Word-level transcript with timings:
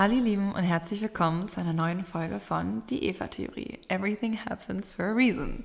Hallo 0.00 0.14
ihr 0.14 0.22
Lieben 0.22 0.52
und 0.52 0.62
herzlich 0.62 1.02
willkommen 1.02 1.46
zu 1.46 1.60
einer 1.60 1.74
neuen 1.74 2.06
Folge 2.06 2.40
von 2.40 2.82
Die 2.88 3.04
Eva-Theorie. 3.04 3.80
Everything 3.88 4.38
happens 4.48 4.90
for 4.90 5.04
a 5.04 5.12
reason. 5.12 5.62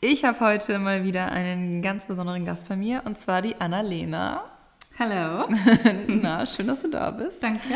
Ich 0.00 0.24
habe 0.24 0.38
heute 0.38 0.78
mal 0.78 1.02
wieder 1.02 1.32
einen 1.32 1.82
ganz 1.82 2.06
besonderen 2.06 2.44
Gast 2.44 2.68
bei 2.68 2.76
mir 2.76 3.02
und 3.06 3.18
zwar 3.18 3.42
die 3.42 3.60
Annalena. 3.60 4.44
Hallo. 5.00 5.48
Na, 6.06 6.46
schön, 6.46 6.68
dass 6.68 6.82
du 6.82 6.90
da 6.90 7.10
bist. 7.10 7.42
Danke. 7.42 7.74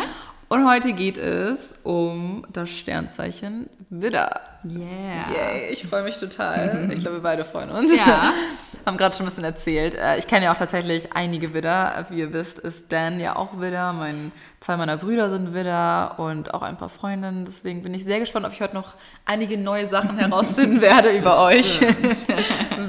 Und 0.48 0.64
heute 0.64 0.92
geht 0.92 1.18
es 1.18 1.74
um 1.82 2.46
das 2.52 2.70
Sternzeichen 2.70 3.68
Widder. 3.90 4.40
Yeah. 4.64 5.30
Yay, 5.32 5.68
ich 5.72 5.86
freue 5.86 6.04
mich 6.04 6.18
total. 6.18 6.88
Ich 6.92 7.00
glaube, 7.00 7.16
wir 7.16 7.22
beide 7.22 7.45
freuen 7.45 7.70
uns. 7.70 7.96
Ja. 7.96 8.32
Haben 8.86 8.96
gerade 8.96 9.16
schon 9.16 9.27
ein 9.27 9.28
bisschen 9.28 9.42
erzählt. 9.45 9.96
Äh, 9.96 10.18
Ich 10.18 10.28
kenne 10.28 10.45
ja 10.45 10.52
auch 10.52 10.56
tatsächlich 10.56 11.12
einige 11.14 11.52
Widder. 11.52 12.06
Wie 12.10 12.20
ihr 12.20 12.32
wisst, 12.32 12.60
ist 12.60 12.92
Dan 12.92 13.18
ja 13.18 13.34
auch 13.34 13.60
Widder. 13.60 13.92
Mein, 13.92 14.30
zwei 14.60 14.77
meiner 14.77 14.96
Brüder 14.96 15.30
sind 15.30 15.52
Widder 15.54 16.14
und 16.18 16.54
auch 16.54 16.62
ein 16.62 16.76
paar 16.76 16.88
Freundinnen. 16.90 17.45
Deswegen 17.45 17.82
bin 17.82 17.92
ich 17.95 18.04
sehr 18.04 18.20
gespannt, 18.20 18.46
ob 18.46 18.52
ich 18.52 18.60
heute 18.60 18.74
noch 18.74 18.95
einige 19.24 19.59
neue 19.59 19.88
Sachen 19.88 20.16
herausfinden 20.18 20.80
werde 20.80 21.10
über 21.16 21.42
euch. 21.45 21.80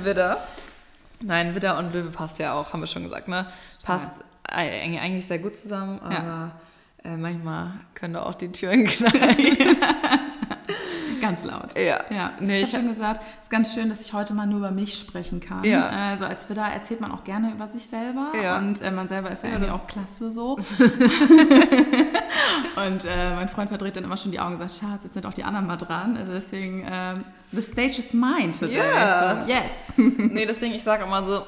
Widder. 0.03 0.37
Nein, 1.21 1.55
Widder 1.55 1.79
und 1.79 1.91
Löwe 1.93 2.09
passt 2.09 2.37
ja 2.37 2.53
auch, 2.53 2.71
haben 2.73 2.81
wir 2.81 2.87
schon 2.87 3.03
gesagt, 3.03 3.27
ne? 3.27 3.47
Passt 3.83 4.11
eig- 4.47 4.99
eigentlich 5.01 5.25
sehr 5.25 5.39
gut 5.39 5.55
zusammen, 5.55 5.99
aber 6.03 6.13
Ja. 6.13 6.51
Äh, 7.07 7.15
manchmal 7.17 7.71
können 7.95 8.13
da 8.15 8.23
auch 8.23 8.35
die 8.35 8.51
Türen 8.51 8.85
knallen. 8.87 9.77
Ganz 11.21 11.43
laut. 11.45 11.75
Ja. 11.75 11.99
Ja, 12.11 12.33
Nee, 12.39 12.61
ich 12.61 12.73
habe 12.73 12.83
schon 12.83 12.93
gesagt, 12.93 13.21
es 13.39 13.45
ist 13.45 13.49
ganz 13.49 13.73
schön, 13.73 13.89
dass 13.89 14.01
ich 14.01 14.13
heute 14.13 14.35
mal 14.35 14.45
nur 14.45 14.59
über 14.59 14.69
mich 14.69 14.93
sprechen 14.99 15.39
kann. 15.39 15.63
Ja. 15.63 15.87
Also 15.87 16.25
als 16.25 16.47
Widder 16.47 16.65
erzählt 16.67 17.01
man 17.01 17.11
auch 17.11 17.23
gerne 17.23 17.51
über 17.51 17.67
sich 17.67 17.87
selber 17.87 18.33
Ja. 18.41 18.59
und 18.59 18.81
äh, 18.83 18.91
man 18.91 19.07
selber 19.07 19.31
ist 19.31 19.43
ja, 19.43 19.49
irgendwie 19.49 19.71
auch 19.71 19.87
klasse 19.87 20.31
so. 20.31 20.57
und 22.75 23.05
äh, 23.05 23.35
mein 23.35 23.49
Freund 23.49 23.69
verdreht 23.69 23.95
dann 23.97 24.03
immer 24.03 24.17
schon 24.17 24.31
die 24.31 24.39
Augen 24.39 24.53
und 24.53 24.59
sagt, 24.59 24.79
Schatz, 24.79 25.03
jetzt 25.05 25.13
sind 25.13 25.25
auch 25.25 25.33
die 25.33 25.43
anderen 25.43 25.65
mal 25.65 25.77
dran. 25.77 26.17
Also 26.17 26.33
deswegen, 26.33 26.85
ähm, 26.89 27.19
the 27.51 27.61
stage 27.63 27.97
is 27.97 28.13
mine 28.13 28.51
today. 28.51 28.77
Ja. 28.77 29.43
So, 29.43 29.51
yes. 29.51 29.63
nee, 30.17 30.45
das 30.45 30.59
Ding, 30.59 30.73
ich 30.73 30.83
sage 30.83 31.03
immer 31.03 31.25
so, 31.25 31.41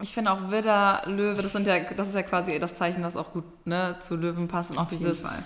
ich 0.00 0.12
finde 0.14 0.32
auch 0.32 0.50
Widder, 0.50 1.02
Löwe, 1.06 1.42
das 1.42 1.52
sind 1.52 1.66
ja, 1.66 1.78
das 1.96 2.08
ist 2.08 2.14
ja 2.14 2.22
quasi 2.22 2.58
das 2.58 2.74
Zeichen, 2.74 3.02
was 3.02 3.16
auch 3.16 3.32
gut 3.32 3.44
ne, 3.66 3.96
zu 4.00 4.16
Löwen 4.16 4.48
passt 4.48 4.70
und 4.70 4.78
auch 4.78 4.82
Auf 4.82 4.88
dieses, 4.88 5.20
Fall. 5.20 5.38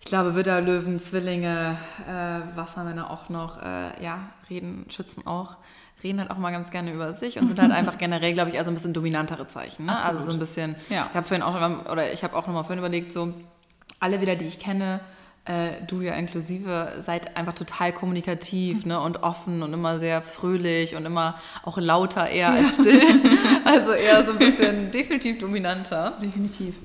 ich 0.00 0.06
glaube, 0.06 0.34
Widder, 0.34 0.60
Löwen, 0.60 0.98
Zwillinge, 1.00 1.76
äh, 2.08 2.56
Wassermänner 2.56 3.10
auch 3.10 3.28
noch, 3.28 3.62
äh, 3.62 4.02
ja, 4.02 4.18
reden, 4.50 4.86
schützen 4.90 5.26
auch, 5.26 5.56
reden 6.02 6.18
halt 6.20 6.30
auch 6.30 6.38
mal 6.38 6.50
ganz 6.50 6.70
gerne 6.70 6.92
über 6.92 7.14
sich 7.14 7.38
und 7.38 7.48
sind 7.48 7.60
halt 7.60 7.72
einfach 7.72 7.98
generell, 7.98 8.32
glaube 8.34 8.50
ich, 8.50 8.58
also 8.58 8.70
ein 8.70 8.74
bisschen 8.74 8.92
dominantere 8.92 9.46
Zeichen. 9.48 9.86
Ne? 9.86 9.96
Also 10.04 10.24
so 10.24 10.32
ein 10.32 10.38
bisschen, 10.38 10.74
Ja. 10.88 11.06
ich 11.10 11.16
habe 11.16 11.26
vorhin 11.26 11.42
auch, 11.42 11.58
noch- 11.60 11.90
oder 11.90 12.12
ich 12.12 12.24
habe 12.24 12.34
auch 12.36 12.46
nochmal 12.46 12.64
vorhin 12.64 12.78
überlegt, 12.80 13.12
so, 13.12 13.32
alle 14.00 14.20
Widder, 14.20 14.36
die 14.36 14.46
ich 14.46 14.58
kenne, 14.58 15.00
äh, 15.44 15.82
du 15.88 16.00
ja 16.00 16.14
inklusive, 16.14 17.02
seid 17.04 17.36
einfach 17.36 17.54
total 17.54 17.92
kommunikativ 17.92 18.86
ne, 18.86 19.00
und 19.00 19.24
offen 19.24 19.62
und 19.62 19.72
immer 19.72 19.98
sehr 19.98 20.22
fröhlich 20.22 20.94
und 20.94 21.04
immer 21.04 21.40
auch 21.64 21.78
lauter 21.78 22.30
eher 22.30 22.50
als 22.50 22.74
still. 22.74 23.02
Also 23.64 23.92
eher 23.92 24.24
so 24.24 24.32
ein 24.32 24.38
bisschen 24.38 24.90
definitiv 24.92 25.38
dominanter. 25.40 26.16
Definitiv. 26.22 26.76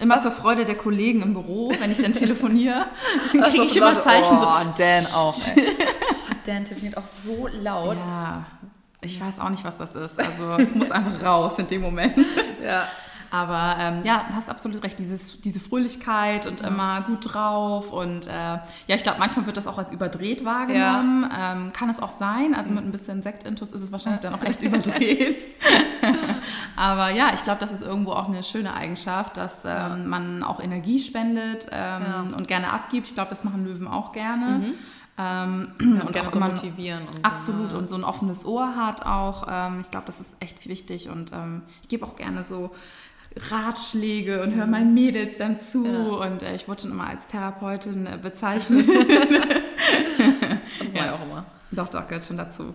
Immer 0.00 0.20
zur 0.20 0.32
Freude 0.32 0.64
der 0.64 0.76
Kollegen 0.76 1.22
im 1.22 1.34
Büro, 1.34 1.72
wenn 1.80 1.90
ich 1.90 1.98
dann 2.02 2.12
telefoniere, 2.12 2.86
Also 3.32 3.50
kriege 3.50 3.64
ich 3.64 3.72
so 3.72 3.78
immer 3.78 3.90
Leute, 3.92 4.00
Zeichen 4.00 4.36
oh, 4.36 4.72
so. 4.72 4.82
Dan 4.82 5.06
auch. 5.14 5.56
Ey. 5.56 5.76
Dan 6.46 6.64
telefoniert 6.64 6.96
auch 6.96 7.06
so 7.24 7.48
laut. 7.48 7.98
Ja, 7.98 8.46
ich 9.00 9.20
weiß 9.20 9.40
auch 9.40 9.48
nicht, 9.50 9.64
was 9.64 9.76
das 9.76 9.94
ist. 9.94 10.18
Also 10.18 10.52
es 10.58 10.74
muss 10.74 10.90
einfach 10.90 11.24
raus 11.24 11.58
in 11.58 11.66
dem 11.66 11.82
Moment. 11.82 12.16
Ja. 12.62 12.86
Aber 13.34 13.74
ähm, 13.80 14.04
ja, 14.04 14.26
du 14.28 14.36
hast 14.36 14.48
absolut 14.48 14.80
recht, 14.84 14.96
Dieses, 14.96 15.40
diese 15.40 15.58
Fröhlichkeit 15.58 16.46
und 16.46 16.60
immer 16.60 17.00
gut 17.02 17.34
drauf. 17.34 17.92
Und 17.92 18.28
äh, 18.28 18.30
ja, 18.30 18.60
ich 18.86 19.02
glaube, 19.02 19.18
manchmal 19.18 19.44
wird 19.46 19.56
das 19.56 19.66
auch 19.66 19.76
als 19.76 19.90
überdreht 19.90 20.44
wahrgenommen. 20.44 21.28
Ähm, 21.36 21.72
kann 21.72 21.90
es 21.90 21.98
auch 21.98 22.10
sein. 22.10 22.54
Also 22.54 22.72
mit 22.72 22.84
ein 22.84 22.92
bisschen 22.92 23.22
Sektintus 23.22 23.72
ist 23.72 23.82
es 23.82 23.90
wahrscheinlich 23.90 24.20
dann 24.20 24.34
auch 24.34 24.42
echt 24.44 24.62
überdreht. 24.62 25.46
Aber 26.76 27.10
ja, 27.10 27.32
ich 27.34 27.42
glaube, 27.42 27.58
das 27.60 27.72
ist 27.72 27.82
irgendwo 27.82 28.12
auch 28.12 28.28
eine 28.28 28.44
schöne 28.44 28.72
Eigenschaft, 28.72 29.36
dass 29.36 29.64
ähm, 29.64 29.70
Ja. 29.72 29.96
man 29.96 30.42
auch 30.44 30.60
Energie 30.60 31.00
spendet 31.00 31.66
ähm, 31.72 32.02
Ja. 32.02 32.22
Mhm. 32.22 32.34
und 32.34 32.46
gerne 32.46 32.72
abgibt. 32.72 33.06
Ich 33.08 33.14
glaube, 33.14 33.30
das 33.30 33.42
machen 33.42 33.64
Löwen 33.64 33.88
auch 33.88 34.12
gerne. 34.12 34.72
Ähm, 35.16 35.70
Und, 35.80 36.02
und 36.02 36.18
auch 36.18 36.32
so 36.32 36.38
immer 36.38 36.48
motivieren. 36.48 37.02
Und 37.06 37.24
Absolut 37.24 37.70
So, 37.70 37.76
ne? 37.76 37.80
und 37.82 37.88
so 37.88 37.94
ein 37.94 38.04
offenes 38.04 38.44
Ohr 38.46 38.74
hat 38.76 39.06
auch. 39.06 39.46
Ähm, 39.48 39.80
ich 39.80 39.90
glaube, 39.90 40.06
das 40.06 40.20
ist 40.20 40.36
echt 40.40 40.68
wichtig 40.68 41.08
und 41.08 41.32
ähm, 41.32 41.62
ich 41.82 41.88
gebe 41.88 42.04
auch 42.04 42.16
gerne 42.16 42.44
so 42.44 42.72
Ratschläge 43.50 44.42
und 44.42 44.54
höre 44.54 44.66
meinen 44.66 44.94
Mädels 44.94 45.38
dann 45.38 45.58
zu 45.60 45.84
Ja. 45.86 46.28
und 46.28 46.42
äh, 46.42 46.54
ich 46.54 46.68
wurde 46.68 46.82
schon 46.82 46.92
immer 46.92 47.08
als 47.08 47.26
Therapeutin 47.26 48.06
äh, 48.06 48.18
bezeichnet. 48.20 48.86
Das 50.78 50.92
war 50.94 51.00
Ja. 51.00 51.06
ja 51.06 51.14
auch 51.16 51.22
immer. 51.24 51.44
doch, 51.70 51.88
doch, 51.88 52.06
gehört 52.08 52.24
schon 52.24 52.36
dazu. 52.36 52.74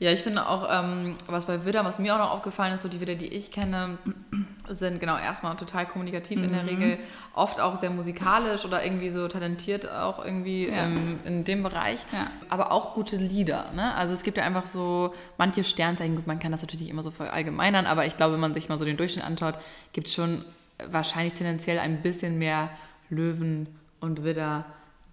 Ja, 0.00 0.12
ich 0.12 0.22
finde 0.22 0.48
auch, 0.48 0.68
ähm, 0.70 1.16
was 1.26 1.46
bei 1.46 1.64
Widder, 1.64 1.84
was 1.84 1.98
mir 1.98 2.14
auch 2.14 2.18
noch 2.18 2.30
aufgefallen 2.30 2.72
ist, 2.72 2.82
so 2.82 2.88
die 2.88 3.00
Widder, 3.00 3.16
die 3.16 3.26
ich 3.26 3.50
kenne, 3.50 3.98
sind 4.68 5.00
genau 5.00 5.16
erstmal 5.18 5.56
total 5.56 5.86
kommunikativ 5.86 6.40
in 6.42 6.52
der 6.52 6.62
Mhm. 6.62 6.68
Regel, 6.68 6.98
oft 7.34 7.58
auch 7.58 7.80
sehr 7.80 7.90
musikalisch 7.90 8.64
oder 8.64 8.84
irgendwie 8.84 9.10
so 9.10 9.26
talentiert 9.26 9.90
auch 9.90 10.24
irgendwie 10.24 10.68
Ja. 10.68 10.84
ähm, 10.84 11.18
in 11.24 11.42
dem 11.44 11.62
Bereich, 11.64 11.98
Ja. 12.12 12.28
aber 12.48 12.70
auch 12.70 12.94
gute 12.94 13.16
Lieder. 13.16 13.64
Ne? 13.74 13.92
Also 13.96 14.14
es 14.14 14.22
gibt 14.22 14.36
ja 14.38 14.44
einfach 14.44 14.66
so 14.66 15.12
manche 15.36 15.64
Sternzeichen, 15.64 16.14
gut, 16.14 16.26
man 16.28 16.38
kann 16.38 16.52
das 16.52 16.60
natürlich 16.60 16.82
nicht 16.82 16.90
immer 16.92 17.02
so 17.02 17.10
verallgemeinern, 17.10 17.86
aber 17.86 18.06
ich 18.06 18.16
glaube, 18.16 18.34
wenn 18.34 18.40
man 18.40 18.54
sich 18.54 18.68
mal 18.68 18.78
so 18.78 18.84
den 18.84 18.96
Durchschnitt 18.98 19.24
anschaut, 19.24 19.54
gibt 19.92 20.06
es 20.06 20.14
schon 20.14 20.44
wahrscheinlich 20.88 21.34
tendenziell 21.34 21.80
ein 21.80 22.02
bisschen 22.02 22.38
mehr 22.38 22.70
Löwen 23.10 23.66
und 24.00 24.22
Widder, 24.22 24.64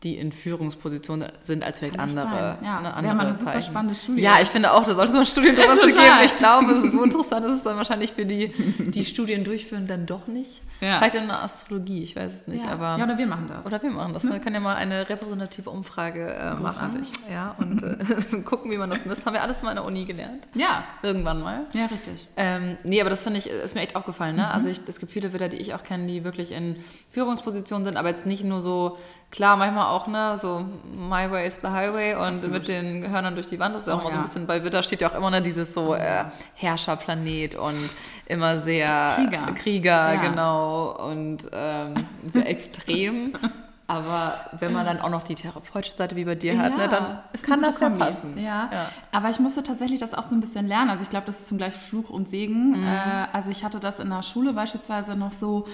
die 0.06 0.18
in 0.18 0.32
Führungspositionen 0.32 1.30
sind 1.42 1.64
als 1.64 1.80
vielleicht 1.80 1.98
Kann 1.98 2.10
andere. 2.12 2.58
Ja, 2.64 2.80
ne, 2.80 2.94
andere 2.94 3.20
eine 3.20 3.34
super 3.34 3.54
Zeichen. 3.54 3.72
spannende 3.72 3.96
Studie. 3.96 4.22
Ja, 4.22 4.38
ich 4.40 4.50
finde 4.50 4.72
auch, 4.72 4.84
da 4.86 4.94
sollte 4.94 5.10
es 5.10 5.14
mal 5.14 5.20
ein 5.22 5.26
Studium 5.26 5.56
drüber 5.56 5.80
zu 5.82 5.88
geben. 5.88 6.00
Ich 6.24 6.36
glaube, 6.36 6.72
es 6.74 6.84
ist 6.84 6.92
so 6.92 7.04
interessant, 7.04 7.46
ist 7.48 7.54
es 7.54 7.64
dann 7.64 7.76
wahrscheinlich 7.76 8.14
für 8.14 8.26
die, 8.26 8.54
die 8.78 9.04
Studien 9.04 9.44
durchführen, 9.44 9.88
dann 9.88 10.06
doch 10.06 10.28
nicht. 10.28 10.62
Ja. 10.82 11.00
Vielleicht 11.00 11.16
in 11.16 11.28
der 11.28 11.42
Astrologie, 11.42 12.04
ich 12.04 12.16
weiß 12.16 12.34
es 12.34 12.48
nicht, 12.48 12.66
ja. 12.66 12.72
aber. 12.72 12.98
ja, 12.98 13.06
oder 13.06 13.18
wir 13.18 13.26
machen 13.26 13.48
das. 13.48 13.66
oder 13.66 13.82
wir 13.82 13.90
machen 13.90 14.14
das. 14.14 14.24
Wir 14.24 14.40
können 14.40 14.56
ja 14.56 14.62
mal 14.62 14.76
eine 14.76 15.10
repräsentative 15.10 15.70
Umfrage 15.70 16.34
äh, 16.34 16.54
machen. 16.56 17.04
Ja, 17.32 17.56
und 17.58 17.82
äh, 17.82 18.42
gucken, 18.46 18.70
wie 18.70 18.78
man 18.78 18.90
das 18.90 19.06
misst. 19.06 19.26
Haben 19.26 19.34
wir 19.34 19.42
alles 19.42 19.64
mal 19.64 19.70
in 19.70 19.76
der 19.78 19.86
Uni 19.86 20.06
gelernt. 20.06 20.48
ja, 20.54 20.84
Irgendwann 21.02 21.42
mal. 21.42 21.62
ja, 21.74 21.86
richtig. 21.86 22.28
Ähm, 22.38 22.78
nee, 22.84 23.02
aber 23.02 23.10
das 23.10 23.24
finde 23.24 23.40
ich, 23.40 23.50
ist 23.50 23.74
mir 23.74 23.82
echt 23.82 23.96
aufgefallen. 23.96 24.36
Ne? 24.36 24.44
Mhm. 24.44 24.50
Also 24.50 24.70
ich, 24.70 24.82
es 24.86 25.00
gibt 25.00 25.12
viele 25.12 25.34
Widder, 25.34 25.50
die 25.50 25.58
ich 25.58 25.74
auch 25.74 25.84
kenne, 25.84 26.08
die 26.08 26.24
wirklich 26.24 26.52
in 26.52 26.76
Führungspositionen 27.10 27.86
sind, 27.86 27.98
aber 27.98 28.10
jetzt 28.10 28.26
nicht 28.26 28.44
nur 28.44 28.60
so, 28.60 28.98
klar, 29.32 29.58
manchmal 29.58 29.88
auch, 29.88 30.08
ne, 30.08 30.38
so 30.42 30.66
My 31.10 31.30
way 31.30 31.48
is 31.48 31.60
the 31.62 31.68
highway 31.68 32.14
und 32.16 32.22
Absolut. 32.36 32.60
mit 32.60 32.68
den 32.68 33.10
Hörnern 33.12 33.36
durch 33.36 33.48
die 33.48 33.60
Wand. 33.60 33.76
Das 33.76 33.82
ist 33.84 33.88
ja 33.90 33.94
auch 33.96 33.98
Oh, 33.98 34.02
immer 34.02 34.10
so 34.12 34.16
ein 34.18 34.22
ja. 34.22 34.28
bisschen, 34.28 34.48
bei 34.48 34.64
Widder 34.64 34.82
steht 34.84 35.02
ja 35.02 35.10
auch 35.12 35.16
immer 35.16 35.30
ne, 35.30 35.42
dieses 35.42 35.74
so 35.74 35.94
äh, 35.94 36.26
Herrscherplanet 36.56 37.56
und 37.56 37.90
immer 38.28 38.60
sehr 38.60 39.16
Krieger. 39.18 39.46
Krieger 39.54 40.14
Ja. 40.14 40.22
genau 40.22 40.92
und 41.10 41.40
ähm, 41.52 41.96
sehr 42.32 42.50
extrem. 42.50 43.34
Aber 43.88 44.40
wenn 44.60 44.74
man 44.74 44.84
dann 44.84 45.00
auch 45.00 45.12
noch 45.12 45.22
die 45.22 45.36
therapeutische 45.36 45.96
Seite 45.96 46.16
wie 46.16 46.26
bei 46.26 46.34
dir 46.34 46.58
hat, 46.60 46.76
ne, 46.76 46.88
dann 46.88 47.20
ist 47.34 47.46
kann 47.46 47.64
eine 47.64 47.72
das 47.72 47.80
ja 47.80 47.92
passen. 47.92 48.36
Ja. 48.36 48.68
Ja. 48.74 48.90
aber 49.12 49.30
ich 49.30 49.40
musste 49.40 49.62
tatsächlich 49.62 50.00
das 50.00 50.16
auch 50.16 50.24
so 50.24 50.34
ein 50.34 50.42
bisschen 50.42 50.66
lernen. 50.68 50.90
Also 50.90 51.04
ich 51.04 51.10
glaube, 51.12 51.28
das 51.28 51.42
ist 51.42 51.50
zugleich 51.50 51.76
Fluch 51.76 52.10
und 52.10 52.28
Segen. 52.28 52.70
Mhm. 52.82 52.84
Äh, 52.84 53.28
also 53.32 53.52
ich 53.52 53.64
hatte 53.64 53.80
das 53.80 54.00
in 54.00 54.10
der 54.10 54.24
Schule 54.24 54.54
beispielsweise 54.54 55.16
noch 55.16 55.32
so, 55.32 55.68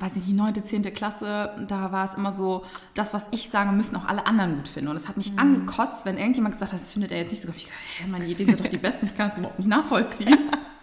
weiß 0.00 0.14
ich 0.16 0.26
nicht, 0.26 0.36
neunte, 0.36 0.62
zehnte 0.62 0.92
Klasse, 0.92 1.50
da 1.66 1.90
war 1.90 2.04
es 2.04 2.14
immer 2.14 2.30
so, 2.30 2.64
das, 2.94 3.14
was 3.14 3.28
ich 3.32 3.50
sage, 3.50 3.72
müssen 3.72 3.96
auch 3.96 4.04
alle 4.04 4.26
anderen 4.26 4.56
gut 4.56 4.68
finden. 4.68 4.90
Und 4.90 4.96
es 4.96 5.08
hat 5.08 5.16
mich 5.16 5.32
Mhm. 5.32 5.38
angekotzt, 5.40 6.06
wenn 6.06 6.16
irgendjemand 6.18 6.54
gesagt 6.54 6.72
hat, 6.72 6.80
das 6.80 6.92
findet 6.92 7.10
er 7.10 7.18
jetzt 7.18 7.30
nicht 7.32 7.42
so 7.42 7.48
gut. 7.48 7.56
Ich 7.56 7.64
dachte, 7.64 7.76
hä, 7.98 8.04
meine 8.10 8.24
Ideen 8.26 8.48
sind 8.48 8.60
doch 8.60 8.68
die 8.68 8.76
besten, 8.76 9.06
ich 9.06 9.16
kann 9.16 9.28
das 9.30 9.38
überhaupt 9.38 9.58
nicht 9.58 9.68
nachvollziehen. 9.68 10.38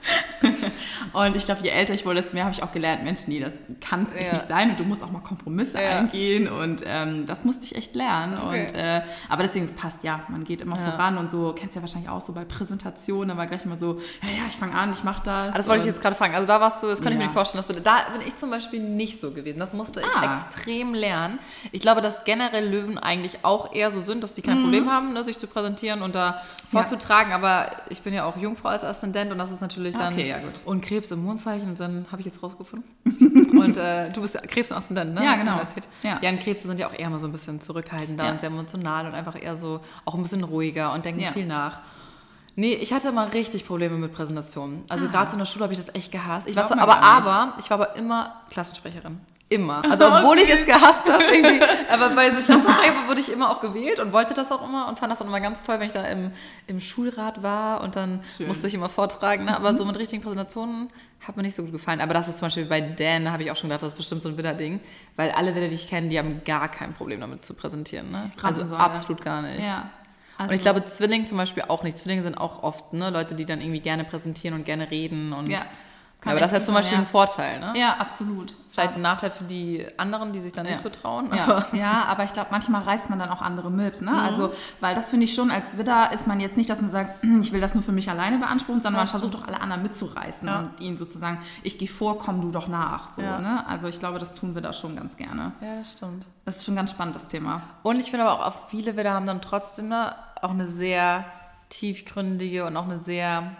und 1.13 1.35
ich 1.35 1.45
glaube, 1.45 1.61
je 1.63 1.69
älter 1.69 1.93
ich 1.93 2.05
wurde, 2.05 2.17
desto 2.21 2.35
mehr 2.35 2.43
habe 2.43 2.53
ich 2.53 2.61
auch 2.61 2.71
gelernt, 2.71 3.03
Mensch, 3.03 3.21
nee, 3.27 3.39
das 3.39 3.53
kann 3.81 4.03
es 4.03 4.11
echt 4.13 4.27
Ja. 4.27 4.33
nicht 4.33 4.47
sein 4.47 4.69
und 4.71 4.79
du 4.79 4.83
musst 4.83 5.03
auch 5.03 5.11
mal 5.11 5.19
Kompromisse 5.21 5.81
Ja. 5.81 5.97
eingehen 5.99 6.47
und 6.47 6.83
ähm, 6.85 7.25
das 7.25 7.45
musste 7.45 7.63
ich 7.63 7.75
echt 7.75 7.95
lernen. 7.95 8.37
Okay. 8.37 8.65
Und, 8.67 8.75
äh, 8.75 9.01
aber 9.29 9.43
deswegen, 9.43 9.65
es 9.65 9.73
passt, 9.73 10.03
ja, 10.03 10.21
man 10.29 10.43
geht 10.43 10.61
immer 10.61 10.77
Ja. 10.77 10.91
voran 10.91 11.17
und 11.17 11.31
so, 11.31 11.53
kennst 11.57 11.75
du 11.75 11.79
ja 11.79 11.81
wahrscheinlich 11.83 12.09
auch 12.09 12.21
so 12.21 12.33
bei 12.33 12.45
Präsentationen, 12.45 13.31
aber 13.31 13.47
gleich 13.47 13.65
mal 13.65 13.77
so, 13.79 13.93
ja, 14.21 14.29
ja, 14.29 14.43
ich 14.49 14.55
fange 14.55 14.73
an, 14.75 14.93
ich 14.93 15.03
mache 15.03 15.23
das. 15.23 15.55
Ah, 15.55 15.57
das 15.57 15.67
wollte 15.67 15.81
ich 15.81 15.87
jetzt 15.87 16.01
gerade 16.01 16.15
fragen. 16.15 16.35
Also 16.35 16.47
da 16.47 16.59
warst 16.61 16.83
du, 16.83 16.87
das 16.87 17.01
kann 17.01 17.11
ich 17.13 17.17
mir 17.17 17.25
nicht 17.25 17.33
vorstellen, 17.33 17.63
dass 17.65 17.73
wir, 17.75 17.81
da 17.81 18.09
bin 18.11 18.21
ich 18.27 18.35
zum 18.37 18.49
Beispiel 18.49 18.81
nicht 18.81 19.04
so 19.19 19.31
gewesen. 19.31 19.59
Das 19.59 19.73
musste 19.73 20.01
ich 20.01 20.07
Ah. 20.15 20.25
extrem 20.31 20.93
lernen. 20.93 21.39
Ich 21.71 21.81
glaube, 21.81 22.01
dass 22.01 22.23
generell 22.25 22.67
Löwen 22.67 22.97
eigentlich 22.97 23.39
auch 23.43 23.73
eher 23.73 23.91
so 23.91 24.01
sind, 24.01 24.23
dass 24.23 24.33
die 24.33 24.41
Mhm. 24.41 24.45
kein 24.45 24.61
Problem 24.63 24.91
haben, 24.91 25.13
ne, 25.13 25.23
sich 25.25 25.37
zu 25.37 25.47
präsentieren 25.47 26.01
und 26.01 26.15
da 26.15 26.41
vorzutragen. 26.71 27.31
Aber 27.33 27.71
ich 27.89 28.01
bin 28.01 28.13
ja 28.13 28.25
auch 28.25 28.37
Jungfrau 28.37 28.69
als 28.69 28.83
Aszendent 28.83 29.31
und 29.31 29.37
das 29.37 29.51
ist 29.51 29.61
natürlich 29.61 29.95
dann 29.95 30.13
Okay, 30.13 30.29
ja, 30.29 30.39
gut. 30.39 30.61
und 30.65 30.81
Krebs 30.83 31.11
im 31.11 31.23
Mondzeichen 31.23 31.69
und 31.69 31.79
dann 31.79 32.05
habe 32.11 32.21
ich 32.21 32.25
jetzt 32.25 32.41
rausgefunden. 32.43 32.89
und 33.59 33.77
äh, 33.77 34.11
du 34.11 34.21
bist 34.21 34.35
ja 34.35 34.41
Krebs 34.41 34.71
im 34.71 34.77
Aszendent, 34.77 35.13
ne? 35.13 35.23
Ja, 35.23 35.35
genau. 35.35 35.59
Ja. 36.03 36.19
ja, 36.21 36.29
und 36.29 36.39
Krebse 36.39 36.67
sind 36.67 36.79
ja 36.79 36.87
auch 36.87 36.93
eher 36.97 37.09
mal 37.09 37.19
so 37.19 37.27
ein 37.27 37.31
bisschen 37.31 37.61
zurückhaltender 37.61 38.25
Ja. 38.25 38.31
und 38.31 38.39
sehr 38.39 38.49
emotional 38.49 39.05
und 39.05 39.13
einfach 39.13 39.41
eher 39.41 39.55
so 39.57 39.79
auch 40.05 40.15
ein 40.15 40.21
bisschen 40.23 40.43
ruhiger 40.43 40.93
und 40.93 41.05
denken 41.05 41.21
Ja. 41.21 41.31
viel 41.31 41.45
nach. 41.45 41.79
Nee, 42.55 42.73
ich 42.73 42.93
hatte 42.93 43.11
mal 43.11 43.27
richtig 43.27 43.67
Probleme 43.67 43.95
mit 43.97 44.13
Präsentationen. 44.13 44.83
Also 44.87 45.07
Ah. 45.07 45.11
gerade 45.11 45.29
so 45.29 45.35
in 45.35 45.39
der 45.39 45.45
Schule 45.45 45.63
habe 45.63 45.73
ich 45.73 45.79
das 45.79 45.93
echt 45.93 46.11
gehasst. 46.11 46.47
Ich 46.47 46.55
war 46.55 46.65
zwar, 46.65 46.79
aber, 46.79 47.01
aber, 47.01 47.53
ich 47.59 47.69
war 47.69 47.79
aber 47.81 47.95
immer 47.97 48.41
Klassensprecherin. 48.49 49.19
Immer. 49.47 49.83
Also 49.91 50.07
obwohl 50.07 50.39
ich 50.39 50.49
es 50.49 50.65
gehasst 50.65 51.07
habe, 51.07 51.23
irgendwie. 51.23 51.63
Aber 51.93 52.09
bei 52.15 52.31
so 52.31 52.41
Klassenfeiern 52.41 53.07
wurde 53.07 53.21
ich 53.21 53.31
immer 53.31 53.51
auch 53.51 53.61
gewählt 53.61 53.99
und 53.99 54.11
wollte 54.11 54.33
das 54.33 54.51
auch 54.51 54.67
immer 54.67 54.87
und 54.87 54.97
fand 54.97 55.11
das 55.11 55.21
auch 55.21 55.27
immer 55.27 55.39
ganz 55.39 55.61
toll, 55.61 55.79
wenn 55.79 55.85
ich 55.85 55.93
da 55.93 56.03
im, 56.05 56.31
im 56.65 56.79
Schulrat 56.79 57.43
war 57.43 57.81
und 57.81 57.95
dann 57.95 58.21
Schön. 58.37 58.47
musste 58.47 58.65
ich 58.65 58.73
immer 58.73 58.89
vortragen. 58.89 59.45
Ne? 59.45 59.55
Aber 59.55 59.75
so 59.75 59.85
mit 59.85 59.99
richtigen 59.99 60.23
Präsentationen 60.23 60.87
hat 61.27 61.37
mir 61.37 61.43
nicht 61.43 61.55
so 61.55 61.61
gut 61.61 61.73
gefallen. 61.73 62.01
Aber 62.01 62.15
das 62.15 62.27
ist 62.27 62.39
zum 62.39 62.47
Beispiel 62.47 62.65
bei 62.65 62.81
Dan, 62.81 63.25
da 63.25 63.33
habe 63.33 63.43
ich 63.43 63.51
auch 63.51 63.55
schon 63.55 63.69
gedacht, 63.69 63.83
das 63.83 63.91
ist 63.93 63.97
bestimmt 63.97 64.23
so 64.23 64.29
ein 64.29 64.37
Widder-Ding. 64.39 64.79
Weil 65.15 65.29
alle 65.29 65.53
Widder, 65.53 65.67
die 65.67 65.75
ich 65.75 65.87
kenne, 65.87 66.09
die 66.09 66.17
haben 66.17 66.41
gar 66.43 66.67
kein 66.67 66.93
Problem 66.95 67.21
damit 67.21 67.45
zu 67.45 67.53
präsentieren. 67.53 68.09
Ne? 68.09 68.31
Also 68.41 68.75
absolut 68.75 69.21
gar 69.23 69.43
nicht. 69.43 69.63
Ja. 69.63 69.91
Also 70.37 70.49
und 70.49 70.55
ich 70.55 70.61
glaube, 70.61 70.83
Zwillinge 70.85 71.25
zum 71.25 71.37
Beispiel 71.37 71.63
auch 71.67 71.83
nicht. 71.83 71.97
Zwillinge 71.97 72.21
sind 72.21 72.37
auch 72.37 72.63
oft 72.63 72.93
ne, 72.93 73.09
Leute, 73.09 73.35
die 73.35 73.45
dann 73.45 73.61
irgendwie 73.61 73.79
gerne 73.79 74.03
präsentieren 74.03 74.55
und 74.55 74.65
gerne 74.65 74.91
reden 74.91 75.33
und 75.33 75.49
ja. 75.49 75.65
Kann 76.25 76.31
aber 76.31 76.41
das 76.41 76.53
ist 76.53 76.57
ja 76.57 76.63
zum 76.63 76.73
Beispiel 76.73 76.95
ja. 76.95 77.01
ein 77.01 77.05
Vorteil, 77.07 77.59
ne? 77.59 77.73
Ja, 77.79 77.97
absolut. 77.97 78.55
Vielleicht 78.71 78.95
ein 78.95 79.03
Nachteil 79.03 79.29
für 79.29 79.43
die 79.43 79.85
anderen, 79.95 80.33
die 80.33 80.39
sich 80.39 80.53
dann 80.53 80.65
ja. 80.65 80.71
nicht 80.71 80.81
so 80.81 80.89
trauen. 80.89 81.29
Ja, 81.31 81.43
aber, 81.43 81.65
ja, 81.73 82.05
aber 82.07 82.23
ich 82.23 82.33
glaube, 82.33 82.47
manchmal 82.49 82.81
reißt 82.81 83.11
man 83.11 83.19
dann 83.19 83.29
auch 83.29 83.43
andere 83.43 83.69
mit. 83.69 84.01
Ne? 84.01 84.09
Mhm. 84.09 84.17
Also, 84.17 84.51
weil 84.79 84.95
das 84.95 85.11
finde 85.11 85.25
ich 85.25 85.35
schon, 85.35 85.51
als 85.51 85.77
Widder 85.77 86.11
ist 86.11 86.25
man 86.25 86.39
jetzt 86.39 86.57
nicht, 86.57 86.67
dass 86.67 86.81
man 86.81 86.89
sagt, 86.89 87.23
ich 87.41 87.53
will 87.53 87.61
das 87.61 87.75
nur 87.75 87.83
für 87.83 87.91
mich 87.91 88.09
alleine 88.09 88.39
beanspruchen, 88.39 88.81
sondern 88.81 89.01
man 89.01 89.07
versucht 89.07 89.35
doch 89.35 89.47
alle 89.47 89.61
anderen 89.61 89.83
mitzureißen 89.83 90.49
und 90.49 90.81
ihnen 90.81 90.97
sozusagen, 90.97 91.37
ich 91.61 91.77
gehe 91.77 91.87
vor, 91.87 92.17
komm 92.17 92.41
du 92.41 92.49
doch 92.49 92.67
nach. 92.67 93.13
So, 93.13 93.21
ne? 93.21 93.63
Also 93.67 93.87
ich 93.87 93.99
glaube, 93.99 94.17
das 94.17 94.33
tun 94.33 94.55
wir 94.55 94.63
da 94.63 94.73
schon 94.73 94.95
ganz 94.95 95.17
gerne. 95.17 95.51
Ja, 95.61 95.75
das 95.75 95.93
stimmt. 95.93 96.25
Das 96.43 96.57
ist 96.57 96.65
schon 96.65 96.75
ganz 96.75 96.89
spannend, 96.89 97.15
das 97.15 97.27
Thema. 97.27 97.61
Und 97.83 97.99
ich 97.99 98.09
finde 98.09 98.25
aber 98.25 98.47
auch, 98.47 98.67
viele 98.69 98.97
Widder 98.97 99.13
haben 99.13 99.27
dann 99.27 99.43
trotzdem 99.43 99.89
ne, 99.89 100.15
auch 100.41 100.49
eine 100.49 100.65
sehr 100.65 101.23
tiefgründige 101.69 102.65
und 102.65 102.75
auch 102.77 102.85
eine 102.85 102.99
sehr 102.99 103.51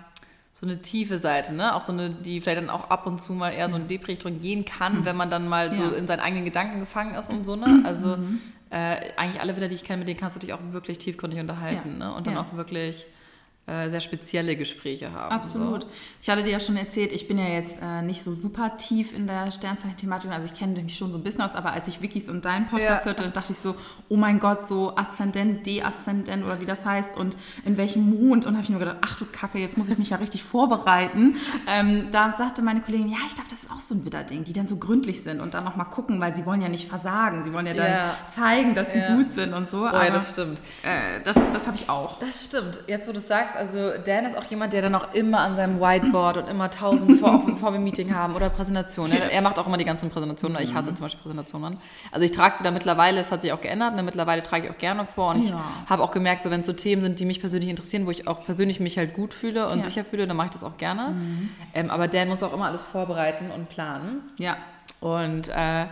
so 0.58 0.66
eine 0.66 0.82
tiefe 0.82 1.20
Seite, 1.20 1.54
ne? 1.54 1.76
Auch 1.76 1.82
so 1.82 1.92
eine, 1.92 2.10
die 2.12 2.40
vielleicht 2.40 2.60
dann 2.60 2.70
auch 2.70 2.90
ab 2.90 3.06
und 3.08 3.20
zu 3.20 3.34
mal 3.34 3.50
eher 3.50 3.70
so 3.70 3.76
in 3.76 3.90
Depri-Richtung 3.90 4.40
gehen 4.40 4.64
kann, 4.64 5.02
mhm. 5.02 5.06
wenn 5.06 5.18
man 5.18 5.30
dann 5.30 5.50
mal 5.50 5.70
so 5.74 5.84
ja. 5.84 5.90
in 5.90 6.08
seinen 6.08 6.22
eigenen 6.22 6.46
Gedanken 6.46 6.80
gefangen 6.80 7.14
ist 7.14 7.30
und 7.30 7.44
so, 7.44 7.58
ne? 7.58 7.84
Also 7.84 8.16
mhm. 8.16 8.40
äh, 8.70 8.96
eigentlich 9.18 9.42
alle 9.42 9.58
wieder, 9.58 9.68
die 9.68 9.76
ich 9.76 9.84
kenne, 9.84 10.00
mit 10.00 10.08
denen 10.08 10.18
kannst 10.18 10.38
du 10.38 10.40
dich 10.40 10.54
auch 10.54 10.62
wirklich 10.72 10.98
tiefgründig 10.98 11.42
unterhalten, 11.42 12.00
ja. 12.00 12.08
ne? 12.08 12.16
Und 12.16 12.26
dann 12.26 12.36
ja. 12.36 12.40
auch 12.40 12.56
wirklich 12.56 13.06
äh, 13.68 13.90
sehr 13.90 14.02
spezielle 14.02 14.56
Gespräche 14.56 15.12
haben. 15.12 15.32
Absolut. 15.32 15.84
So. 15.84 15.90
Ich 16.22 16.30
hatte 16.30 16.44
dir 16.44 16.52
ja 16.52 16.60
schon 16.60 16.78
erzählt, 16.78 17.12
ich 17.12 17.28
bin 17.28 17.38
ja 17.38 17.48
jetzt 17.48 17.80
äh, 17.82 18.02
nicht 18.04 18.22
so 18.22 18.32
super 18.32 18.78
tief 18.78 19.14
in 19.14 19.26
der 19.26 19.52
Sternzeichen-Thematik, 19.52 20.32
also 20.32 20.46
ich 20.52 20.58
kenne 20.58 20.82
mich 20.82 20.98
schon 20.98 21.12
so 21.12 21.18
ein 21.18 21.24
bisschen 21.24 21.42
aus, 21.42 21.56
aber 21.56 21.72
als 21.72 21.88
ich 21.88 22.02
Wikis 22.02 22.30
und 22.30 22.46
deinen 22.46 22.68
Podcast 22.68 23.06
ja. 23.06 23.12
hörte, 23.12 23.30
dachte 23.30 23.54
ich 23.54 23.58
so, 23.58 23.76
oh 24.08 24.18
mein 24.18 24.40
Gott, 24.40 24.68
so 24.68 24.96
Aszendent, 24.96 25.66
Deaszendent 25.66 26.46
oder 26.46 26.62
wie 26.62 26.66
das 26.66 26.86
heißt 26.86 27.18
und 27.18 27.38
in 27.66 27.78
welchem 27.78 28.10
Mond 28.10 28.46
und 28.46 28.54
habe 28.54 28.64
ich 28.64 28.70
mir 28.70 28.80
gedacht, 28.80 28.98
ach 29.02 29.18
du 29.18 29.26
Kacke, 29.26 29.58
jetzt 29.58 29.78
muss 29.78 29.90
ich 29.90 29.98
mich 29.98 30.12
ja 30.12 30.18
richtig 30.18 30.44
vorbereiten. 30.44 31.38
Ähm, 31.68 32.10
da 32.12 32.36
sagte 32.38 32.62
meine 32.62 32.82
Kollegin, 32.82 33.10
ja, 33.10 33.18
ich 33.28 33.34
glaube, 33.34 33.50
das 33.50 33.64
ist 33.64 33.72
auch 33.72 33.80
so 33.80 33.96
ein 33.96 34.06
Widderding, 34.06 34.44
die 34.44 34.54
dann 34.54 34.68
so 34.68 34.78
gründlich 34.78 35.24
sind 35.24 35.42
und 35.42 35.54
dann 35.54 35.64
nochmal 35.64 35.88
gucken, 35.88 36.22
weil 36.22 36.36
sie 36.36 36.46
wollen 36.46 36.62
ja 36.62 36.70
nicht 36.70 36.88
versagen, 36.88 37.44
sie 37.44 37.52
wollen 37.52 37.66
ja 37.66 37.74
dann 37.74 37.92
ja. 37.92 38.16
zeigen, 38.30 38.76
dass 38.76 38.94
sie 38.94 39.00
ja. 39.00 39.16
gut 39.16 39.34
sind 39.34 39.54
und 39.54 39.70
so. 39.70 39.80
Oh, 39.80 39.92
ja, 39.92 40.12
das 40.12 40.30
stimmt. 40.30 40.60
Äh, 40.84 41.22
das 41.24 41.36
das 41.56 41.68
habe 41.68 41.78
ich 41.78 41.90
auch. 41.90 42.20
Das 42.20 42.46
stimmt. 42.46 42.80
Jetzt, 42.88 43.08
wo 43.08 43.12
du 43.12 43.20
sagst, 43.20 43.55
also 43.56 43.92
Dan 44.04 44.26
ist 44.26 44.38
auch 44.38 44.44
jemand, 44.46 44.74
der 44.74 44.82
dann 44.82 44.96
auch 44.96 45.14
immer 45.14 45.40
an 45.40 45.56
seinem 45.56 45.80
Whiteboard 45.80 46.38
und 46.38 46.48
immer 46.48 46.70
tausend 46.70 47.20
vor, 47.20 47.44
bevor 47.48 47.74
wir 47.74 47.80
Meeting 47.80 48.14
haben 48.14 48.36
oder 48.36 48.50
Präsentationen. 48.50 49.18
Er, 49.18 49.32
er, 49.32 49.42
macht 49.42 49.58
auch 49.60 49.68
immer 49.68 49.78
die 49.78 49.86
ganzen 49.86 50.10
Präsentationen. 50.10 50.62
Ich 50.62 50.74
hasse 50.74 50.92
mhm. 50.92 50.96
zum 50.96 51.06
Beispiel 51.06 51.22
Präsentationen. 51.22 51.78
Also 52.12 52.26
ich 52.26 52.32
trage 52.32 52.58
sie 52.58 52.64
da 52.64 52.72
mittlerweile, 52.72 53.20
es 53.20 53.32
hat 53.32 53.42
sich 53.42 53.52
auch 53.52 53.62
geändert. 53.62 53.96
Ne? 53.96 54.04
Mittlerweile 54.04 54.44
trage 54.44 54.66
ich 54.66 54.72
auch 54.72 54.78
gerne 54.78 55.06
vor 55.06 55.32
und 55.32 55.44
ja. 55.44 55.62
ich 55.84 55.90
habe 55.90 56.04
auch 56.04 56.12
gemerkt, 56.12 56.44
so 56.44 56.52
wenn 56.52 56.62
es 56.62 56.68
so 56.68 56.74
Themen 56.74 57.02
sind, 57.02 57.20
die 57.20 57.26
mich 57.26 57.40
persönlich 57.40 57.70
interessieren, 57.70 58.06
wo 58.06 58.12
ich 58.12 58.28
auch 58.28 58.46
persönlich 58.46 58.80
mich 58.80 58.98
halt 58.98 59.14
gut 59.14 59.34
fühle 59.34 59.68
und 59.70 59.80
ja. 59.80 59.86
sicher 59.86 60.04
fühle, 60.06 60.28
dann 60.28 60.38
mache 60.38 60.48
ich 60.48 60.54
das 60.54 60.64
auch 60.64 60.78
gerne. 60.78 61.12
Mhm. 61.12 61.50
Ähm, 61.74 61.90
aber 61.90 62.08
Dan 62.08 62.28
muss 62.28 62.44
auch 62.44 62.54
immer 62.54 62.66
alles 62.66 62.84
vorbereiten 62.84 63.52
und 63.52 63.70
planen. 63.70 64.22
Ja. 64.38 64.58
Und 65.02 65.50
äh, 65.50 65.86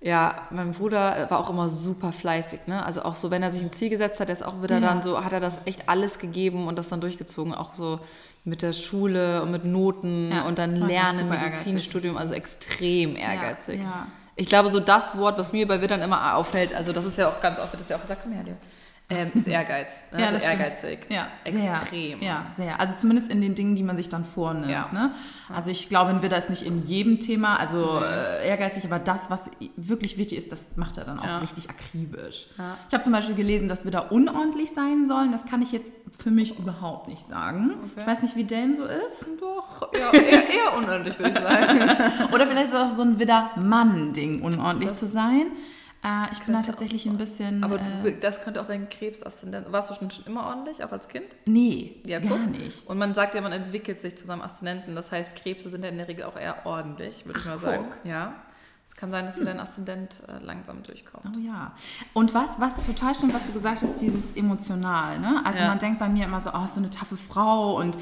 ja, 0.00 0.46
mein 0.50 0.72
Bruder 0.72 1.26
war 1.28 1.40
auch 1.40 1.50
immer 1.50 1.68
super 1.68 2.12
fleißig, 2.12 2.66
ne? 2.66 2.84
Also 2.84 3.02
auch 3.02 3.16
so, 3.16 3.30
wenn 3.32 3.42
er 3.42 3.52
sich 3.52 3.62
ein 3.62 3.72
Ziel 3.72 3.90
gesetzt 3.90 4.20
hat, 4.20 4.30
ist 4.30 4.44
auch 4.44 4.62
wieder 4.62 4.76
ja. 4.76 4.80
dann 4.80 5.02
so, 5.02 5.24
hat 5.24 5.32
er 5.32 5.40
das 5.40 5.54
echt 5.64 5.88
alles 5.88 6.20
gegeben 6.20 6.68
und 6.68 6.78
das 6.78 6.88
dann 6.88 7.00
durchgezogen, 7.00 7.52
auch 7.52 7.72
so 7.72 7.98
mit 8.44 8.62
der 8.62 8.72
Schule 8.72 9.42
und 9.42 9.50
mit 9.50 9.64
Noten 9.64 10.30
ja. 10.30 10.42
und 10.42 10.58
dann 10.58 10.76
Lernen, 10.76 11.28
Medizinstudium, 11.28 12.16
also 12.16 12.34
extrem 12.34 13.16
ehrgeizig. 13.16 13.82
Ja, 13.82 14.06
ich 14.36 14.48
glaube, 14.48 14.70
so 14.70 14.78
das 14.78 15.18
Wort, 15.18 15.36
was 15.36 15.52
mir 15.52 15.66
bei 15.66 15.80
Wittern 15.80 16.00
immer 16.00 16.36
auffällt, 16.36 16.72
also 16.74 16.92
das 16.92 17.04
ist 17.04 17.18
ja 17.18 17.28
auch 17.28 17.40
ganz 17.40 17.58
oft, 17.58 17.74
das 17.74 17.82
ist 17.82 17.90
ja 17.90 17.96
auch, 17.96 18.00
sag 18.06 18.24
mal 18.24 18.36
her, 18.36 18.44
dir 18.44 18.56
ähm, 19.10 19.30
ist 19.32 19.48
Ehrgeiz. 19.48 20.02
Ne? 20.12 20.20
Ja, 20.20 20.26
also 20.26 20.46
ehrgeizig. 20.46 20.98
Ja, 21.08 21.28
extrem. 21.42 22.18
Sehr, 22.18 22.28
ja, 22.28 22.46
sehr. 22.52 22.78
Also 22.78 22.94
zumindest 22.94 23.30
in 23.30 23.40
den 23.40 23.54
Dingen, 23.54 23.74
die 23.74 23.82
man 23.82 23.96
sich 23.96 24.10
dann 24.10 24.22
vornimmt. 24.22 24.70
Ja. 24.70 24.90
Ne? 24.92 25.12
Also 25.48 25.70
ich 25.70 25.88
glaube, 25.88 26.10
ein 26.10 26.20
Widder 26.20 26.36
ist 26.36 26.50
nicht 26.50 26.62
in 26.62 26.86
jedem 26.86 27.18
Thema, 27.18 27.56
also 27.56 28.00
äh, 28.02 28.46
ehrgeizig, 28.46 28.84
aber 28.84 28.98
das, 28.98 29.30
was 29.30 29.50
wirklich 29.76 30.18
wichtig 30.18 30.36
ist, 30.36 30.52
das 30.52 30.76
macht 30.76 30.98
er 30.98 31.04
dann 31.04 31.18
auch 31.18 31.24
ja. 31.24 31.38
richtig 31.38 31.70
akribisch. 31.70 32.48
Ja. 32.58 32.76
Ich 32.88 32.92
habe 32.92 33.02
zum 33.02 33.14
Beispiel 33.14 33.34
gelesen, 33.34 33.66
dass 33.66 33.86
Widder 33.86 34.12
unordentlich 34.12 34.72
sein 34.72 35.06
sollen. 35.06 35.32
Das 35.32 35.46
kann 35.46 35.62
ich 35.62 35.72
jetzt 35.72 35.94
für 36.18 36.30
mich 36.30 36.58
überhaupt 36.58 37.08
nicht 37.08 37.26
sagen. 37.26 37.76
Okay. 37.78 38.00
Ich 38.00 38.06
weiß 38.06 38.20
nicht, 38.20 38.36
wie 38.36 38.44
Dan 38.44 38.76
so 38.76 38.84
ist. 38.84 39.26
Doch, 39.40 39.90
ja, 39.94 40.12
eher, 40.12 40.50
eher 40.50 40.76
unordentlich, 40.76 41.18
würde 41.18 41.30
ich 41.30 41.38
sagen. 41.38 41.80
Oder 42.34 42.46
vielleicht 42.46 42.68
ist 42.68 42.74
es 42.74 42.78
auch 42.78 42.90
so 42.90 43.02
ein 43.02 43.18
Widder-Mann-Ding, 43.18 44.42
unordentlich 44.42 44.90
was? 44.90 44.98
zu 44.98 45.06
sein. 45.06 45.46
Äh, 46.04 46.32
ich 46.32 46.38
bin 46.40 46.54
da 46.54 46.62
tatsächlich 46.62 47.06
ein 47.06 47.18
bisschen. 47.18 47.64
Aber 47.64 47.80
äh, 47.80 48.16
das 48.20 48.42
könnte 48.42 48.60
auch 48.60 48.66
dein 48.66 48.88
Krebsaszendent. 48.88 49.70
Warst 49.72 49.90
du 49.90 49.94
schon, 49.94 50.10
schon 50.10 50.26
immer 50.26 50.46
ordentlich, 50.46 50.84
auch 50.84 50.92
als 50.92 51.08
Kind? 51.08 51.26
Nee, 51.44 51.96
ja, 52.06 52.20
gar 52.20 52.38
nicht. 52.38 52.86
Und 52.86 52.98
man 52.98 53.14
sagt 53.14 53.34
ja, 53.34 53.40
man 53.40 53.52
entwickelt 53.52 54.00
sich 54.00 54.16
zu 54.16 54.26
seinem 54.26 54.42
Aszendenten. 54.42 54.94
Das 54.94 55.10
heißt, 55.10 55.36
Krebse 55.36 55.70
sind 55.70 55.82
ja 55.82 55.90
in 55.90 55.98
der 55.98 56.08
Regel 56.08 56.24
auch 56.24 56.36
eher 56.36 56.66
ordentlich, 56.66 57.26
würde 57.26 57.40
ich 57.40 57.46
mal 57.46 57.58
sagen. 57.58 57.86
Ja. 58.04 58.34
Es 58.86 58.96
kann 58.96 59.10
sein, 59.10 59.26
dass 59.26 59.34
hier 59.34 59.44
dein 59.44 59.60
Aszendent 59.60 60.22
äh, 60.28 60.42
langsam 60.42 60.82
durchkommt. 60.82 61.36
Oh 61.36 61.40
ja. 61.40 61.72
Und 62.14 62.32
was, 62.32 62.58
was 62.58 62.86
total 62.86 63.14
stimmt, 63.14 63.34
was 63.34 63.48
du 63.48 63.52
gesagt 63.52 63.82
hast, 63.82 64.00
dieses 64.00 64.34
emotional. 64.34 65.18
Ne? 65.18 65.42
Also 65.44 65.60
ja. 65.60 65.68
man 65.68 65.78
denkt 65.78 65.98
bei 65.98 66.08
mir 66.08 66.24
immer 66.24 66.40
so, 66.40 66.50
oh, 66.54 66.66
so 66.66 66.80
eine 66.80 66.88
taffe 66.88 67.18
Frau 67.18 67.76
und 67.76 67.98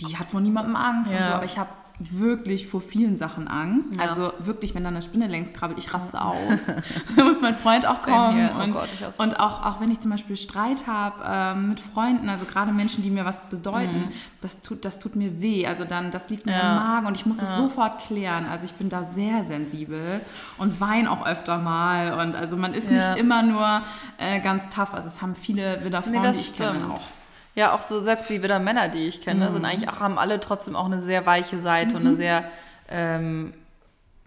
die 0.00 0.16
hat 0.16 0.30
vor 0.30 0.40
niemandem 0.40 0.76
Angst 0.76 1.10
ja. 1.10 1.18
und 1.18 1.24
so. 1.24 1.30
Aber 1.30 1.44
ich 1.44 1.58
habe 1.58 1.70
wirklich 2.00 2.66
vor 2.66 2.80
vielen 2.80 3.18
Sachen 3.18 3.46
Angst. 3.46 3.94
Ja. 3.94 4.02
Also 4.02 4.32
wirklich, 4.38 4.74
wenn 4.74 4.82
da 4.82 4.88
eine 4.88 5.02
Spinne 5.02 5.26
längs 5.26 5.52
krabbelt, 5.52 5.78
ich 5.78 5.92
raste 5.92 6.20
aus. 6.20 6.60
da 7.16 7.24
muss 7.24 7.42
mein 7.42 7.54
Freund 7.54 7.86
auch 7.86 8.02
kommen. 8.04 8.48
Oh 8.56 8.62
und, 8.62 8.72
Gott, 8.72 8.88
und 9.18 9.38
auch, 9.38 9.64
auch 9.66 9.80
wenn 9.80 9.90
ich 9.90 10.00
zum 10.00 10.10
Beispiel 10.10 10.34
Streit 10.34 10.86
habe 10.86 11.22
ähm, 11.26 11.68
mit 11.68 11.78
Freunden, 11.78 12.30
also 12.30 12.46
gerade 12.46 12.72
Menschen, 12.72 13.02
die 13.02 13.10
mir 13.10 13.26
was 13.26 13.50
bedeuten, 13.50 14.06
mhm. 14.06 14.12
das, 14.40 14.62
tut, 14.62 14.86
das 14.86 14.98
tut 14.98 15.14
mir 15.14 15.42
weh. 15.42 15.66
Also 15.66 15.84
dann, 15.84 16.10
das 16.10 16.30
liegt 16.30 16.46
mir 16.46 16.52
ja. 16.52 16.60
im 16.60 16.76
Magen 16.76 17.06
und 17.06 17.16
ich 17.16 17.26
muss 17.26 17.42
es 17.42 17.54
sofort 17.54 18.00
klären. 18.00 18.46
Also 18.46 18.64
ich 18.64 18.72
bin 18.72 18.88
da 18.88 19.04
sehr 19.04 19.44
sensibel 19.44 20.22
und 20.56 20.80
weine 20.80 21.10
auch 21.10 21.26
öfter 21.26 21.58
mal. 21.58 22.14
Und 22.14 22.34
also 22.34 22.56
man 22.56 22.72
ist 22.72 22.90
nicht 22.90 23.16
immer 23.18 23.42
nur 23.42 23.82
äh, 24.16 24.40
ganz 24.40 24.70
tough. 24.70 24.94
Also 24.94 25.08
es 25.08 25.20
haben 25.20 25.34
viele 25.34 25.84
wieder 25.84 26.02
Frauen, 26.02 26.22
nee, 26.22 26.32
die 26.32 26.38
ich 26.38 26.46
stimmt. 26.48 26.72
kenne 26.72 26.94
auch. 26.94 27.19
Ja, 27.54 27.74
auch 27.74 27.82
so 27.82 28.02
selbst 28.02 28.28
die 28.30 28.42
wieder 28.42 28.58
Männer, 28.58 28.88
die 28.88 29.06
ich 29.06 29.20
kenne, 29.20 29.48
mhm. 29.48 29.52
sind 29.54 29.64
eigentlich 29.64 29.88
auch, 29.88 30.00
haben 30.00 30.18
alle 30.18 30.40
trotzdem 30.40 30.76
auch 30.76 30.86
eine 30.86 31.00
sehr 31.00 31.26
weiche 31.26 31.60
Seite 31.60 31.90
mhm. 31.90 31.96
und 31.96 32.00
eine 32.02 32.10
mhm. 32.10 32.16
sehr 32.16 32.44
ähm, 32.88 33.54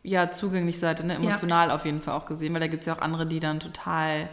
ja, 0.03 0.29
zugängliche 0.29 0.79
Seite, 0.79 1.05
ne? 1.05 1.15
emotional 1.15 1.69
ja. 1.69 1.75
auf 1.75 1.85
jeden 1.85 2.01
Fall 2.01 2.15
auch 2.15 2.25
gesehen, 2.25 2.53
weil 2.53 2.59
da 2.59 2.67
gibt 2.67 2.81
es 2.81 2.87
ja 2.87 2.95
auch 2.95 3.01
andere, 3.01 3.25
die 3.25 3.39
dann 3.39 3.59
total 3.59 4.29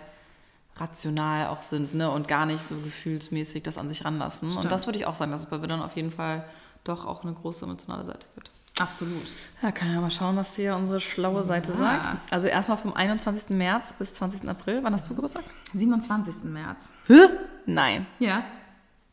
rational 0.76 1.48
auch 1.48 1.62
sind 1.62 1.94
ne? 1.94 2.10
und 2.10 2.26
gar 2.26 2.46
nicht 2.46 2.66
so 2.66 2.76
gefühlsmäßig 2.76 3.62
das 3.62 3.78
an 3.78 3.88
sich 3.88 4.04
ranlassen. 4.04 4.50
Stimmt. 4.50 4.64
Und 4.64 4.72
das 4.72 4.86
würde 4.86 4.98
ich 4.98 5.06
auch 5.06 5.14
sagen, 5.14 5.30
dass 5.30 5.42
es 5.42 5.46
bei 5.46 5.62
Widdern 5.62 5.82
auf 5.82 5.94
jeden 5.94 6.10
Fall 6.10 6.44
doch 6.84 7.06
auch 7.06 7.22
eine 7.22 7.32
große 7.34 7.64
emotionale 7.64 8.04
Seite 8.04 8.26
gibt. 8.34 8.50
Absolut. 8.80 9.26
Ja, 9.62 9.72
kann 9.72 9.92
ja 9.92 10.00
mal 10.00 10.10
schauen, 10.10 10.36
was 10.36 10.56
hier 10.56 10.74
unsere 10.74 11.00
schlaue 11.00 11.44
Seite 11.44 11.72
ja. 11.72 11.76
sagt. 11.76 12.08
Also 12.32 12.46
erstmal 12.46 12.78
vom 12.78 12.94
21. 12.94 13.50
März 13.50 13.92
bis 13.92 14.14
20. 14.14 14.48
April. 14.48 14.82
Wann 14.82 14.94
hast 14.94 15.08
du 15.08 15.14
Geburtstag? 15.14 15.44
27. 15.74 16.44
März. 16.44 16.88
Hä? 17.06 17.28
Nein. 17.66 18.06
Ja. 18.18 18.42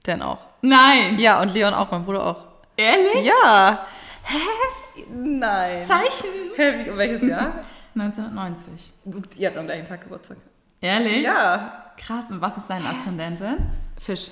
Dan 0.08 0.22
auch. 0.22 0.40
Nein. 0.62 1.20
Ja, 1.20 1.42
und 1.42 1.54
Leon 1.54 1.74
auch, 1.74 1.92
mein 1.92 2.06
Bruder 2.06 2.26
auch. 2.26 2.46
Ehrlich? 2.78 3.26
Ja. 3.26 3.86
Hä? 4.24 4.38
Nein. 5.14 5.84
Zeichen. 5.84 6.30
Hä, 6.56 6.86
wie, 6.86 6.98
welches 6.98 7.28
Jahr? 7.28 7.54
1990. 7.96 8.94
Du, 9.04 9.22
ihr 9.38 9.48
habt 9.48 9.58
am 9.58 9.66
gleichen 9.66 9.86
Tag 9.86 10.02
Geburtstag. 10.02 10.38
Ehrlich? 10.80 11.24
Ja. 11.24 11.94
Krass. 11.98 12.32
Und 12.32 12.40
was 12.40 12.56
ist 12.56 12.70
dein 12.70 12.86
Aszendentin? 12.86 13.58
Fisch. 14.00 14.32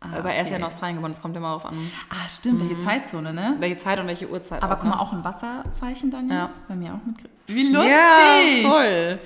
Ah, 0.00 0.18
Aber 0.18 0.32
er 0.32 0.42
ist 0.42 0.50
ja 0.50 0.56
in 0.56 0.64
Australien 0.64 0.96
geboren, 0.96 1.12
das 1.12 1.22
kommt 1.22 1.36
immer 1.36 1.48
darauf 1.48 1.66
an. 1.66 1.76
Ah, 2.10 2.28
stimmt, 2.28 2.60
welche 2.60 2.74
mhm. 2.74 2.80
Zeitzone, 2.80 3.32
ne? 3.32 3.54
Welche 3.60 3.76
Zeit 3.76 4.00
und 4.00 4.08
welche 4.08 4.28
Uhrzeit. 4.28 4.60
Aber 4.60 4.74
auch, 4.74 4.78
guck 4.80 4.88
mal, 4.88 4.96
ne? 4.96 5.00
auch 5.00 5.12
ein 5.12 5.22
Wasserzeichen 5.22 6.10
dann 6.10 6.28
ja? 6.28 6.50
Bei 6.66 6.74
mir 6.74 6.94
auch 6.94 7.06
mit. 7.06 7.18
Wie 7.46 7.72
lustig! 7.72 7.92
Ja, 8.64 8.68
voll. 8.68 9.18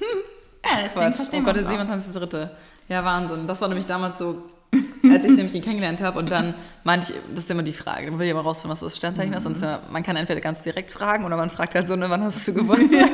ja, 0.64 0.82
deswegen 0.84 1.12
verstehen 1.14 1.46
wir 1.46 1.52
Oh 1.52 1.54
Gott, 1.54 1.70
der 1.70 2.40
27.3. 2.42 2.50
Ja, 2.88 3.04
Wahnsinn. 3.04 3.46
Das 3.46 3.58
war 3.62 3.68
nämlich 3.68 3.86
damals 3.86 4.18
so 4.18 4.42
als 5.12 5.24
ich 5.24 5.36
nämlich 5.36 5.54
ihn 5.54 5.62
kennengelernt 5.62 6.00
habe 6.00 6.18
und 6.18 6.30
dann 6.30 6.54
manche, 6.88 7.12
das 7.34 7.44
ist 7.44 7.50
immer 7.50 7.62
die 7.62 7.74
Frage, 7.74 8.06
dann 8.06 8.18
will 8.18 8.24
ich 8.24 8.32
immer 8.32 8.40
rausfinden, 8.40 8.72
was 8.72 8.80
das 8.80 8.96
Sternzeichen 8.96 9.34
ist. 9.34 9.44
Und 9.44 9.56
ist 9.56 9.62
ja, 9.62 9.80
man 9.90 10.02
kann 10.02 10.16
entweder 10.16 10.40
ganz 10.40 10.62
direkt 10.62 10.90
fragen 10.90 11.26
oder 11.26 11.36
man 11.36 11.50
fragt 11.50 11.74
halt 11.74 11.86
so, 11.86 11.96
ne, 11.96 12.08
wann 12.08 12.24
hast 12.24 12.48
du 12.48 12.54
Geburtstag? 12.58 13.10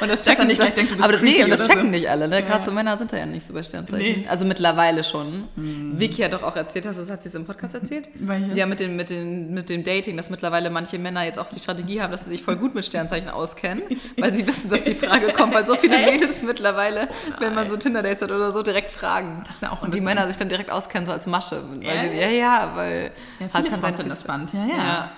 und 0.00 0.08
das 0.08 0.24
checken 0.24 0.46
nicht 0.46 0.62
denkt, 0.62 0.92
bist 0.92 1.02
aber 1.02 1.12
das, 1.12 1.20
nee, 1.20 1.44
und 1.44 1.50
das 1.50 1.66
checken 1.66 1.84
so. 1.84 1.90
nicht 1.90 2.08
alle. 2.08 2.26
Ne? 2.26 2.42
Gerade 2.42 2.64
so 2.64 2.72
Männer 2.72 2.96
sind 2.96 3.12
da 3.12 3.18
ja 3.18 3.26
nicht 3.26 3.46
so 3.46 3.52
bei 3.52 3.62
Sternzeichen. 3.62 4.22
Nee. 4.22 4.26
Also 4.26 4.46
mittlerweile 4.46 5.04
schon. 5.04 5.44
Vicky 5.56 6.22
hat 6.22 6.32
doch 6.32 6.42
auch 6.42 6.56
erzählt, 6.56 6.86
hast 6.86 6.98
das 6.98 7.10
hat 7.10 7.22
sie 7.22 7.28
es 7.28 7.34
im 7.34 7.44
Podcast 7.44 7.74
erzählt? 7.74 8.08
Welches? 8.14 8.56
Ja, 8.56 8.64
mit 8.64 8.80
dem, 8.80 8.96
mit, 8.96 9.10
dem, 9.10 9.52
mit 9.52 9.68
dem 9.68 9.84
Dating, 9.84 10.16
dass 10.16 10.30
mittlerweile 10.30 10.70
manche 10.70 10.98
Männer 10.98 11.24
jetzt 11.24 11.38
auch 11.38 11.50
die 11.50 11.58
Strategie 11.58 12.00
haben, 12.00 12.12
dass 12.12 12.24
sie 12.24 12.30
sich 12.30 12.42
voll 12.42 12.56
gut 12.56 12.74
mit 12.74 12.86
Sternzeichen 12.86 13.28
auskennen, 13.28 13.82
weil 14.18 14.32
sie 14.34 14.46
wissen, 14.46 14.70
dass 14.70 14.84
die 14.84 14.94
Frage 14.94 15.34
kommt, 15.34 15.54
weil 15.54 15.66
so 15.66 15.76
viele 15.76 15.98
Mädels 15.98 16.42
mittlerweile, 16.44 17.08
wenn 17.40 17.54
man 17.54 17.68
so 17.68 17.76
Tinder-Dates 17.76 18.22
hat 18.22 18.30
oder 18.30 18.52
so, 18.52 18.62
direkt 18.62 18.90
fragen. 18.90 19.44
Das 19.46 19.56
ist 19.56 19.62
ja 19.62 19.72
auch 19.72 19.82
Und 19.82 19.94
die 19.94 20.00
Männer 20.00 20.26
sich 20.28 20.38
dann 20.38 20.48
direkt 20.48 20.70
auskennen, 20.70 21.04
so 21.06 21.12
als 21.12 21.26
Masche. 21.26 21.62
Weil 21.78 21.82
Ja? 21.82 22.02
die, 22.04 22.16
ja, 22.18 22.28
ja, 22.30 22.72
weil 22.74 23.01
Ja, 23.04 23.52
halt 23.52 23.66
viele 23.66 23.70
kann 23.70 23.80
sein, 23.80 23.96
dass 23.96 24.08
das 24.08 24.20
spannend. 24.20 24.52
Ja, 24.52 24.66
ja. 24.66 24.76
ja. 24.76 25.10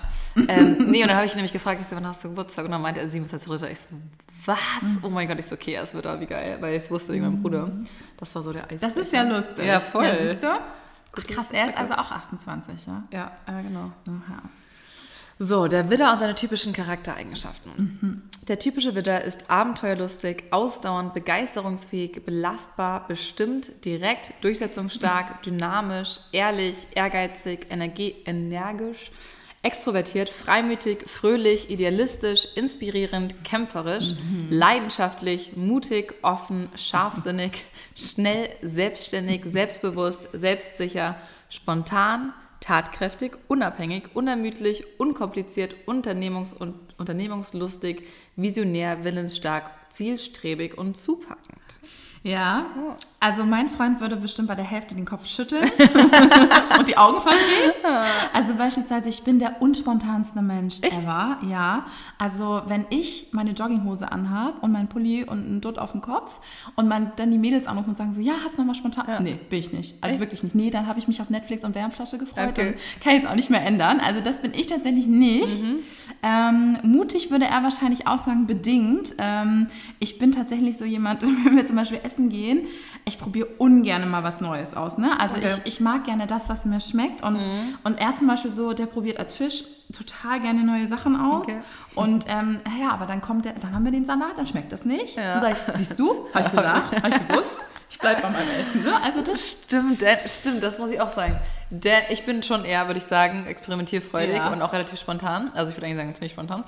ähm, 0.47 0.77
nee, 0.89 1.01
und 1.01 1.07
dann 1.07 1.17
habe 1.17 1.25
ich 1.25 1.31
ihn 1.33 1.37
nämlich 1.37 1.53
gefragt, 1.53 1.79
ich 1.81 1.87
so, 1.87 1.95
wann 1.95 2.07
hast 2.07 2.23
du 2.23 2.29
Geburtstag? 2.29 2.65
Und 2.65 2.71
dann 2.71 2.81
meinte 2.81 3.01
er 3.01 3.07
27.3. 3.07 3.71
Ich 3.71 3.79
so, 3.79 3.95
was? 4.45 4.57
Mhm. 4.81 4.99
Oh 5.03 5.09
mein 5.09 5.27
Gott, 5.27 5.39
ich 5.39 5.47
so, 5.47 5.55
okay, 5.55 5.75
es 5.75 5.93
wird 5.93 6.05
aber 6.05 6.19
wie 6.21 6.25
geil, 6.25 6.57
weil 6.59 6.75
ich 6.75 6.83
es 6.83 6.91
wusste 6.91 7.13
wegen 7.13 7.23
meinem 7.23 7.41
Bruder. 7.41 7.71
Das 8.17 8.33
war 8.35 8.43
so 8.43 8.53
der 8.53 8.69
Eis. 8.71 8.81
Das 8.81 8.95
ist 8.95 9.11
ja 9.11 9.23
lustig. 9.23 9.65
Ja, 9.65 9.79
voll. 9.79 10.05
Ja, 10.05 10.15
siehst 10.15 10.43
du? 10.43 10.47
Ach, 10.47 11.23
krass, 11.23 11.51
er 11.51 11.63
ist 11.63 11.71
ist 11.71 11.77
also 11.77 11.93
auch 11.93 12.11
28, 12.11 12.87
ja? 12.87 13.03
Ja, 13.11 13.31
ja, 13.47 13.61
genau. 13.61 13.91
Aha. 14.07 14.41
So, 15.37 15.67
der 15.67 15.89
Widder 15.89 16.13
und 16.13 16.19
seine 16.19 16.33
typischen 16.35 16.71
Charaktereigenschaften. 16.71 17.71
Mhm. 18.01 18.21
Der 18.47 18.57
typische 18.59 18.95
Widder 18.95 19.23
ist 19.23 19.49
abenteuerlustig, 19.49 20.43
ausdauernd, 20.51 21.13
begeisterungsfähig, 21.13 22.23
belastbar, 22.25 23.07
bestimmt, 23.07 23.83
direkt, 23.83 24.33
durchsetzungsstark, 24.41 25.43
dynamisch, 25.43 26.19
ehrlich, 26.31 26.87
ehrgeizig, 26.93 27.67
energie 27.69 28.15
energisch, 28.25 29.11
extrovertiert, 29.61 30.29
freimütig, 30.29 31.09
fröhlich, 31.09 31.69
idealistisch, 31.71 32.47
inspirierend, 32.55 33.43
kämpferisch, 33.43 34.11
Mhm. 34.13 34.47
leidenschaftlich, 34.51 35.57
mutig, 35.57 36.13
offen, 36.21 36.69
scharfsinnig, 36.77 37.63
schnell, 37.95 38.49
selbstständig, 38.61 39.41
selbstbewusst, 39.45 40.29
selbstsicher, 40.33 41.15
spontan, 41.49 42.31
tatkräftig, 42.65 43.33
unabhängig, 43.47 44.15
unermüdlich, 44.15 44.85
unkompliziert, 44.97 45.75
unternehmungs- 45.85 46.55
und 46.55 46.73
unternehmungslustig, 46.97 48.03
visionär, 48.35 49.03
willensstark, 49.03 49.69
zielstrebig 49.89 50.75
und 50.75 50.97
zupackend. 50.97 51.79
Ja, 52.23 52.65
also 53.19 53.43
mein 53.43 53.69
Freund 53.69 53.99
würde 54.01 54.17
bestimmt 54.17 54.47
bei 54.47 54.55
der 54.55 54.65
Hälfte 54.65 54.93
den 54.95 55.05
Kopf 55.05 55.25
schütteln 55.27 55.63
und 56.79 56.87
die 56.87 56.97
Augen 56.97 57.21
verdrehen. 57.21 57.71
Also 58.33 58.53
beispielsweise, 58.55 59.09
ich 59.09 59.23
bin 59.23 59.39
der 59.39 59.61
unspontanste 59.61 60.41
Mensch 60.41 60.77
Echt? 60.81 61.03
ever. 61.03 61.37
Ja, 61.49 61.85
also 62.19 62.61
wenn 62.67 62.85
ich 62.89 63.29
meine 63.31 63.51
Jogginghose 63.51 64.11
anhabe 64.11 64.59
und 64.61 64.71
mein 64.71 64.87
Pulli 64.87 65.23
und 65.23 65.39
einen 65.45 65.61
Dutt 65.61 65.79
auf 65.79 65.91
dem 65.93 66.01
Kopf 66.01 66.39
und 66.75 66.87
man 66.87 67.11
dann 67.15 67.31
die 67.31 67.37
Mädels 67.37 67.67
anrufen 67.67 67.89
und 67.89 67.97
sagen 67.97 68.13
so, 68.13 68.21
ja, 68.21 68.33
hast 68.43 68.55
du 68.57 68.61
noch 68.61 68.67
mal 68.67 68.75
spontan? 68.75 69.05
Ja. 69.07 69.19
Nee, 69.19 69.39
bin 69.49 69.59
ich 69.59 69.71
nicht. 69.71 69.95
Also 70.01 70.13
Echt? 70.15 70.19
wirklich 70.19 70.43
nicht. 70.43 70.55
Nee, 70.55 70.69
dann 70.69 70.85
habe 70.87 70.99
ich 70.99 71.07
mich 71.07 71.21
auf 71.21 71.29
Netflix 71.29 71.63
und 71.63 71.73
Wärmflasche 71.73 72.17
gefreut 72.17 72.49
Okay. 72.49 72.69
und 72.69 73.01
kann 73.03 73.13
ich 73.15 73.23
es 73.23 73.25
auch 73.29 73.35
nicht 73.35 73.49
mehr 73.49 73.65
ändern. 73.65 73.99
Also 73.99 74.21
das 74.21 74.41
bin 74.41 74.53
ich 74.53 74.67
tatsächlich 74.67 75.07
nicht. 75.07 75.63
Ähm, 76.21 76.77
mutig 76.83 77.31
würde 77.31 77.45
er 77.45 77.63
wahrscheinlich 77.63 78.07
auch 78.07 78.19
sagen, 78.19 78.47
bedingt. 78.47 79.15
Ähm, 79.17 79.67
ich 79.99 80.19
bin 80.19 80.31
tatsächlich 80.31 80.77
so 80.77 80.85
jemand, 80.85 81.21
wenn 81.45 81.55
wir 81.55 81.65
zum 81.65 81.75
Beispiel 81.75 81.99
essen 82.03 82.29
gehen, 82.29 82.67
ich 83.07 83.19
probiere 83.19 83.47
ungern 83.59 84.09
mal 84.09 84.23
was 84.23 84.41
Neues 84.41 84.75
aus. 84.75 84.97
Ne? 84.97 85.19
Also 85.19 85.37
Okay. 85.37 85.49
ich, 85.63 85.73
ich 85.75 85.79
mag 85.79 86.05
gerne 86.05 86.25
das, 86.25 86.49
was 86.49 86.65
mir 86.65 86.79
schmeckt. 86.79 87.21
Und, 87.21 87.37
und 87.83 87.99
er 87.99 88.15
zum 88.15 88.27
Beispiel 88.27 88.51
so, 88.51 88.73
der 88.73 88.87
probiert 88.87 89.19
als 89.19 89.33
Fisch 89.33 89.63
total 89.95 90.39
gerne 90.41 90.63
neue 90.63 90.87
Sachen 90.87 91.15
aus. 91.19 91.47
Okay. 91.47 91.57
Und 91.93 92.25
ähm, 92.27 92.59
ja, 92.81 92.89
aber 92.89 93.05
dann 93.05 93.21
kommt 93.21 93.45
der, 93.45 93.53
dann 93.53 93.73
haben 93.75 93.85
wir 93.85 93.91
den 93.91 94.05
Salat, 94.05 94.37
dann 94.37 94.47
schmeckt 94.47 94.71
das 94.71 94.85
nicht. 94.85 95.17
Ja. 95.17 95.33
Dann 95.33 95.41
sage 95.41 95.55
ich, 95.69 95.75
siehst 95.77 95.99
du, 95.99 96.25
habe 96.33 96.45
ich 96.45 96.51
gesagt, 96.51 97.03
habe 97.03 97.09
ich 97.09 97.27
gewusst. 97.27 97.61
Ich 97.87 97.99
bleibe 97.99 98.23
bei 98.23 98.29
meinem 98.31 98.49
Essen. 98.59 98.83
Ne? 98.83 98.91
Also 99.03 99.21
das 99.21 99.51
Stimmt, 99.51 100.01
der, 100.01 100.17
stimmt, 100.27 100.63
das 100.63 100.79
muss 100.79 100.89
ich 100.89 100.99
auch 100.99 101.13
sagen. 101.13 101.37
Der, 101.83 102.11
ich 102.11 102.25
bin 102.25 102.41
schon 102.43 102.63
eher, 102.63 102.87
würde 102.87 102.99
ich 102.99 103.05
sagen, 103.05 103.45
experimentierfreudig 103.47 104.37
Ja. 104.37 104.53
und 104.53 104.61
auch 104.61 104.71
relativ 104.71 104.99
spontan. 104.99 105.51
Also 105.55 105.69
ich 105.71 105.77
würde 105.77 105.87
eigentlich 105.87 105.97
sagen, 105.97 106.13
ziemlich 106.15 106.31
spontan. 106.31 106.63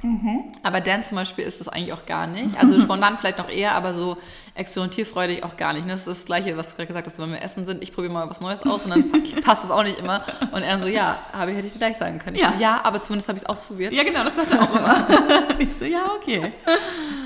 Aber 0.63 0.81
Dan 0.81 1.03
zum 1.03 1.15
Beispiel 1.15 1.45
ist 1.45 1.59
das 1.61 1.67
eigentlich 1.69 1.93
auch 1.93 2.05
gar 2.05 2.27
nicht. 2.27 2.57
Also 2.59 2.79
spontan 2.81 3.17
vielleicht 3.17 3.37
noch 3.37 3.49
eher, 3.49 3.75
aber 3.75 3.93
so 3.93 4.17
experimentierfreudig 4.55 5.43
auch 5.43 5.55
gar 5.55 5.73
nicht. 5.73 5.87
Das 5.89 6.01
ist 6.01 6.07
das 6.07 6.25
Gleiche, 6.25 6.57
was 6.57 6.69
du 6.69 6.75
gerade 6.75 6.87
gesagt 6.87 7.07
hast, 7.07 7.19
wenn 7.19 7.31
wir 7.31 7.41
essen 7.41 7.65
sind. 7.65 7.81
Ich 7.83 7.93
probiere 7.93 8.11
mal 8.11 8.29
was 8.29 8.41
Neues 8.41 8.63
aus 8.63 8.83
und 8.85 8.89
dann 8.89 9.11
passt 9.43 9.63
es 9.63 9.71
auch 9.71 9.83
nicht 9.83 9.99
immer. 9.99 10.23
Und 10.51 10.63
er 10.63 10.71
dann 10.71 10.81
so, 10.81 10.87
ja, 10.87 11.19
habe 11.31 11.51
ich, 11.51 11.57
hätte 11.57 11.67
ich 11.67 11.73
dir 11.73 11.79
gleich 11.79 11.97
sagen 11.97 12.19
können. 12.19 12.35
Ich 12.35 12.41
Ja. 12.41 12.53
so, 12.55 12.59
ja, 12.61 12.81
aber 12.83 13.01
zumindest 13.01 13.29
habe 13.29 13.37
ich 13.37 13.43
es 13.43 13.49
ausprobiert. 13.49 13.93
Ja, 13.93 14.03
genau, 14.03 14.23
das 14.23 14.35
sagt 14.35 14.51
er 14.51 14.61
auch 14.63 14.75
immer. 14.75 15.07
ich 15.59 15.73
so, 15.73 15.85
ja, 15.85 16.03
okay. 16.15 16.53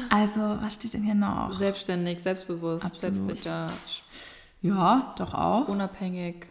Also, 0.09 0.41
was 0.61 0.73
steht 0.75 0.93
denn 0.93 1.03
hier 1.03 1.15
noch? 1.15 1.57
Selbstständig, 1.57 2.19
selbstbewusst, 2.21 2.85
Absolut. 2.85 3.15
selbstsicher, 3.17 3.67
Ja, 4.61 5.13
doch 5.17 5.33
auch. 5.33 5.67
unabhängig, 5.69 6.45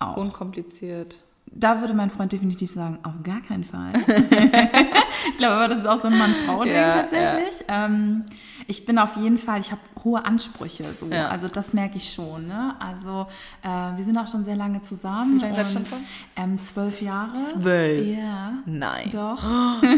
auch. 0.00 0.16
unkompliziert. 0.16 1.20
Da 1.52 1.80
würde 1.80 1.94
mein 1.94 2.10
Freund 2.10 2.30
definitiv 2.30 2.70
sagen, 2.70 2.98
auf 3.02 3.14
gar 3.24 3.40
keinen 3.40 3.64
Fall. 3.64 3.92
ich 5.32 5.38
glaube 5.38 5.56
aber, 5.56 5.68
das 5.68 5.80
ist 5.80 5.86
auch 5.86 6.00
so 6.00 6.06
ein 6.06 6.16
Mann-Frau-Ding 6.16 6.72
Ja, 6.72 6.92
tatsächlich. 6.92 7.64
Ähm, 7.66 8.24
ich 8.68 8.86
bin 8.86 8.98
auf 8.98 9.16
jeden 9.16 9.36
Fall, 9.36 9.58
ich 9.58 9.72
habe 9.72 9.80
hohe 10.04 10.24
Ansprüche. 10.24 10.84
So. 10.98 11.06
Ja. 11.06 11.28
Also 11.28 11.48
das 11.48 11.74
merke 11.74 11.96
ich 11.96 12.12
schon. 12.12 12.46
Ne? 12.46 12.76
Also 12.78 13.26
äh, 13.62 13.96
wir 13.96 14.04
sind 14.04 14.16
auch 14.16 14.28
schon 14.28 14.44
sehr 14.44 14.54
lange 14.54 14.80
zusammen. 14.80 15.36
Wie 15.36 15.40
lange 15.40 15.56
seid 15.56 15.66
ihr 15.66 15.72
schon 15.72 15.84
zusammen? 15.84 16.06
Ähm, 16.36 16.58
zwölf 16.60 17.02
Jahre. 17.02 17.32
Zwölf? 17.32 18.06
Ja. 18.06 18.52
Nein. 18.64 19.10
Doch. 19.12 19.42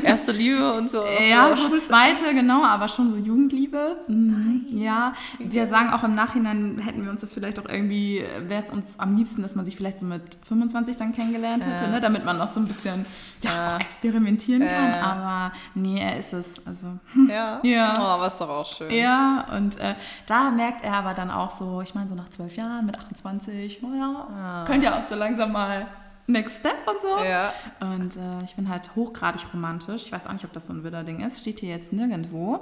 Erste 0.02 0.32
Liebe 0.32 0.72
und 0.72 0.90
so. 0.90 1.02
Ja, 1.28 1.54
so 1.54 1.76
zweite, 1.76 2.34
genau, 2.34 2.64
aber 2.64 2.88
schon 2.88 3.12
so 3.12 3.16
Jugendliebe. 3.16 3.98
Mhm. 4.08 4.64
Ja, 4.68 5.12
wir 5.38 5.66
sagen 5.66 5.90
auch 5.90 6.02
im 6.02 6.14
Nachhinein, 6.14 6.78
hätten 6.78 7.04
wir 7.04 7.10
uns 7.10 7.20
das 7.20 7.32
vielleicht 7.32 7.58
auch 7.60 7.68
irgendwie, 7.68 8.24
wäre 8.40 8.62
es 8.62 8.70
uns 8.70 8.98
am 8.98 9.16
liebsten, 9.16 9.42
dass 9.42 9.54
man 9.54 9.64
sich 9.64 9.76
vielleicht 9.76 9.98
so 9.98 10.06
mit 10.06 10.38
25 10.46 10.96
dann 10.96 11.12
kennengelernt 11.12 11.41
hätte, 11.44 11.84
Ja. 11.84 11.90
ne? 11.90 12.00
damit 12.00 12.24
man 12.24 12.38
noch 12.38 12.48
so 12.48 12.60
ein 12.60 12.66
bisschen 12.66 13.04
ja, 13.42 13.78
experimentieren 13.78 14.66
kann. 14.66 14.94
Aber 14.94 15.52
nee, 15.74 15.98
er 16.00 16.16
ist 16.18 16.32
es. 16.32 16.64
Also, 16.66 16.98
Ja. 17.28 17.60
Ja. 17.62 17.94
Oh, 17.98 18.02
aber 18.02 18.26
ist 18.28 18.38
doch 18.40 18.48
auch 18.48 18.70
schön. 18.72 18.90
ja, 18.90 19.46
und 19.56 19.78
äh, 19.80 19.94
da 20.26 20.50
merkt 20.50 20.82
er 20.82 20.94
aber 20.94 21.14
dann 21.14 21.30
auch 21.30 21.56
so, 21.56 21.80
ich 21.80 21.94
meine, 21.94 22.08
so 22.08 22.14
nach 22.14 22.28
zwölf 22.30 22.56
Jahren 22.56 22.86
mit 22.86 22.98
28, 22.98 23.82
naja, 23.82 24.64
könnt 24.66 24.82
ihr 24.84 24.94
auch 24.94 25.06
so 25.08 25.14
langsam 25.14 25.52
mal 25.52 25.86
Next 26.28 26.58
Step 26.60 26.86
und 26.86 27.00
so. 27.02 27.16
Ah. 27.16 27.24
Ja. 27.24 27.52
Und 27.80 28.16
äh, 28.16 28.44
ich 28.44 28.54
bin 28.54 28.68
halt 28.68 28.94
hochgradig 28.94 29.42
romantisch. 29.52 30.02
Ich 30.04 30.12
weiß 30.12 30.26
auch 30.28 30.32
nicht, 30.32 30.44
ob 30.44 30.52
das 30.52 30.66
so 30.66 30.72
ein 30.72 30.84
Widder-Ding 30.84 31.20
ist. 31.20 31.40
Steht 31.40 31.60
hier 31.60 31.70
jetzt 31.70 31.92
nirgendwo. 31.92 32.60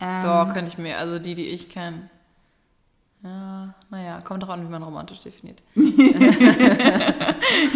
Ähm, 0.00 0.20
Doch, 0.22 0.52
könnte 0.52 0.66
ich 0.72 0.78
mir, 0.78 0.98
also 0.98 1.18
die, 1.20 1.34
die 1.36 1.46
ich 1.46 1.68
kenne. 1.70 2.10
Ja, 3.24 3.74
naja, 3.90 4.20
kommt 4.22 4.42
doch 4.42 4.48
an, 4.48 4.64
wie 4.66 4.70
man 4.70 4.82
romantisch 4.82 5.20
definiert. 5.20 5.62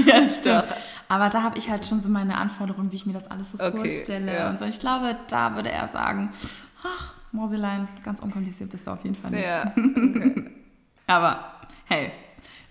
ja, 0.06 0.20
das 0.20 0.38
stimmt. 0.38 0.64
Aber 1.08 1.28
da 1.28 1.42
habe 1.42 1.56
ich 1.58 1.70
halt 1.70 1.86
schon 1.86 2.00
so 2.00 2.08
meine 2.08 2.36
Anforderungen, 2.36 2.90
wie 2.90 2.96
ich 2.96 3.06
mir 3.06 3.12
das 3.12 3.30
alles 3.30 3.52
so 3.52 3.58
Okay, 3.60 3.76
vorstelle. 3.76 4.34
ja. 4.34 4.50
Und 4.50 4.58
so. 4.58 4.64
Ich 4.64 4.80
glaube, 4.80 5.16
da 5.28 5.54
würde 5.54 5.70
er 5.70 5.86
sagen, 5.88 6.32
ach, 6.82 7.12
Morselein, 7.32 7.86
ganz 8.04 8.20
unkompliziert 8.20 8.70
bist 8.70 8.86
du 8.86 8.90
auf 8.92 9.04
jeden 9.04 9.14
Fall 9.14 9.30
nicht. 9.30 9.44
Ja. 9.46 9.72
Aber 11.06 11.44
hey, 11.84 12.10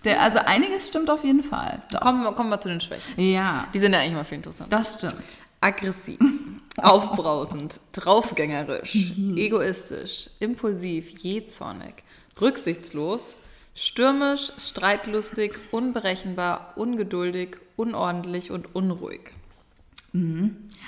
der, 0.04 0.20
also 0.20 0.38
einiges 0.40 0.88
stimmt 0.88 1.08
auf 1.08 1.24
jeden 1.24 1.42
Fall. 1.42 1.80
Doch. 1.90 2.00
Kommen, 2.00 2.22
wir, 2.24 2.32
kommen 2.32 2.50
wir 2.50 2.60
zu 2.60 2.68
den 2.68 2.80
Schwächen. 2.82 3.18
Ja, 3.18 3.66
Die 3.72 3.78
sind 3.78 3.92
ja 3.94 4.00
eigentlich 4.00 4.14
mal 4.14 4.24
viel 4.24 4.36
interessant. 4.36 4.70
das 4.72 4.94
stimmt. 4.94 5.16
Aggressiv, 5.62 6.18
aufbrausend, 6.76 7.80
draufgängerisch, 7.92 9.14
Mhm. 9.16 9.36
egoistisch, 9.38 10.28
impulsiv, 10.38 11.18
jähzornig, 11.22 11.94
rücksichtslos, 12.40 13.36
stürmisch, 13.74 14.52
streitlustig, 14.58 15.58
unberechenbar, 15.70 16.72
ungeduldig, 16.76 17.58
unordentlich 17.76 18.50
und 18.50 18.74
unruhig. 18.74 19.32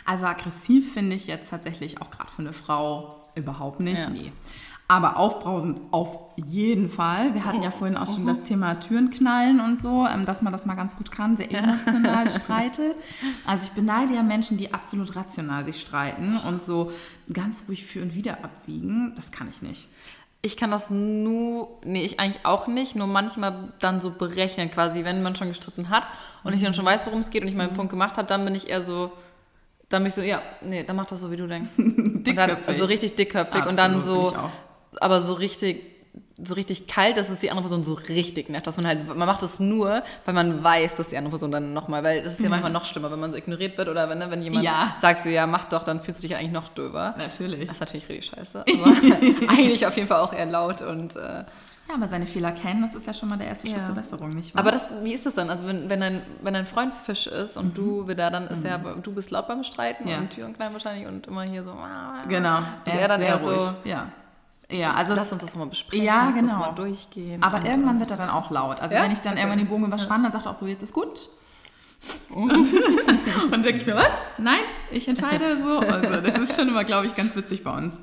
Also 0.05 0.26
aggressiv 0.26 0.93
finde 0.93 1.17
ich 1.17 1.26
jetzt 1.26 1.50
tatsächlich 1.50 2.00
auch 2.00 2.11
gerade 2.11 2.31
für 2.31 2.43
eine 2.43 2.52
Frau 2.52 3.28
überhaupt 3.35 3.81
nicht. 3.81 3.99
Ja. 3.99 4.11
Nee. 4.11 4.33
Aber 4.90 5.19
aufbrausend 5.19 5.83
auf 5.90 6.19
jeden 6.37 6.88
Fall. 6.88 7.35
Wir 7.35 7.45
hatten 7.45 7.62
ja 7.62 7.71
vorhin 7.71 7.99
auch 7.99 8.07
schon 8.07 8.26
das 8.26 8.43
Thema 8.43 8.81
Türen 8.81 9.11
knallen 9.11 9.61
und 9.61 9.78
so, 9.78 10.07
ähm, 10.07 10.25
dass 10.25 10.40
man 10.40 10.50
das 10.50 10.64
mal 10.64 10.76
ganz 10.76 10.97
gut 10.97 11.11
kann, 11.11 11.37
sehr 11.37 11.50
emotional 11.50 12.26
streitet. 12.43 12.97
Also 13.45 13.67
ich 13.67 13.73
beneide 13.73 14.14
ja 14.14 14.23
Menschen, 14.23 14.57
die 14.57 14.73
absolut 14.73 15.14
rational 15.14 15.62
sich 15.62 15.78
streiten 15.78 16.38
und 16.38 16.62
so 16.62 16.90
ganz 17.31 17.64
ruhig 17.69 17.85
für 17.85 18.00
und 18.00 18.14
wieder 18.14 18.43
abwiegen. 18.43 19.12
Das 19.14 19.31
kann 19.31 19.50
ich 19.50 19.61
nicht. 19.61 19.88
Ich 20.40 20.57
kann 20.57 20.71
das 20.71 20.88
nur, 20.88 21.80
nee, 21.85 22.04
ich 22.04 22.21
eigentlich 22.21 22.45
auch 22.45 22.68
nicht, 22.68 22.95
nur 22.95 23.09
manchmal 23.09 23.73
dann 23.80 24.00
so 24.00 24.11
berechnen 24.11 24.71
quasi, 24.71 25.04
wenn 25.04 25.23
man 25.23 25.35
schon 25.35 25.49
gestritten 25.49 25.90
hat 25.90 26.09
und 26.45 26.52
ich 26.54 26.62
dann 26.62 26.75
schon 26.75 26.85
weiß, 26.85 27.07
worum 27.07 27.21
es 27.21 27.30
geht 27.30 27.42
und 27.42 27.49
ich 27.49 27.57
meinen 27.57 27.75
Punkt 27.75 27.90
gemacht 27.90 28.16
habe, 28.18 28.28
dann 28.28 28.45
bin 28.45 28.54
ich 28.54 28.71
eher 28.71 28.83
so, 28.83 29.11
dann 29.88 30.02
bin 30.02 30.09
ich 30.09 30.14
so, 30.14 30.23
ja, 30.23 30.40
nee, 30.62 30.85
dann 30.85 30.95
mach 30.95 31.07
das 31.07 31.21
so, 31.21 31.33
wie 31.33 31.37
du 31.37 31.49
denkst. 31.49 31.73
Und 31.78 31.97
dann, 31.97 32.23
Dickköpfig. 32.23 32.68
also 32.68 32.85
richtig 32.85 33.16
dickköpfig 33.16 33.66
und 33.66 33.76
dann 33.78 33.97
Absolut, 33.97 34.35
so, 34.35 34.50
aber 35.00 35.21
so 35.23 35.33
richtig 35.35 35.83
so 36.42 36.54
richtig 36.54 36.87
kalt, 36.87 37.16
dass 37.16 37.30
es 37.30 37.40
die 37.40 37.50
andere 37.50 37.64
Person 37.64 37.83
so 37.83 37.95
richtig 37.95 38.49
nervt. 38.49 38.66
Dass 38.66 38.76
man 38.76 38.87
halt, 38.87 39.07
man 39.07 39.26
macht 39.26 39.42
es 39.42 39.59
nur, 39.59 40.02
weil 40.25 40.35
man 40.35 40.62
weiß, 40.62 40.97
dass 40.97 41.09
die 41.09 41.16
andere 41.16 41.30
Person 41.30 41.50
dann 41.50 41.73
nochmal, 41.73 42.04
weil 42.04 42.23
das 42.23 42.35
ist 42.35 42.40
ja, 42.40 42.45
ja, 42.45 42.50
manchmal 42.50 42.71
noch 42.71 42.85
schlimmer, 42.85 43.11
wenn 43.11 43.18
man 43.18 43.33
so 43.33 43.37
ignoriert 43.37 43.76
wird 43.76 43.88
oder 43.88 44.09
wenn, 44.09 44.18
ne, 44.18 44.30
wenn 44.30 44.42
jemand 44.42 44.64
ja. 44.64 44.97
sagt 45.00 45.23
so, 45.23 45.28
ja, 45.28 45.47
mach 45.47 45.64
doch, 45.64 45.83
dann 45.83 46.00
fühlst 46.00 46.23
du 46.23 46.28
dich 46.28 46.37
eigentlich 46.37 46.52
noch 46.52 46.68
döber. 46.68 47.14
Natürlich. 47.18 47.66
Das 47.66 47.76
ist 47.76 47.80
natürlich 47.80 48.09
richtig 48.09 48.26
scheiße. 48.26 48.64
Aber 48.73 49.50
eigentlich 49.50 49.87
auf 49.87 49.97
jeden 49.97 50.09
Fall 50.09 50.21
auch 50.21 50.33
eher 50.33 50.47
laut 50.47 50.83
und 50.83 51.16
äh, 51.16 51.45
ja, 51.88 51.95
aber 51.95 52.07
seine 52.07 52.26
Fehler 52.26 52.52
kennen, 52.52 52.83
das 52.83 52.95
ist 52.95 53.07
ja 53.07 53.14
schon 53.14 53.30
mal 53.30 53.38
der 53.38 53.47
erste 53.47 53.66
ja. 53.66 53.75
Schritt 53.75 53.87
zur 53.87 53.95
Besserung, 53.95 54.28
nicht 54.28 54.54
wahr? 54.54 54.61
Aber 54.61 54.73
das, 54.73 54.90
wie 55.02 55.14
ist 55.14 55.25
das 55.25 55.35
dann? 55.35 55.49
Also 55.49 55.66
wenn, 55.66 55.88
wenn, 55.88 56.00
dein, 56.00 56.21
wenn 56.42 56.52
dein 56.52 56.66
Freund 56.66 56.92
Fisch 56.92 57.26
ist 57.26 57.57
und 57.57 57.68
mhm. 57.68 57.75
du 57.75 58.09
wieder, 58.09 58.30
dann 58.30 58.47
ist 58.49 58.61
mhm. 58.61 58.66
er, 58.66 58.78
du 58.78 59.12
bist 59.12 59.30
laut 59.30 59.49
beim 59.49 59.64
Streiten 59.64 60.07
ja. 60.07 60.18
und 60.18 60.28
Türen 60.28 60.52
klein 60.52 60.75
wahrscheinlich 60.75 61.07
und 61.09 61.26
immer 61.26 61.42
hier 61.42 61.64
so. 61.64 61.75
Genau. 62.28 62.59
Er, 62.85 63.00
er 63.00 63.09
dann 63.09 63.23
eher 63.23 63.37
ruhig. 63.37 63.59
so. 63.59 63.88
Ja. 63.88 64.09
Ja, 64.71 64.93
also 64.95 65.15
Lass 65.15 65.33
uns 65.33 65.41
das 65.41 65.57
mal 65.57 65.67
besprechen. 65.67 66.05
Ja, 66.05 66.31
genau. 66.31 66.49
Lass 66.49 66.59
mal 66.59 66.73
durchgehen. 66.73 67.43
Aber 67.43 67.65
irgendwann 67.65 68.01
wird 68.01 68.11
er 68.11 68.19
dann 68.19 68.29
auch 68.29 68.51
laut. 68.51 68.81
Also 68.81 68.95
ja? 68.95 69.03
wenn 69.03 69.13
ich 69.13 69.21
dann 69.21 69.33
okay. 69.33 69.41
irgendwann 69.41 69.59
den 69.59 69.69
Bogen 69.69 69.85
überspanne, 69.87 70.25
dann 70.25 70.33
sagt 70.33 70.47
er 70.47 70.51
auch 70.51 70.55
so, 70.55 70.67
jetzt 70.67 70.83
ist 70.83 70.93
gut. 70.93 71.29
Und, 72.31 72.51
und 73.53 73.65
denke 73.65 73.79
ich 73.79 73.87
mir, 73.87 73.97
was? 73.97 74.35
Nein, 74.39 74.61
ich 74.91 75.09
entscheide 75.09 75.57
so. 75.61 75.79
Also 75.79 76.21
das 76.21 76.39
ist 76.39 76.57
schon 76.57 76.69
immer, 76.69 76.85
glaube 76.85 77.07
ich, 77.07 77.17
ganz 77.17 77.35
witzig 77.35 77.65
bei 77.65 77.77
uns. 77.77 78.03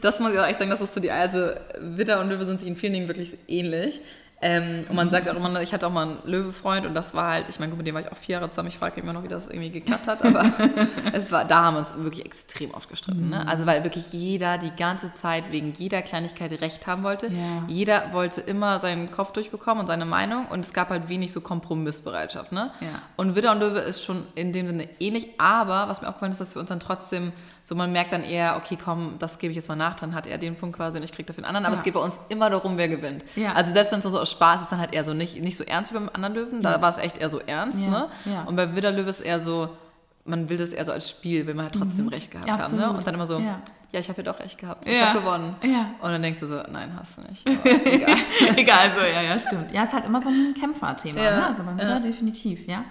Das 0.00 0.20
muss 0.20 0.32
ich 0.32 0.38
auch 0.38 0.46
echt 0.46 0.58
sagen, 0.58 0.70
das 0.70 0.80
ist 0.80 0.94
so 0.94 1.00
die, 1.00 1.10
also 1.10 1.50
Witter 1.80 2.20
und 2.20 2.28
Löwe 2.28 2.44
sind 2.44 2.60
sich 2.60 2.68
in 2.68 2.76
vielen 2.76 2.92
Dingen 2.92 3.08
wirklich 3.08 3.36
ähnlich. 3.48 4.00
Ähm, 4.42 4.86
und 4.88 4.96
man 4.96 5.08
mhm. 5.08 5.10
sagt 5.10 5.28
auch 5.28 5.36
immer, 5.36 5.60
ich 5.60 5.74
hatte 5.74 5.86
auch 5.86 5.92
mal 5.92 6.06
einen 6.06 6.18
Löwe-Freund 6.24 6.86
und 6.86 6.94
das 6.94 7.14
war 7.14 7.30
halt, 7.30 7.48
ich 7.50 7.60
meine, 7.60 7.74
mit 7.74 7.86
dem 7.86 7.94
war 7.94 8.00
ich 8.00 8.10
auch 8.10 8.16
vier 8.16 8.34
Jahre 8.34 8.48
zusammen. 8.48 8.68
Ich 8.68 8.78
frage 8.78 9.00
immer 9.00 9.12
noch, 9.12 9.22
wie 9.22 9.28
das 9.28 9.48
irgendwie 9.48 9.70
geklappt 9.70 10.06
hat, 10.06 10.24
aber 10.24 10.44
es 11.12 11.30
war, 11.30 11.44
da 11.44 11.64
haben 11.64 11.74
wir 11.74 11.80
uns 11.80 11.94
wirklich 11.96 12.24
extrem 12.24 12.72
oft 12.72 12.88
gestritten. 12.88 13.28
Ne? 13.28 13.38
Mhm. 13.38 13.42
Ne? 13.44 13.48
Also, 13.48 13.66
weil 13.66 13.84
wirklich 13.84 14.12
jeder 14.12 14.56
die 14.56 14.70
ganze 14.70 15.12
Zeit 15.12 15.44
wegen 15.50 15.74
jeder 15.76 16.00
Kleinigkeit 16.00 16.50
Recht 16.60 16.86
haben 16.86 17.02
wollte. 17.02 17.26
Ja. 17.26 17.64
Jeder 17.68 18.12
wollte 18.12 18.40
immer 18.40 18.80
seinen 18.80 19.10
Kopf 19.10 19.32
durchbekommen 19.32 19.82
und 19.82 19.86
seine 19.86 20.06
Meinung 20.06 20.46
und 20.46 20.60
es 20.60 20.72
gab 20.72 20.88
halt 20.88 21.08
wenig 21.08 21.32
so 21.32 21.42
Kompromissbereitschaft. 21.42 22.50
Ne? 22.52 22.70
Ja. 22.80 23.02
Und 23.16 23.36
Widder 23.36 23.52
und 23.52 23.60
Löwe 23.60 23.80
ist 23.80 24.02
schon 24.02 24.26
in 24.34 24.52
dem 24.52 24.66
Sinne 24.66 24.88
ähnlich, 24.98 25.28
aber 25.38 25.88
was 25.88 26.00
mir 26.00 26.08
auch 26.08 26.14
gefallen 26.14 26.32
ist, 26.32 26.40
dass 26.40 26.54
wir 26.54 26.60
uns 26.60 26.68
dann 26.70 26.80
trotzdem 26.80 27.32
so, 27.70 27.76
man 27.76 27.92
merkt 27.92 28.10
dann 28.10 28.24
eher, 28.24 28.56
okay, 28.56 28.76
komm, 28.76 29.14
das 29.20 29.38
gebe 29.38 29.52
ich 29.52 29.54
jetzt 29.56 29.68
mal 29.68 29.76
nach, 29.76 29.94
dann 29.94 30.12
hat 30.12 30.26
er 30.26 30.38
den 30.38 30.56
Punkt 30.56 30.76
quasi 30.76 30.98
und 30.98 31.04
ich 31.04 31.12
kriege 31.12 31.28
dafür 31.28 31.44
einen 31.44 31.54
anderen. 31.54 31.66
Aber 31.66 31.76
ja. 31.76 31.78
es 31.78 31.84
geht 31.84 31.94
bei 31.94 32.00
uns 32.00 32.18
immer 32.28 32.50
darum, 32.50 32.76
wer 32.76 32.88
gewinnt. 32.88 33.22
Ja. 33.36 33.52
Also 33.52 33.72
selbst 33.72 33.92
wenn 33.92 34.00
es 34.00 34.04
so 34.04 34.18
aus 34.18 34.28
Spaß 34.28 34.62
ist, 34.62 34.72
dann 34.72 34.80
halt 34.80 34.92
eher 34.92 35.04
so 35.04 35.14
nicht, 35.14 35.40
nicht 35.40 35.56
so 35.56 35.62
ernst 35.62 35.92
wie 35.92 35.98
beim 35.98 36.10
anderen 36.12 36.34
Löwen. 36.34 36.62
Da 36.62 36.72
ja. 36.72 36.82
war 36.82 36.90
es 36.90 36.98
echt 36.98 37.18
eher 37.18 37.30
so 37.30 37.38
ernst. 37.38 37.78
Ne? 37.78 38.08
Und 38.46 38.56
bei 38.56 38.74
Widderlöwe 38.74 39.08
ist 39.08 39.20
eher 39.20 39.38
so, 39.38 39.68
man 40.24 40.48
will 40.48 40.56
das 40.56 40.70
eher 40.70 40.84
so 40.84 40.90
als 40.90 41.08
Spiel, 41.08 41.46
will 41.46 41.54
man 41.54 41.66
halt 41.66 41.76
trotzdem 41.76 42.06
mhm. 42.06 42.10
recht 42.10 42.32
gehabt 42.32 42.50
haben. 42.50 42.76
Ne? 42.76 42.90
Und 42.90 43.06
dann 43.06 43.14
immer 43.14 43.28
so, 43.28 43.38
ja, 43.38 43.60
ich 43.92 44.08
habe 44.08 44.20
ja 44.20 44.32
doch 44.32 44.40
recht 44.40 44.58
gehabt. 44.58 44.88
Ich 44.88 45.00
habe 45.00 45.20
gewonnen. 45.20 45.54
Und 45.62 46.10
dann 46.10 46.22
denkst 46.22 46.40
du 46.40 46.48
so, 46.48 46.60
nein, 46.72 46.90
hast 46.98 47.18
du 47.18 47.22
nicht. 47.22 47.46
egal. 47.86 48.16
egal, 48.56 48.90
so, 48.96 49.00
ja, 49.00 49.22
ja, 49.22 49.38
stimmt. 49.38 49.70
Ja, 49.70 49.84
ist 49.84 49.92
halt 49.92 50.06
immer 50.06 50.20
so 50.20 50.28
ein 50.28 50.54
Kämpferthema. 50.58 51.20
Ne? 51.20 51.46
Also 51.46 51.62
beim 51.62 51.78
Widder 51.78 52.00
definitiv, 52.00 52.66
ja. 52.66 52.84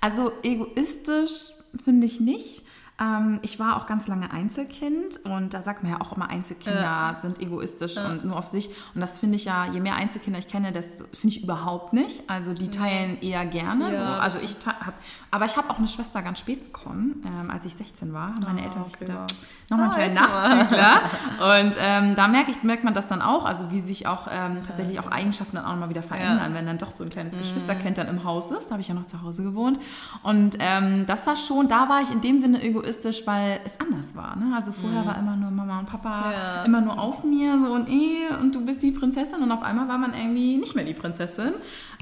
Also 0.00 0.32
egoistisch 0.42 1.52
finde 1.84 2.06
ich 2.08 2.18
nicht. 2.18 2.64
Ähm, 3.00 3.38
ich 3.42 3.60
war 3.60 3.76
auch 3.76 3.86
ganz 3.86 4.08
lange 4.08 4.32
Einzelkind 4.32 5.20
und 5.24 5.54
da 5.54 5.62
sagt 5.62 5.84
man 5.84 5.92
ja 5.92 6.00
auch 6.00 6.16
immer, 6.16 6.28
Einzelkinder 6.28 6.82
ja. 6.82 7.14
sind 7.14 7.40
egoistisch 7.40 7.94
ja. 7.94 8.06
und 8.06 8.24
nur 8.24 8.36
auf 8.36 8.46
sich. 8.46 8.70
Und 8.92 9.00
das 9.00 9.20
finde 9.20 9.36
ich 9.36 9.44
ja, 9.44 9.66
je 9.66 9.78
mehr 9.78 9.94
Einzelkinder 9.94 10.40
ich 10.40 10.48
kenne, 10.48 10.72
das 10.72 11.04
finde 11.12 11.36
ich 11.36 11.44
überhaupt 11.44 11.92
nicht. 11.92 12.28
Also 12.28 12.54
die 12.54 12.70
teilen 12.70 13.20
eher 13.20 13.46
gerne. 13.46 13.92
Ja, 13.92 14.16
so. 14.16 14.20
Also 14.20 14.38
ich 14.40 14.56
habe, 14.66 14.94
aber 15.30 15.44
ich 15.44 15.56
habe 15.56 15.70
auch 15.70 15.78
eine 15.78 15.86
Schwester 15.86 16.22
ganz 16.22 16.40
spät 16.40 16.72
bekommen, 16.72 17.22
ähm, 17.24 17.52
als 17.52 17.64
ich 17.66 17.76
16 17.76 18.12
war. 18.12 18.34
Haben 18.34 18.42
meine 18.42 18.62
oh, 18.62 18.64
Eltern 18.64 18.84
sich 18.84 18.94
okay. 18.94 19.06
gedacht, 19.06 19.34
nochmal 19.70 19.90
ah, 19.90 19.94
einen 19.94 20.14
Nachzügler. 20.14 21.00
und 21.60 21.76
ähm, 21.78 22.14
da 22.16 22.26
merke 22.26 22.50
ich, 22.50 22.64
merkt 22.64 22.82
man 22.82 22.94
das 22.94 23.06
dann 23.06 23.22
auch, 23.22 23.44
also 23.44 23.70
wie 23.70 23.80
sich 23.80 24.08
auch 24.08 24.26
ähm, 24.28 24.60
tatsächlich 24.66 24.98
auch 24.98 25.08
Eigenschaften 25.08 25.54
dann 25.54 25.66
auch 25.66 25.72
nochmal 25.72 25.90
wieder 25.90 26.02
verändern, 26.02 26.52
wenn 26.52 26.66
dann 26.66 26.78
doch 26.78 26.90
so 26.90 27.04
ein 27.04 27.10
kleines 27.10 27.34
mhm. 27.34 27.38
Geschwisterkind 27.38 27.96
dann 27.96 28.08
im 28.08 28.24
Haus 28.24 28.50
ist. 28.50 28.66
Da 28.66 28.72
habe 28.72 28.80
ich 28.80 28.88
ja 28.88 28.94
noch 28.94 29.06
zu 29.06 29.22
Hause 29.22 29.44
gewohnt. 29.44 29.78
Und 30.24 30.56
ähm, 30.58 31.06
das 31.06 31.28
war 31.28 31.36
schon, 31.36 31.68
da 31.68 31.88
war 31.88 32.02
ich 32.02 32.10
in 32.10 32.20
dem 32.20 32.40
Sinne 32.40 32.60
egoistisch 32.60 32.87
egoistisch, 32.88 33.26
weil 33.26 33.60
es 33.64 33.78
anders 33.80 34.16
war. 34.16 34.36
Ne? 34.36 34.54
Also 34.54 34.72
vorher 34.72 35.02
mhm. 35.02 35.06
war 35.06 35.18
immer 35.18 35.36
nur 35.36 35.50
Mama 35.50 35.80
und 35.80 35.86
Papa 35.86 36.32
ja. 36.32 36.64
immer 36.64 36.80
nur 36.80 36.98
auf 36.98 37.24
mir 37.24 37.58
so 37.58 37.72
und 37.72 37.88
eh 37.88 38.28
und 38.40 38.54
du 38.54 38.64
bist 38.64 38.82
die 38.82 38.90
Prinzessin 38.90 39.42
und 39.42 39.52
auf 39.52 39.62
einmal 39.62 39.88
war 39.88 39.98
man 39.98 40.14
irgendwie 40.14 40.56
nicht 40.56 40.74
mehr 40.74 40.84
die 40.84 40.94
Prinzessin. 40.94 41.52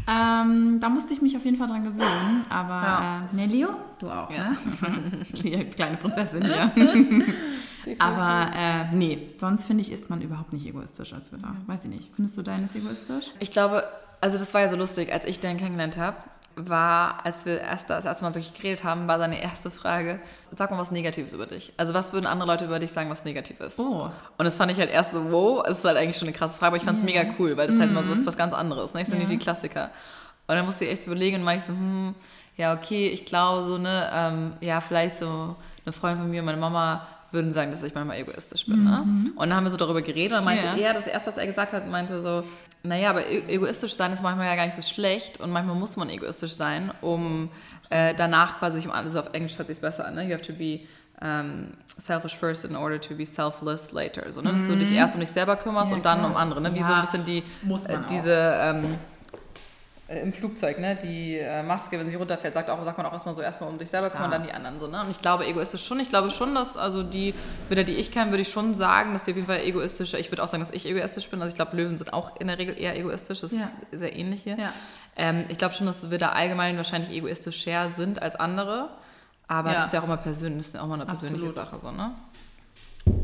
Ähm, 0.09 0.78
da 0.81 0.88
musste 0.88 1.12
ich 1.12 1.23
mich 1.23 1.37
auf 1.37 1.45
jeden 1.45 1.57
Fall 1.57 1.66
dran 1.66 1.83
gewöhnen. 1.83 2.45
Aber 2.49 2.69
ja. 2.69 3.23
äh, 3.33 3.37
ne, 3.37 3.47
Leo, 3.47 3.69
du 3.99 4.09
auch, 4.09 4.31
ja. 4.31 4.50
ne? 4.50 4.57
die 5.33 5.64
kleine 5.64 5.97
Prinzessin 5.97 6.45
hier. 6.45 6.73
Aber 7.99 8.50
äh, 8.54 8.95
nee, 8.95 9.30
sonst 9.39 9.67
finde 9.67 9.82
ich, 9.82 9.93
ist 9.93 10.11
man 10.11 10.21
überhaupt 10.21 10.52
nicht 10.52 10.67
egoistisch 10.67 11.13
als 11.13 11.32
Witter. 11.32 11.54
Weiß 11.67 11.84
ich 11.84 11.91
nicht. 11.91 12.11
Findest 12.15 12.39
du 12.39 12.43
deines 12.43 12.75
egoistisch? 12.75 13.32
Ich 13.39 13.52
glaube, 13.52 13.84
also 14.21 14.39
das 14.39 14.52
war 14.54 14.63
ja 14.63 14.69
so 14.69 14.76
lustig, 14.76 15.13
als 15.13 15.25
ich 15.25 15.41
den 15.41 15.56
kennengelernt 15.56 15.97
habe 15.97 16.17
war, 16.56 17.25
als 17.25 17.45
wir 17.45 17.60
erst 17.60 17.90
das 17.90 18.06
erste 18.06 18.25
Mal 18.25 18.34
wirklich 18.34 18.54
geredet 18.54 18.82
haben, 18.82 19.06
war 19.06 19.19
seine 19.19 19.42
erste 19.42 19.71
Frage, 19.71 20.19
sag 20.56 20.71
mal 20.71 20.78
was 20.78 20.90
Negatives 20.90 21.34
über 21.34 21.47
dich. 21.47 21.73
Also 21.76 21.92
was 21.92 22.14
würden 22.14 22.26
andere 22.26 22.49
Leute 22.49 22.64
über 22.64 22.78
dich 22.78 22.92
sagen, 22.92 23.10
was 23.10 23.26
negativ 23.26 23.60
ist? 23.60 23.78
Oh. 23.78 24.10
Und 24.38 24.45
das 24.45 24.56
fand 24.56 24.73
ich 24.73 24.78
halt 24.78 24.90
erst 24.90 25.12
so, 25.12 25.30
wow, 25.30 25.62
es 25.66 25.78
ist 25.78 25.84
halt 25.84 25.99
eigentlich 25.99 26.16
schon 26.16 26.28
eine 26.28 26.36
krasse 26.36 26.58
Frage, 26.58 26.69
aber 26.69 26.76
ich 26.78 26.82
fand 26.82 26.99
es 26.99 27.04
yeah. 27.04 27.23
mega 27.25 27.34
cool, 27.38 27.56
weil 27.58 27.66
das 27.66 27.76
mm. 27.76 27.80
halt 27.80 27.90
immer 27.90 28.02
so 28.02 28.10
ist 28.10 28.23
mhm. 28.23 28.26
was 28.26 28.38
ganz 28.38 28.54
anderes. 28.54 28.95
Ne? 28.95 29.02
Ich 29.02 29.08
sind 29.08 29.19
nicht 29.19 29.30
die 29.30 29.38
Klassiker. 29.38 29.90
Und 30.47 30.56
dann 30.56 30.64
musste 30.64 30.86
ich 30.86 30.92
echt 30.92 31.06
überlegen 31.06 31.36
und 31.36 31.42
meinte 31.42 31.60
ich 31.60 31.66
so, 31.66 31.73
hm, 31.75 32.14
ja, 32.56 32.73
okay, 32.73 33.08
ich 33.08 33.26
glaube 33.26 33.66
so, 33.66 33.76
ne, 33.76 34.10
ähm, 34.14 34.52
ja, 34.60 34.80
vielleicht 34.80 35.19
so 35.19 35.56
eine 35.84 35.92
Freundin 35.92 36.23
von 36.23 36.30
mir, 36.30 36.42
meine 36.42 36.56
Mama 36.56 37.06
würden 37.32 37.52
sagen, 37.52 37.71
dass 37.71 37.82
ich 37.82 37.95
manchmal 37.95 38.19
egoistisch 38.19 38.67
bin. 38.67 38.84
Ne? 38.84 39.02
Mhm. 39.04 39.23
Ne? 39.25 39.30
Und 39.36 39.49
dann 39.49 39.54
haben 39.54 39.65
wir 39.65 39.71
so 39.71 39.76
darüber 39.76 40.02
geredet 40.02 40.39
und 40.39 40.45
meinte 40.45 40.67
ja. 40.67 40.76
er, 40.76 40.95
das 40.95 41.06
erste, 41.06 41.28
was 41.28 41.36
er 41.36 41.47
gesagt 41.47 41.73
hat, 41.73 41.89
meinte 41.89 42.21
so, 42.21 42.45
naja, 42.82 43.10
aber 43.10 43.26
e-, 43.26 43.45
egoistisch 43.49 43.95
sein 43.95 44.12
ist 44.12 44.23
manchmal 44.23 44.47
ja 44.47 44.56
gar 44.56 44.67
nicht 44.67 44.76
so 44.76 44.82
schlecht 44.82 45.41
und 45.41 45.50
manchmal 45.50 45.76
muss 45.76 45.97
man 45.97 46.08
egoistisch 46.08 46.52
sein, 46.52 46.93
um 47.00 47.50
äh, 47.91 48.15
danach 48.15 48.58
quasi 48.58 48.78
sich 48.78 48.86
um 48.86 48.93
alles 48.93 49.17
auf 49.17 49.32
Englisch 49.32 49.58
hört 49.58 49.69
sich 49.69 49.80
besser 49.80 50.06
an. 50.06 50.15
Ne? 50.15 50.25
You 50.25 50.34
have 50.34 50.43
to 50.43 50.52
be 50.52 50.80
um, 51.21 51.69
selfish 51.86 52.36
first 52.36 52.65
in 52.65 52.76
order 52.76 53.00
to 53.00 53.15
be 53.15 53.25
selfless 53.25 53.93
later. 53.93 54.30
So, 54.32 54.41
ne? 54.43 54.52
Dass 54.52 54.67
du 54.67 54.76
dich 54.76 54.91
mhm. 54.91 54.97
erst 54.97 55.15
um 55.15 55.21
dich 55.21 55.30
selber 55.30 55.56
kümmerst 55.56 55.91
ja, 55.91 55.97
und 55.97 56.04
dann 56.04 56.19
klar. 56.19 56.30
um 56.30 56.36
andere. 56.36 56.60
Ne? 56.60 56.75
Wie 56.75 56.80
ja, 56.80 56.86
so 56.86 56.93
ein 56.93 57.00
bisschen 57.00 57.25
die, 57.25 57.39
äh, 57.39 57.99
diese 58.10 58.32
ähm, 58.32 58.84
äh, 58.84 58.97
im 60.08 60.32
Flugzeug, 60.32 60.78
ne, 60.78 60.95
die 60.95 61.36
äh, 61.36 61.64
Maske, 61.64 61.99
wenn 61.99 62.08
sie 62.08 62.14
runterfällt, 62.14 62.54
sagt, 62.54 62.71
auch, 62.71 62.84
sagt 62.84 62.97
man 62.97 63.06
auch 63.06 63.12
erstmal 63.12 63.34
so, 63.34 63.42
erstmal 63.42 63.69
um 63.69 63.76
dich 63.76 63.88
selber 63.88 64.08
kümmern, 64.08 64.30
dann 64.30 64.45
die 64.45 64.52
anderen 64.52 64.78
so, 64.78 64.86
ne? 64.86 65.00
Und 65.00 65.10
ich 65.10 65.21
glaube, 65.21 65.45
egoistisch 65.45 65.84
schon, 65.84 65.99
ich 65.99 66.08
glaube 66.08 66.30
schon, 66.30 66.54
dass, 66.54 66.76
also 66.76 67.02
die 67.02 67.34
Widder, 67.69 67.82
die 67.82 67.95
ich 67.95 68.12
kenne, 68.12 68.30
würde 68.30 68.42
ich 68.42 68.49
schon 68.49 68.76
sagen, 68.76 69.14
dass 69.14 69.25
die 69.25 69.32
auf 69.32 69.36
jeden 69.36 69.49
Fall 69.49 69.62
egoistisch, 69.64 70.14
ich 70.14 70.30
würde 70.30 70.45
auch 70.45 70.49
sagen, 70.49 70.62
dass 70.62 70.73
ich 70.73 70.86
egoistisch 70.86 71.28
bin, 71.28 71.42
also 71.42 71.50
ich 71.50 71.56
glaube, 71.56 71.76
Löwen 71.76 71.99
sind 71.99 72.12
auch 72.12 72.38
in 72.38 72.47
der 72.47 72.58
Regel 72.58 72.78
eher 72.78 72.97
egoistisch, 72.97 73.40
das 73.40 73.50
ja. 73.50 73.69
ist 73.90 73.99
sehr 73.99 74.14
ähnlich 74.14 74.45
hier. 74.45 74.56
Ja. 74.56 74.73
Ähm, 75.16 75.47
ich 75.49 75.58
glaube 75.58 75.75
schon, 75.75 75.86
dass 75.86 76.08
Widder 76.08 76.34
allgemein 76.36 76.76
wahrscheinlich 76.76 77.10
egoistischer 77.10 77.90
sind 77.90 78.23
als 78.23 78.36
andere, 78.36 78.90
aber 79.49 79.71
ja. 79.71 79.76
das 79.76 79.86
ist 79.86 79.92
ja 79.92 80.00
auch 80.00 80.04
immer 80.04 80.19
persönlich, 80.19 80.58
das 80.58 80.66
ist 80.69 80.75
ja 80.76 80.82
auch 80.82 80.86
mal 80.86 80.95
eine 80.95 81.06
persönliche 81.06 81.49
Absolut. 81.49 81.71
Sache, 81.71 81.80
so, 81.82 81.90
ne? 81.90 82.12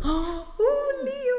Oh, 0.03 0.09
uh, 0.09 1.05
Leo! 1.05 1.32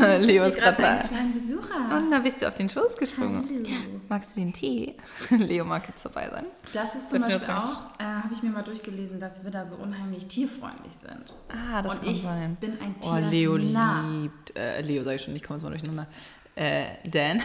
Ja, 0.00 0.16
Leo 0.20 0.44
ist 0.44 0.58
gerade 0.58 0.80
bei 0.80 1.02
Besucher. 1.34 1.96
Und 1.96 2.10
da 2.10 2.18
bist 2.18 2.42
du 2.42 2.48
auf 2.48 2.54
den 2.54 2.68
Schoß 2.68 2.96
gesprungen. 2.96 3.44
Hallo. 3.48 4.00
Magst 4.08 4.36
du 4.36 4.40
den 4.40 4.52
Tee? 4.52 4.94
Leo 5.30 5.64
mag 5.64 5.86
jetzt 5.88 6.04
dabei 6.04 6.28
sein. 6.30 6.44
Das 6.72 6.94
ist 6.94 7.10
zum 7.10 7.20
Beispiel 7.20 7.48
auch, 7.50 7.82
äh, 7.98 8.04
habe 8.04 8.32
ich 8.32 8.42
mir 8.42 8.50
mal 8.50 8.62
durchgelesen, 8.62 9.18
dass 9.18 9.44
wir 9.44 9.50
da 9.50 9.64
so 9.64 9.76
unheimlich 9.76 10.26
tierfreundlich 10.26 10.94
sind. 10.94 11.34
Ah, 11.48 11.82
das 11.82 11.94
Und 11.94 12.02
kann 12.02 12.12
ich 12.12 12.22
sein. 12.22 12.56
bin 12.60 12.72
ein 12.80 13.00
Tier. 13.00 13.10
Oh, 13.12 13.30
Leo 13.30 13.56
liebt, 13.56 14.56
äh, 14.56 14.80
Leo 14.82 15.02
sage 15.02 15.16
ich 15.16 15.22
schon, 15.22 15.36
ich 15.36 15.42
komme 15.42 15.56
jetzt 15.56 15.64
mal 15.64 15.70
durcheinander. 15.70 16.06
Äh, 16.54 16.84
Dan. 17.04 17.38
Ja. 17.38 17.44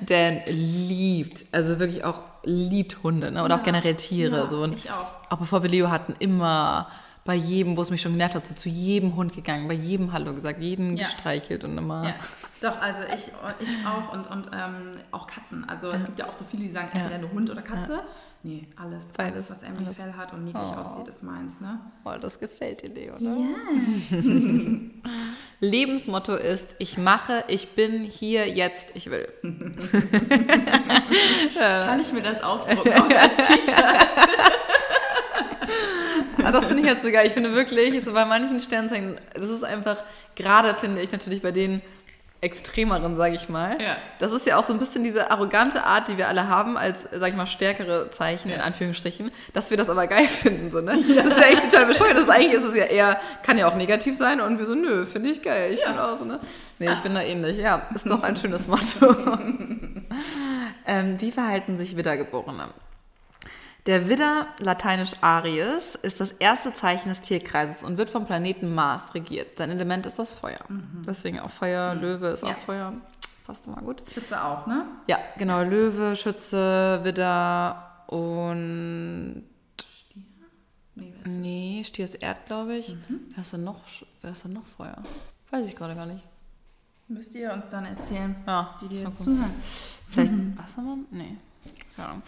Dan 0.00 0.40
liebt, 0.48 1.44
also 1.52 1.78
wirklich 1.78 2.04
auch 2.04 2.20
liebt 2.44 3.02
Hunde 3.02 3.30
ne? 3.30 3.44
oder 3.44 3.54
ja. 3.54 3.60
auch 3.60 3.64
generell 3.64 3.94
Tiere. 3.94 4.36
Ja, 4.36 4.46
so. 4.46 4.62
Und 4.62 4.76
ich 4.76 4.90
auch. 4.90 5.30
Auch 5.30 5.38
bevor 5.38 5.62
wir 5.62 5.70
Leo 5.70 5.90
hatten, 5.90 6.14
immer 6.18 6.88
bei 7.26 7.34
jedem, 7.34 7.76
wo 7.76 7.82
es 7.82 7.90
mich 7.90 8.00
schon 8.00 8.12
genervt 8.12 8.36
hat, 8.36 8.46
so 8.46 8.54
zu 8.54 8.68
jedem 8.68 9.16
Hund 9.16 9.34
gegangen, 9.34 9.68
bei 9.68 9.74
jedem 9.74 10.12
Hallo 10.12 10.32
gesagt, 10.32 10.62
jeden 10.62 10.96
ja. 10.96 11.04
gestreichelt 11.04 11.64
und 11.64 11.76
immer. 11.76 12.04
Ja. 12.04 12.14
Doch, 12.62 12.80
also 12.80 13.00
ich, 13.02 13.32
ich 13.60 13.86
auch 13.86 14.12
und, 14.12 14.30
und 14.30 14.50
ähm, 14.54 14.96
auch 15.10 15.26
Katzen. 15.26 15.68
Also 15.68 15.90
es 15.90 16.04
gibt 16.04 16.18
ja 16.18 16.28
auch 16.28 16.32
so 16.32 16.44
viele, 16.44 16.62
die 16.62 16.70
sagen, 16.70 16.88
entweder 16.92 17.18
nur 17.18 17.32
Hund 17.32 17.50
oder 17.50 17.62
Katze. 17.62 18.00
Nee, 18.42 18.68
alles. 18.76 19.06
Beides. 19.16 19.34
Alles, 19.34 19.50
was 19.50 19.62
irgendwie 19.64 19.92
Fell 19.92 20.12
hat 20.16 20.32
und 20.32 20.44
niedlich 20.44 20.62
oh. 20.64 20.76
aussieht, 20.76 21.08
ist 21.08 21.24
meins, 21.24 21.60
ne? 21.60 21.80
Oh, 22.04 22.12
das 22.20 22.38
gefällt 22.38 22.82
dir, 22.82 22.90
Leo, 22.90 23.16
oder? 23.16 23.36
Ja. 23.36 23.56
Lebensmotto 25.60 26.36
ist, 26.36 26.76
ich 26.78 26.96
mache, 26.96 27.42
ich 27.48 27.70
bin 27.70 28.04
hier, 28.04 28.48
jetzt, 28.48 28.94
ich 28.94 29.10
will. 29.10 29.26
Kann 31.58 31.98
ich 31.98 32.12
mir 32.12 32.22
das 32.22 32.40
aufdrucken, 32.44 32.92
auch 32.92 33.10
als 33.10 33.36
T-Shirt? 33.36 34.06
Aber 36.46 36.58
ah, 36.58 36.60
das 36.60 36.68
finde 36.68 36.82
ich 36.82 36.88
jetzt 36.88 37.02
sogar, 37.02 37.24
ich 37.24 37.32
finde 37.32 37.54
wirklich, 37.54 38.04
so 38.04 38.12
bei 38.12 38.24
manchen 38.24 38.60
Sternzeichen, 38.60 39.18
das 39.34 39.50
ist 39.50 39.64
einfach, 39.64 39.96
gerade 40.36 40.74
finde 40.74 41.02
ich 41.02 41.10
natürlich 41.10 41.42
bei 41.42 41.50
denen, 41.50 41.82
extremeren, 42.40 43.16
sage 43.16 43.34
ich 43.34 43.48
mal. 43.48 43.80
Ja. 43.80 43.96
Das 44.18 44.30
ist 44.32 44.46
ja 44.46 44.56
auch 44.58 44.64
so 44.64 44.72
ein 44.72 44.78
bisschen 44.78 45.02
diese 45.02 45.30
arrogante 45.30 45.82
Art, 45.84 46.08
die 46.08 46.18
wir 46.18 46.28
alle 46.28 46.48
haben, 46.48 46.76
als, 46.76 47.08
sag 47.10 47.30
ich 47.30 47.36
mal, 47.36 47.46
stärkere 47.46 48.10
Zeichen, 48.10 48.50
in 48.50 48.60
Anführungsstrichen, 48.60 49.32
dass 49.54 49.70
wir 49.70 49.76
das 49.76 49.88
aber 49.88 50.06
geil 50.06 50.28
finden. 50.28 50.70
So, 50.70 50.80
ne? 50.80 51.02
Das 51.14 51.26
ist 51.26 51.40
ja 51.40 51.46
echt 51.46 51.64
total 51.64 51.86
bescheuert. 51.86 52.14
Das 52.16 52.24
ist, 52.24 52.30
eigentlich 52.30 52.52
ist 52.52 52.64
es 52.64 52.76
ja 52.76 52.84
eher, 52.84 53.18
kann 53.42 53.58
ja 53.58 53.66
auch 53.66 53.74
negativ 53.74 54.16
sein 54.16 54.40
und 54.40 54.58
wir 54.58 54.66
so, 54.66 54.74
nö, 54.74 55.06
finde 55.06 55.30
ich 55.30 55.42
geil. 55.42 55.72
Ich 55.72 55.80
finde 55.80 56.04
auch 56.04 56.16
so, 56.16 56.24
ne? 56.24 56.38
Nee, 56.78 56.92
ich 56.92 57.00
bin 57.00 57.14
da 57.14 57.22
ähnlich. 57.22 57.56
Ja, 57.56 57.88
ist 57.94 58.06
doch 58.06 58.22
ein 58.22 58.36
schönes 58.36 58.68
Motto. 58.68 59.16
ähm, 60.86 61.20
wie 61.20 61.32
verhalten 61.32 61.78
sich 61.78 61.96
Wiedergeborene? 61.96 62.68
Der 63.86 64.08
Widder, 64.08 64.48
lateinisch 64.58 65.12
Aries, 65.20 65.94
ist 66.02 66.18
das 66.20 66.32
erste 66.32 66.72
Zeichen 66.72 67.08
des 67.08 67.20
Tierkreises 67.20 67.84
und 67.84 67.98
wird 67.98 68.10
vom 68.10 68.26
Planeten 68.26 68.74
Mars 68.74 69.14
regiert. 69.14 69.58
Sein 69.58 69.70
Element 69.70 70.06
ist 70.06 70.18
das 70.18 70.34
Feuer. 70.34 70.58
Deswegen 71.06 71.38
auch 71.38 71.50
Feuer, 71.50 71.94
Löwe 71.94 72.28
ist 72.28 72.42
Ja. 72.42 72.48
auch 72.50 72.58
Feuer. 72.58 72.92
Passt 73.46 73.66
immer 73.68 73.76
gut. 73.80 74.02
Schütze 74.12 74.42
auch, 74.42 74.66
ne? 74.66 74.86
Ja, 75.06 75.18
genau. 75.38 75.62
Löwe, 75.62 76.16
Schütze, 76.16 76.98
Widder 77.04 78.02
und. 78.08 79.44
Nee, 80.96 81.14
wer 81.22 81.26
ist 81.30 81.36
Nee, 81.38 81.82
Stier 81.86 82.06
ist 82.06 82.14
Erd, 82.16 82.44
glaube 82.46 82.74
ich. 82.76 82.96
Wer, 83.08 83.42
ist 83.42 83.52
denn 83.52 83.62
noch, 83.62 83.80
wer 84.22 84.32
ist 84.32 84.44
denn 84.44 84.54
noch 84.54 84.64
Feuer? 84.76 85.00
Weiß 85.52 85.64
ich 85.64 85.76
gerade 85.76 85.94
gar 85.94 86.06
nicht. 86.06 86.24
Müsst 87.06 87.36
ihr 87.36 87.52
uns 87.52 87.68
dann 87.68 87.84
erzählen, 87.84 88.34
Ja, 88.48 88.74
die, 88.80 88.86
mal 88.86 88.94
jetzt 88.94 89.18
gucken. 89.18 89.36
zuhören. 89.36 89.54
Vielleicht 90.10 90.58
Wassermann? 90.58 91.04
Nee. 91.12 91.36
Keine 91.94 92.08
Ahnung. 92.08 92.22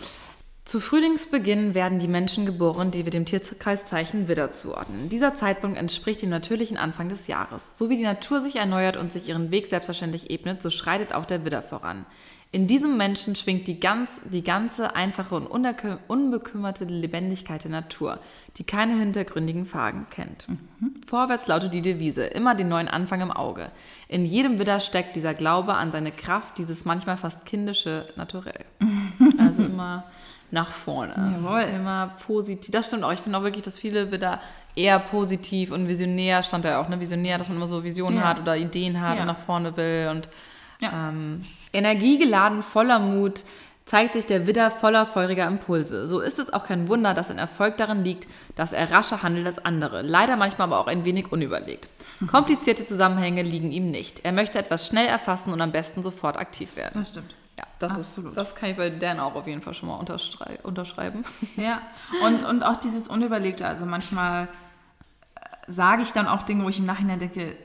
Zu 0.68 0.80
Frühlingsbeginn 0.80 1.74
werden 1.74 1.98
die 1.98 2.08
Menschen 2.08 2.44
geboren, 2.44 2.90
die 2.90 3.06
wir 3.06 3.10
dem 3.10 3.24
Tierkreiszeichen 3.24 4.28
Widder 4.28 4.50
zuordnen. 4.50 5.08
Dieser 5.08 5.34
Zeitpunkt 5.34 5.78
entspricht 5.78 6.20
dem 6.20 6.28
natürlichen 6.28 6.76
Anfang 6.76 7.08
des 7.08 7.26
Jahres. 7.26 7.78
So 7.78 7.88
wie 7.88 7.96
die 7.96 8.02
Natur 8.02 8.42
sich 8.42 8.56
erneuert 8.56 8.98
und 8.98 9.10
sich 9.10 9.30
ihren 9.30 9.50
Weg 9.50 9.66
selbstverständlich 9.66 10.28
ebnet, 10.28 10.60
so 10.60 10.68
schreitet 10.68 11.14
auch 11.14 11.24
der 11.24 11.46
Widder 11.46 11.62
voran. 11.62 12.04
In 12.52 12.66
diesem 12.66 12.98
Menschen 12.98 13.34
schwingt 13.34 13.66
die, 13.66 13.80
ganz, 13.80 14.20
die 14.30 14.44
ganze 14.44 14.94
einfache 14.94 15.34
und 15.36 15.46
unbekümmerte 15.46 16.84
Lebendigkeit 16.84 17.64
der 17.64 17.70
Natur, 17.70 18.18
die 18.58 18.64
keine 18.64 18.98
hintergründigen 18.98 19.64
Fragen 19.64 20.06
kennt. 20.10 20.48
Vorwärts 21.06 21.46
lautet 21.46 21.72
die 21.72 21.82
Devise, 21.82 22.24
immer 22.24 22.54
den 22.54 22.68
neuen 22.68 22.88
Anfang 22.88 23.22
im 23.22 23.30
Auge. 23.30 23.70
In 24.06 24.26
jedem 24.26 24.58
Widder 24.58 24.80
steckt 24.80 25.16
dieser 25.16 25.32
Glaube 25.32 25.74
an 25.74 25.92
seine 25.92 26.12
Kraft, 26.12 26.58
dieses 26.58 26.84
manchmal 26.84 27.16
fast 27.16 27.46
kindische 27.46 28.06
Naturell. 28.16 28.66
Also 29.38 29.64
immer 29.64 30.04
nach 30.50 30.70
vorne. 30.70 31.14
Jawohl. 31.42 31.62
Immer 31.62 32.14
positiv. 32.26 32.70
Das 32.70 32.86
stimmt 32.86 33.04
auch. 33.04 33.12
Ich 33.12 33.20
finde 33.20 33.38
auch 33.38 33.42
wirklich, 33.42 33.62
dass 33.64 33.78
viele 33.78 34.10
Widder 34.12 34.40
eher 34.74 34.98
positiv 34.98 35.72
und 35.72 35.88
visionär, 35.88 36.42
stand 36.42 36.64
da 36.64 36.70
ja 36.70 36.80
auch, 36.80 36.88
ne? 36.88 37.00
Visionär, 37.00 37.36
dass 37.38 37.48
man 37.48 37.56
immer 37.58 37.66
so 37.66 37.84
Visionen 37.84 38.16
Ja. 38.18 38.28
hat 38.28 38.40
oder 38.40 38.56
Ideen 38.56 39.00
hat 39.00 39.16
Ja. 39.16 39.22
und 39.22 39.26
nach 39.26 39.38
vorne 39.38 39.76
will 39.76 40.08
und 40.10 40.28
Ja. 40.80 41.08
ähm, 41.10 41.42
energiegeladen, 41.72 42.62
voller 42.62 42.98
Mut 42.98 43.42
zeigt 43.84 44.12
sich 44.12 44.26
der 44.26 44.46
Widder 44.46 44.70
voller 44.70 45.06
feuriger 45.06 45.46
Impulse. 45.46 46.06
So 46.08 46.20
ist 46.20 46.38
es 46.38 46.52
auch 46.52 46.64
kein 46.64 46.88
Wunder, 46.88 47.14
dass 47.14 47.30
ein 47.30 47.38
Erfolg 47.38 47.78
darin 47.78 48.04
liegt, 48.04 48.26
dass 48.54 48.72
er 48.74 48.90
rascher 48.90 49.22
handelt 49.22 49.46
als 49.46 49.64
andere. 49.64 50.02
Leider 50.02 50.36
manchmal 50.36 50.66
aber 50.68 50.78
auch 50.78 50.86
ein 50.88 51.04
wenig 51.06 51.32
unüberlegt. 51.32 51.88
Komplizierte 52.30 52.84
Zusammenhänge 52.84 53.42
liegen 53.42 53.72
ihm 53.72 53.90
nicht. 53.90 54.24
Er 54.26 54.32
möchte 54.32 54.58
etwas 54.58 54.86
schnell 54.86 55.06
erfassen 55.06 55.52
und 55.52 55.60
am 55.62 55.72
besten 55.72 56.02
sofort 56.02 56.36
aktiv 56.36 56.76
werden. 56.76 57.00
Das 57.00 57.08
stimmt. 57.10 57.34
Ja, 57.58 57.64
das, 57.80 57.90
Absolut. 57.92 58.30
Ist, 58.30 58.36
das 58.38 58.54
kann 58.54 58.70
ich 58.70 58.76
bei 58.76 58.88
Dan 58.90 59.18
auch 59.18 59.34
auf 59.34 59.46
jeden 59.48 59.62
Fall 59.62 59.74
schon 59.74 59.88
mal 59.88 59.96
unterschrei 59.96 60.58
unterschreiben. 60.62 61.24
Ja, 61.56 61.80
und, 62.24 62.44
und 62.44 62.62
auch 62.62 62.76
dieses 62.76 63.08
Unüberlegte. 63.08 63.66
Also 63.66 63.84
manchmal 63.84 64.44
äh, 64.44 64.48
sage 65.66 66.02
ich 66.02 66.12
dann 66.12 66.28
auch 66.28 66.42
Dinge, 66.42 66.64
wo 66.64 66.68
ich 66.68 66.78
im 66.78 66.86
Nachhinein 66.86 67.18
denke, 67.18 67.56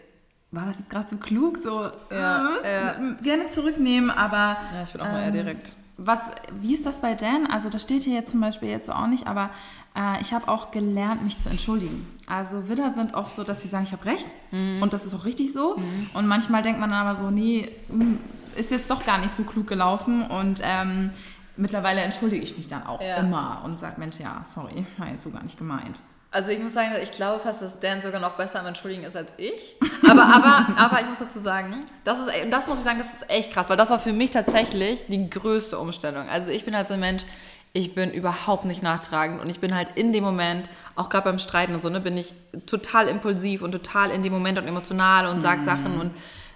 war 0.51 0.65
das 0.65 0.79
jetzt 0.79 0.89
gerade 0.89 1.07
so 1.09 1.17
klug? 1.17 1.57
So 1.61 1.89
Ja, 2.11 2.47
äh, 2.63 2.93
gerne 3.23 3.47
zurücknehmen, 3.49 4.09
aber 4.11 4.57
Ja, 4.73 4.83
ich 4.83 4.91
bin 4.91 5.01
auch 5.01 5.05
mal 5.05 5.23
eher 5.23 5.31
direkt. 5.31 5.75
Was, 5.97 6.31
wie 6.59 6.73
ist 6.73 6.87
das 6.87 7.01
bei 7.01 7.13
Dan? 7.13 7.45
Also 7.45 7.69
das 7.69 7.83
steht 7.83 8.01
hier 8.03 8.15
jetzt 8.15 8.31
zum 8.31 8.41
Beispiel 8.41 8.69
jetzt 8.69 8.89
auch 8.89 9.05
nicht, 9.05 9.27
aber 9.27 9.51
äh, 9.95 10.19
ich 10.21 10.33
habe 10.33 10.47
auch 10.47 10.71
gelernt, 10.71 11.23
mich 11.23 11.37
zu 11.37 11.49
entschuldigen. 11.49 12.07
Also 12.25 12.67
Widder 12.67 12.89
sind 12.91 13.13
oft 13.13 13.35
so, 13.35 13.43
dass 13.43 13.61
sie 13.61 13.67
sagen, 13.67 13.83
ich 13.83 13.91
habe 13.91 14.05
recht 14.05 14.27
Mhm. 14.51 14.81
und 14.81 14.91
das 14.93 15.05
ist 15.05 15.13
auch 15.13 15.23
richtig 15.25 15.53
so. 15.53 15.75
Und 16.15 16.25
manchmal 16.27 16.63
denkt 16.63 16.79
man 16.79 16.89
dann 16.89 17.05
aber 17.07 17.19
so, 17.21 17.29
nee, 17.29 17.71
hm, 17.89 18.19
ist 18.55 18.71
jetzt 18.71 18.89
doch 18.89 19.05
gar 19.05 19.17
nicht 19.17 19.35
so 19.35 19.43
klug 19.43 19.67
gelaufen 19.67 20.23
und 20.23 20.61
ähm, 20.63 21.11
mittlerweile 21.57 22.01
entschuldige 22.01 22.43
ich 22.43 22.57
mich 22.57 22.67
dann 22.67 22.85
auch 22.85 23.01
Ja. 23.01 23.17
immer 23.17 23.61
und 23.65 23.79
sage, 23.79 23.95
Mensch, 23.99 24.19
ja, 24.19 24.43
sorry, 24.45 24.85
war 24.97 25.07
jetzt 25.09 25.23
so 25.23 25.29
gar 25.31 25.43
nicht 25.43 25.57
gemeint. 25.57 25.99
Also 26.31 26.49
ich 26.49 26.59
muss 26.63 26.73
sagen, 26.73 26.89
ich 27.03 27.11
glaube 27.11 27.39
fast, 27.39 27.61
dass 27.61 27.79
Dan 27.79 28.01
sogar 28.01 28.19
noch 28.19 28.31
besser 28.37 28.59
am 28.59 28.65
Entschuldigen 28.65 29.03
ist 29.03 29.15
als 29.15 29.35
ich. 29.37 29.75
Aber, 30.09 30.23
aber, 30.25 30.65
aber 30.79 31.01
ich 31.01 31.07
muss 31.07 31.19
dazu 31.19 31.39
sagen, 31.39 31.75
das 32.03 32.17
ist, 32.17 32.29
und 32.43 32.49
das 32.49 32.67
muss 32.67 32.79
ich 32.79 32.83
sagen, 32.83 32.97
das 32.97 33.13
ist 33.13 33.29
echt 33.29 33.51
krass, 33.53 33.69
weil 33.69 33.77
das 33.77 33.91
war 33.91 33.99
für 33.99 34.13
mich 34.13 34.31
tatsächlich 34.31 35.05
die 35.09 35.29
größte 35.29 35.77
Umstellung. 35.77 36.27
Also 36.29 36.49
ich 36.49 36.65
bin 36.65 36.75
halt 36.75 36.87
so 36.87 36.95
ein 36.95 36.99
Mensch, 36.99 37.23
ich 37.71 37.93
bin 37.93 38.11
überhaupt 38.11 38.65
nicht 38.65 38.81
nachtragend 38.81 39.41
und 39.41 39.49
ich 39.49 39.59
bin 39.59 39.75
halt 39.75 39.89
in 39.95 40.11
dem 40.11 40.23
Moment, 40.23 40.69
auch 40.95 41.09
gerade 41.09 41.25
beim 41.25 41.37
Streiten 41.39 41.75
und 41.75 41.81
so, 41.83 41.89
ne, 41.89 41.99
bin 42.01 42.17
ich 42.17 42.33
total 42.65 43.07
impulsiv 43.09 43.61
und 43.61 43.71
total 43.71 44.09
in 44.09 44.23
dem 44.23 44.33
Moment 44.33 44.57
und 44.57 44.67
emotional 44.67 45.27
und 45.27 45.41
sag 45.41 45.61
Sachen 45.61 45.99
und 45.99 46.11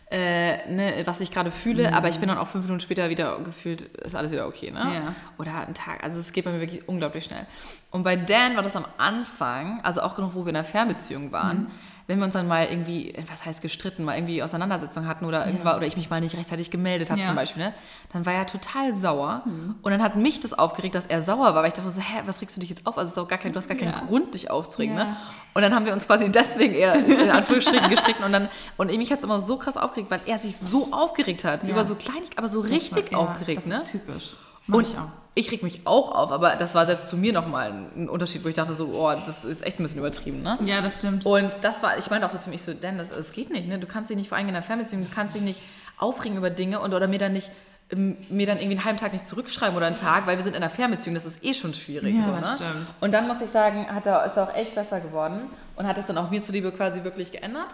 äh, 0.09 0.69
ne, 0.71 1.01
was 1.05 1.19
ich 1.19 1.31
gerade 1.31 1.51
fühle, 1.51 1.93
aber 1.93 2.07
ich 2.07 2.19
bin 2.19 2.29
dann 2.29 2.37
auch 2.37 2.47
fünf 2.47 2.65
Minuten 2.65 2.79
später 2.79 3.09
wieder 3.09 3.39
gefühlt, 3.39 3.81
ist 3.81 4.15
alles 4.15 4.31
wieder 4.31 4.47
okay, 4.47 4.71
ne? 4.71 4.79
Ja. 4.79 5.13
Oder 5.37 5.55
einen 5.55 5.73
Tag. 5.73 6.01
Also 6.03 6.19
es 6.19 6.31
geht 6.31 6.45
bei 6.45 6.51
mir 6.51 6.61
wirklich 6.61 6.87
unglaublich 6.87 7.25
schnell. 7.25 7.45
Und 7.91 8.03
bei 8.03 8.15
Dan 8.15 8.55
war 8.55 8.63
das 8.63 8.75
am 8.77 8.85
Anfang, 8.97 9.81
also 9.83 10.01
auch 10.01 10.17
noch, 10.17 10.33
wo 10.33 10.45
wir 10.45 10.49
in 10.49 10.55
einer 10.55 10.65
Fernbeziehung 10.65 11.31
waren, 11.33 11.69
wenn 12.07 12.19
wir 12.19 12.25
uns 12.25 12.33
dann 12.33 12.47
mal 12.47 12.65
irgendwie, 12.69 13.13
was 13.29 13.45
heißt 13.45 13.61
gestritten, 13.61 14.05
mal 14.05 14.15
irgendwie 14.15 14.41
Auseinandersetzung 14.41 15.05
hatten 15.07 15.25
oder 15.25 15.45
irgendwas, 15.45 15.75
oder 15.75 15.85
ich 15.85 15.97
mich 15.97 16.09
mal 16.09 16.21
nicht 16.21 16.35
rechtzeitig 16.37 16.71
gemeldet 16.71 17.09
habe 17.09 17.19
Ja. 17.19 17.25
zum 17.27 17.35
Beispiel, 17.35 17.63
ne? 17.63 17.73
dann 18.13 18.25
war 18.25 18.33
er 18.33 18.45
total 18.47 18.95
sauer. 18.95 19.43
Und 19.45 19.91
dann 19.91 20.01
hat 20.01 20.15
mich 20.15 20.39
das 20.39 20.53
aufgeregt, 20.53 20.95
dass 20.95 21.05
er 21.05 21.21
sauer 21.21 21.53
war, 21.53 21.55
weil 21.55 21.67
ich 21.67 21.73
dachte 21.73 21.89
so, 21.89 21.99
hä, 21.99 22.21
was 22.25 22.39
regst 22.41 22.55
du 22.55 22.61
dich 22.61 22.69
jetzt 22.69 22.87
auf? 22.87 22.97
Also 22.97 23.11
ist 23.11 23.17
auch 23.17 23.27
gar 23.27 23.37
kein, 23.37 23.51
du 23.51 23.57
hast 23.57 23.67
gar 23.67 23.77
keinen 23.77 23.91
Ja. 23.93 23.99
Grund, 23.99 24.33
dich 24.35 24.49
aufzuregen. 24.49 24.95
Ja. 24.97 25.03
Ne? 25.03 25.15
Und 25.53 25.61
dann 25.61 25.75
haben 25.75 25.85
wir 25.85 25.91
uns 25.93 26.07
quasi 26.07 26.31
deswegen 26.31 26.73
eher 26.73 26.95
in 26.95 27.29
Anführungsstrichen 27.29 27.89
gestritten 27.89 28.23
und 28.23 28.31
dann, 28.31 28.47
und 28.77 28.95
mich 28.95 29.11
hat 29.11 29.17
es 29.19 29.23
immer 29.25 29.39
so 29.39 29.57
krass 29.57 29.75
aufgeregt, 29.75 30.09
weil 30.09 30.21
er 30.27 30.39
sich 30.39 30.55
so 30.55 30.89
aufgeregt 30.91 31.43
hat, 31.43 31.63
Ja. 31.63 31.69
über 31.69 31.83
so 31.83 31.95
Kleinigkeiten, 31.95 32.37
aber 32.37 32.47
so 32.47 32.61
richtig 32.61 33.11
ja, 33.11 33.17
aufgeregt, 33.17 33.57
das 33.63 33.65
ne? 33.65 33.81
ist 33.81 33.91
typisch. 33.91 34.35
Mach 34.67 34.77
Und 34.77 34.87
ich 34.87 34.97
auch. 34.97 35.09
ich 35.35 35.51
reg 35.51 35.63
mich 35.63 35.81
auch 35.85 36.11
auf, 36.11 36.31
aber 36.31 36.55
das 36.55 36.75
war 36.75 36.85
selbst 36.85 37.07
zu 37.09 37.17
mir 37.17 37.33
nochmal 37.33 37.71
ein 37.95 38.09
Unterschied, 38.09 38.43
wo 38.43 38.49
ich 38.49 38.55
dachte 38.55 38.73
so, 38.73 38.87
oh, 38.93 39.11
das 39.13 39.45
ist 39.45 39.49
jetzt 39.49 39.65
echt 39.65 39.79
ein 39.79 39.83
bisschen 39.83 39.99
übertrieben, 39.99 40.43
ne? 40.43 40.57
Ja, 40.65 40.81
das 40.81 40.99
stimmt. 40.99 41.25
Und 41.25 41.57
das 41.61 41.83
war, 41.83 41.97
ich 41.97 42.09
meinte 42.09 42.25
auch 42.25 42.31
so 42.31 42.37
zu 42.37 42.49
mir, 42.49 42.55
ich 42.55 42.63
so, 42.63 42.73
denn 42.73 42.97
das, 42.97 43.31
geht 43.31 43.49
nicht, 43.49 43.67
ne? 43.67 43.79
Du 43.79 43.87
kannst 43.87 44.09
dich 44.09 44.17
nicht 44.17 44.29
vor 44.29 44.37
allem 44.37 44.49
in 44.49 44.55
einer 44.55 44.63
Fernbeziehung, 44.63 45.03
du 45.03 45.13
kannst 45.13 45.35
dich 45.35 45.41
nicht 45.41 45.61
aufregen 45.97 46.37
über 46.37 46.49
Dinge 46.49 46.79
und 46.79 46.93
oder 46.93 47.07
mir 47.07 47.19
dann 47.19 47.33
nicht 47.33 47.49
ähm, 47.89 48.17
mir 48.29 48.45
dann 48.45 48.57
irgendwie 48.57 48.75
einen 48.75 48.85
halben 48.85 48.99
Tag 48.99 49.13
nicht 49.13 49.27
zurückschreiben 49.27 49.75
oder 49.77 49.85
einen 49.85 49.95
Tag, 49.95 50.27
weil 50.27 50.35
wir 50.35 50.43
sind 50.43 50.55
in 50.55 50.61
einer 50.61 50.69
Fernbeziehung, 50.69 51.15
das 51.15 51.25
ist 51.25 51.43
eh 51.43 51.53
schon 51.53 51.73
schwierig. 51.73 52.15
Ja, 52.15 52.23
so, 52.23 52.31
das 52.31 52.59
ne? 52.59 52.67
stimmt. 52.67 52.93
Und 52.99 53.13
dann 53.13 53.27
muss 53.27 53.39
ich 53.39 53.49
sagen, 53.49 53.87
hat 53.89 54.05
er, 54.05 54.25
ist 54.25 54.35
er 54.35 54.43
auch 54.43 54.53
echt 54.53 54.75
besser 54.75 54.99
geworden 54.99 55.49
und 55.77 55.87
hat 55.87 55.97
es 55.97 56.05
dann 56.05 56.17
auch 56.17 56.29
mir 56.29 56.43
zuliebe 56.43 56.71
quasi 56.73 57.05
wirklich 57.05 57.31
geändert. 57.31 57.67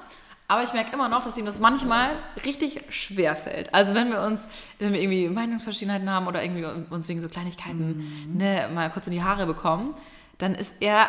Aber 0.47 0.61
ich 0.63 0.73
merke 0.73 0.93
immer 0.93 1.09
noch, 1.09 1.23
dass 1.23 1.37
ihm 1.37 1.45
das 1.45 1.59
manchmal 1.59 2.11
richtig 2.45 2.81
schwer 2.89 3.35
fällt. 3.35 3.73
Also 3.73 3.95
wenn 3.95 4.11
wir 4.11 4.21
uns, 4.21 4.47
wenn 4.77 4.93
wir 4.93 5.01
irgendwie 5.01 5.29
Meinungsverschiedenheiten 5.29 6.09
haben 6.09 6.27
oder 6.27 6.43
irgendwie 6.43 6.65
uns 6.89 7.07
wegen 7.07 7.21
so 7.21 7.29
Kleinigkeiten 7.29 8.27
Mhm. 8.27 8.37
ne, 8.37 8.69
mal 8.73 8.89
kurz 8.89 9.07
in 9.07 9.13
die 9.13 9.23
Haare 9.23 9.45
bekommen, 9.45 9.95
dann 10.37 10.53
ist 10.55 10.73
er, 10.79 11.07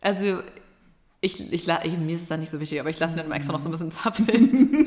also 0.00 0.42
ich, 1.20 1.52
ich, 1.52 1.66
ich, 1.68 1.98
mir 1.98 2.14
ist 2.14 2.22
es 2.22 2.28
dann 2.28 2.40
nicht 2.40 2.50
so 2.50 2.60
wichtig, 2.60 2.78
aber 2.78 2.90
ich 2.90 2.98
lasse 3.00 3.14
ihn 3.14 3.24
dann 3.24 3.32
extra 3.32 3.52
noch 3.52 3.60
so 3.60 3.68
ein 3.68 3.72
bisschen 3.72 3.90
zappeln. 3.90 4.86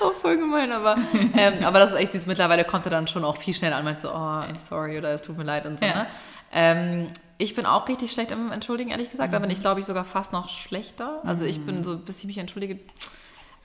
auch 0.00 0.12
voll 0.20 0.36
gemein, 0.36 0.70
aber, 0.72 0.96
ähm, 1.36 1.64
aber 1.64 1.78
das 1.78 1.92
ist 1.92 1.96
echt 1.96 2.12
süß. 2.12 2.26
Mittlerweile 2.26 2.64
kommt 2.64 2.84
er 2.86 2.90
dann 2.90 3.06
schon 3.08 3.24
auch 3.24 3.36
viel 3.38 3.54
schneller 3.54 3.76
an, 3.76 3.84
meint 3.84 4.00
so, 4.00 4.10
oh, 4.10 4.14
I'm 4.14 4.56
sorry 4.58 4.98
oder 4.98 5.10
es 5.12 5.22
tut 5.22 5.38
mir 5.38 5.44
leid 5.44 5.64
und 5.64 5.78
so. 5.78 5.86
Ja. 5.86 6.02
Ne? 6.02 6.06
Ähm, 6.52 7.06
ich 7.38 7.54
bin 7.56 7.66
auch 7.66 7.88
richtig 7.88 8.12
schlecht 8.12 8.30
im 8.30 8.52
Entschuldigen, 8.52 8.90
ehrlich 8.90 9.10
gesagt, 9.10 9.34
aber 9.34 9.48
ich 9.48 9.60
glaube 9.60 9.80
ich 9.80 9.86
sogar 9.86 10.04
fast 10.04 10.32
noch 10.32 10.48
schlechter. 10.48 11.20
Also 11.24 11.44
ich 11.44 11.64
bin 11.64 11.82
so, 11.82 11.98
bis 11.98 12.20
ich 12.20 12.26
mich 12.26 12.38
entschuldige, 12.38 12.78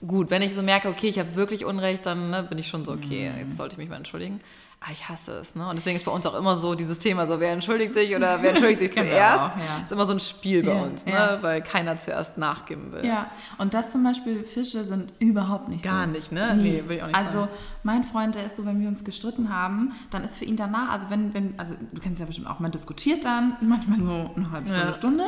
gut, 0.06 0.30
wenn 0.30 0.42
ich 0.42 0.54
so 0.54 0.62
merke, 0.62 0.88
okay, 0.88 1.08
ich 1.08 1.18
habe 1.18 1.36
wirklich 1.36 1.64
Unrecht, 1.64 2.04
dann 2.06 2.30
ne, 2.30 2.42
bin 2.42 2.58
ich 2.58 2.68
schon 2.68 2.84
so, 2.84 2.92
okay, 2.92 3.30
jetzt 3.38 3.56
sollte 3.56 3.74
ich 3.74 3.78
mich 3.78 3.88
mal 3.88 3.96
entschuldigen. 3.96 4.40
Aber 4.80 4.92
ich 4.92 5.08
hasse 5.08 5.32
es, 5.40 5.56
ne? 5.56 5.68
Und 5.68 5.74
deswegen 5.74 5.96
ist 5.96 6.04
bei 6.04 6.12
uns 6.12 6.24
auch 6.24 6.34
immer 6.36 6.56
so 6.56 6.76
dieses 6.76 7.00
Thema, 7.00 7.26
so 7.26 7.40
wer 7.40 7.50
entschuldigt 7.52 7.94
sich 7.94 8.14
oder 8.14 8.40
wer 8.42 8.50
entschuldigt 8.54 8.80
sich 8.80 8.94
wir 8.94 9.02
zuerst. 9.02 9.50
auch, 9.50 9.56
ja. 9.56 9.82
Ist 9.82 9.90
immer 9.90 10.06
so 10.06 10.12
ein 10.12 10.20
Spiel 10.20 10.62
bei 10.62 10.72
Ja, 10.72 10.82
uns, 10.82 11.04
ne? 11.04 11.12
ja. 11.12 11.38
Weil 11.42 11.62
keiner 11.62 11.98
zuerst 11.98 12.38
nachgeben 12.38 12.92
will. 12.92 13.04
Ja, 13.04 13.26
und 13.58 13.74
das 13.74 13.90
zum 13.90 14.04
Beispiel, 14.04 14.44
Fische 14.44 14.84
sind 14.84 15.12
überhaupt 15.18 15.68
nicht 15.68 15.82
so. 15.82 15.88
Gar 15.90 16.06
nicht, 16.06 16.30
ne? 16.30 16.54
Nee, 16.56 16.84
will 16.86 16.96
ich 16.98 17.02
auch 17.02 17.08
nicht 17.08 17.16
Also 17.16 17.40
sagen. 17.40 17.50
mein 17.82 18.04
Freund, 18.04 18.36
der 18.36 18.46
ist 18.46 18.54
so, 18.54 18.66
wenn 18.66 18.80
wir 18.80 18.86
uns 18.86 19.02
gestritten 19.02 19.52
haben, 19.52 19.92
dann 20.12 20.22
ist 20.22 20.38
für 20.38 20.44
ihn 20.44 20.54
danach, 20.54 20.90
also 20.90 21.06
wenn, 21.10 21.34
wenn, 21.34 21.54
also 21.58 21.74
du 21.92 22.00
kennst 22.00 22.20
ja 22.20 22.26
bestimmt 22.26 22.46
auch, 22.46 22.60
man 22.60 22.70
diskutiert 22.70 23.24
dann 23.24 23.56
manchmal 23.60 23.98
so 23.98 24.30
eine 24.36 24.50
halbe 24.52 24.68
Stunde, 24.68 24.94
Stunde 24.94 25.24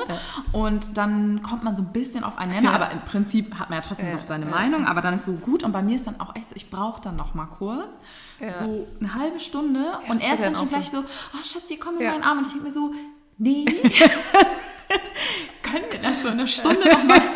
und 0.53 0.97
dann 0.97 1.43
kommt 1.43 1.65
man 1.65 1.75
so 1.75 1.83
ein 1.83 1.93
bisschen 1.93 2.23
auf 2.23 2.39
einen 2.39 2.53
Nenner, 2.53 2.73
aber 2.73 2.93
im 2.93 3.01
Prinzip 3.01 3.59
hat 3.59 3.69
man 3.69 3.79
ja 3.79 3.83
trotzdem 3.83 4.11
so 4.13 4.19
seine. 4.23 4.47
Meinung, 4.47 4.87
aber 4.87 5.01
dann 5.03 5.15
ist 5.15 5.25
so 5.25 5.33
gut 5.33 5.65
und 5.65 5.73
bei 5.73 5.83
mir 5.83 5.97
ist 5.97 6.07
dann 6.07 6.21
auch 6.21 6.37
echt 6.37 6.51
so, 6.51 6.57
ich 6.57 6.71
brauche 6.71 7.01
dann 7.01 7.17
noch 7.17 7.35
mal 7.35 7.47
kurz, 7.47 7.89
so 8.59 8.87
eine 9.01 9.15
halbe 9.15 9.40
Stunde 9.41 9.99
und 10.09 10.21
das 10.21 10.27
er 10.29 10.35
ist 10.35 10.45
dann 10.45 10.55
schon 10.57 10.69
gleich 10.69 10.91
so, 10.91 10.99
oh 10.99 11.45
Schatzi, 11.45 11.77
komm 11.77 11.97
in 11.97 12.03
Ja. 12.03 12.11
meinen 12.13 12.23
Arm 12.23 12.39
und 12.39 12.47
ich 12.47 12.53
denke 12.53 12.67
mir 12.67 12.73
so, 12.73 12.93
nee, 13.39 13.65
können 15.63 15.85
wir 15.91 15.99
das 16.01 16.23
so 16.23 16.29
eine 16.29 16.47
Stunde 16.49 16.89
noch 16.89 17.03
mal 17.05 17.21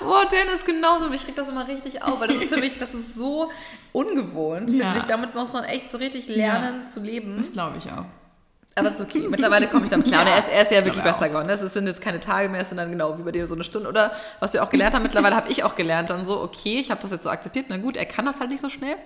Boah, 0.00 0.24
Dennis, 0.26 0.64
genauso. 0.64 1.06
Und 1.06 1.14
ich 1.14 1.24
krieg 1.24 1.36
das 1.36 1.48
immer 1.48 1.66
richtig 1.68 2.02
auf, 2.02 2.20
weil 2.20 2.28
das 2.28 2.38
ist 2.38 2.54
für 2.54 2.60
mich, 2.60 2.78
das 2.78 2.94
ist 2.94 3.14
so 3.14 3.50
ungewohnt, 3.92 4.70
Ja. 4.70 4.86
finde 4.86 4.98
ich. 5.00 5.04
Damit 5.04 5.34
muss 5.34 5.52
man 5.52 5.64
echt 5.64 5.90
so 5.92 5.98
richtig 5.98 6.26
lernen 6.28 6.86
zu 6.88 7.00
leben. 7.00 7.36
Das 7.36 7.52
glaube 7.52 7.76
ich 7.78 7.86
auch. 7.86 8.04
Aber 8.76 8.88
es 8.88 8.94
ist 8.94 9.00
okay. 9.02 9.26
Mittlerweile 9.28 9.66
komme 9.68 9.84
ich 9.84 9.90
damit 9.90 10.06
klar. 10.06 10.22
Und 10.22 10.26
Ja, 10.28 10.34
er 10.34 10.38
ist, 10.40 10.48
er 10.48 10.62
ist 10.62 10.70
ja 10.70 10.78
ich 10.78 10.84
wirklich 10.86 11.02
besser 11.04 11.28
geworden. 11.28 11.48
Es 11.50 11.60
sind 11.60 11.86
jetzt 11.86 12.00
keine 12.00 12.20
Tage 12.20 12.48
mehr, 12.48 12.60
es 12.62 12.68
sind 12.68 12.78
dann 12.78 12.90
genau 12.90 13.18
wie 13.18 13.22
bei 13.22 13.32
dir 13.32 13.46
so 13.46 13.54
eine 13.56 13.64
Stunde. 13.64 13.88
Oder 13.88 14.12
was 14.38 14.52
wir 14.52 14.62
auch 14.62 14.70
gelernt 14.70 14.94
haben, 14.94 15.02
mittlerweile 15.02 15.34
habe 15.36 15.50
ich 15.50 15.64
auch 15.64 15.74
gelernt, 15.74 16.10
dann 16.10 16.24
so, 16.24 16.40
okay, 16.40 16.78
ich 16.78 16.90
habe 16.90 17.00
das 17.02 17.10
jetzt 17.10 17.24
so 17.24 17.30
akzeptiert. 17.30 17.66
Na 17.68 17.76
gut, 17.76 17.96
er 17.96 18.06
kann 18.06 18.24
das 18.24 18.38
halt 18.40 18.50
nicht 18.50 18.60
so 18.60 18.68
schnell. 18.68 18.96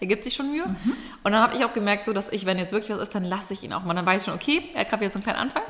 Er 0.00 0.06
gibt 0.06 0.24
sich 0.24 0.34
schon 0.34 0.50
Mühe. 0.50 0.64
Und 0.64 1.32
dann 1.32 1.40
habe 1.40 1.56
ich 1.56 1.64
auch 1.64 1.72
gemerkt, 1.72 2.04
so, 2.04 2.12
dass 2.12 2.28
ich, 2.30 2.46
wenn 2.46 2.58
jetzt 2.58 2.72
wirklich 2.72 2.90
was 2.90 3.02
ist, 3.02 3.14
dann 3.14 3.24
lasse 3.24 3.52
ich 3.52 3.62
ihn 3.62 3.72
auch 3.72 3.84
mal. 3.84 3.94
Dann 3.94 4.04
weiß 4.04 4.22
ich 4.22 4.26
schon, 4.26 4.34
okay, 4.34 4.62
er 4.74 4.80
hat 4.80 4.90
gerade 4.90 5.02
wieder 5.02 5.10
so 5.10 5.18
einen 5.18 5.24
kleinen 5.24 5.38
Anfall. 5.38 5.62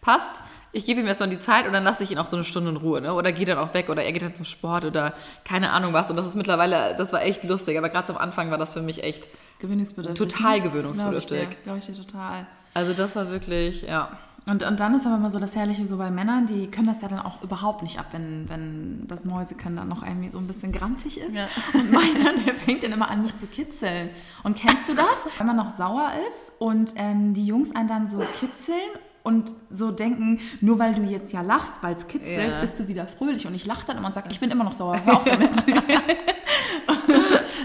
Passt. 0.00 0.30
Ich 0.72 0.84
gebe 0.84 1.00
ihm 1.00 1.06
erstmal 1.06 1.28
die 1.28 1.38
Zeit 1.38 1.66
und 1.66 1.72
dann 1.72 1.84
lasse 1.84 2.02
ich 2.02 2.10
ihn 2.10 2.18
auch 2.18 2.26
so 2.26 2.36
eine 2.36 2.44
Stunde 2.44 2.70
in 2.70 2.76
Ruhe. 2.76 3.00
Ne? 3.00 3.14
Oder 3.14 3.32
gehe 3.32 3.46
dann 3.46 3.58
auch 3.58 3.72
weg 3.74 3.88
oder 3.88 4.02
er 4.04 4.12
geht 4.12 4.22
dann 4.22 4.34
zum 4.34 4.44
Sport 4.44 4.84
oder 4.84 5.14
keine 5.44 5.70
Ahnung 5.70 5.92
was. 5.92 6.10
Und 6.10 6.16
das 6.16 6.26
ist 6.26 6.34
mittlerweile, 6.34 6.94
das 6.96 7.12
war 7.12 7.22
echt 7.22 7.44
lustig. 7.44 7.78
Aber 7.78 7.88
gerade 7.88 8.06
zum 8.06 8.18
Anfang 8.18 8.50
war 8.50 8.58
das 8.58 8.72
für 8.72 8.82
mich 8.82 9.02
echt 9.02 9.26
Gewöhnungsbedürftig. 9.60 10.18
total 10.28 10.60
Glaube 10.60 10.66
ich 10.66 10.72
gewöhnungsbedürftig. 10.72 11.48
dir, 11.48 11.56
glaube 11.64 11.78
ich 11.78 11.86
dir 11.86 11.94
total. 11.94 12.46
Also 12.74 12.92
das 12.92 13.16
war 13.16 13.30
wirklich, 13.30 13.82
ja. 13.82 14.10
Und, 14.48 14.62
und 14.62 14.78
dann 14.78 14.94
ist 14.94 15.04
aber 15.06 15.16
immer 15.16 15.30
so 15.32 15.40
das 15.40 15.56
Herrliche 15.56 15.84
so 15.84 15.96
bei 15.96 16.08
Männern, 16.12 16.46
die 16.46 16.68
können 16.68 16.86
das 16.86 17.02
ja 17.02 17.08
dann 17.08 17.18
auch 17.18 17.42
überhaupt 17.42 17.82
nicht 17.82 17.98
ab, 17.98 18.06
wenn, 18.12 18.48
wenn 18.48 19.04
das 19.08 19.24
Mäusekind 19.24 19.76
dann 19.76 19.88
noch 19.88 20.04
irgendwie 20.04 20.30
so 20.30 20.38
ein 20.38 20.46
bisschen 20.46 20.70
grantig 20.70 21.18
ist. 21.20 21.34
Ja. 21.34 21.48
Und 21.74 21.90
meiner, 21.90 22.32
der 22.44 22.54
fängt 22.54 22.84
dann 22.84 22.92
immer 22.92 23.10
an, 23.10 23.22
mich 23.22 23.36
zu 23.36 23.46
kitzeln. 23.48 24.08
Und 24.44 24.56
kennst 24.56 24.88
du 24.88 24.94
das? 24.94 25.38
Wenn 25.38 25.48
man 25.48 25.56
noch 25.56 25.70
sauer 25.70 26.10
ist 26.28 26.52
und 26.60 26.92
ähm, 26.94 27.34
die 27.34 27.44
Jungs 27.44 27.74
einen 27.74 27.88
dann 27.88 28.06
so 28.06 28.20
kitzeln 28.38 28.78
und 29.24 29.52
so 29.68 29.90
denken, 29.90 30.38
nur 30.60 30.78
weil 30.78 30.94
du 30.94 31.02
jetzt 31.02 31.32
ja 31.32 31.40
lachst, 31.40 31.82
weil 31.82 31.96
es 31.96 32.06
kitzelt, 32.06 32.48
Ja. 32.48 32.60
bist 32.60 32.78
du 32.78 32.86
wieder 32.86 33.08
fröhlich. 33.08 33.48
Und 33.48 33.54
ich 33.56 33.66
lache 33.66 33.84
dann 33.84 33.96
immer 33.96 34.06
und 34.06 34.14
sage, 34.14 34.28
ich 34.30 34.38
bin 34.38 34.52
immer 34.52 34.62
noch 34.62 34.74
sauer, 34.74 34.96
hör 35.04 35.16
auf 35.16 35.24
damit. 35.24 35.50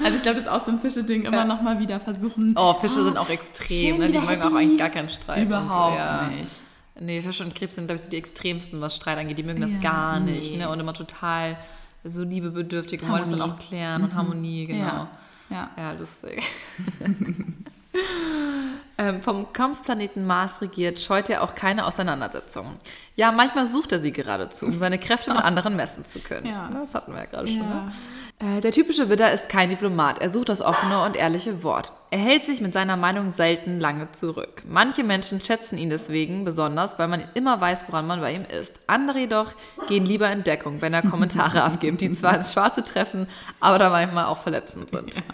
also 0.04 0.16
ich 0.16 0.22
glaube, 0.24 0.38
das 0.38 0.46
ist 0.46 0.50
auch 0.50 0.66
so 0.66 0.72
ein 0.72 0.80
Fische-Ding, 0.82 1.26
immer 1.26 1.46
noch 1.46 1.62
mal 1.62 1.78
wieder 1.80 2.00
versuchen. 2.00 2.56
Oh, 2.58 2.74
Fische 2.74 3.04
sind 3.04 3.20
auch 3.20 3.30
extrem, 3.30 3.98
schön 3.98 4.00
ne? 4.00 4.10
Die 4.10 4.18
mögen 4.18 4.30
happy. 4.42 4.42
auch 4.42 4.56
eigentlich 4.56 4.80
gar 4.80 4.90
keinen 4.90 5.10
Streit. 5.10 5.44
Überhaupt 5.44 5.94
so, 5.94 6.00
ja. 6.00 6.28
nicht. 6.30 6.52
Nee, 7.02 7.22
Fische 7.22 7.44
und 7.44 7.56
Krebs 7.56 7.76
sind, 7.76 7.88
glaube 7.88 7.96
ich, 7.98 8.04
so 8.04 8.10
die 8.10 8.18
extremsten, 8.18 8.80
was 8.80 8.96
Streit 8.96 9.18
angeht. 9.18 9.38
Die 9.38 9.44
mögen 9.44 9.62
das 9.62 9.72
Ja, 9.72 9.80
gar 9.80 10.20
nicht. 10.20 10.52
nee. 10.52 10.58
Ne? 10.58 10.70
Und 10.70 10.80
immer 10.80 10.94
total 10.94 11.58
so 12.04 12.24
liebebedürftig 12.24 13.02
und 13.02 13.10
wollen 13.10 13.22
das 13.22 13.30
dann 13.32 13.42
auch 13.42 13.58
klären 13.60 14.04
und 14.04 14.14
Harmonie, 14.14 14.68
genau. 14.68 14.86
Ja. 14.86 15.08
ja. 15.50 15.70
Ja, 15.78 15.92
lustig. 15.94 16.44
ähm, 18.98 19.22
vom 19.22 19.52
Kampfplaneten 19.52 20.26
Mars 20.26 20.62
regiert, 20.62 21.00
scheut 21.00 21.30
er 21.30 21.44
auch 21.44 21.56
keine 21.56 21.86
Auseinandersetzungen. 21.86 22.76
Ja, 23.16 23.32
manchmal 23.32 23.68
sucht 23.68 23.92
er 23.92 24.00
sie 24.00 24.12
geradezu, 24.12 24.66
um 24.66 24.78
seine 24.78 24.98
Kräfte 25.00 25.32
mit 25.32 25.40
anderen 25.44 25.76
messen 25.76 26.06
zu 26.06 26.20
können. 26.20 26.48
Ja. 26.48 26.70
Das 26.72 26.94
hatten 26.94 27.14
wir 27.14 27.20
ja 27.20 27.26
gerade 27.26 27.48
schon. 27.48 27.60
Ne? 27.60 27.92
Äh, 28.42 28.62
Der 28.62 28.72
typische 28.72 29.10
Widder 29.10 29.32
ist 29.32 29.50
kein 29.50 29.70
Diplomat. 29.70 30.20
Er 30.20 30.30
sucht 30.30 30.50
das 30.50 30.62
offene 30.62 31.04
und 31.04 31.16
ehrliche 31.16 31.64
Wort. 31.64 31.92
Er 32.10 32.20
hält 32.20 32.46
sich 32.46 32.60
mit 32.60 32.74
seiner 32.74 32.98
Meinung 32.98 33.32
selten 33.32 33.80
lange 33.80 34.12
zurück. 34.12 34.64
Manche 34.68 35.04
Menschen 35.04 35.44
schätzen 35.44 35.78
ihn 35.78 35.90
deswegen 35.90 36.44
besonders, 36.44 36.98
weil 37.00 37.08
man 37.08 37.24
immer 37.36 37.62
weiß, 37.62 37.86
woran 37.88 38.08
man 38.08 38.20
bei 38.20 38.34
ihm 38.34 38.46
ist. 38.46 38.80
Andere 38.88 39.20
jedoch 39.20 39.54
gehen 39.88 40.06
lieber 40.06 40.32
in 40.32 40.44
Deckung, 40.44 40.82
wenn 40.82 40.94
er 40.94 41.04
Kommentare 41.04 41.64
abgibt, 41.64 42.02
die 42.02 42.12
zwar 42.12 42.36
ins 42.36 42.54
Schwarze 42.54 42.84
treffen, 42.84 43.28
aber 43.60 43.80
da 43.80 43.90
manchmal 43.90 44.26
auch 44.26 44.40
verletzend 44.40 44.90
sind. 44.90 45.24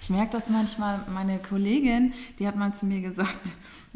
Ich 0.00 0.08
merke 0.08 0.32
das 0.32 0.48
manchmal, 0.48 1.00
meine 1.12 1.38
Kollegin, 1.38 2.14
die 2.38 2.46
hat 2.46 2.56
mal 2.56 2.72
zu 2.72 2.86
mir 2.86 3.02
gesagt, 3.02 3.50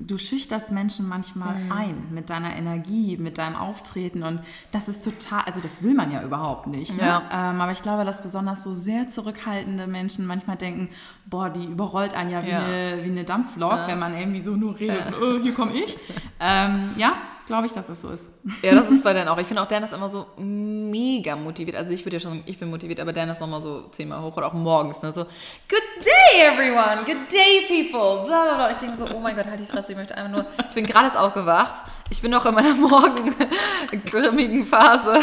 du 0.06 0.18
schüchterst 0.18 0.72
Menschen 0.72 1.08
manchmal 1.08 1.54
Mhm. 1.54 1.72
ein 1.72 2.06
mit 2.10 2.30
deiner 2.30 2.54
Energie, 2.56 3.16
mit 3.16 3.38
deinem 3.38 3.56
Auftreten 3.56 4.22
und 4.22 4.40
das 4.72 4.88
ist 4.88 5.04
total, 5.04 5.42
also 5.46 5.60
das 5.60 5.82
will 5.82 5.94
man 5.94 6.10
ja 6.12 6.22
überhaupt 6.22 6.66
nicht. 6.66 6.96
Ne? 6.96 7.02
Ja. 7.02 7.22
Ähm, 7.32 7.60
aber 7.60 7.72
ich 7.72 7.82
glaube, 7.82 8.04
dass 8.04 8.22
besonders 8.22 8.62
so 8.62 8.72
sehr 8.72 9.08
zurückhaltende 9.08 9.86
Menschen 9.86 10.26
manchmal 10.26 10.56
denken, 10.56 10.88
boah, 11.26 11.50
die 11.50 11.64
überrollt 11.64 12.14
einen 12.14 12.30
ja 12.30 12.42
wie, 12.44 12.50
Ja. 12.50 12.58
Eine, 12.64 13.04
wie 13.04 13.10
eine 13.10 13.24
Dampflok, 13.24 13.78
wenn 13.86 13.98
man 13.98 14.16
irgendwie 14.16 14.42
so 14.42 14.52
nur 14.56 14.78
redet, 14.78 15.06
äh, 15.08 15.40
hier 15.42 15.54
komme 15.54 15.72
ich. 15.74 15.96
ähm, 16.40 16.90
ja, 16.96 17.12
glaube 17.46 17.66
ich, 17.66 17.72
dass 17.72 17.87
das 17.87 18.00
so 18.00 18.11
ist. 18.11 18.31
Ja, 18.62 18.74
das 18.74 18.90
ist 18.90 19.05
bei 19.05 19.12
Dan 19.12 19.28
auch. 19.28 19.38
Ich 19.38 19.46
finde 19.46 19.62
auch, 19.62 19.68
Dan 19.68 19.83
ist 19.83 19.92
immer 19.92 20.09
so 20.09 20.26
mega 20.37 21.37
motiviert. 21.37 21.76
Also 21.76 21.92
ich 21.92 22.05
würde 22.05 22.16
ja 22.16 22.20
schon, 22.20 22.42
ich 22.46 22.59
bin 22.59 22.70
motiviert, 22.70 23.00
aber 23.00 23.12
Dan 23.12 23.28
ist 23.28 23.40
nochmal 23.40 23.62
so 23.62 23.88
zehnmal 23.90 24.20
hoch 24.22 24.37
oder 24.37 24.46
auch 24.46 24.52
morgens. 24.52 25.02
Ne? 25.02 25.12
So, 25.12 25.24
good 25.24 25.83
day 26.00 26.42
everyone, 26.42 27.05
good 27.05 27.31
day 27.31 27.66
people, 27.66 28.26
bla 28.26 28.44
bla 28.44 28.55
bla. 28.55 28.70
Ich 28.70 28.76
denke 28.78 28.96
so, 28.96 29.07
oh 29.14 29.20
mein 29.20 29.37
Gott, 29.37 29.46
halt 29.46 29.61
die 29.61 29.64
Fresse, 29.64 29.92
ich 29.92 29.98
möchte 29.98 30.16
einfach 30.16 30.31
nur, 30.31 30.46
ich 30.68 30.74
bin 30.74 30.87
gerade 30.87 31.18
aufgewacht. 31.18 31.83
Ich 32.12 32.20
bin 32.20 32.31
noch 32.31 32.44
in 32.44 32.55
meiner 32.55 32.74
morgengrimmigen 32.74 34.66
Phase. 34.66 35.18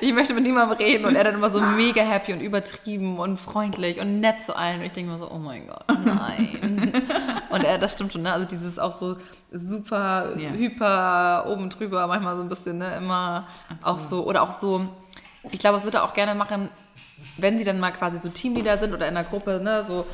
Ich 0.00 0.12
möchte 0.12 0.34
mit 0.34 0.42
niemandem 0.42 0.76
reden 0.76 1.04
und 1.04 1.14
er 1.14 1.22
dann 1.22 1.34
immer 1.34 1.48
so 1.48 1.60
mega 1.60 2.02
happy 2.02 2.32
und 2.32 2.40
übertrieben 2.40 3.20
und 3.20 3.38
freundlich 3.38 4.00
und 4.00 4.18
nett 4.18 4.42
zu 4.42 4.56
allen. 4.56 4.80
Und 4.80 4.86
ich 4.86 4.92
denke 4.92 5.12
mir 5.12 5.18
so, 5.18 5.30
oh 5.30 5.38
mein 5.38 5.68
Gott, 5.68 5.84
nein. 6.04 6.92
Er, 7.64 7.78
das 7.78 7.92
stimmt 7.92 8.12
schon, 8.12 8.22
ne? 8.22 8.32
Also 8.32 8.46
dieses 8.46 8.78
auch 8.78 8.92
so 8.96 9.16
super 9.52 10.36
Ja. 10.38 10.50
hyper 10.50 11.46
oben 11.48 11.70
drüber, 11.70 12.06
manchmal 12.06 12.36
so 12.36 12.42
ein 12.42 12.48
bisschen, 12.48 12.78
ne? 12.78 12.96
Immer 12.96 13.46
auch 13.82 13.98
so, 13.98 14.24
oder 14.24 14.42
auch 14.42 14.50
so, 14.50 14.86
ich 15.50 15.58
glaube, 15.58 15.76
es 15.78 15.84
würde 15.84 15.98
er 15.98 16.04
auch 16.04 16.14
gerne 16.14 16.34
machen, 16.34 16.68
wenn 17.36 17.58
sie 17.58 17.64
dann 17.64 17.80
mal 17.80 17.90
quasi 17.92 18.18
so 18.18 18.28
Teamleader 18.28 18.78
sind 18.78 18.92
oder 18.92 19.08
in 19.08 19.14
der 19.14 19.24
Gruppe, 19.24 19.60
ne, 19.62 19.84
so 19.84 20.06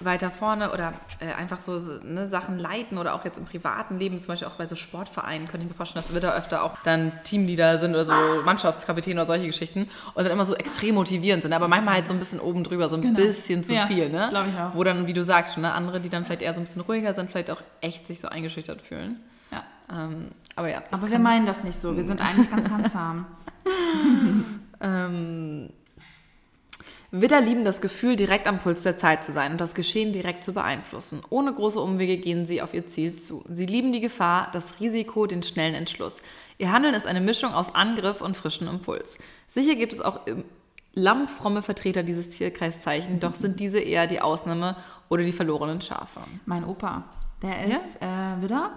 weiter 0.00 0.30
vorne 0.30 0.72
oder 0.72 0.92
äh, 1.20 1.32
einfach 1.32 1.60
so 1.60 1.78
ne, 2.02 2.28
Sachen 2.28 2.58
leiten 2.58 2.98
oder 2.98 3.14
auch 3.14 3.24
jetzt 3.24 3.38
im 3.38 3.44
privaten 3.46 3.98
Leben, 3.98 4.20
zum 4.20 4.28
Beispiel 4.28 4.48
auch 4.48 4.56
bei 4.56 4.66
so 4.66 4.76
Sportvereinen, 4.76 5.48
könnte 5.48 5.64
ich 5.64 5.70
mir 5.70 5.76
vorstellen, 5.76 6.04
dass 6.04 6.14
Witter 6.14 6.34
öfter 6.34 6.62
auch 6.62 6.76
dann 6.84 7.12
Teamleader 7.24 7.78
sind 7.78 7.92
oder 7.94 8.04
so 8.06 8.12
Mannschaftskapitän 8.44 9.16
oder 9.16 9.26
solche 9.26 9.46
Geschichten 9.46 9.88
und 10.14 10.22
dann 10.24 10.32
immer 10.32 10.44
so 10.44 10.54
extrem 10.54 10.94
motivierend 10.96 11.42
sind, 11.42 11.52
aber 11.52 11.68
manchmal 11.68 11.94
halt 11.94 12.06
so 12.06 12.12
ein 12.12 12.18
bisschen 12.18 12.40
oben 12.40 12.62
drüber, 12.64 12.88
so 12.88 12.96
ein 12.96 13.02
Genau. 13.02 13.16
bisschen 13.16 13.64
zu 13.64 13.72
Ja, 13.72 13.86
viel, 13.86 14.10
ne? 14.10 14.26
glaub 14.30 14.46
ich 14.46 14.58
auch. 14.58 14.74
Wo 14.74 14.84
dann, 14.84 15.06
wie 15.06 15.12
du 15.14 15.22
sagst, 15.22 15.54
schon, 15.54 15.62
ne, 15.62 15.72
andere, 15.72 16.00
die 16.00 16.08
dann 16.08 16.24
vielleicht 16.24 16.42
eher 16.42 16.54
so 16.54 16.60
ein 16.60 16.64
bisschen 16.64 16.82
ruhiger 16.82 17.14
sind, 17.14 17.30
vielleicht 17.30 17.50
auch 17.50 17.62
echt 17.80 18.06
sich 18.06 18.20
so 18.20 18.28
eingeschüchtert 18.28 18.82
fühlen. 18.82 19.20
Ja. 19.50 19.62
Ähm, 19.90 20.30
aber 20.56 20.68
ja. 20.70 20.82
Aber 20.90 21.10
wir 21.10 21.18
meinen 21.18 21.46
das 21.46 21.62
nicht 21.64 21.78
so. 21.78 21.96
Wir 21.96 22.04
sind 22.04 22.20
eigentlich 22.20 22.50
ganz 22.50 22.68
handsam. 22.70 23.26
Ähm, 24.80 25.70
Widder 27.10 27.40
lieben 27.40 27.64
das 27.64 27.80
Gefühl, 27.80 28.16
direkt 28.16 28.46
am 28.46 28.58
Puls 28.58 28.82
der 28.82 28.96
Zeit 28.96 29.24
zu 29.24 29.32
sein 29.32 29.52
und 29.52 29.60
das 29.60 29.74
Geschehen 29.74 30.12
direkt 30.12 30.44
zu 30.44 30.52
beeinflussen. 30.52 31.20
Ohne 31.30 31.52
große 31.52 31.80
Umwege 31.80 32.16
gehen 32.18 32.46
sie 32.46 32.62
auf 32.62 32.74
ihr 32.74 32.86
Ziel 32.86 33.16
zu. 33.16 33.44
Sie 33.48 33.66
lieben 33.66 33.92
die 33.92 34.00
Gefahr, 34.00 34.48
das 34.52 34.80
Risiko, 34.80 35.26
den 35.26 35.42
schnellen 35.42 35.74
Entschluss. 35.74 36.16
Ihr 36.58 36.72
Handeln 36.72 36.94
ist 36.94 37.06
eine 37.06 37.20
Mischung 37.20 37.52
aus 37.54 37.74
Angriff 37.74 38.20
und 38.20 38.36
frischem 38.36 38.68
Impuls. 38.68 39.18
Sicher 39.48 39.76
gibt 39.76 39.92
es 39.92 40.00
auch 40.00 40.26
im 40.26 40.44
Lamm 40.94 41.28
fromme 41.28 41.60
Vertreter 41.60 42.02
dieses 42.02 42.30
Tierkreiszeichen, 42.30 43.20
doch 43.20 43.34
sind 43.34 43.60
diese 43.60 43.78
eher 43.78 44.06
die 44.06 44.22
Ausnahme 44.22 44.76
oder 45.10 45.24
die 45.24 45.32
verlorenen 45.32 45.82
Schafe. 45.82 46.20
Mein 46.46 46.64
Opa, 46.64 47.04
der 47.42 47.64
ist 47.66 47.96
äh, 48.00 48.42
Widder 48.42 48.72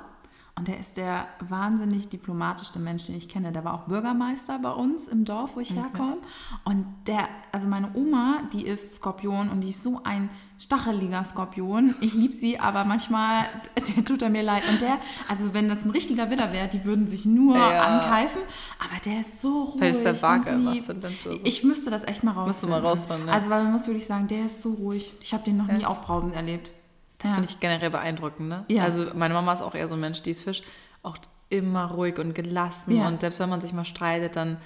und 0.60 0.68
der 0.68 0.80
ist 0.80 0.98
der 0.98 1.26
wahnsinnig 1.48 2.10
diplomatischste 2.10 2.78
Mensch, 2.80 3.08
den 3.08 3.16
ich 3.16 3.28
kenne. 3.28 3.52
Der 3.52 3.64
war 3.64 3.74
auch 3.74 3.86
Bürgermeister 3.88 4.60
bei 4.60 4.72
uns 4.72 5.08
im 5.08 5.26
Dorf, 5.26 5.56
wo 5.56 5.60
ich 5.62 5.74
herkomme. 5.74 6.18
Und 6.66 6.86
der, 7.08 7.28
also 7.52 7.68
meine 7.68 7.90
Oma, 7.96 8.42
die 8.54 8.66
ist 8.68 8.98
Skorpion 8.98 9.50
und 9.50 9.62
die 9.62 9.70
ist 9.70 9.82
so 9.82 10.02
ein 10.04 10.30
stacheliger 10.60 11.24
Skorpion. 11.24 11.96
Ich 12.02 12.14
liebe 12.14 12.34
sie, 12.34 12.60
aber 12.60 12.84
manchmal 12.84 13.46
der 13.96 14.06
tut 14.06 14.22
er 14.22 14.30
mir 14.30 14.44
leid. 14.44 14.64
Und 14.70 14.82
der, 14.82 14.98
also 15.30 15.54
wenn 15.54 15.70
das 15.70 15.86
ein 15.86 15.92
richtiger 15.92 16.30
Widder 16.30 16.52
wäre, 16.54 16.68
die 16.68 16.84
würden 16.86 17.08
sich 17.08 17.26
nur 17.26 17.56
Ja. 17.58 17.82
ankeifen. 17.84 18.42
Aber 18.80 19.00
der 19.06 19.22
ist 19.22 19.42
so 19.42 19.64
ruhig. 19.64 19.76
Vielleicht 19.80 19.96
ist 20.00 20.04
der 20.06 20.22
Waage, 20.22 20.60
was 20.66 20.86
denn 20.88 21.02
so- 21.24 21.40
Ich 21.44 21.64
müsste 21.64 21.90
das 21.90 22.04
echt 22.04 22.24
mal 22.24 22.32
rausfinden. 22.32 22.48
Musst 22.48 22.64
du 22.64 22.68
mal 22.68 22.80
rausfinden, 22.82 23.26
ne? 23.28 23.32
Also 23.32 23.50
weil 23.50 23.64
man 23.64 23.72
muss 23.72 23.88
wirklich 23.88 24.06
sagen, 24.06 24.28
der 24.28 24.46
ist 24.48 24.62
so 24.62 24.74
ruhig. 24.74 25.14
Ich 25.22 25.34
habe 25.34 25.44
den 25.44 25.58
noch 25.58 25.68
nie 25.68 25.86
aufbrausend 25.86 26.36
erlebt. 26.36 26.72
Das 27.20 27.32
Ja. 27.32 27.36
finde 27.36 27.50
ich 27.52 27.60
generell 27.60 27.90
beeindruckend, 27.90 28.50
ne? 28.50 28.66
Ja. 28.70 28.84
Also 28.84 29.08
meine 29.16 29.34
Mama 29.34 29.54
ist 29.54 29.62
auch 29.62 29.76
eher 29.76 29.88
so 29.88 29.96
ein 29.96 30.02
Mensch, 30.02 30.22
die 30.22 30.32
ist 30.32 30.42
Fisch, 30.42 30.62
auch 31.04 31.18
immer 31.50 31.86
ruhig 31.92 32.18
und 32.20 32.34
gelassen 32.34 32.96
Ja. 32.98 33.08
und 33.08 33.22
selbst 33.22 33.40
wenn 33.40 33.50
man 33.50 33.60
sich 33.62 33.74
mal 33.74 33.86
streitet, 33.86 34.36
dann, 34.36 34.58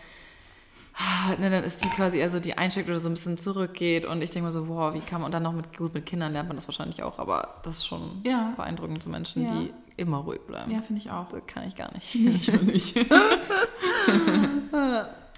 ah, 0.96 1.36
ne, 1.40 1.50
dann 1.50 1.64
ist 1.64 1.84
die 1.84 1.90
quasi 1.90 2.18
eher 2.18 2.30
so, 2.30 2.40
die 2.40 2.58
einsteckt 2.58 2.90
oder 2.90 3.00
so 3.00 3.10
ein 3.10 3.14
bisschen 3.14 3.38
zurückgeht 3.38 4.06
und 4.06 4.22
ich 4.22 4.32
denke 4.32 4.48
mir 4.48 4.52
so, 4.52 4.68
wow, 4.68 4.94
wie 4.94 5.00
kann 5.00 5.22
man, 5.22 5.28
und 5.28 5.32
dann 5.34 5.44
noch 5.44 5.54
mit, 5.54 5.78
gut, 5.78 5.94
mit 5.94 6.06
Kindern 6.06 6.34
lernt 6.34 6.50
man 6.50 6.58
das 6.58 6.68
wahrscheinlich 6.68 7.02
auch, 7.04 7.20
aber 7.20 7.56
das 7.64 7.78
ist 7.78 7.86
schon 7.88 8.22
Ja. 8.24 8.54
beeindruckend 8.58 9.02
zu 9.02 9.10
Menschen, 9.10 9.48
Ja. 9.48 9.54
die 9.54 9.74
immer 9.96 10.18
ruhig 10.18 10.42
bleiben. 10.42 10.72
Ja, 10.72 10.82
finde 10.82 11.02
ich 11.02 11.10
auch. 11.12 11.30
Das 11.30 11.42
kann 11.48 11.68
ich 11.68 11.76
gar 11.76 11.92
nicht. 11.94 12.14
Ich 12.16 12.62
nicht. 12.62 12.96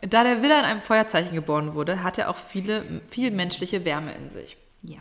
Da 0.10 0.24
der 0.24 0.44
Widder 0.44 0.60
in 0.60 0.66
einem 0.66 0.82
Feuerzeichen 0.82 1.34
geboren 1.36 1.74
wurde, 1.74 2.04
hat 2.04 2.18
er 2.20 2.30
auch 2.30 2.36
viele, 2.36 3.02
viel 3.10 3.32
menschliche 3.32 3.86
Wärme 3.86 4.14
in 4.14 4.30
sich. 4.30 4.58
Ja. 4.84 5.00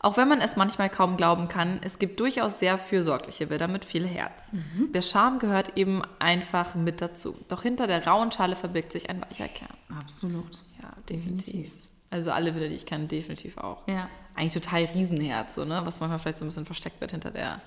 Auch 0.00 0.16
wenn 0.16 0.28
man 0.28 0.40
es 0.40 0.56
manchmal 0.56 0.90
kaum 0.90 1.16
glauben 1.16 1.48
kann, 1.48 1.80
es 1.82 1.98
gibt 1.98 2.20
durchaus 2.20 2.58
sehr 2.58 2.78
fürsorgliche 2.78 3.50
Widder 3.50 3.68
mit 3.68 3.84
viel 3.84 4.06
Herz. 4.06 4.50
Der 4.94 5.02
Charme 5.02 5.38
gehört 5.38 5.76
eben 5.76 6.02
einfach 6.18 6.74
mit 6.74 7.00
dazu. 7.00 7.36
Doch 7.48 7.62
hinter 7.62 7.86
der 7.86 8.06
rauen 8.06 8.30
Schale 8.30 8.54
verbirgt 8.54 8.92
sich 8.92 9.10
ein 9.10 9.20
weicher 9.20 9.48
Kern. 9.48 9.74
Absolut. 9.98 10.58
Ja, 10.80 10.90
definitiv. 11.08 11.72
Also 12.10 12.30
alle 12.30 12.54
Widder, 12.54 12.68
die 12.68 12.76
ich 12.76 12.86
kenne, 12.86 13.06
definitiv 13.06 13.58
auch. 13.58 13.86
Ja. 13.88 14.08
Eigentlich 14.34 14.54
total 14.54 14.84
Riesenherz, 14.84 15.56
so, 15.56 15.64
ne? 15.64 15.80
was 15.84 16.00
manchmal 16.00 16.18
vielleicht 16.20 16.38
so 16.38 16.44
ein 16.44 16.48
bisschen 16.48 16.64
versteckt 16.64 17.00
wird 17.00 17.10
hinter 17.10 17.32
der 17.32 17.60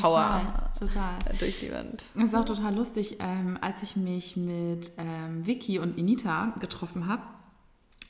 Power 0.00 0.70
total. 0.78 1.18
durch 1.38 1.58
die 1.58 1.70
Wand. 1.70 2.06
Das 2.14 2.24
ist 2.24 2.34
auch 2.34 2.44
total 2.44 2.74
lustig, 2.74 3.18
ähm, 3.20 3.58
als 3.60 3.82
ich 3.82 3.96
mich 3.96 4.36
mit 4.36 4.92
ähm, 4.96 5.46
Vicky 5.46 5.78
und 5.78 5.98
Inita 5.98 6.54
getroffen 6.60 7.06
habe. 7.08 7.22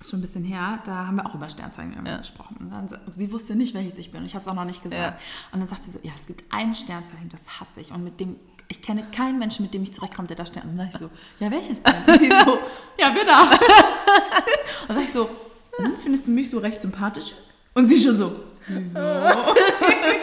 Schon 0.09 0.19
ein 0.19 0.23
bisschen 0.23 0.45
her, 0.45 0.81
da 0.85 1.07
haben 1.07 1.17
wir 1.17 1.25
auch 1.27 1.35
über 1.35 1.49
Sternzeichen 1.49 1.95
Ja. 2.05 2.19
gesprochen. 2.19 2.57
Und 2.61 2.71
dann, 2.71 2.89
sie 3.17 3.33
wusste 3.33 3.55
nicht, 3.55 3.75
welches 3.75 3.97
ich 3.99 4.11
bin. 4.13 4.21
Und 4.21 4.27
ich 4.27 4.35
habe 4.35 4.43
es 4.43 4.49
auch 4.49 4.55
noch 4.55 4.65
nicht 4.67 4.83
gesagt. 4.83 5.01
Ja. 5.01 5.17
Und 5.53 5.61
dann 5.61 5.69
sagt 5.69 5.83
sie 5.85 5.91
so: 5.91 5.99
Ja, 6.03 6.13
es 6.15 6.27
gibt 6.27 6.45
ein 6.51 6.75
Sternzeichen, 6.75 7.29
das 7.31 7.61
hasse 7.61 7.81
ich. 7.81 7.91
Und 7.91 8.05
mit 8.05 8.21
dem, 8.21 8.37
ich 8.69 8.83
kenne 8.83 9.05
keinen 9.13 9.39
Menschen, 9.39 9.63
mit 9.63 9.73
dem 9.73 9.83
ich 9.83 9.95
zurechtkomme, 9.95 10.29
der 10.29 10.37
da 10.37 10.45
Stern. 10.45 10.69
Und 10.71 10.77
dann 10.77 10.91
sage 10.91 11.05
ich 11.07 11.11
so: 11.39 11.45
Ja, 11.45 11.51
welches 11.51 11.83
denn? 11.83 11.95
Und 12.07 12.19
sie 12.21 12.29
so: 12.29 12.59
Ja, 12.99 13.15
Widder. 13.15 13.43
Und 14.83 14.89
dann 14.89 14.97
sage 14.97 15.05
ich 15.05 15.13
so: 15.13 15.31
hm, 15.79 15.97
Findest 15.97 16.27
du 16.27 16.31
mich 16.33 16.51
so 16.51 16.59
recht 16.59 16.81
sympathisch? 16.83 17.33
Und 17.75 17.89
sie 17.89 18.01
schon 18.01 18.17
so: 18.17 18.33
Wieso? 18.69 18.99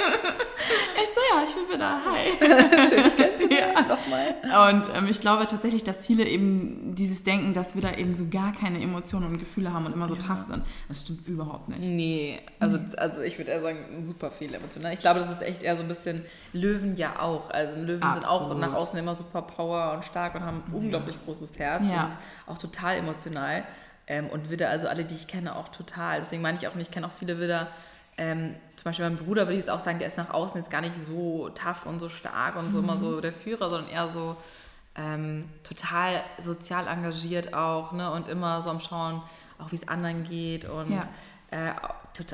Ja, 1.34 1.44
ich 1.48 1.54
bin 1.56 1.70
Widder. 1.70 2.02
Hi. 2.06 2.30
Schön, 2.89 3.08
ich 3.08 3.15
kenne 3.15 3.38
sie 3.38 3.56
Ja. 3.56 3.82
nochmal. 3.84 4.74
Und 4.74 4.96
ähm, 4.96 5.08
ich 5.08 5.22
glaube 5.22 5.46
tatsächlich, 5.48 5.84
dass 5.84 6.06
viele 6.06 6.26
eben 6.26 6.94
dieses 6.96 7.24
Denken, 7.24 7.54
dass 7.54 7.76
wir 7.76 7.82
da 7.82 7.94
eben 7.94 8.15
so 8.15 8.26
gar 8.30 8.52
keine 8.54 8.82
Emotionen 8.82 9.28
und 9.28 9.38
Gefühle 9.39 9.72
haben 9.74 9.86
und 9.86 9.94
immer 9.94 10.08
so 10.10 10.15
tough 10.15 10.41
sind, 10.41 10.63
das 10.89 11.02
stimmt 11.04 11.28
überhaupt 11.28 11.70
nicht. 11.70 11.82
Nee, 11.84 12.39
also, 12.60 12.80
also 12.98 13.22
ich 13.22 13.38
würde 13.38 13.52
eher 13.52 13.62
sagen, 13.62 14.04
super 14.04 14.32
viel 14.32 14.54
emotional. 14.54 14.94
Ich 14.94 15.00
glaube, 15.00 15.20
das 15.22 15.32
ist 15.32 15.41
echt 15.41 15.63
eher 15.63 15.78
so 15.78 15.84
ein 15.84 15.88
bisschen 15.88 16.22
Löwen 16.54 16.96
ja 16.98 17.20
auch. 17.20 17.50
Also 17.50 17.76
Löwen 17.82 18.13
sind 18.13 18.26
auch 18.28 18.41
Absolut. 18.41 18.60
nach 18.60 18.74
außen 18.74 18.98
immer 19.00 19.15
super 19.15 19.41
power 19.44 19.94
und 19.96 20.04
stark 20.06 20.36
und 20.36 20.41
haben 20.41 20.63
ein 20.67 20.74
unglaublich 20.74 21.17
großes 21.24 21.58
Herz 21.60 21.84
Ja. 21.89 22.06
und 22.06 22.54
auch 22.54 22.58
total 22.58 22.98
emotional. 22.98 23.63
Ähm, 24.08 24.28
und 24.30 24.50
Widder, 24.50 24.70
also 24.70 24.88
alle, 24.88 25.06
die 25.06 25.15
ich 25.15 25.28
kenne, 25.28 25.56
auch 25.56 25.70
total. 25.70 26.20
Deswegen 26.20 26.41
meine 26.41 26.58
ich 26.58 26.67
auch 26.67 26.76
nicht, 26.76 26.88
ich 26.89 26.94
kenne 26.94 27.08
auch 27.08 27.12
viele 27.12 27.39
Widder. 27.39 27.67
Ähm, 28.22 28.56
zum 28.76 28.84
Beispiel 28.84 29.06
mein 29.10 29.18
Bruder 29.18 29.44
würde 29.44 29.54
ich 29.54 29.60
jetzt 29.60 29.70
auch 29.72 29.80
sagen, 29.80 29.98
der 29.98 30.08
ist 30.08 30.18
nach 30.18 30.30
außen 30.30 30.56
jetzt 30.58 30.70
gar 30.70 30.82
nicht 30.82 30.94
so 31.04 31.50
tough 31.50 31.88
und 31.88 32.00
so 32.00 32.08
stark 32.08 32.56
und 32.56 32.72
so 32.72 32.78
immer 32.80 32.96
so 33.00 33.20
der 33.20 33.34
Führer, 33.34 33.72
sondern 33.72 33.90
eher 33.90 34.10
so 34.10 34.38
ähm, 34.96 35.50
total 35.64 36.22
sozial 36.38 36.86
engagiert 36.88 37.56
auch, 37.56 37.94
ne? 37.94 38.12
Und 38.12 38.28
immer 38.28 38.62
so 38.62 38.70
am 38.70 38.80
Schauen, 38.80 39.24
auch 39.58 39.72
wie 39.72 39.76
es 39.76 39.88
anderen 39.88 40.24
geht 40.24 40.66
und 40.66 40.92
Ja. 40.92 41.08
äh, 41.50 41.72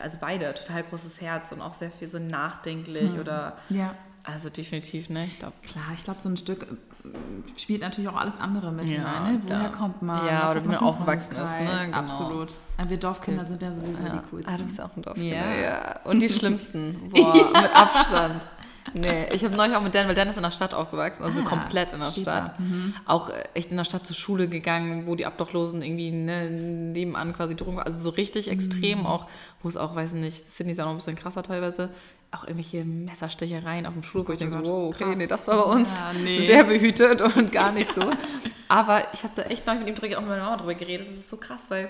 also 0.02 0.18
beide, 0.20 0.54
total 0.56 0.84
großes 0.84 1.22
Herz 1.22 1.54
und 1.54 1.62
auch 1.62 1.74
sehr 1.74 1.92
viel 1.92 2.10
so 2.10 2.20
nachdenklich 2.20 3.18
oder 3.18 3.56
Ja. 3.70 3.96
Also 4.34 4.50
definitiv, 4.50 5.10
ne? 5.10 5.26
Ich 5.26 5.40
glaube. 5.40 5.54
Klar, 5.64 5.86
ich 5.96 6.04
glaube, 6.04 6.20
so 6.20 6.30
ein 6.30 6.38
Stück 6.38 6.64
äh, 6.64 7.60
spielt 7.60 7.82
natürlich 7.82 8.10
auch 8.10 8.16
alles 8.18 8.40
andere 8.40 8.72
mit 8.72 8.86
Ja, 8.90 8.98
hinein. 8.98 9.34
Ne? 9.36 9.42
Woher 9.48 9.64
da- 9.64 9.70
kommt 9.70 10.02
man? 10.02 10.26
Ja, 10.26 10.52
oder 10.52 10.64
wie 10.64 10.68
man 10.68 10.78
aufgewachsen 10.78 11.36
ist, 11.36 11.60
ne? 11.60 11.70
Genau. 11.86 11.98
Absolut. 11.98 12.56
Wir 12.88 12.98
Dorfkinder 12.98 13.46
sind 13.46 13.62
ja 13.62 13.72
sowieso 13.72 14.06
Ja. 14.06 14.14
die 14.18 14.30
coolsten. 14.30 14.54
Ah, 14.54 14.58
du 14.58 14.64
bist 14.64 14.78
ja 14.78 14.86
auch 14.86 14.96
ein 14.96 15.02
Dorfkind. 15.02 15.28
Ja. 15.32 15.54
Ja. 15.56 16.00
Und 16.04 16.20
die 16.22 16.30
schlimmsten. 16.30 17.10
Boah, 17.10 17.34
mit 17.34 17.76
Abstand. 17.76 18.46
Nee, 18.94 19.28
ich 19.34 19.44
habe 19.44 19.54
neulich 19.54 19.76
auch 19.76 19.82
mit 19.82 19.94
Dan, 19.94 20.08
weil 20.08 20.16
Dan 20.16 20.30
ist 20.30 20.38
in 20.38 20.44
der 20.44 20.52
Stadt 20.52 20.74
aufgewachsen, 20.74 21.22
also 21.24 21.42
Ah, 21.42 21.44
komplett 21.46 21.92
in 21.92 22.00
der 22.00 22.06
Stadt. 22.14 22.58
Mhm. 22.58 22.94
Auch 23.06 23.30
äh, 23.30 23.44
echt 23.54 23.70
in 23.70 23.76
der 23.76 23.84
Stadt 23.84 24.06
zur 24.08 24.16
Schule 24.16 24.48
gegangen, 24.48 25.08
wo 25.08 25.16
die 25.16 25.26
Obdachlosen 25.26 25.82
irgendwie 25.82 26.10
ne, 26.12 26.50
nebenan 26.50 27.34
quasi 27.34 27.56
Drogen, 27.58 27.80
also 27.80 28.00
so 28.00 28.12
richtig 28.12 28.50
extrem 28.50 29.00
Mhm. 29.00 29.06
auch, 29.06 29.28
wo 29.62 29.68
es 29.68 29.76
auch, 29.76 29.94
weiß 29.94 30.14
nicht, 30.14 30.50
Sydney 30.52 30.72
ist 30.72 30.80
auch 30.80 30.86
noch 30.86 30.92
ein 30.92 30.98
bisschen 30.98 31.16
krasser 31.16 31.44
teilweise, 31.44 31.90
auch 32.38 32.44
irgendwelche 32.44 32.86
Messerstechereien 32.86 33.86
auf 33.86 33.94
dem 33.94 34.04
Schulhof, 34.04 34.28
wo 34.28 34.34
ich 34.34 34.40
denke 34.40 34.58
so, 34.58 34.64
wow, 34.64 34.94
okay, 34.94 35.04
krass. 35.06 35.18
nee, 35.18 35.28
das 35.28 35.48
war 35.48 35.58
bei 35.66 35.72
uns 35.74 36.00
Ja, 36.00 36.14
nee. 36.24 36.48
sehr 36.48 36.64
behütet 36.64 37.22
und 37.22 37.52
gar 37.52 37.72
nicht 37.72 37.94
so. 37.94 38.02
Aber 38.68 39.04
ich 39.14 39.24
habe 39.24 39.34
da 39.36 39.44
echt 39.44 39.66
neulich 39.66 39.82
mit 39.86 39.90
ihm 39.90 39.96
drüber, 39.96 40.18
auch 40.18 40.22
mit 40.22 40.30
meiner 40.30 40.44
Mama 40.44 40.58
drüber 40.58 40.74
geredet, 40.76 41.08
das 41.08 41.16
ist 41.16 41.30
so 41.30 41.38
krass, 41.38 41.66
weil 41.70 41.90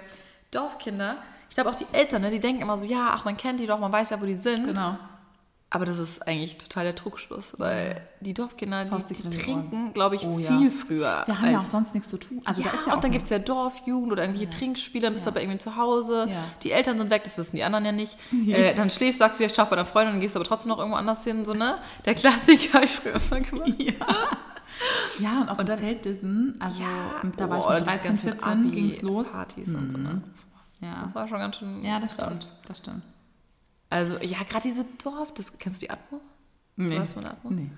Dorfkinder, 0.52 1.18
ich 1.50 1.56
glaube 1.56 1.70
auch 1.72 1.76
die 1.76 1.88
Eltern, 1.92 2.22
ne, 2.22 2.30
die 2.32 2.40
denken 2.40 2.62
immer 2.62 2.78
so, 2.78 2.86
ja, 2.86 3.10
ach, 3.12 3.26
man 3.26 3.36
kennt 3.36 3.60
die 3.60 3.66
doch, 3.68 3.80
man 3.80 3.92
weiß 3.92 4.12
ja, 4.12 4.22
wo 4.22 4.26
die 4.26 4.36
sind. 4.36 4.66
Genau. 4.66 4.98
Aber 5.70 5.86
das 5.86 5.98
ist 5.98 6.26
eigentlich 6.26 6.58
total 6.58 6.86
der 6.86 6.96
Trugschluss, 6.96 7.56
weil 7.60 8.02
die 8.22 8.34
Dorfkinder, 8.34 8.86
die, 8.86 9.14
die 9.14 9.22
in 9.24 9.30
die 9.32 9.38
trinken, 9.38 9.94
glaube 9.94 10.16
ich, 10.16 10.26
Oh 10.26 10.40
ja. 10.40 10.58
viel 10.58 10.70
früher. 10.72 11.24
Wir 11.26 11.42
haben 11.42 11.52
ja 11.52 11.60
auch 11.60 11.66
sonst 11.66 11.94
nichts 11.94 12.10
zu 12.10 12.18
tun. 12.18 12.42
Also 12.46 12.62
ja, 12.62 12.70
da 12.70 12.76
ist 12.76 12.88
ja 12.88 12.94
und 12.94 13.00
auch 13.00 13.02
dann 13.02 13.12
gibt 13.12 13.26
es 13.26 13.32
ja 13.32 13.40
Dorfjugend 13.40 14.14
oder 14.14 14.24
irgendwelche 14.24 14.50
Trinkspiele, 14.50 15.04
dann 15.04 15.14
bist 15.14 15.26
du 15.26 15.30
aber 15.30 15.42
irgendwie 15.42 15.58
zu 15.58 15.76
Hause. 15.76 16.28
Ja. 16.30 16.42
Die 16.64 16.72
Eltern 16.72 16.98
sind 16.98 17.10
weg, 17.10 17.26
das 17.26 17.38
wissen 17.38 17.58
die 17.58 17.64
anderen 17.64 17.84
ja 17.86 17.92
nicht. 17.92 18.18
Äh, 18.48 18.76
dann 18.76 18.90
schläfst, 18.90 19.20
sagst 19.20 19.40
du, 19.40 19.44
ja, 19.44 19.48
ich 19.50 19.54
schlaf 19.54 19.70
bei 19.70 19.76
deiner 19.76 19.86
Freundin, 19.88 20.14
dann 20.14 20.22
gehst 20.22 20.36
du 20.36 20.40
aber 20.40 20.48
trotzdem 20.48 20.70
noch 20.70 20.78
irgendwo 20.78 20.96
anders 20.98 21.24
hin, 21.26 21.44
so, 21.44 21.54
ne? 21.54 21.76
Der 22.06 22.16
Klassiker 22.16 22.76
habe 22.76 22.86
ich 22.86 22.92
früher 22.92 23.16
immer 23.16 23.42
gemacht. 23.42 23.74
Ja, 25.20 25.42
und 25.42 25.50
aus 25.50 25.60
Und 25.60 25.68
dem 25.68 25.76
Zeltdissen, 25.76 26.56
also 26.60 26.82
da 27.36 27.50
war 27.50 27.58
ich 27.58 27.64
boah, 27.66 27.74
mit 27.74 27.82
diese 27.82 27.92
13, 27.92 28.08
ganzen 28.10 28.30
14, 28.30 28.72
ging 28.72 28.90
es 28.90 29.02
los. 29.02 29.32
Partys 29.34 29.74
und 29.76 29.92
so, 29.92 29.98
ne? 29.98 30.22
Ja. 30.80 31.04
Das 31.04 31.16
war 31.16 31.28
schon 31.28 31.40
ganz 31.40 31.58
schön 31.58 31.84
ja, 31.84 32.00
das 32.00 32.16
krass. 32.16 32.28
stimmt. 32.28 32.52
Das 32.68 32.78
stimmt. 32.78 33.02
Also, 33.90 34.18
ja, 34.20 34.44
gerade 34.44 34.64
diese 34.64 34.86
Dorf, 35.04 35.34
das, 35.34 35.58
kennst 35.58 35.82
du 35.82 35.86
die 35.86 35.92
Atmo? 35.92 36.20
Nee. 36.76 36.96
Du 36.96 37.00
hast 37.00 37.16
mal 37.16 37.24
eine 37.24 37.32
Atmo? 37.32 37.52
Nee. 37.52 37.72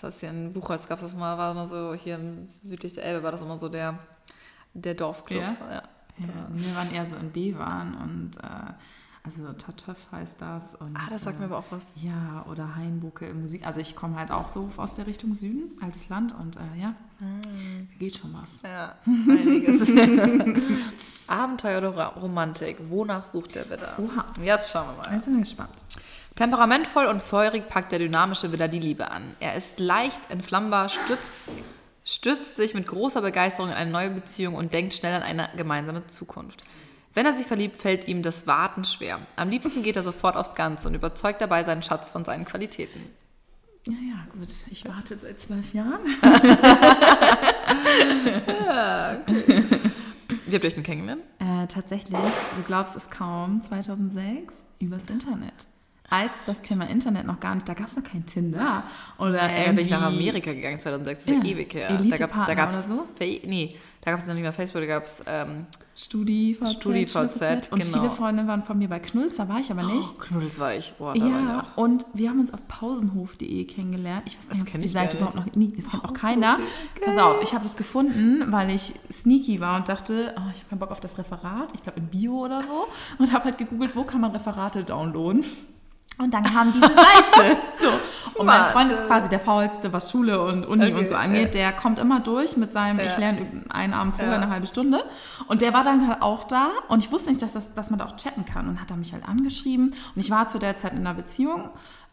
Das 0.00 0.14
ist 0.14 0.22
ja 0.22 0.30
in 0.30 0.52
Buchholz 0.52 0.86
gab 0.86 0.98
es 0.98 1.04
das 1.04 1.14
mal, 1.14 1.36
war 1.36 1.50
immer 1.52 1.68
so, 1.68 1.94
hier 1.94 2.14
im 2.14 2.46
südlich 2.62 2.94
der 2.94 3.04
Elbe 3.04 3.22
war 3.22 3.32
das 3.32 3.42
immer 3.42 3.58
so 3.58 3.68
der, 3.68 3.98
der 4.72 4.94
Dorfclub. 4.94 5.40
Ja? 5.40 5.56
Ja. 5.70 5.82
Ja, 6.18 6.48
wir 6.50 6.76
waren 6.76 6.92
eher 6.92 7.06
so 7.06 7.16
in 7.16 7.30
B-Waren 7.30 7.94
und 7.94 8.36
äh, 8.36 8.72
also 9.22 9.52
Tatöff 9.52 10.10
heißt 10.12 10.40
das. 10.40 10.74
Und, 10.76 10.96
Ah, 10.96 11.08
das 11.10 11.22
sagt 11.24 11.36
äh, 11.36 11.40
mir 11.40 11.46
aber 11.46 11.58
auch 11.58 11.70
was. 11.70 11.92
Ja, 11.96 12.44
oder 12.50 12.74
Heimbuke 12.76 13.26
im 13.26 13.42
Musik. 13.42 13.66
Also 13.66 13.80
ich 13.80 13.94
komme 13.94 14.16
halt 14.16 14.30
auch 14.30 14.48
so 14.48 14.70
aus 14.76 14.94
der 14.94 15.06
Richtung 15.06 15.34
Süden, 15.34 15.70
altes 15.82 16.08
Land 16.08 16.34
und 16.38 16.56
äh, 16.56 16.60
ja, 16.80 16.94
geht 17.98 18.16
schon 18.16 18.32
was. 18.34 18.62
Ja, 18.64 18.96
einiges. 19.06 19.90
Abenteuer 21.26 21.78
oder 21.78 22.06
Romantik? 22.16 22.78
Wonach 22.88 23.24
sucht 23.24 23.54
der 23.54 23.68
Widder? 23.70 23.94
Oha. 23.98 24.24
Jetzt 24.42 24.72
schauen 24.72 24.88
wir 24.88 25.04
mal. 25.04 25.14
Jetzt 25.14 25.24
sind 25.24 25.34
wir 25.34 25.40
gespannt. 25.40 25.84
Temperamentvoll 26.34 27.06
und 27.06 27.20
feurig 27.20 27.68
packt 27.68 27.92
der 27.92 27.98
dynamische 27.98 28.50
Widder 28.52 28.68
die 28.68 28.78
Liebe 28.78 29.10
an. 29.10 29.36
Er 29.40 29.54
ist 29.54 29.78
leicht 29.78 30.18
entflammbar, 30.30 30.88
stützt, 30.88 31.32
stützt 32.04 32.56
sich 32.56 32.72
mit 32.74 32.86
großer 32.86 33.20
Begeisterung 33.20 33.68
in 33.68 33.76
eine 33.76 33.90
neue 33.90 34.10
Beziehung 34.10 34.54
und 34.54 34.72
denkt 34.72 34.94
schnell 34.94 35.14
an 35.14 35.22
eine 35.22 35.50
gemeinsame 35.56 36.06
Zukunft. 36.06 36.64
Wenn 37.14 37.26
er 37.26 37.34
sich 37.34 37.46
verliebt, 37.46 37.80
fällt 37.80 38.06
ihm 38.06 38.22
das 38.22 38.46
Warten 38.46 38.84
schwer. 38.84 39.18
Am 39.36 39.48
liebsten 39.50 39.82
geht 39.82 39.96
er 39.96 40.02
sofort 40.02 40.36
aufs 40.36 40.54
Ganze 40.54 40.86
und 40.88 40.94
überzeugt 40.94 41.40
dabei 41.40 41.64
seinen 41.64 41.82
Schatz 41.82 42.10
von 42.10 42.24
seinen 42.24 42.44
Qualitäten. 42.44 43.00
Ja, 43.86 43.94
ja, 43.94 44.24
gut. 44.38 44.48
Ich 44.70 44.84
warte 44.86 45.16
seit 45.16 45.40
zwölf 45.40 45.72
Jahren. 45.74 46.00
Wie 50.46 50.54
habt 50.54 50.64
ihr 50.64 50.68
euch 50.68 50.74
denn 50.74 50.82
kennengelernt? 50.84 51.22
Äh, 51.38 51.66
tatsächlich, 51.66 52.12
du 52.56 52.62
glaubst 52.66 52.96
es 52.96 53.10
kaum, 53.10 53.60
2006 53.60 54.64
übers 54.80 55.06
Internet. 55.06 55.52
Als 56.08 56.32
das 56.44 56.60
Thema 56.62 56.88
Internet 56.88 57.24
noch 57.26 57.38
gar 57.38 57.54
nicht, 57.54 57.68
da 57.68 57.74
gab 57.74 57.86
es 57.86 57.96
noch 57.96 58.02
kein 58.02 58.26
Tinder. 58.26 58.82
Oder 59.18 59.42
Äh, 59.48 59.66
da 59.66 59.72
bin 59.72 59.84
ich 59.84 59.90
nach 59.90 60.02
Amerika 60.02 60.52
gegangen 60.52 60.80
2006, 60.80 61.24
das 61.24 61.28
ist 61.28 61.38
ja, 61.38 61.44
Ja. 61.44 61.50
ewig 61.56 61.74
her. 61.74 62.00
Da 62.46 62.54
gab's 62.54 62.88
oder 62.90 62.96
so? 62.96 63.08
Nee, 63.44 63.76
da 64.00 64.10
gab 64.10 64.20
es 64.20 64.26
noch 64.26 64.34
nicht 64.34 64.42
mehr 64.42 64.52
Facebook, 64.52 64.82
da 64.82 64.86
gab 64.88 65.04
es 65.04 65.22
ähm, 65.26 65.66
StudiVZ. 66.04 66.72
StudiVZ, 66.72 67.70
Und 67.72 67.82
genau. 67.82 67.98
viele 67.98 68.10
Freunde 68.10 68.46
waren 68.46 68.62
von 68.62 68.78
mir 68.78 68.88
bei 68.88 68.98
Knulls, 69.00 69.36
da 69.36 69.48
war 69.48 69.60
ich 69.60 69.70
aber 69.70 69.82
nicht. 69.82 70.08
oh, 70.16 70.18
Knuddels 70.18 70.58
war 70.58 70.74
ich. 70.74 70.94
Boah, 70.98 71.14
da 71.14 71.20
war 71.20 71.26
ich 71.28 71.32
Ja, 71.34 71.60
auch. 71.60 71.76
und 71.82 72.04
wir 72.14 72.30
haben 72.30 72.40
uns 72.40 72.52
auf 72.54 72.66
pausenhof.de 72.68 73.64
kennengelernt. 73.66 74.22
Ich 74.26 74.38
weiß 74.38 74.48
gar 74.48 74.54
Das 74.56 74.64
nicht, 74.64 74.74
ob 74.74 74.78
es 74.78 74.82
die 74.82 74.88
Seite 74.88 75.16
überhaupt 75.18 75.36
noch. 75.36 75.46
Nee, 75.54 75.72
das 75.76 75.90
kennt 75.90 76.04
auch 76.04 76.14
keiner. 76.14 76.56
Pass 77.04 77.18
auf, 77.18 77.42
ich 77.42 77.52
habe 77.52 77.64
das 77.64 77.76
gefunden, 77.76 78.50
weil 78.50 78.70
ich 78.70 78.94
sneaky 79.12 79.60
war 79.60 79.76
und 79.76 79.88
dachte, 79.88 80.34
oh, 80.36 80.40
ich 80.54 80.60
habe 80.60 80.68
keinen 80.70 80.78
Bock 80.78 80.90
auf 80.90 81.00
das 81.00 81.18
Referat. 81.18 81.72
Ich 81.74 81.82
glaube 81.82 81.98
in 82.00 82.06
Bio 82.06 82.44
oder 82.44 82.62
so. 82.62 82.86
Und 83.18 83.32
habe 83.32 83.44
halt 83.44 83.58
gegoogelt, 83.58 83.94
wo 83.94 84.04
kann 84.04 84.20
man 84.20 84.30
Referate 84.32 84.84
downloaden. 84.84 85.44
Und 86.22 86.32
dann 86.34 86.42
kam 86.44 86.72
diese 86.72 86.86
Seite. 86.92 87.56
So. 87.80 87.88
Und 88.40 88.46
mein. 88.46 88.72
Freund 88.72 88.90
ist 88.92 89.06
quasi 89.06 89.28
der 89.28 89.40
faulste, 89.40 89.92
was 89.92 90.10
Schule 90.10 90.40
und 90.42 90.64
Uni 90.66 90.84
Okay, 90.84 90.94
und 90.94 91.08
so 91.08 91.16
angeht. 91.16 91.54
Der 91.54 91.72
kommt 91.72 91.98
immer 91.98 92.20
durch 92.20 92.56
mit 92.56 92.72
seinem, 92.72 93.00
ich 93.00 93.12
Ja. 93.12 93.18
lerne 93.18 93.64
einen 93.70 93.92
Abend 93.94 94.14
vorher 94.16 94.34
Ja. 94.36 94.40
eine 94.42 94.50
halbe 94.50 94.66
Stunde. 94.66 95.02
Und 95.48 95.62
der 95.62 95.72
war 95.72 95.82
dann 95.82 96.06
halt 96.06 96.22
auch 96.22 96.44
da. 96.44 96.68
Und 96.88 97.02
ich 97.02 97.10
wusste 97.10 97.30
nicht, 97.30 97.42
dass, 97.42 97.54
das, 97.54 97.74
dass 97.74 97.90
man 97.90 97.98
da 97.98 98.06
auch 98.06 98.16
chatten 98.16 98.44
kann. 98.44 98.68
Und 98.68 98.80
hat 98.80 98.90
er 98.90 98.96
mich 98.96 99.12
halt 99.12 99.26
angeschrieben. 99.28 99.86
Und 100.14 100.20
ich 100.20 100.30
war 100.30 100.46
zu 100.48 100.58
der 100.58 100.76
Zeit 100.76 100.92
in 100.92 100.98
einer 100.98 101.14
Beziehung. 101.14 101.70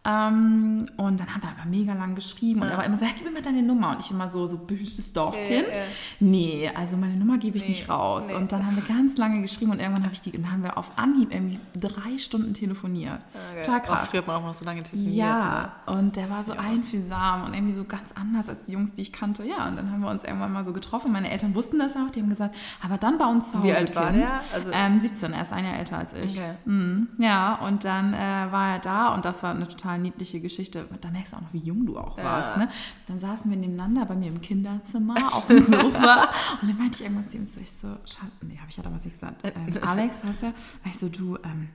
Ähm, 0.08 0.86
und 0.96 1.20
dann 1.20 1.28
haben 1.34 1.42
wir 1.44 1.50
aber 1.50 1.70
mega 1.70 1.94
lang 1.94 2.16
geschrieben. 2.16 2.62
Und 2.62 2.70
er 2.70 2.78
war 2.78 2.86
immer 2.86 2.96
so, 2.96 3.04
ja, 3.06 3.12
gib 3.16 3.26
mir 3.26 3.34
mal 3.34 3.42
deine 3.42 3.62
Nummer. 3.62 3.92
Und 3.92 4.00
ich 4.00 4.10
immer 4.12 4.30
so, 4.30 4.48
so 4.48 4.58
behütetes 4.58 5.12
Dorfkind. 5.12 5.68
Ja, 5.68 5.78
ja. 5.80 5.84
Nee, 6.22 6.72
also 6.74 6.96
meine 6.98 7.16
Nummer 7.16 7.38
gebe 7.38 7.58
ich 7.58 7.64
Nee, 7.64 7.70
nicht 7.70 7.90
raus. 7.90 8.26
nee. 8.28 8.34
Und 8.36 8.52
dann 8.52 8.66
haben 8.66 8.76
wir 8.76 8.84
ganz 8.84 9.18
lange 9.18 9.42
geschrieben. 9.42 9.72
Und 9.72 9.80
irgendwann 9.80 10.04
habe 10.04 10.14
ich 10.14 10.22
die, 10.22 10.32
dann 10.32 10.50
haben 10.52 10.64
wir 10.64 10.78
auf 10.78 10.92
Anhieb 10.96 11.34
irgendwie 11.34 11.60
drei 11.76 12.18
Stunden 12.18 12.54
telefoniert. 12.54 13.20
Total 13.66 13.82
Oh, 13.84 13.88
krass. 13.88 14.08
früher 14.10 14.20
hat 14.22 14.28
man 14.28 14.36
auch 14.38 14.46
noch 14.46 14.54
so 14.54 14.64
lange 14.66 14.84
telefoniert. 14.84 15.16
Ja, 15.18 15.72
Ne? 15.88 15.94
und 15.98 16.16
der 16.16 16.30
war 16.30 16.44
so 16.44 16.54
einfühlsam 16.54 17.44
und 17.46 17.54
irgendwie 17.54 17.74
so 17.74 17.84
ganz 17.84 18.14
anders 18.14 18.48
als 18.50 18.66
die 18.66 18.72
Jungs, 18.74 18.94
die 18.94 19.02
ich 19.02 19.12
kannte. 19.12 19.44
Ja, 19.46 19.68
und 19.68 19.76
dann 19.76 19.92
haben 19.92 20.02
wir 20.02 20.10
uns 20.10 20.24
irgendwann 20.24 20.54
mal 20.54 20.64
so 20.64 20.72
getroffen. 20.74 21.12
Meine 21.12 21.30
Eltern 21.32 21.54
wussten 21.56 21.80
das 21.80 21.96
auch, 21.96 22.10
die 22.12 22.22
haben 22.22 22.30
gesagt, 22.30 22.56
aber 22.84 22.98
dann 22.98 23.18
bei 23.18 23.26
uns 23.26 23.52
zu 23.52 23.58
Hause. 23.60 23.68
Wie 23.68 23.74
alt 23.74 23.96
war 23.96 24.12
Kind. 24.12 24.24
der? 24.30 24.42
Also- 24.54 24.72
ähm, 24.72 25.00
17, 25.00 25.34
er 25.34 25.42
ist 25.42 25.54
ein 25.54 25.66
Jahr 25.66 25.78
älter 25.78 25.98
als 25.98 26.14
ich. 26.14 26.38
Okay. 26.38 26.52
Mhm, 26.66 27.08
ja, 27.18 27.56
und 27.56 27.84
dann 27.84 28.14
äh, 28.14 28.18
war 28.52 28.74
er 28.74 28.80
da 28.80 29.14
und 29.14 29.26
das 29.26 29.44
war 29.44 29.52
eine 29.54 29.68
total 29.68 29.97
total 29.98 30.00
niedliche 30.00 30.40
Geschichte. 30.40 30.86
Da 31.02 31.10
merkst 31.10 31.34
du 31.34 31.38
auch 31.38 31.42
noch, 31.42 31.54
wie 31.54 31.60
jung 31.60 31.86
du 31.86 31.98
auch 31.98 32.18
warst. 32.18 32.58
Ne? 32.58 32.70
Dann 33.08 33.20
saßen 33.20 33.50
wir 33.52 33.58
nebeneinander 33.58 34.06
bei 34.06 34.16
mir 34.16 34.28
im 34.28 34.42
Kinderzimmer 34.42 35.16
auf 35.34 35.48
dem 35.48 35.64
Sofa 35.66 36.30
und 36.62 36.70
dann 36.70 36.78
meinte 36.78 36.98
ich 36.98 37.04
irgendwann 37.04 37.28
zu 37.28 37.38
ihm 37.38 37.46
so, 37.46 37.60
ich 37.60 37.72
so, 37.72 37.88
Schatz, 38.06 38.32
nee, 38.42 38.58
habe 38.58 38.70
ich 38.70 38.78
ja 38.78 38.84
damals 38.84 39.06
nicht 39.06 39.16
gesagt, 39.16 39.42
ähm, 39.44 39.78
Alex, 39.82 40.24
weißt 40.24 40.44
du, 40.44 40.54
ich 40.86 40.98
so, 40.98 41.10
du, 41.10 41.38
ähm, 41.44 41.70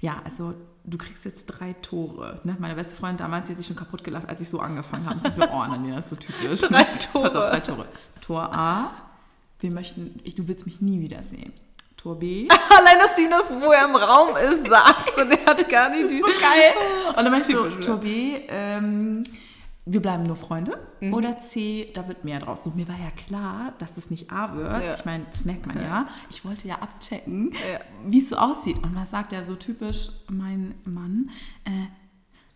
ja, 0.00 0.20
also 0.24 0.54
du 0.84 0.98
kriegst 0.98 1.24
jetzt 1.24 1.46
drei 1.46 1.72
Tore. 1.74 2.40
Ne? 2.44 2.56
Meine 2.58 2.74
beste 2.74 2.96
Freundin 2.96 3.18
damals, 3.18 3.46
die 3.46 3.52
hat 3.52 3.58
sich 3.58 3.66
schon 3.66 3.76
kaputt 3.76 4.04
gelacht, 4.04 4.28
als 4.28 4.40
ich 4.40 4.48
so 4.48 4.60
angefangen 4.60 5.06
habe. 5.06 5.20
Sie 5.20 5.32
so, 5.34 5.48
oh, 5.50 5.66
nee, 5.76 5.90
das 5.90 6.06
ist 6.06 6.10
so 6.10 6.16
typisch. 6.16 6.60
drei 6.68 6.84
Tore. 6.84 7.30
Pass 7.30 7.36
auf, 7.36 7.50
drei 7.50 7.60
Tore. 7.60 7.88
Tor 8.20 8.52
A, 8.52 8.90
wir 9.60 9.70
möchten, 9.70 10.20
ich, 10.24 10.34
du 10.34 10.48
willst 10.48 10.66
mich 10.66 10.80
nie 10.80 11.00
wiedersehen. 11.00 11.52
B. 12.14 12.48
Allein, 12.78 12.98
dass 12.98 13.14
du 13.16 13.22
ihm 13.22 13.30
das, 13.30 13.52
wo 13.52 13.72
er 13.72 13.84
im 13.84 13.96
Raum 13.96 14.36
ist, 14.36 14.68
sagst 14.68 15.16
und 15.16 15.30
er 15.30 15.44
hat 15.44 15.68
gar 15.68 15.90
nicht 15.90 16.10
die... 16.10 16.20
so 16.20 16.26
geil. 16.26 16.72
Und 17.08 17.16
dann 17.16 17.30
meinte 17.30 17.50
ich 17.50 17.84
so, 17.84 17.96
B, 17.96 18.40
ähm, 18.48 19.24
wir 19.84 20.02
bleiben 20.02 20.24
nur 20.24 20.36
Freunde. 20.36 20.78
Mhm. 21.00 21.14
Oder 21.14 21.38
C, 21.38 21.90
da 21.94 22.08
wird 22.08 22.24
mehr 22.24 22.40
draus. 22.40 22.66
Und 22.66 22.76
mir 22.76 22.88
war 22.88 22.96
ja 22.96 23.10
klar, 23.10 23.72
dass 23.78 23.96
es 23.96 24.10
nicht 24.10 24.32
A 24.32 24.54
wird. 24.54 24.86
Ja. 24.86 24.94
Ich 24.94 25.04
meine, 25.04 25.24
das 25.30 25.44
merkt 25.44 25.66
man 25.66 25.76
ja. 25.76 25.82
ja. 25.82 26.08
Ich 26.28 26.44
wollte 26.44 26.66
ja 26.66 26.76
abchecken, 26.76 27.52
ja. 27.52 27.80
wie 28.04 28.20
es 28.20 28.30
so 28.30 28.36
aussieht. 28.36 28.78
Und 28.82 28.96
was 28.96 29.10
sagt 29.10 29.32
er 29.32 29.44
so 29.44 29.54
typisch, 29.54 30.10
mein 30.28 30.74
Mann? 30.84 31.30
Äh, 31.64 31.70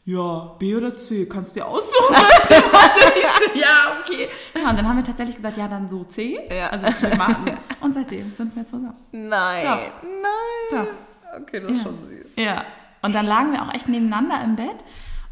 ja, 0.05 0.57
B 0.59 0.75
oder 0.75 0.97
C, 0.97 1.27
kannst 1.27 1.55
du 1.55 1.61
dir 1.61 1.67
aussuchen. 1.67 2.15
ja, 3.55 4.01
okay. 4.01 4.29
Ja, 4.55 4.71
und 4.71 4.79
dann 4.79 4.89
haben 4.89 4.97
wir 4.97 5.05
tatsächlich 5.05 5.37
gesagt, 5.37 5.57
ja, 5.57 5.69
dann 5.69 5.89
so 5.89 6.05
C. 6.05 6.41
Ja. 6.51 6.69
Also 6.69 6.87
wir 6.87 7.17
machen. 7.17 7.45
Und 7.81 7.95
seitdem 7.95 8.35
sind 8.35 8.55
wir 8.57 8.67
zusammen. 8.67 8.97
Nein. 9.13 9.63
Doch. 9.63 10.03
Nein. 10.03 10.85
Doch. 10.85 11.41
Okay, 11.41 11.61
das 11.61 11.71
ist 11.71 11.83
schon 11.83 12.03
süß. 12.03 12.37
Ja. 12.37 12.65
Und 13.03 13.15
dann 13.15 13.27
lagen 13.27 13.53
wir 13.53 13.63
auch 13.63 13.73
echt 13.73 13.89
nebeneinander 13.89 14.43
im 14.45 14.57
Bett 14.57 14.85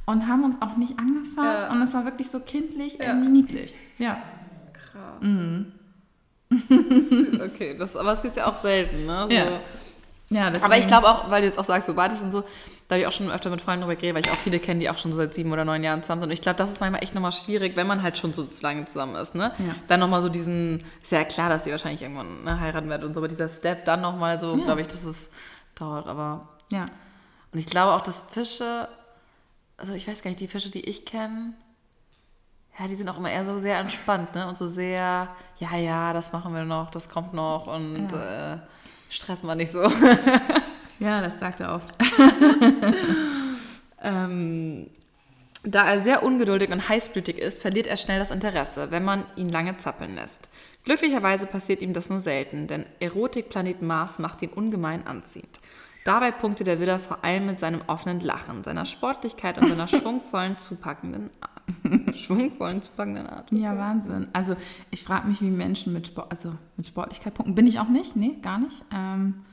und 0.06 0.26
haben 0.26 0.44
uns 0.44 0.56
auch 0.62 0.76
nicht 0.76 0.98
angefasst. 0.98 1.68
Ja. 1.68 1.70
Und 1.70 1.82
es 1.82 1.92
war 1.92 2.04
wirklich 2.04 2.30
so 2.30 2.40
kindlich, 2.40 2.98
ja. 2.98 3.06
irgendwie 3.06 3.28
niedlich. 3.28 3.74
Ja. 3.98 4.22
Krass. 4.72 5.20
Mhm. 5.20 5.72
okay, 7.44 7.76
das, 7.78 7.94
aber 7.94 8.12
es 8.12 8.22
gibt 8.22 8.32
es 8.32 8.36
ja 8.36 8.46
auch 8.46 8.58
selten, 8.60 9.04
ne? 9.04 9.26
So. 9.28 9.34
Ja. 9.34 9.60
ja 10.30 10.52
aber 10.62 10.78
ich 10.78 10.86
glaube 10.86 11.08
auch, 11.08 11.30
weil 11.30 11.42
du 11.42 11.48
jetzt 11.48 11.58
auch 11.58 11.64
sagst, 11.64 11.88
so 11.88 11.94
beides 11.94 12.22
und 12.22 12.30
so, 12.30 12.44
da 12.88 12.94
habe 12.94 13.02
ich 13.02 13.06
auch 13.06 13.12
schon 13.12 13.30
öfter 13.30 13.50
mit 13.50 13.60
Freunden 13.60 13.82
drüber 13.82 13.96
geredet, 13.96 14.14
weil 14.16 14.24
ich 14.24 14.30
auch 14.30 14.42
viele 14.42 14.58
kenne, 14.58 14.80
die 14.80 14.90
auch 14.90 14.96
schon 14.96 15.12
so 15.12 15.18
seit 15.18 15.34
sieben 15.34 15.52
oder 15.52 15.64
neun 15.64 15.84
Jahren 15.84 16.02
zusammen 16.02 16.22
sind. 16.22 16.30
Und 16.30 16.34
ich 16.34 16.40
glaube, 16.40 16.56
das 16.56 16.72
ist 16.72 16.80
manchmal 16.80 17.02
echt 17.02 17.14
nochmal 17.14 17.32
schwierig, 17.32 17.76
wenn 17.76 17.86
man 17.86 18.02
halt 18.02 18.16
schon 18.16 18.32
so 18.32 18.48
lange 18.62 18.86
zusammen 18.86 19.14
ist, 19.16 19.34
ne? 19.34 19.52
Ja. 19.58 19.74
Dann 19.88 20.00
nochmal 20.00 20.22
so 20.22 20.28
diesen, 20.28 20.82
ist 21.02 21.12
ja 21.12 21.24
klar, 21.24 21.50
dass 21.50 21.64
sie 21.64 21.70
wahrscheinlich 21.70 22.02
irgendwann 22.02 22.44
ne, 22.44 22.58
heiraten 22.58 22.88
werden 22.88 23.04
und 23.04 23.14
so, 23.14 23.20
aber 23.20 23.28
dieser 23.28 23.48
Step 23.48 23.84
dann 23.84 24.00
nochmal 24.00 24.40
so, 24.40 24.56
ja. 24.56 24.64
glaube 24.64 24.80
ich, 24.80 24.88
dass 24.88 25.04
es 25.04 25.28
dauert, 25.74 26.06
aber. 26.06 26.48
Ja. 26.70 26.86
Und 27.52 27.58
ich 27.58 27.66
glaube 27.66 27.92
auch, 27.92 28.00
dass 28.00 28.20
Fische 28.20 28.88
also 29.78 29.94
ich 29.94 30.06
weiß 30.06 30.22
gar 30.22 30.30
nicht, 30.30 30.40
die 30.40 30.48
Fische, 30.48 30.70
die 30.70 30.84
ich 30.88 31.06
kenne, 31.06 31.54
ja, 32.78 32.86
die 32.86 32.96
sind 32.96 33.08
auch 33.08 33.16
immer 33.16 33.30
eher 33.30 33.46
so 33.46 33.58
sehr 33.58 33.78
entspannt, 33.78 34.34
ne? 34.34 34.46
Und 34.46 34.58
so 34.58 34.68
sehr, 34.68 35.28
ja, 35.58 35.76
ja, 35.76 36.12
das 36.12 36.32
machen 36.32 36.52
wir 36.54 36.64
noch, 36.64 36.90
das 36.90 37.08
kommt 37.08 37.32
noch 37.32 37.66
und 37.66 38.08
ja. 38.10 38.54
äh, 38.54 38.58
stressen 39.08 39.48
wir 39.48 39.54
nicht 39.54 39.72
so. 39.72 39.82
ja, 41.00 41.20
das 41.20 41.38
sagt 41.38 41.60
er 41.60 41.74
oft. 41.74 41.88
ähm, 44.02 44.90
da 45.64 45.86
er 45.86 46.00
sehr 46.00 46.22
ungeduldig 46.22 46.70
und 46.70 46.88
heißblütig 46.88 47.38
ist, 47.38 47.60
verliert 47.60 47.86
er 47.86 47.96
schnell 47.96 48.18
das 48.18 48.30
Interesse, 48.30 48.90
wenn 48.90 49.04
man 49.04 49.24
ihn 49.36 49.48
lange 49.48 49.76
zappeln 49.76 50.14
lässt. 50.14 50.48
Glücklicherweise 50.84 51.46
passiert 51.46 51.82
ihm 51.82 51.92
das 51.92 52.08
nur 52.08 52.20
selten, 52.20 52.66
denn 52.66 52.86
Erotikplanet 53.00 53.82
Mars 53.82 54.18
macht 54.18 54.42
ihn 54.42 54.50
ungemein 54.50 55.06
anziehend. 55.06 55.58
Dabei 56.04 56.30
punkte 56.30 56.64
der 56.64 56.80
Widder 56.80 56.98
vor 56.98 57.22
allem 57.22 57.44
mit 57.44 57.60
seinem 57.60 57.82
offenen 57.86 58.20
Lachen, 58.20 58.64
seiner 58.64 58.86
Sportlichkeit 58.86 59.58
und 59.58 59.68
seiner 59.68 59.88
schwungvollen, 59.88 60.56
zupackenden 60.56 61.28
Art. 61.40 62.16
schwungvollen, 62.16 62.80
zupackenden 62.80 63.26
Art. 63.26 63.52
Okay. 63.52 63.60
Ja, 63.60 63.76
Wahnsinn. 63.76 64.28
Also 64.32 64.56
ich 64.90 65.02
frage 65.02 65.28
mich, 65.28 65.42
wie 65.42 65.50
Menschen 65.50 65.92
mit, 65.92 66.06
Sport, 66.06 66.30
also 66.30 66.54
mit 66.78 66.86
Sportlichkeit 66.86 67.34
punkten. 67.34 67.54
Bin 67.54 67.66
ich 67.66 67.78
auch 67.78 67.88
nicht, 67.88 68.16
nee, 68.16 68.36
gar 68.40 68.58
nicht. 68.58 68.82
Ähm, 68.94 69.44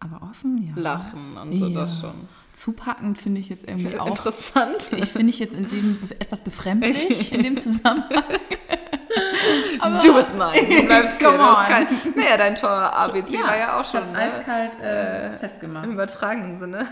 aber 0.00 0.22
offen, 0.28 0.58
ja. 0.58 0.80
Lachen 0.80 1.36
und 1.36 1.56
so, 1.56 1.66
ja. 1.66 1.80
das 1.80 2.00
schon. 2.00 2.28
Zupackend 2.52 3.18
finde 3.18 3.40
ich 3.40 3.48
jetzt 3.48 3.68
irgendwie 3.68 3.98
auch. 3.98 4.06
Interessant. 4.06 4.90
Ich 4.96 5.06
finde 5.06 5.30
ich 5.30 5.38
jetzt 5.38 5.54
in 5.54 5.68
dem 5.68 5.98
etwas 6.18 6.42
befremdlich 6.42 7.32
in 7.32 7.42
dem 7.42 7.56
Zusammenhang. 7.56 8.08
Aber 9.80 9.98
du 9.98 10.14
bist 10.14 10.36
mein. 10.36 10.70
Du 10.70 10.84
bleibst 10.84 11.18
hier. 11.18 11.30
Kein, 11.66 11.86
naja, 12.14 12.36
dein 12.36 12.54
Tor 12.54 12.70
ABC 12.70 13.34
ja, 13.34 13.46
war 13.46 13.56
ja 13.56 13.80
auch 13.80 13.84
schon. 13.84 14.02
Ich 14.02 14.10
ne? 14.10 14.18
eiskalt 14.18 14.80
äh, 14.80 15.30
festgemacht. 15.38 15.86
Im 15.86 15.92
übertragenen 15.92 16.58
Sinne. 16.58 16.86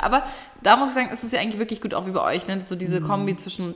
Aber 0.00 0.22
da 0.62 0.76
muss 0.76 0.88
ich 0.88 0.94
sagen, 0.94 1.10
ist 1.10 1.24
es 1.24 1.32
ja 1.32 1.40
eigentlich 1.40 1.58
wirklich 1.58 1.80
gut, 1.80 1.94
auch 1.94 2.06
wie 2.06 2.10
bei 2.10 2.22
euch. 2.22 2.46
Ne? 2.46 2.62
So 2.66 2.76
diese 2.76 3.00
mhm. 3.00 3.06
Kombi 3.06 3.36
zwischen 3.36 3.74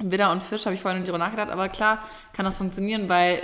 Widder 0.00 0.30
und 0.32 0.42
Fisch 0.42 0.64
habe 0.66 0.74
ich 0.74 0.80
vorhin 0.80 1.00
nicht 1.00 1.08
drüber 1.08 1.18
nachgedacht. 1.18 1.50
Aber 1.50 1.68
klar 1.68 1.98
kann 2.32 2.44
das 2.44 2.58
funktionieren, 2.58 3.08
weil 3.08 3.40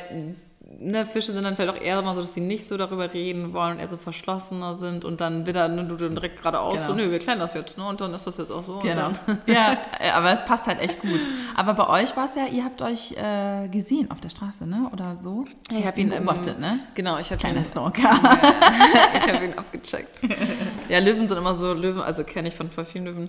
ne, 0.78 1.06
Fische 1.06 1.32
sind 1.32 1.44
dann 1.44 1.56
vielleicht 1.56 1.76
auch 1.76 1.80
eher 1.80 2.00
mal 2.02 2.14
so, 2.14 2.20
dass 2.20 2.34
sie 2.34 2.40
nicht 2.40 2.66
so 2.68 2.76
darüber 2.76 3.12
reden 3.12 3.52
wollen 3.52 3.74
und 3.74 3.78
eher 3.78 3.88
so 3.88 3.96
verschlossener 3.96 4.76
sind 4.76 5.04
und 5.04 5.20
dann 5.20 5.46
wieder 5.46 5.68
ne, 5.68 5.84
du 5.84 5.96
dann 5.96 6.14
direkt 6.14 6.38
geradeaus 6.38 6.74
genau. 6.74 6.86
so, 6.86 6.94
nö, 6.94 7.10
wir 7.10 7.18
klären 7.18 7.38
das 7.38 7.54
jetzt, 7.54 7.78
ne? 7.78 7.86
Und 7.86 8.00
dann 8.00 8.12
ist 8.14 8.26
das 8.26 8.36
jetzt 8.36 8.52
auch 8.52 8.64
so. 8.64 8.78
Genau. 8.78 9.10
ja, 9.46 9.78
aber 10.14 10.32
es 10.32 10.44
passt 10.44 10.66
halt 10.66 10.80
echt 10.80 11.00
gut. 11.00 11.26
Aber 11.56 11.74
bei 11.74 11.88
euch 11.88 12.16
war 12.16 12.26
es 12.26 12.34
ja, 12.34 12.46
ihr 12.46 12.64
habt 12.64 12.82
euch 12.82 13.12
äh, 13.12 13.68
gesehen 13.68 14.10
auf 14.10 14.20
der 14.20 14.28
Straße, 14.28 14.66
ne? 14.66 14.90
Oder 14.92 15.16
so? 15.22 15.44
Ja, 15.70 15.78
ich 15.78 15.86
habe 15.86 16.00
ihn 16.00 16.10
beobachtet, 16.10 16.58
ne? 16.58 16.78
Genau, 16.94 17.18
ich 17.18 17.32
habe 17.32 17.48
ihn. 17.48 17.64
Stalker. 17.64 18.20
ich 19.14 19.32
habe 19.32 19.44
ihn 19.44 19.54
abgecheckt. 19.54 20.20
ja, 20.88 20.98
Löwen 20.98 21.28
sind 21.28 21.36
immer 21.36 21.54
so, 21.54 21.72
Löwen, 21.72 22.00
also 22.00 22.24
kenne 22.24 22.48
ich 22.48 22.54
von 22.54 22.70
voll 22.70 22.84
vielen 22.84 23.04
Löwen 23.06 23.28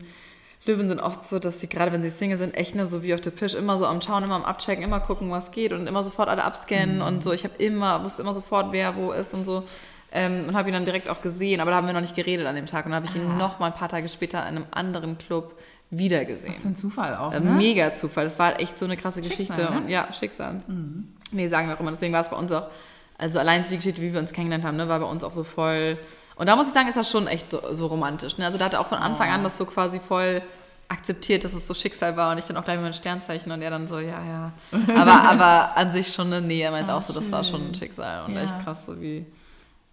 Löwen 0.70 0.88
sind 0.88 1.02
oft 1.02 1.28
so, 1.28 1.40
dass 1.40 1.60
sie 1.60 1.68
gerade, 1.68 1.92
wenn 1.92 2.04
sie 2.04 2.10
Single 2.10 2.38
sind, 2.38 2.56
echt 2.56 2.76
ne, 2.76 2.86
so 2.86 3.04
wie 3.04 3.14
auf 3.14 3.22
der 3.22 3.32
Fisch, 3.32 3.56
immer 3.56 3.78
so 3.78 3.86
am 3.86 4.02
Schauen, 4.02 4.24
immer 4.24 4.36
am 4.36 4.46
Abchecken, 4.46 4.84
immer 4.84 5.00
gucken, 5.00 5.32
was 5.32 5.52
geht 5.52 5.74
und 5.74 5.88
immer 5.88 6.04
sofort 6.04 6.30
alle 6.30 6.44
abscannen 6.44 6.98
mhm. 6.98 7.02
und 7.02 7.24
so. 7.24 7.34
Ich 7.34 7.44
habe 7.44 7.56
immer, 7.58 8.04
wusste 8.04 8.22
immer 8.22 8.34
sofort, 8.34 8.72
wer 8.72 8.96
wo 8.96 9.12
ist 9.12 9.34
und 9.34 9.46
so. 9.46 9.64
Ähm, 10.12 10.46
und 10.48 10.56
habe 10.56 10.70
ihn 10.70 10.74
dann 10.74 10.86
direkt 10.86 11.08
auch 11.08 11.22
gesehen, 11.22 11.60
aber 11.62 11.72
da 11.72 11.78
haben 11.78 11.88
wir 11.88 11.94
noch 11.94 12.02
nicht 12.02 12.16
geredet 12.16 12.48
an 12.48 12.56
dem 12.56 12.66
Tag. 12.66 12.86
Und 12.86 12.92
dann 12.92 13.04
habe 13.04 13.08
ich 13.08 13.16
ihn 13.16 13.30
ah. 13.30 13.38
noch 13.38 13.60
mal 13.60 13.68
ein 13.68 13.76
paar 13.76 13.90
Tage 13.90 14.10
später 14.10 14.42
in 14.42 14.58
einem 14.58 14.66
anderen 14.72 15.18
Club 15.18 15.60
wieder 15.92 16.26
gesehen. 16.26 16.50
Was 16.50 16.62
für 16.62 16.68
ein 16.70 16.76
Zufall 16.76 17.16
auch, 17.16 17.34
äh, 17.34 17.40
ne? 17.40 17.52
Mega 17.52 17.94
Zufall. 17.94 18.24
Das 18.24 18.40
war 18.40 18.48
halt 18.48 18.60
echt 18.60 18.78
so 18.80 18.86
eine 18.86 18.98
krasse 18.98 19.24
Schicksal, 19.24 19.46
Geschichte. 19.46 19.72
Ne? 19.72 19.78
Und, 19.82 19.90
ja, 19.90 20.08
Schicksal. 20.14 20.62
Mhm. 20.68 21.10
Nee, 21.32 21.48
sagen 21.48 21.68
wir 21.68 21.76
auch 21.76 21.80
immer. 21.80 21.92
Deswegen 21.92 22.14
war 22.14 22.22
es 22.22 22.30
bei 22.30 22.38
uns 22.38 22.52
auch, 22.52 22.68
also 23.18 23.38
allein 23.38 23.64
die 23.70 23.76
Geschichte, 23.76 24.02
wie 24.02 24.14
wir 24.14 24.20
uns 24.20 24.34
kennengelernt 24.34 24.66
haben, 24.66 24.78
ne, 24.78 24.88
war 24.88 25.00
bei 25.00 25.06
uns 25.06 25.24
auch 25.24 25.34
so 25.34 25.44
voll... 25.44 25.98
Und 26.36 26.48
da 26.48 26.56
muss 26.56 26.68
ich 26.68 26.74
sagen, 26.74 26.88
ist 26.88 26.96
das 26.96 27.12
schon 27.12 27.28
echt 27.28 27.52
so, 27.52 27.62
so 27.72 27.88
romantisch. 27.88 28.38
Ne? 28.38 28.46
Also 28.46 28.58
da 28.58 28.66
hatte 28.66 28.80
auch 28.80 28.88
von 28.88 28.98
Anfang 28.98 29.30
oh. 29.30 29.34
an 29.34 29.44
das 29.44 29.58
so 29.58 29.66
quasi 29.66 30.00
voll 30.00 30.42
akzeptiert, 30.90 31.44
dass 31.44 31.54
es 31.54 31.68
so 31.68 31.74
Schicksal 31.74 32.18
war 32.18 32.32
und 32.32 32.40
ich 32.40 32.46
dann 32.46 32.58
auch 32.58 32.66
gleich 32.66 32.80
meinem 32.80 32.94
Sternzeichen 32.94 33.52
und 33.52 33.62
er 33.62 33.70
dann 33.70 33.88
so, 33.88 34.00
ja, 34.00 34.24
ja. 34.26 34.52
Aber, 34.96 35.30
aber 35.30 35.78
an 35.78 35.92
sich 35.92 36.12
schon 36.12 36.28
eine 36.28 36.42
Nähe, 36.42 36.66
er 36.66 36.72
meinte 36.72 36.94
auch 36.94 37.02
so, 37.02 37.14
das 37.14 37.32
war 37.32 37.44
schon 37.44 37.70
ein 37.70 37.76
Schicksal 37.76 38.26
und 38.26 38.36
ja. 38.36 38.42
echt 38.42 38.60
krass, 38.60 38.86
so 38.88 39.00
wie. 39.00 39.26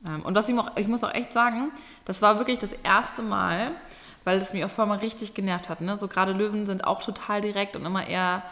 Ähm, 0.06 0.22
und 0.22 0.34
was 0.34 0.48
ich 0.48 0.58
auch, 0.58 0.70
ich 0.76 0.88
muss 0.88 1.04
auch 1.04 1.14
echt 1.14 1.32
sagen, 1.32 1.70
das 2.06 2.22
war 2.22 2.38
wirklich 2.38 2.58
das 2.58 2.72
erste 2.72 3.22
Mal, 3.22 3.72
weil 4.24 4.38
es 4.38 4.54
mich 4.54 4.64
auch 4.64 4.70
vorher 4.70 4.94
mal 4.94 5.00
richtig 5.00 5.34
genervt 5.34 5.68
hat. 5.68 5.82
Ne? 5.82 5.98
So 5.98 6.08
gerade 6.08 6.32
Löwen 6.32 6.66
sind 6.66 6.84
auch 6.84 7.02
total 7.02 7.42
direkt 7.42 7.76
und 7.76 7.84
immer 7.84 8.06
eher 8.06 8.42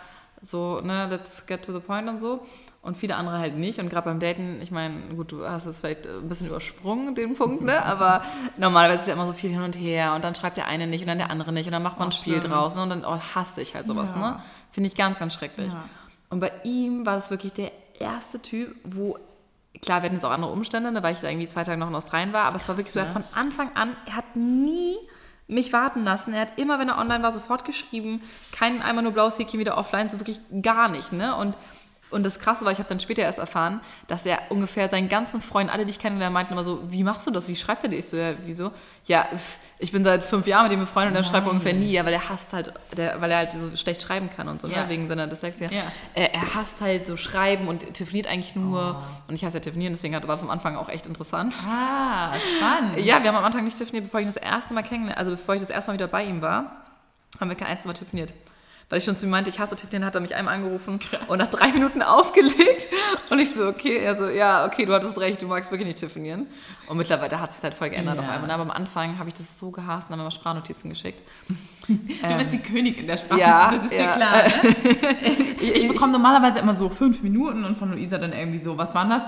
so, 0.43 0.81
ne, 0.83 1.09
let's 1.11 1.47
get 1.47 1.65
to 1.65 1.73
the 1.73 1.81
point 1.81 2.09
und 2.09 2.21
so 2.21 2.45
und 2.85 2.99
viele 2.99 3.17
andere 3.17 3.39
halt 3.39 3.57
nicht. 3.57 3.79
Und 3.81 3.89
gerade 3.89 4.05
beim 4.05 4.21
Daten, 4.21 4.61
ich 4.63 4.71
meine, 4.71 5.15
gut, 5.15 5.33
du 5.33 5.49
hast 5.49 5.65
es 5.65 5.81
vielleicht 5.81 6.07
ein 6.07 6.29
bisschen 6.29 6.49
übersprungen, 6.49 7.15
den 7.15 7.35
Punkt, 7.35 7.63
ne? 7.63 7.83
Aber 7.83 8.23
normalerweise 8.59 8.97
ist 8.97 9.03
es 9.03 9.09
ja 9.09 9.15
immer 9.15 9.27
so 9.27 9.33
viel 9.33 9.51
hin 9.51 9.63
und 9.63 9.75
her 9.75 10.15
und 10.15 10.23
dann 10.23 10.35
schreibt 10.35 10.59
der 10.59 10.67
eine 10.67 10.87
nicht 10.87 11.01
und 11.01 11.09
dann 11.09 11.19
der 11.19 11.31
andere 11.31 11.51
nicht 11.51 11.67
und 11.67 11.73
dann 11.73 11.83
macht 11.83 11.99
man 11.99 12.09
ein 12.09 12.13
Spiel 12.13 12.39
schlimm. 12.39 12.53
draus 12.53 12.77
und 12.77 12.91
dann 12.91 13.05
oh, 13.05 13.19
hasse 13.35 13.63
ich 13.63 13.75
halt 13.75 13.87
sowas, 13.87 14.11
ja. 14.11 14.19
ne? 14.19 14.43
Finde 14.71 14.89
ich 14.89 14.97
ganz, 14.97 15.19
ganz 15.19 15.33
schrecklich. 15.33 15.73
Ja. 15.73 15.85
Und 16.29 16.41
bei 16.41 16.53
ihm 16.65 17.07
war 17.07 17.17
das 17.17 17.31
wirklich 17.31 17.55
der 17.55 17.73
erste 17.99 18.41
Typ, 18.41 18.77
wo, 18.85 19.19
klar, 19.81 20.03
wir 20.03 20.07
hatten 20.07 20.17
jetzt 20.17 20.27
auch 20.27 20.31
andere 20.31 20.53
Umstände, 20.53 20.93
ne, 20.93 21.03
weil 21.03 21.15
ich 21.15 21.21
da 21.21 21.29
irgendwie 21.29 21.47
zwei 21.49 21.65
Tage 21.65 21.79
noch 21.79 21.89
in 21.89 21.95
Australien 21.95 22.35
war, 22.35 22.45
aber 22.45 22.57
es 22.57 22.69
war 22.69 22.77
wirklich 22.77 22.93
so, 22.93 22.99
er 22.99 23.07
hat 23.07 23.13
von 23.13 23.25
Anfang 23.35 23.71
an, 23.75 23.97
er 24.07 24.17
hat 24.17 24.37
nie 24.37 24.97
mich 25.47 25.73
warten 25.73 26.05
lassen. 26.05 26.33
Er 26.33 26.43
hat 26.43 26.59
immer, 26.59 26.79
wenn 26.79 26.89
er 26.89 26.99
online 26.99 27.23
war, 27.23 27.33
sofort 27.33 27.65
geschrieben, 27.65 28.23
keinen 28.53 28.83
einmal 28.83 29.05
nur 29.05 29.13
blaues 29.13 29.39
Häkchen 29.39 29.61
wieder 29.61 29.77
offline, 29.77 30.09
so 30.09 30.19
wirklich 30.19 30.41
gar 30.63 30.89
nicht, 30.89 31.13
ne? 31.13 31.35
Und 31.37 31.57
und 32.15 32.23
das 32.23 32.39
Krasse 32.39 32.65
war, 32.65 32.73
ich 32.73 32.79
habe 32.79 32.89
dann 32.89 33.01
später 33.01 33.23
erst 33.23 33.39
erfahren, 33.39 33.81
dass 34.07 34.25
er 34.25 34.39
ungefähr 34.49 34.89
seinen 34.89 35.09
ganzen 35.09 35.43
Freunden, 35.43 35.71
alle, 35.71 35.85
die 35.85 35.91
ich 35.91 35.99
kenne, 35.99 36.31
meinten 36.31 36.53
immer 36.53 36.65
so, 36.65 36.81
wie 36.91 37.03
machst 37.03 37.27
du 37.27 37.31
das? 37.31 37.49
Wie 37.49 37.57
schreibt 37.57 37.83
er 37.83 37.91
dir? 37.91 37.99
Ich 37.99 38.07
so, 38.07 38.17
ja, 38.17 38.33
wieso? 38.45 38.71
Ja, 39.07 39.29
ich 39.79 39.93
bin 39.93 40.05
seit 40.05 40.25
fünf 40.25 40.47
Jahren 40.47 40.65
mit 40.65 40.73
ihm 40.73 40.81
befreundet 40.81 41.11
und 41.13 41.17
er 41.17 41.25
schreibt 41.25 41.47
ungefähr 41.49 41.75
nie, 41.75 41.93
ja, 41.93 42.07
weil 42.07 42.13
er 42.13 42.29
hasst 42.29 42.53
halt, 42.53 42.73
der, 42.97 43.21
weil 43.21 43.31
er 43.31 43.39
halt 43.39 43.53
so 43.53 43.77
schlecht 43.77 44.01
schreiben 44.01 44.31
kann 44.35 44.49
und 44.49 44.61
so, 44.61 44.69
ne, 44.69 44.75
ja. 44.75 44.83
ne, 44.85 44.89
wegen 44.89 45.09
seiner 45.09 45.27
Dyslexie. 45.27 45.65
Ja. 45.65 45.83
Er, 46.15 46.33
er, 46.33 46.55
hasst 46.55 46.81
halt 46.81 47.07
so 47.07 47.17
schreiben 47.17 47.69
und 47.69 47.93
telefoniert 47.93 48.29
eigentlich 48.29 48.55
nur. 48.55 48.97
Oh. 48.99 49.29
Und 49.29 49.35
ich 49.35 49.45
hasse 49.45 49.59
ja 49.59 49.61
telefonieren, 49.61 49.93
deswegen 49.93 50.15
war 50.15 50.21
das 50.21 50.43
am 50.43 50.51
Anfang 50.51 50.77
auch 50.77 50.89
echt 50.89 51.07
interessant. 51.07 51.55
Ah, 51.69 52.33
spannend. 52.39 52.99
Ja, 53.05 53.21
wir 53.23 53.29
haben 53.29 53.37
am 53.37 53.45
Anfang 53.45 53.65
nicht 53.65 53.77
telefoniert, 53.77 54.05
bevor 54.05 54.21
ich 54.21 54.27
das 54.27 54.37
erste 54.37 54.73
Mal 54.73 54.83
kennengelernt, 54.83 55.19
also 55.19 55.33
bevor 55.33 55.55
ich 55.55 55.61
das 55.61 55.71
erste 55.71 55.91
Mal 55.91 55.95
wieder 55.95 56.09
bei 56.09 56.25
ihm 56.25 56.41
war, 56.41 56.85
haben 57.41 57.51
wir 57.51 57.57
kein 57.57 57.69
einziges 57.69 57.87
Mal 57.87 57.95
telefoniert. 57.95 58.33
Weil 58.91 58.99
ich 58.99 59.05
schon 59.05 59.17
zu 59.17 59.27
ihm 59.27 59.31
meinte, 59.31 59.51
ich 59.51 59.59
hasse 59.59 59.77
Tiffany, 59.77 60.05
hat 60.05 60.15
er 60.15 60.21
mich 60.21 60.35
einmal 60.35 60.55
angerufen 60.55 61.01
und 61.29 61.39
nach 61.39 61.49
drei 61.49 61.69
Minuten 61.69 62.03
aufgelegt. 62.03 62.89
Und 63.31 63.39
ich 63.39 63.51
so, 63.51 63.67
okay, 63.67 63.97
er 63.97 64.17
so, 64.17 64.29
ja, 64.29 64.67
okay, 64.67 64.85
du 64.85 64.93
hattest 64.93 65.19
recht, 65.19 65.41
du 65.41 65.47
magst 65.47 65.71
wirklich 65.71 65.87
nicht 65.87 65.99
telefonieren. 65.99 66.47
Und 66.89 66.99
mittlerweile 66.99 67.41
hat 67.41 67.51
es 67.51 67.63
halt 67.63 67.75
voll 67.75 67.91
geändert 67.91 68.17
ja. 68.17 68.23
auf 68.23 68.29
einmal. 68.29 68.51
Aber 68.51 68.63
am 68.63 68.71
Anfang 68.71 69.19
habe 69.19 69.29
ich 69.29 69.35
das 69.35 69.59
so 69.59 69.71
gehasst 69.71 70.09
und 70.09 70.13
habe 70.13 70.17
mir 70.17 70.23
immer 70.23 70.31
Sprachnotizen 70.31 70.91
geschickt. 70.91 71.23
Du 71.87 71.93
ähm, 72.23 72.39
bist 72.39 72.51
die 72.51 72.61
Königin 72.61 73.07
der 73.07 73.19
Sprache, 73.19 73.41
ja, 73.41 73.71
das 73.71 73.85
ist 73.85 73.93
ja. 73.93 74.13
dir 74.13 74.17
klar. 74.17 74.33
Ne? 74.33 75.57
ich, 75.61 75.75
ich 75.75 75.89
bekomme 75.89 76.13
normalerweise 76.13 76.59
immer 76.61 76.73
so 76.73 76.89
fünf 76.89 77.23
Minuten 77.23 77.63
und 77.63 77.77
von 77.77 77.91
Luisa 77.93 78.17
dann 78.17 78.33
irgendwie 78.33 78.57
so, 78.57 78.79
was 78.79 78.95
waren 78.95 79.11
das? 79.11 79.23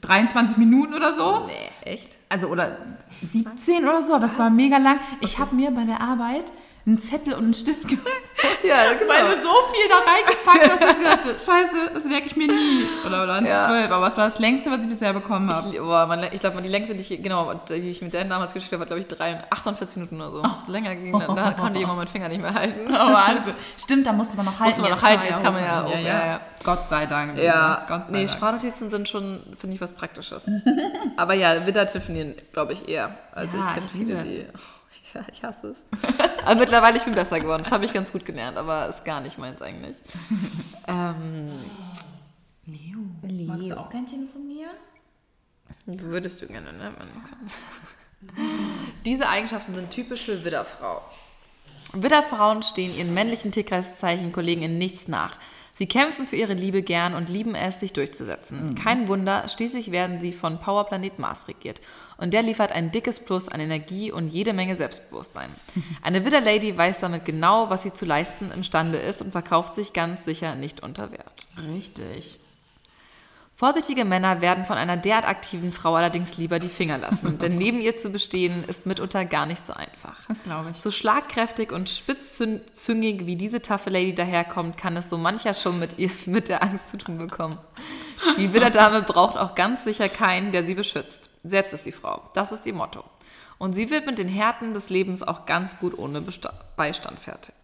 23 0.00 0.56
Minuten 0.56 0.92
oder 0.92 1.14
so? 1.14 1.46
Nee, 1.46 1.92
echt? 1.92 2.18
Also, 2.28 2.48
oder 2.48 2.78
17 3.20 3.84
oder 3.84 4.02
so, 4.02 4.14
aber 4.14 4.26
es 4.26 4.40
war 4.40 4.50
mega 4.50 4.78
lang. 4.78 4.98
Ich 5.20 5.38
habe 5.38 5.54
mir 5.54 5.70
bei 5.70 5.84
der 5.84 6.00
Arbeit 6.00 6.46
einen 6.84 6.98
Zettel 6.98 7.34
und 7.34 7.44
einen 7.44 7.54
Stift 7.54 7.82
gemacht. 7.88 8.08
Ja, 8.62 8.92
genau. 8.94 9.12
Weil 9.12 9.24
du 9.24 9.42
so 9.42 9.52
viel 9.72 9.88
da 9.88 9.96
reingepackt 10.10 10.70
hast, 10.70 10.82
dass 10.82 10.98
ich 10.98 11.04
dachte, 11.04 11.28
scheiße, 11.30 11.90
das 11.94 12.04
merke 12.04 12.26
ich 12.26 12.36
mir 12.36 12.46
nie. 12.46 12.86
Oder 13.06 13.26
waren 13.26 13.44
es 13.44 13.50
ja. 13.50 13.66
zwölf, 13.66 13.90
aber 13.90 14.02
was 14.02 14.16
war 14.16 14.26
das 14.26 14.38
längste, 14.38 14.70
was 14.70 14.84
ich 14.84 14.88
bisher 14.88 15.12
bekommen 15.12 15.52
habe? 15.52 15.68
Ich, 15.72 15.80
oh, 15.80 16.32
ich 16.32 16.40
glaube, 16.40 16.62
die 16.62 16.68
längste, 16.68 16.94
die 16.94 17.02
ich, 17.02 17.22
genau, 17.22 17.54
die 17.68 17.74
ich 17.74 18.02
mit 18.02 18.14
Dan 18.14 18.28
damals 18.28 18.54
geschickt 18.54 18.72
habe, 18.72 18.80
war, 18.80 18.86
glaube 18.86 19.00
ich, 19.00 19.08
drei, 19.08 19.42
48 19.50 19.96
Minuten 19.96 20.20
oder 20.20 20.30
so. 20.30 20.42
Oh. 20.42 20.70
Länger 20.70 20.94
ging 20.94 21.18
dann, 21.18 21.34
da 21.34 21.52
konnte 21.52 21.78
ich 21.78 21.84
immer 21.84 21.94
meinen 21.94 22.08
Finger 22.08 22.28
nicht 22.28 22.40
mehr 22.40 22.54
halten. 22.54 22.90
Oh, 23.02 23.14
also, 23.14 23.50
stimmt, 23.78 24.06
da 24.06 24.12
musste 24.12 24.36
man 24.36 24.46
noch 24.46 24.52
halten. 24.52 24.64
Musste 24.64 24.82
man 24.82 24.90
noch 24.92 25.02
halten, 25.02 25.22
jetzt 25.28 25.42
kann 25.42 25.54
man 25.54 25.64
ja, 25.64 25.84
auch, 25.84 25.90
ja, 25.90 26.26
ja, 26.26 26.40
Gott 26.62 26.86
sei 26.88 27.06
Dank. 27.06 27.36
Ja, 27.36 27.84
Gott 27.88 28.08
sei 28.08 28.12
nee, 28.12 28.26
Dank. 28.26 28.30
Sprachnotizen 28.30 28.90
sind 28.90 29.08
schon, 29.08 29.42
finde 29.58 29.74
ich, 29.74 29.80
was 29.80 29.92
Praktisches. 29.92 30.46
aber 31.16 31.34
ja, 31.34 31.66
Widder 31.66 31.86
telefonieren, 31.86 32.34
glaube 32.52 32.74
ich, 32.74 32.88
eher. 32.88 33.16
Also 33.32 33.56
ich 33.58 33.64
kenne 33.64 33.86
viele, 33.92 34.22
die... 34.22 34.46
Ich 35.32 35.42
hasse 35.42 35.68
es. 35.68 35.84
aber 36.44 36.60
mittlerweile, 36.60 36.96
ich 36.96 37.04
bin 37.04 37.14
besser 37.14 37.40
geworden. 37.40 37.62
Das 37.62 37.72
habe 37.72 37.84
ich 37.84 37.92
ganz 37.92 38.12
gut 38.12 38.24
gelernt, 38.24 38.56
aber 38.56 38.88
ist 38.88 39.04
gar 39.04 39.20
nicht 39.20 39.38
meins 39.38 39.60
eigentlich. 39.62 39.96
ähm, 40.88 41.60
Leo, 42.66 42.98
Leo, 43.22 43.46
magst 43.48 43.70
du 43.70 43.78
auch 43.78 43.90
kein 43.90 44.06
telefonieren? 44.06 44.76
Würdest 45.86 46.40
du 46.40 46.46
gerne, 46.46 46.72
ne? 46.72 46.92
Diese 49.04 49.28
Eigenschaften 49.28 49.74
sind 49.74 49.90
typisch 49.90 50.24
für 50.26 50.44
Widderfrau. 50.44 51.02
Widderfrauen 51.92 52.62
stehen 52.62 52.96
ihren 52.96 53.12
männlichen 53.12 53.52
Tierkreiszeichen 53.52 54.32
Kollegen 54.32 54.62
in 54.62 54.78
nichts 54.78 55.08
nach. 55.08 55.36
Sie 55.74 55.86
kämpfen 55.86 56.26
für 56.26 56.36
ihre 56.36 56.54
Liebe 56.54 56.82
gern 56.82 57.14
und 57.14 57.28
lieben 57.28 57.54
es, 57.54 57.80
sich 57.80 57.92
durchzusetzen. 57.92 58.66
Mhm. 58.66 58.74
Kein 58.74 59.08
Wunder, 59.08 59.48
schließlich 59.48 59.90
werden 59.90 60.20
sie 60.20 60.32
von 60.32 60.60
Powerplanet 60.60 61.18
Mars 61.18 61.48
regiert. 61.48 61.80
Und 62.22 62.32
der 62.32 62.42
liefert 62.42 62.70
ein 62.70 62.92
dickes 62.92 63.18
Plus 63.18 63.48
an 63.48 63.58
Energie 63.58 64.12
und 64.12 64.28
jede 64.28 64.52
Menge 64.52 64.76
Selbstbewusstsein. 64.76 65.50
Eine 66.02 66.24
Widder-Lady 66.24 66.78
weiß 66.78 67.00
damit 67.00 67.24
genau, 67.24 67.68
was 67.68 67.82
sie 67.82 67.92
zu 67.92 68.04
leisten 68.04 68.52
imstande 68.52 68.96
ist 68.98 69.22
und 69.22 69.32
verkauft 69.32 69.74
sich 69.74 69.92
ganz 69.92 70.24
sicher 70.24 70.54
nicht 70.54 70.84
unter 70.84 71.10
Wert. 71.10 71.48
Richtig. 71.68 72.38
Vorsichtige 73.56 74.04
Männer 74.04 74.40
werden 74.40 74.64
von 74.64 74.76
einer 74.76 74.96
derart 74.96 75.24
aktiven 75.24 75.72
Frau 75.72 75.96
allerdings 75.96 76.36
lieber 76.36 76.60
die 76.60 76.68
Finger 76.68 76.96
lassen, 76.96 77.38
denn 77.40 77.58
neben 77.58 77.80
ihr 77.80 77.96
zu 77.96 78.10
bestehen 78.10 78.62
ist 78.68 78.86
mitunter 78.86 79.24
gar 79.24 79.46
nicht 79.46 79.66
so 79.66 79.72
einfach. 79.72 80.20
Das 80.28 80.44
glaube 80.44 80.70
ich. 80.70 80.80
So 80.80 80.92
schlagkräftig 80.92 81.72
und 81.72 81.90
spitzzüngig 81.90 83.26
wie 83.26 83.34
diese 83.34 83.62
taffe 83.62 83.90
Lady 83.90 84.14
daherkommt, 84.14 84.76
kann 84.76 84.96
es 84.96 85.10
so 85.10 85.18
mancher 85.18 85.54
schon 85.54 85.80
mit 85.80 85.98
ihr 85.98 86.10
mit 86.26 86.48
der 86.48 86.62
Angst 86.62 86.90
zu 86.90 86.98
tun 86.98 87.18
bekommen. 87.18 87.58
Die 88.36 88.52
Widderdame 88.52 89.02
braucht 89.02 89.36
auch 89.36 89.56
ganz 89.56 89.82
sicher 89.82 90.08
keinen, 90.08 90.52
der 90.52 90.64
sie 90.64 90.74
beschützt. 90.74 91.31
Selbst 91.44 91.72
ist 91.72 91.86
die 91.86 91.92
Frau. 91.92 92.30
Das 92.34 92.52
ist 92.52 92.66
ihr 92.66 92.74
Motto. 92.74 93.04
Und 93.58 93.74
sie 93.74 93.90
wird 93.90 94.06
mit 94.06 94.18
den 94.18 94.28
Härten 94.28 94.74
des 94.74 94.90
Lebens 94.90 95.22
auch 95.22 95.46
ganz 95.46 95.78
gut 95.78 95.96
ohne 95.98 96.22
Beistand 96.76 97.20
fertig. 97.20 97.54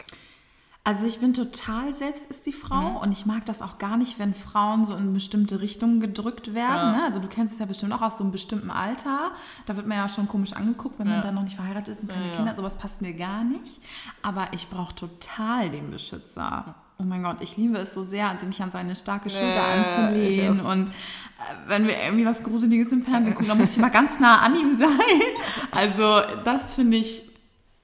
Also 0.84 1.06
ich 1.06 1.20
bin 1.20 1.34
total 1.34 1.92
selbst 1.92 2.30
ist 2.30 2.46
die 2.46 2.52
Frau 2.52 2.92
mhm. 2.92 2.96
und 2.96 3.12
ich 3.12 3.26
mag 3.26 3.44
das 3.44 3.60
auch 3.60 3.76
gar 3.76 3.98
nicht, 3.98 4.18
wenn 4.18 4.32
Frauen 4.32 4.86
so 4.86 4.94
in 4.94 5.12
bestimmte 5.12 5.60
Richtungen 5.60 6.00
gedrückt 6.00 6.54
werden. 6.54 6.92
Ja. 6.94 6.96
Ne? 6.96 7.04
Also 7.04 7.18
du 7.18 7.28
kennst 7.28 7.52
es 7.52 7.60
ja 7.60 7.66
bestimmt 7.66 7.92
auch 7.92 8.00
aus 8.00 8.16
so 8.16 8.24
einem 8.24 8.32
bestimmten 8.32 8.70
Alter. 8.70 9.32
Da 9.66 9.76
wird 9.76 9.86
man 9.86 9.98
ja 9.98 10.08
schon 10.08 10.28
komisch 10.28 10.54
angeguckt, 10.54 10.98
wenn 10.98 11.06
ja. 11.06 11.14
man 11.14 11.22
dann 11.22 11.34
noch 11.34 11.42
nicht 11.42 11.56
verheiratet 11.56 11.88
ist 11.94 12.04
und 12.04 12.08
keine 12.08 12.28
ja, 12.28 12.36
Kinder. 12.36 12.56
Sowas 12.56 12.78
passt 12.78 13.02
mir 13.02 13.12
gar 13.12 13.44
nicht. 13.44 13.82
Aber 14.22 14.48
ich 14.52 14.68
brauche 14.68 14.94
total 14.94 15.68
den 15.68 15.90
Beschützer. 15.90 16.74
Oh 17.01 17.05
mein 17.05 17.22
Gott, 17.22 17.36
ich 17.40 17.57
liebe 17.57 17.78
es 17.78 17.94
so 17.94 18.03
sehr, 18.03 18.28
also 18.28 18.44
mich 18.44 18.61
an 18.61 18.72
seine 18.72 18.96
starke 18.96 19.30
Schulter 19.30 19.62
anzulehnen. 19.62 20.61
Und 20.61 20.88
äh, 20.88 20.92
wenn 21.68 21.86
wir 21.86 21.96
irgendwie 21.96 22.26
was 22.26 22.42
Gruseliges 22.42 22.90
im 22.90 23.03
Fernsehen 23.03 23.34
gucken, 23.34 23.49
dann 23.49 23.59
muss 23.59 23.72
ich 23.72 23.78
mal 23.78 23.90
ganz 23.90 24.18
nah 24.18 24.38
an 24.38 24.57
ihm 24.57 24.76
sein. 24.76 24.88
Also 25.70 26.22
das 26.44 26.74
finde 26.74 26.96
ich 26.96 27.28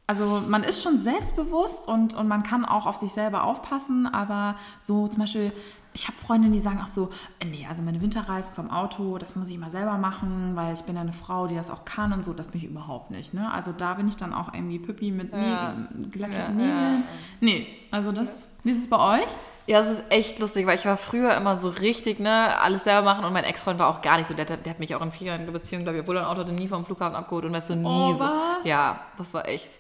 also 0.07 0.43
man 0.47 0.65
ist 0.65 0.83
schon 0.83 0.99
selbstbewusst 0.99 1.89
und, 1.89 2.15
und 2.15 2.29
man 2.29 2.43
kann 2.43 2.65
auch 2.65 2.87
auf 2.87 2.97
sich 2.97 3.13
selber 3.13 3.45
aufpassen, 3.45 4.07
aber 4.07 4.57
so 4.83 5.09
zum 5.09 5.21
Beispiel, 5.21 5.51
ich 5.95 6.09
habe 6.09 6.17
Freundinnen, 6.17 6.53
die 6.53 6.59
sagen 6.59 6.81
auch 6.83 6.89
so, 6.89 7.11
äh, 7.39 7.45
nee, 7.45 7.67
also 7.69 7.83
meine 7.83 8.01
Winterreifen 8.01 8.53
vom 8.53 8.71
Auto, 8.71 9.17
das 9.17 9.37
muss 9.37 9.49
ich 9.49 9.59
mal 9.59 9.71
selber 9.71 9.97
machen, 9.97 10.57
weil 10.57 10.75
ich 10.75 10.83
bin 10.83 10.97
eine 10.97 11.13
Frau, 11.13 11.47
die 11.47 11.55
das 11.55 11.71
auch 11.71 11.85
kann 11.85 12.13
und 12.13 12.25
so, 12.25 12.33
das 12.33 12.49
bin 12.49 12.61
ich 12.61 12.67
überhaupt 12.67 13.13
nicht. 13.13 13.33
Ne? 13.33 13.51
Also 13.53 13.71
da 13.71 13.95
bin 13.95 14.09
ich 14.09 14.17
dann 14.17 14.35
auch 14.35 14.53
irgendwie 14.53 14.81
Püppi 14.81 15.13
mit 15.13 15.33
ja. 15.33 15.73
gelackierten 16.11 16.59
ja, 16.59 16.67
Nägeln. 16.67 17.03
Ja. 17.03 17.09
Nee, 17.41 17.67
also 17.93 18.11
das, 18.11 18.49
wie 18.65 18.73
ist 18.73 18.79
es 18.79 18.91
bei 18.91 19.21
euch? 19.21 19.31
Ja, 19.67 19.79
es 19.81 19.89
ist 19.89 20.03
echt 20.11 20.41
lustig, 20.41 20.67
weil 20.67 20.77
ich 20.77 20.85
war 20.85 20.97
früher 20.97 21.35
immer 21.37 21.55
so 21.55 21.69
richtig, 21.69 22.19
ne, 22.19 22.59
alles 22.61 22.85
selber 22.85 23.03
machen 23.03 23.25
und 23.25 23.33
mein 23.33 23.45
Ex-Freund 23.45 23.79
war 23.79 23.89
auch 23.89 24.03
gar 24.03 24.19
nicht 24.19 24.27
so, 24.27 24.35
der, 24.35 24.45
der 24.45 24.71
hat 24.71 24.81
mich 24.81 24.95
auch 24.97 25.01
in 25.01 25.13
vier 25.13 25.29
Jahren 25.29 25.51
Beziehung, 25.51 25.85
glaube 25.85 25.97
ich, 25.97 26.03
obwohl 26.03 26.17
er 26.17 26.23
ein 26.23 26.29
Auto 26.29 26.41
hatte, 26.41 26.53
nie 26.53 26.67
vom 26.67 26.85
Flughafen 26.85 27.15
abgeholt 27.15 27.45
und 27.45 27.53
weißt 27.53 27.71
du, 27.71 27.77
nie 27.77 27.87
oh, 27.87 28.15
so. 28.15 28.25
Was? 28.25 28.65
Ja, 28.65 29.01
das 29.17 29.33
war 29.33 29.49
echt 29.49 29.79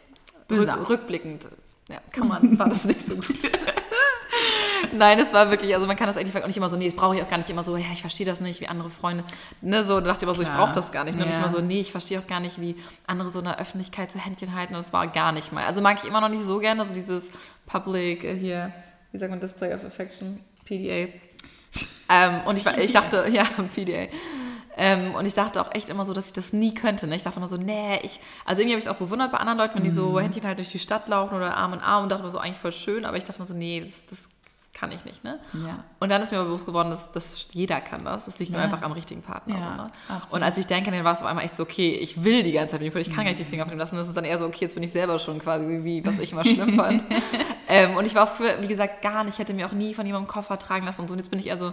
Rück, 0.50 0.88
rückblickend, 0.88 1.48
ja, 1.88 1.98
kann 2.12 2.28
man, 2.28 2.58
war 2.58 2.68
das 2.68 2.84
nicht 2.84 3.06
so 3.06 3.14
gut. 3.16 3.26
Nein, 4.92 5.18
es 5.18 5.32
war 5.32 5.50
wirklich, 5.50 5.74
also 5.74 5.86
man 5.86 5.96
kann 5.96 6.06
das 6.06 6.16
eigentlich 6.16 6.36
auch 6.36 6.46
nicht 6.46 6.56
immer 6.56 6.70
so, 6.70 6.76
nee, 6.76 6.86
das 6.86 6.94
brauche 6.94 7.16
ich 7.16 7.22
auch 7.22 7.28
gar 7.28 7.38
nicht 7.38 7.50
immer 7.50 7.62
so, 7.62 7.76
ja, 7.76 7.86
ich 7.92 8.00
verstehe 8.00 8.26
das 8.26 8.40
nicht, 8.40 8.60
wie 8.60 8.68
andere 8.68 8.90
Freunde, 8.90 9.24
ne, 9.60 9.82
so, 9.82 10.00
da 10.00 10.06
dachte 10.06 10.18
ich 10.18 10.22
immer 10.24 10.34
so, 10.34 10.42
ich 10.42 10.48
brauche 10.48 10.72
das 10.72 10.92
gar 10.92 11.04
nicht. 11.04 11.16
Ne? 11.16 11.22
Ja. 11.22 11.26
Und 11.26 11.32
ich 11.32 11.38
immer 11.38 11.50
so, 11.50 11.60
nee, 11.60 11.80
ich 11.80 11.90
verstehe 11.90 12.18
auch 12.18 12.26
gar 12.26 12.40
nicht, 12.40 12.60
wie 12.60 12.76
andere 13.06 13.30
so 13.30 13.40
in 13.40 13.46
der 13.46 13.58
Öffentlichkeit 13.58 14.12
so 14.12 14.18
Händchen 14.18 14.54
halten 14.54 14.74
und 14.74 14.82
das 14.82 14.92
war 14.92 15.06
gar 15.08 15.32
nicht 15.32 15.52
mal. 15.52 15.64
Also 15.64 15.80
mag 15.80 15.98
ich 16.02 16.08
immer 16.08 16.20
noch 16.20 16.28
nicht 16.28 16.44
so 16.44 16.58
gerne, 16.58 16.82
also 16.82 16.94
dieses 16.94 17.30
Public, 17.66 18.24
äh, 18.24 18.36
hier, 18.36 18.72
wie 19.12 19.18
sagt 19.18 19.30
man, 19.30 19.40
Display 19.40 19.74
of 19.74 19.84
Affection, 19.84 20.40
PDA. 20.64 21.08
Ähm, 22.08 22.40
und 22.46 22.56
ich, 22.56 22.66
ich 22.66 22.92
dachte, 22.92 23.26
ja, 23.32 23.44
PDA. 23.74 24.06
Ähm, 24.76 25.14
und 25.14 25.24
ich 25.26 25.34
dachte 25.34 25.60
auch 25.60 25.72
echt 25.72 25.88
immer 25.88 26.04
so, 26.04 26.12
dass 26.12 26.26
ich 26.26 26.32
das 26.32 26.52
nie 26.52 26.74
könnte. 26.74 27.06
Ne? 27.06 27.16
Ich 27.16 27.22
dachte 27.22 27.38
immer 27.38 27.48
so, 27.48 27.56
nee, 27.56 27.98
ich. 28.02 28.20
Also 28.44 28.60
irgendwie 28.60 28.74
habe 28.74 28.78
ich 28.80 28.86
es 28.86 28.90
auch 28.90 28.96
bewundert 28.96 29.30
bei 29.30 29.38
anderen 29.38 29.58
Leuten, 29.58 29.76
wenn 29.76 29.84
die 29.84 29.90
so 29.90 30.10
mhm. 30.10 30.18
Händchen 30.20 30.44
halt 30.44 30.58
durch 30.58 30.70
die 30.70 30.78
Stadt 30.78 31.08
laufen 31.08 31.36
oder 31.36 31.56
Arm 31.56 31.74
in 31.74 31.80
Arm 31.80 32.04
und 32.04 32.08
dachte 32.10 32.22
immer 32.22 32.32
so, 32.32 32.38
eigentlich 32.38 32.58
voll 32.58 32.72
schön, 32.72 33.04
aber 33.04 33.16
ich 33.16 33.24
dachte 33.24 33.38
immer 33.38 33.46
so, 33.46 33.54
nee, 33.54 33.80
das, 33.80 34.06
das 34.06 34.28
kann 34.74 34.90
ich 34.90 35.04
nicht. 35.04 35.22
Ne? 35.22 35.38
Ja. 35.64 35.84
Und 36.00 36.10
dann 36.10 36.20
ist 36.20 36.32
mir 36.32 36.38
aber 36.38 36.48
bewusst 36.48 36.66
geworden, 36.66 36.90
dass, 36.90 37.12
dass 37.12 37.48
jeder 37.52 37.80
kann 37.80 38.04
das. 38.04 38.24
Das 38.24 38.40
liegt 38.40 38.50
ja. 38.50 38.58
nur 38.58 38.64
einfach 38.64 38.82
am 38.82 38.92
richtigen 38.92 39.22
Partner. 39.22 39.56
Ja, 39.56 39.62
so, 39.62 40.14
ne? 40.16 40.22
Und 40.32 40.42
als 40.42 40.58
ich 40.58 40.66
denke, 40.66 40.90
dann 40.90 41.04
war 41.04 41.12
es 41.12 41.20
auf 41.20 41.26
einmal 41.26 41.44
echt 41.44 41.56
so, 41.56 41.62
okay, 41.62 41.90
ich 41.92 42.24
will 42.24 42.42
die 42.42 42.52
ganze 42.52 42.72
Zeit 42.72 42.82
mit 42.82 42.92
ihm, 42.92 43.00
ich 43.00 43.08
kann 43.08 43.24
gar 43.24 43.30
nicht 43.30 43.38
die 43.38 43.44
Finger 43.44 43.64
von 43.64 43.72
ihm 43.72 43.78
lassen. 43.78 43.96
Das 43.96 44.08
ist 44.08 44.16
dann 44.16 44.24
eher 44.24 44.36
so, 44.36 44.46
okay, 44.46 44.62
jetzt 44.62 44.74
bin 44.74 44.82
ich 44.82 44.90
selber 44.90 45.18
schon 45.20 45.38
quasi, 45.38 45.84
wie, 45.84 46.04
was 46.04 46.18
ich 46.18 46.32
immer 46.32 46.44
schlimm 46.44 46.74
fand. 46.74 47.04
ähm, 47.68 47.96
und 47.96 48.04
ich 48.06 48.16
war 48.16 48.24
auch 48.24 48.34
früher, 48.34 48.60
wie 48.60 48.66
gesagt, 48.66 49.00
gar 49.00 49.22
nicht, 49.22 49.34
ich 49.34 49.38
hätte 49.38 49.54
mir 49.54 49.66
auch 49.66 49.72
nie 49.72 49.94
von 49.94 50.04
jemandem 50.04 50.28
Koffer 50.28 50.58
tragen 50.58 50.84
lassen 50.84 51.02
und 51.02 51.08
so. 51.08 51.12
Und 51.12 51.18
jetzt 51.18 51.30
bin 51.30 51.38
ich 51.38 51.46
eher 51.46 51.56
so, 51.56 51.72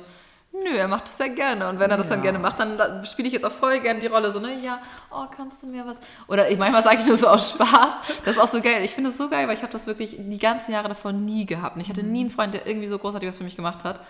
Nö, 0.54 0.76
er 0.76 0.90
macht 0.90 1.08
das 1.08 1.18
ja 1.18 1.28
gerne. 1.28 1.70
Und 1.70 1.80
wenn 1.80 1.90
er 1.90 1.96
das 1.96 2.08
ja. 2.08 2.16
dann 2.16 2.24
gerne 2.24 2.38
macht, 2.38 2.60
dann 2.60 3.06
spiele 3.06 3.28
ich 3.28 3.34
jetzt 3.34 3.46
auch 3.46 3.52
voll 3.52 3.80
gerne 3.80 4.02
die 4.02 4.08
Rolle. 4.08 4.32
So, 4.32 4.40
ne, 4.40 4.60
ja, 4.62 4.82
oh, 5.10 5.26
kannst 5.34 5.64
du 5.64 5.68
mir 5.68 5.86
was. 5.86 5.98
Oder 6.28 6.50
ich 6.50 6.58
manchmal 6.58 6.84
sage 6.84 6.98
ich 7.00 7.06
nur 7.06 7.16
so 7.16 7.28
aus 7.28 7.52
Spaß. 7.52 8.02
Das 8.26 8.36
ist 8.36 8.42
auch 8.42 8.50
so 8.50 8.62
geil. 8.62 8.84
Ich 8.84 8.92
finde 8.92 9.12
es 9.12 9.18
so 9.18 9.30
geil, 9.30 9.48
weil 9.48 9.56
ich 9.56 9.64
habe 9.64 9.72
das 9.72 9.88
wirklich 9.88 10.18
die 10.20 10.40
ganzen 10.40 10.74
Jahre 10.74 10.90
davor 10.90 11.14
nie 11.14 11.46
gehabt. 11.46 11.76
Und 11.76 11.82
ich 11.82 11.90
hatte 11.90 12.04
nie 12.04 12.22
einen 12.22 12.30
Freund, 12.30 12.54
der 12.54 12.68
irgendwie 12.68 12.88
so 12.88 13.00
großartig 13.00 13.30
was 13.30 13.38
für 13.38 13.46
mich 13.46 13.56
gemacht 13.56 13.86
hat. 13.86 14.02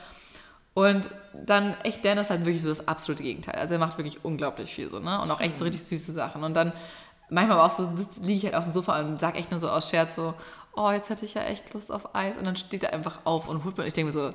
Und 0.74 1.08
dann 1.34 1.76
echt, 1.84 2.04
Dan 2.04 2.18
ist 2.18 2.32
halt 2.32 2.46
wirklich 2.46 2.62
so 2.64 2.70
das 2.70 2.88
absolute 2.88 3.22
Gegenteil. 3.22 3.56
Also 3.56 3.76
er 3.76 3.80
macht 3.80 3.98
wirklich 4.00 4.26
unglaublich 4.26 4.74
viel 4.74 4.90
so, 4.90 5.00
ne? 5.00 5.22
Und 5.22 5.30
auch 5.30 5.42
echt 5.42 5.60
so 5.60 5.66
richtig 5.66 5.84
süße 5.84 6.14
Sachen. 6.14 6.44
Und 6.44 6.56
dann 6.56 6.74
manchmal 7.30 7.58
aber 7.58 7.68
auch 7.68 7.72
so, 7.72 7.88
liege 8.24 8.38
ich 8.38 8.46
halt 8.46 8.56
auf 8.56 8.64
dem 8.64 8.74
Sofa 8.74 9.00
und 9.00 9.20
sage 9.20 9.38
echt 9.38 9.52
nur 9.52 9.60
so 9.60 9.70
aus 9.70 9.90
Scherz 9.90 10.16
so, 10.16 10.34
oh, 10.76 10.90
jetzt 10.90 11.10
hätte 11.10 11.26
ich 11.26 11.36
ja 11.36 11.44
echt 11.44 11.72
Lust 11.74 11.92
auf 11.92 12.16
Eis. 12.16 12.38
Und 12.38 12.46
dann 12.46 12.56
steht 12.56 12.84
er 12.84 12.94
einfach 12.94 13.20
auf 13.26 13.48
und 13.48 13.64
holt 13.64 13.78
mir, 13.78 13.84
und 13.84 13.88
ich 13.88 13.94
denke 13.94 14.08
mir 14.08 14.12
so, 14.12 14.34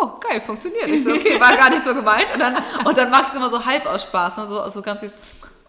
oh, 0.00 0.10
geil, 0.20 0.40
funktioniert. 0.40 0.88
Ich 0.88 1.04
so, 1.04 1.10
okay, 1.10 1.40
war 1.40 1.56
gar 1.56 1.70
nicht 1.70 1.84
so 1.84 1.94
gemeint. 1.94 2.26
Und 2.32 2.40
dann, 2.40 2.56
und 2.84 2.96
dann 2.96 3.10
mache 3.10 3.22
ich 3.22 3.28
es 3.28 3.34
immer 3.34 3.50
so 3.50 3.64
halb 3.64 3.86
aus 3.86 4.02
Spaß, 4.02 4.38
ne? 4.38 4.46
so, 4.46 4.68
so 4.68 4.82
ganz 4.82 5.00
süß. 5.00 5.14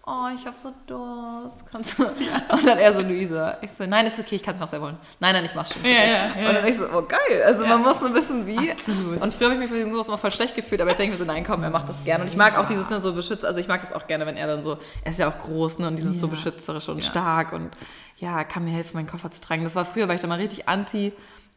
Oh, 0.06 0.28
ich 0.36 0.46
habe 0.46 0.58
so 0.58 0.74
Durst. 0.86 1.66
Kannst 1.72 1.98
du? 1.98 2.04
Und 2.04 2.68
dann 2.68 2.78
er 2.78 2.92
so, 2.92 3.00
Luisa. 3.00 3.58
Ich 3.62 3.72
so, 3.72 3.86
nein, 3.86 4.06
ist 4.06 4.20
okay, 4.20 4.36
ich 4.36 4.44
kann 4.44 4.54
es 4.54 4.60
noch 4.60 4.68
selber 4.68 4.88
holen. 4.88 4.98
Nein, 5.22 5.34
nein, 5.34 5.46
ich 5.46 5.56
mach 5.56 5.66
schon. 5.66 5.82
Ja, 5.82 5.92
ja, 5.92 6.06
ja. 6.42 6.50
Und 6.50 6.56
dann 6.56 6.66
ich 6.66 6.76
so, 6.76 6.88
oh 6.94 7.04
geil. 7.04 7.42
Also 7.46 7.66
man 7.66 7.82
muss 7.82 8.02
nur 8.02 8.14
wissen, 8.14 8.46
wie. 8.46 8.70
Absolut. 8.70 9.22
Und 9.22 9.34
früher 9.34 9.46
habe 9.46 9.54
ich 9.54 9.62
mich 9.62 9.70
für 9.70 9.78
diesen 9.78 9.94
sowas 9.94 10.10
immer 10.10 10.18
voll 10.18 10.34
schlecht 10.34 10.58
gefühlt, 10.58 10.82
aber 10.82 10.90
jetzt 10.90 11.00
denke 11.00 11.14
ich 11.14 11.20
mir 11.20 11.26
so, 11.26 11.32
nein, 11.32 11.46
komm, 11.46 11.64
er 11.64 11.70
macht 11.70 11.88
das 11.88 12.04
gerne. 12.04 12.26
Und 12.26 12.30
ich 12.30 12.36
mag 12.36 12.58
auch 12.58 12.66
dieses 12.66 12.90
ne, 12.90 13.02
so 13.02 13.14
beschützt, 13.14 13.46
also 13.46 13.62
ich 13.62 13.70
mag 13.70 13.80
das 13.80 13.94
auch 13.94 14.06
gerne, 14.06 14.26
wenn 14.26 14.36
er 14.36 14.48
dann 14.48 14.66
so, 14.66 14.78
er 15.06 15.12
ist 15.12 15.20
ja 15.20 15.30
auch 15.30 15.42
groß 15.42 15.80
ne, 15.80 15.88
und 15.88 15.96
dieses 15.96 16.20
so 16.20 16.28
beschützerisch 16.28 16.90
und 16.90 17.02
stark 17.06 17.54
und 17.54 17.70
ja, 18.18 18.44
kann 18.44 18.66
mir 18.66 18.72
helfen, 18.72 18.98
meinen 18.98 19.08
Koffer 19.08 19.32
zu 19.32 19.40
tragen. 19.40 19.64
Das 19.64 19.76
war 19.76 19.86
früher, 19.86 20.10
weil 20.10 20.16
ich 20.16 20.22
da 20.22 20.28
mal 20.28 20.38
richtig 20.38 20.68
anti 20.68 21.14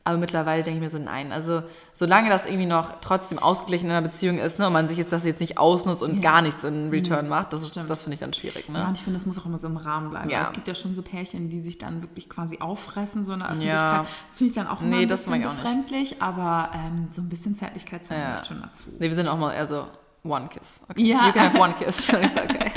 Aber 0.06 0.18
mittlerweile 0.18 0.62
denke 0.62 0.78
ich 0.78 0.82
mir 0.82 0.88
so, 0.88 0.98
nein. 0.98 1.32
Also 1.32 1.64
solange 1.92 2.30
das 2.30 2.46
irgendwie 2.46 2.66
noch 2.66 3.00
trotzdem 3.00 3.40
ausgeglichen 3.40 3.86
in 3.86 3.90
einer 3.90 4.06
Beziehung 4.06 4.38
ist 4.38 4.60
ne, 4.60 4.68
und 4.68 4.72
man 4.72 4.86
sich 4.86 4.98
jetzt 4.98 5.10
das 5.10 5.24
jetzt 5.24 5.40
nicht 5.40 5.58
ausnutzt 5.58 6.00
und 6.00 6.14
ja. 6.14 6.20
gar 6.20 6.42
nichts 6.42 6.62
in 6.62 6.90
Return 6.90 7.28
macht, 7.28 7.52
das, 7.52 7.72
das 7.72 8.02
finde 8.04 8.14
ich 8.14 8.20
dann 8.20 8.32
schwierig. 8.32 8.68
Ne? 8.68 8.78
Ja, 8.78 8.86
und 8.86 8.94
ich 8.94 9.02
finde, 9.02 9.18
das 9.18 9.26
muss 9.26 9.36
auch 9.40 9.46
immer 9.46 9.58
so 9.58 9.66
im 9.66 9.76
Rahmen 9.76 10.10
bleiben. 10.10 10.30
Ja. 10.30 10.44
Es 10.44 10.52
gibt 10.52 10.68
ja 10.68 10.76
schon 10.76 10.94
so 10.94 11.02
Pärchen, 11.02 11.50
die 11.50 11.60
sich 11.60 11.78
dann 11.78 12.02
wirklich 12.02 12.30
quasi 12.30 12.58
auffressen, 12.60 13.24
so 13.24 13.32
in 13.32 13.40
der 13.40 13.48
Öffentlichkeit. 13.48 13.80
Ja. 13.80 14.06
Das 14.28 14.38
finde 14.38 14.50
ich 14.50 14.54
dann 14.54 14.68
auch 14.68 14.80
immer 14.80 14.96
nee, 14.96 15.02
ein 15.02 15.08
bisschen 15.08 15.42
befremdlich, 15.42 16.22
aber 16.22 16.70
ähm, 16.72 17.08
so 17.10 17.20
ein 17.20 17.28
bisschen 17.28 17.56
Zärtlichkeit 17.56 18.06
zählt 18.06 18.20
ja. 18.20 18.44
schon 18.44 18.62
dazu. 18.62 18.84
Nee, 19.00 19.08
wir 19.08 19.14
sind 19.14 19.26
auch 19.26 19.38
mal 19.38 19.52
eher 19.52 19.66
so 19.66 19.86
One 20.22 20.46
Kiss. 20.48 20.80
Okay. 20.88 21.02
Ja. 21.02 21.26
You 21.26 21.32
can 21.32 21.42
have 21.42 21.58
one 21.58 21.74
kiss. 21.74 22.12
Und 22.12 22.22
ich 22.22 22.30
so, 22.30 22.40
okay. 22.40 22.70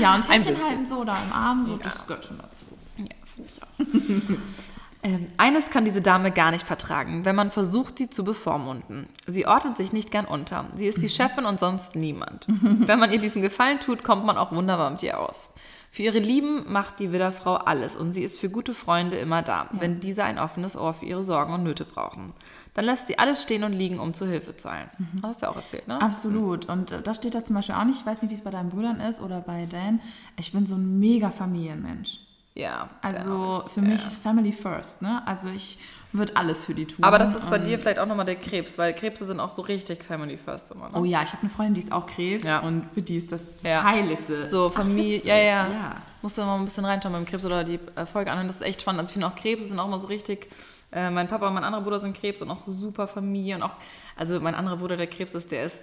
Ja, 0.00 0.14
und 0.14 0.28
Händchen 0.28 0.62
halten 0.62 0.86
so 0.86 0.96
oder 0.98 1.16
im 1.24 1.32
Arm, 1.32 1.66
so, 1.66 1.76
das 1.76 2.06
gehört 2.06 2.24
schon 2.24 2.38
dazu. 2.38 2.66
Ja, 2.98 3.06
finde 3.34 3.50
ich 3.50 3.62
auch. 3.62 3.68
Ähm, 5.08 5.26
eines 5.38 5.70
kann 5.70 5.84
diese 5.84 6.02
Dame 6.02 6.30
gar 6.30 6.50
nicht 6.50 6.66
vertragen, 6.66 7.24
wenn 7.24 7.34
man 7.34 7.50
versucht, 7.50 7.98
sie 7.98 8.10
zu 8.10 8.24
bevormunden. 8.24 9.08
Sie 9.26 9.46
ordnet 9.46 9.76
sich 9.76 9.92
nicht 9.92 10.10
gern 10.10 10.26
unter. 10.26 10.66
Sie 10.74 10.86
ist 10.86 11.00
die 11.00 11.06
mhm. 11.06 11.10
Chefin 11.10 11.44
und 11.46 11.58
sonst 11.58 11.96
niemand. 11.96 12.46
wenn 12.48 12.98
man 12.98 13.10
ihr 13.10 13.18
diesen 13.18 13.42
Gefallen 13.42 13.80
tut, 13.80 14.04
kommt 14.04 14.26
man 14.26 14.36
auch 14.36 14.52
wunderbar 14.52 14.90
mit 14.90 15.02
ihr 15.02 15.18
aus. 15.18 15.50
Für 15.90 16.02
ihre 16.02 16.18
Lieben 16.18 16.70
macht 16.70 17.00
die 17.00 17.12
Widderfrau 17.12 17.54
alles 17.54 17.96
und 17.96 18.12
sie 18.12 18.22
ist 18.22 18.38
für 18.38 18.50
gute 18.50 18.74
Freunde 18.74 19.16
immer 19.16 19.40
da, 19.40 19.62
ja. 19.62 19.68
wenn 19.80 20.00
diese 20.00 20.22
ein 20.22 20.38
offenes 20.38 20.76
Ohr 20.76 20.92
für 20.92 21.06
ihre 21.06 21.24
Sorgen 21.24 21.54
und 21.54 21.62
Nöte 21.62 21.86
brauchen. 21.86 22.34
Dann 22.74 22.84
lässt 22.84 23.06
sie 23.06 23.18
alles 23.18 23.42
stehen 23.42 23.64
und 23.64 23.72
liegen, 23.72 23.98
um 23.98 24.12
zu 24.12 24.26
Hilfe 24.26 24.54
zu 24.54 24.70
eilen. 24.70 24.90
Mhm. 24.98 25.22
Hast 25.22 25.40
du 25.40 25.46
ja 25.46 25.52
auch 25.52 25.56
erzählt, 25.56 25.88
ne? 25.88 26.00
Absolut. 26.00 26.66
Und 26.66 26.92
äh, 26.92 27.02
das 27.02 27.16
steht 27.16 27.34
da 27.34 27.44
zum 27.44 27.56
Beispiel 27.56 27.74
auch 27.74 27.84
nicht, 27.84 28.00
ich 28.00 28.06
weiß 28.06 28.20
nicht, 28.20 28.30
wie 28.30 28.34
es 28.34 28.42
bei 28.42 28.50
deinen 28.50 28.68
Brüdern 28.68 29.00
ist 29.00 29.20
oder 29.20 29.40
bei 29.40 29.64
Dan. 29.64 30.00
Ich 30.38 30.52
bin 30.52 30.66
so 30.66 30.74
ein 30.74 30.98
mega 30.98 31.30
Familienmensch. 31.30 32.20
Ja. 32.54 32.88
Also 33.02 33.64
für 33.68 33.80
mich 33.80 34.02
ja. 34.02 34.10
Family 34.10 34.52
First, 34.52 35.00
ne? 35.02 35.22
Also 35.26 35.48
ich 35.48 35.78
würde 36.12 36.36
alles 36.36 36.64
für 36.64 36.74
die 36.74 36.86
tun. 36.86 37.04
Aber 37.04 37.18
das 37.18 37.36
ist 37.36 37.48
bei 37.50 37.58
dir 37.58 37.78
vielleicht 37.78 37.98
auch 37.98 38.06
nochmal 38.06 38.24
der 38.24 38.36
Krebs, 38.36 38.78
weil 38.78 38.94
Krebse 38.94 39.26
sind 39.26 39.40
auch 39.40 39.50
so 39.50 39.62
richtig 39.62 40.02
Family 40.02 40.38
First 40.38 40.70
immer. 40.70 40.88
Ne? 40.88 40.98
Oh 40.98 41.04
ja, 41.04 41.22
ich 41.22 41.32
habe 41.32 41.42
eine 41.42 41.50
Freundin, 41.50 41.74
die 41.74 41.80
ist 41.82 41.92
auch 41.92 42.06
Krebs 42.06 42.44
ja. 42.44 42.60
und 42.60 42.90
für 42.92 43.02
die 43.02 43.16
ist 43.16 43.30
das, 43.30 43.56
das 43.56 43.62
ja. 43.62 43.84
Heiligste. 43.84 44.46
So 44.46 44.70
Familie, 44.70 45.20
Ach, 45.22 45.26
ja, 45.26 45.36
ja, 45.36 45.68
ja. 45.68 45.96
Musst 46.22 46.38
du 46.38 46.42
mal 46.42 46.56
ein 46.56 46.64
bisschen 46.64 46.84
reinschauen 46.84 47.12
beim 47.12 47.26
Krebs 47.26 47.44
oder 47.44 47.62
die 47.62 47.78
äh, 47.94 48.06
Folge 48.06 48.30
anhören, 48.30 48.48
das 48.48 48.56
ist 48.56 48.62
echt 48.62 48.80
spannend. 48.80 49.00
Also 49.00 49.10
ich 49.10 49.14
finde 49.14 49.26
auch 49.26 49.36
Krebse 49.36 49.66
sind 49.66 49.78
auch 49.78 49.86
immer 49.86 49.98
so 49.98 50.08
richtig. 50.08 50.48
Äh, 50.90 51.10
mein 51.10 51.28
Papa 51.28 51.46
und 51.46 51.54
mein 51.54 51.64
anderer 51.64 51.82
Bruder 51.82 52.00
sind 52.00 52.18
Krebs 52.18 52.40
und 52.40 52.50
auch 52.50 52.56
so 52.56 52.72
super 52.72 53.06
Familie 53.06 53.56
und 53.56 53.62
auch, 53.62 53.72
also 54.16 54.40
mein 54.40 54.54
anderer 54.54 54.78
Bruder, 54.78 54.96
der 54.96 55.06
Krebs 55.06 55.34
ist, 55.34 55.52
der 55.52 55.66
ist 55.66 55.78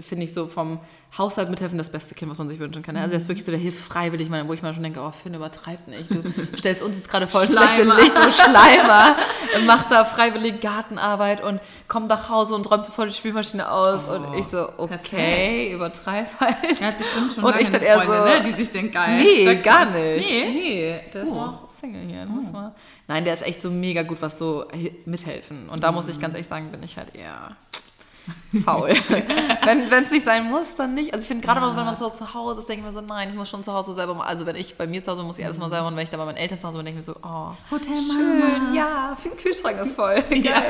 finde 0.00 0.24
ich 0.24 0.34
so 0.34 0.46
vom 0.46 0.80
Haushalt 1.16 1.48
mithelfen 1.48 1.78
das 1.78 1.90
beste 1.90 2.14
Kind, 2.14 2.30
was 2.30 2.38
man 2.38 2.48
sich 2.48 2.58
wünschen 2.58 2.82
kann. 2.82 2.96
Also 2.96 3.12
er 3.12 3.16
ist 3.16 3.28
wirklich 3.28 3.44
so, 3.44 3.50
der 3.50 3.60
hilft 3.60 3.78
freiwillig, 3.78 4.28
wo 4.30 4.52
ich 4.52 4.62
mal 4.62 4.74
schon 4.74 4.82
denke, 4.82 5.00
oh 5.00 5.10
Finn, 5.10 5.32
übertreibt 5.32 5.88
nicht. 5.88 6.14
Du 6.14 6.22
stellst 6.56 6.82
uns 6.82 6.96
jetzt 6.96 7.08
gerade 7.08 7.26
voll 7.26 7.48
schlechte 7.48 7.84
Licht, 7.84 8.14
so 8.14 8.30
Schleimer, 8.30 9.16
macht 9.66 9.90
da 9.90 10.04
freiwillig 10.04 10.60
Gartenarbeit 10.60 11.42
und 11.42 11.60
kommt 11.88 12.08
nach 12.08 12.28
Hause 12.28 12.54
und 12.54 12.70
räumt 12.70 12.84
sofort 12.84 13.08
die 13.08 13.14
Spielmaschine 13.14 13.70
aus. 13.70 14.02
Oh, 14.08 14.14
und 14.14 14.38
ich 14.38 14.46
so, 14.46 14.68
okay, 14.76 15.72
übertreib 15.72 16.28
halt. 16.38 16.56
Er 16.80 16.88
hat 16.88 16.98
bestimmt 16.98 17.32
schon 17.32 17.44
und 17.44 17.60
ich 17.60 17.70
dann 17.70 17.82
eher 17.82 18.00
so, 18.00 18.12
ne, 18.12 18.42
die 18.44 18.52
sich 18.52 18.70
denken, 18.70 18.92
geil. 18.92 19.16
Nee, 19.16 19.54
gar 19.56 19.86
nicht. 19.86 20.28
Nee, 20.28 20.50
nee 20.50 21.00
der 21.14 21.22
ist 21.22 21.28
oh. 21.28 21.34
noch 21.34 21.70
Single 21.70 22.02
hier. 22.02 22.26
Oh. 22.28 22.52
Mal. 22.52 22.74
Nein, 23.08 23.24
der 23.24 23.34
ist 23.34 23.42
echt 23.42 23.62
so 23.62 23.70
mega 23.70 24.02
gut, 24.02 24.20
was 24.20 24.38
so 24.38 24.66
mithelfen. 25.04 25.68
Und 25.68 25.82
da 25.82 25.92
muss 25.92 26.08
ich 26.08 26.20
ganz 26.20 26.34
ehrlich 26.34 26.46
sagen, 26.46 26.70
bin 26.70 26.82
ich 26.82 26.96
halt 26.96 27.14
eher 27.14 27.56
faul. 28.64 28.88
wenn 29.64 30.04
es 30.04 30.10
nicht 30.10 30.24
sein 30.24 30.50
muss, 30.50 30.74
dann 30.74 30.94
nicht. 30.94 31.12
Also 31.14 31.24
ich 31.24 31.28
finde 31.28 31.44
gerade, 31.44 31.60
ja. 31.60 31.76
wenn 31.76 31.84
man 31.84 31.96
so 31.96 32.08
zu 32.10 32.34
Hause 32.34 32.60
ist, 32.60 32.68
denke 32.68 32.80
ich 32.80 32.86
mir 32.86 32.92
so, 32.92 33.00
nein, 33.00 33.28
ich 33.30 33.34
muss 33.34 33.48
schon 33.48 33.62
zu 33.62 33.72
Hause 33.72 33.94
selber 33.94 34.14
mal. 34.14 34.24
Also 34.24 34.46
wenn 34.46 34.56
ich 34.56 34.76
bei 34.76 34.86
mir 34.86 35.02
zu 35.02 35.10
Hause 35.10 35.22
muss 35.22 35.38
ich 35.38 35.44
alles 35.44 35.58
mal 35.58 35.70
selber 35.70 35.88
und 35.88 35.96
wenn 35.96 36.04
ich 36.04 36.10
da 36.10 36.16
bei 36.16 36.24
meinen 36.24 36.36
Eltern 36.36 36.60
zu 36.60 36.68
Hause 36.68 36.78
bin, 36.78 36.86
denke 36.86 37.00
ich 37.00 37.06
mir 37.06 37.12
so, 37.12 37.20
oh, 37.22 37.52
Hotel 37.70 37.96
schön, 37.96 38.74
ja, 38.74 39.16
für 39.20 39.28
den 39.28 39.38
Kühlschrank 39.38 39.80
ist 39.80 39.94
voll. 39.94 40.16
ja, 40.30 40.62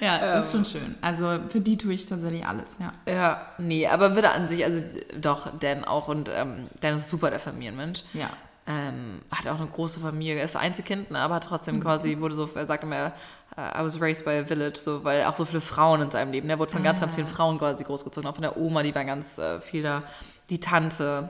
ja 0.00 0.32
ähm. 0.32 0.38
ist 0.38 0.52
schon 0.52 0.64
schön. 0.64 0.96
Also 1.00 1.38
für 1.48 1.60
die 1.60 1.76
tue 1.76 1.92
ich 1.94 2.06
tatsächlich 2.06 2.46
alles, 2.46 2.76
ja. 2.78 2.92
Ja, 3.12 3.46
nee, 3.58 3.86
aber 3.86 4.14
würde 4.14 4.30
an 4.30 4.48
sich, 4.48 4.64
also 4.64 4.82
doch, 5.20 5.48
Dan 5.58 5.84
auch 5.84 6.08
und 6.08 6.30
ähm, 6.34 6.68
Dan 6.80 6.96
ist 6.96 7.10
super 7.10 7.30
der 7.30 7.40
Familienmensch. 7.40 8.04
Ja. 8.12 8.30
Ähm, 8.66 9.22
hat 9.32 9.48
auch 9.48 9.58
eine 9.58 9.68
große 9.68 10.00
Familie, 10.00 10.36
er 10.36 10.44
ist 10.44 10.54
Einzelkind, 10.54 11.10
ne, 11.10 11.18
aber 11.18 11.40
trotzdem 11.40 11.76
mhm. 11.76 11.80
quasi 11.80 12.18
wurde 12.20 12.34
so, 12.34 12.48
er 12.54 12.66
sagt 12.66 12.84
immer, 12.84 13.12
I 13.56 13.82
was 13.82 14.00
raised 14.00 14.24
by 14.24 14.38
a 14.38 14.44
village, 14.44 14.78
so, 14.78 15.04
weil 15.04 15.24
auch 15.24 15.34
so 15.34 15.44
viele 15.44 15.60
Frauen 15.60 16.02
in 16.02 16.10
seinem 16.10 16.32
Leben, 16.32 16.48
er 16.48 16.58
wurde 16.58 16.72
von 16.72 16.82
ah, 16.82 16.84
ganz, 16.84 17.00
ganz 17.00 17.14
vielen 17.14 17.26
Frauen 17.26 17.58
quasi 17.58 17.84
großgezogen, 17.84 18.28
auch 18.28 18.34
von 18.34 18.42
der 18.42 18.56
Oma, 18.56 18.82
die 18.82 18.94
war 18.94 19.04
ganz 19.04 19.38
äh, 19.38 19.60
viel 19.60 19.82
da, 19.82 20.02
die 20.50 20.60
Tante 20.60 21.28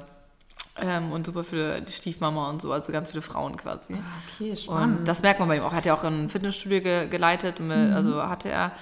ähm, 0.80 1.12
und 1.12 1.26
super 1.26 1.44
viele, 1.44 1.82
die 1.82 1.92
Stiefmama 1.92 2.50
und 2.50 2.62
so, 2.62 2.72
also 2.72 2.92
ganz 2.92 3.10
viele 3.10 3.22
Frauen 3.22 3.56
quasi. 3.56 3.94
Ah, 3.94 3.98
okay, 4.34 4.54
spannend. 4.54 5.00
Und 5.00 5.08
das 5.08 5.22
merkt 5.22 5.40
man 5.40 5.48
bei 5.48 5.56
ihm 5.56 5.62
auch, 5.62 5.72
er 5.72 5.78
hat 5.78 5.86
ja 5.86 5.94
auch 5.94 6.04
ein 6.04 6.30
Fitnessstudio 6.30 6.80
ge 6.80 7.08
geleitet, 7.08 7.58
mit, 7.60 7.76
mhm. 7.76 7.94
also 7.94 8.22
hatte 8.22 8.50
er 8.50 8.72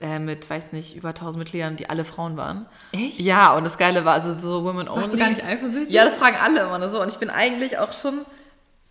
äh, 0.00 0.18
mit, 0.18 0.48
weiß 0.48 0.72
nicht, 0.72 0.96
über 0.96 1.10
1000 1.10 1.38
Mitgliedern, 1.38 1.76
die 1.76 1.90
alle 1.90 2.04
Frauen 2.04 2.36
waren. 2.36 2.66
Echt? 2.92 3.20
Ja, 3.20 3.54
und 3.56 3.64
das 3.64 3.78
Geile 3.78 4.04
war, 4.04 4.14
also 4.14 4.38
so 4.38 4.64
Women 4.64 4.88
Only. 4.88 5.02
Warst 5.02 5.14
du 5.14 5.18
gar 5.18 5.28
nicht 5.28 5.44
eifersüchtig? 5.44 5.90
Ja, 5.90 6.04
das 6.04 6.18
fragen 6.18 6.36
alle 6.42 6.60
immer 6.60 6.88
so. 6.88 7.02
Und 7.02 7.12
ich 7.12 7.18
bin 7.18 7.30
eigentlich 7.30 7.78
auch 7.78 7.92
schon, 7.92 8.24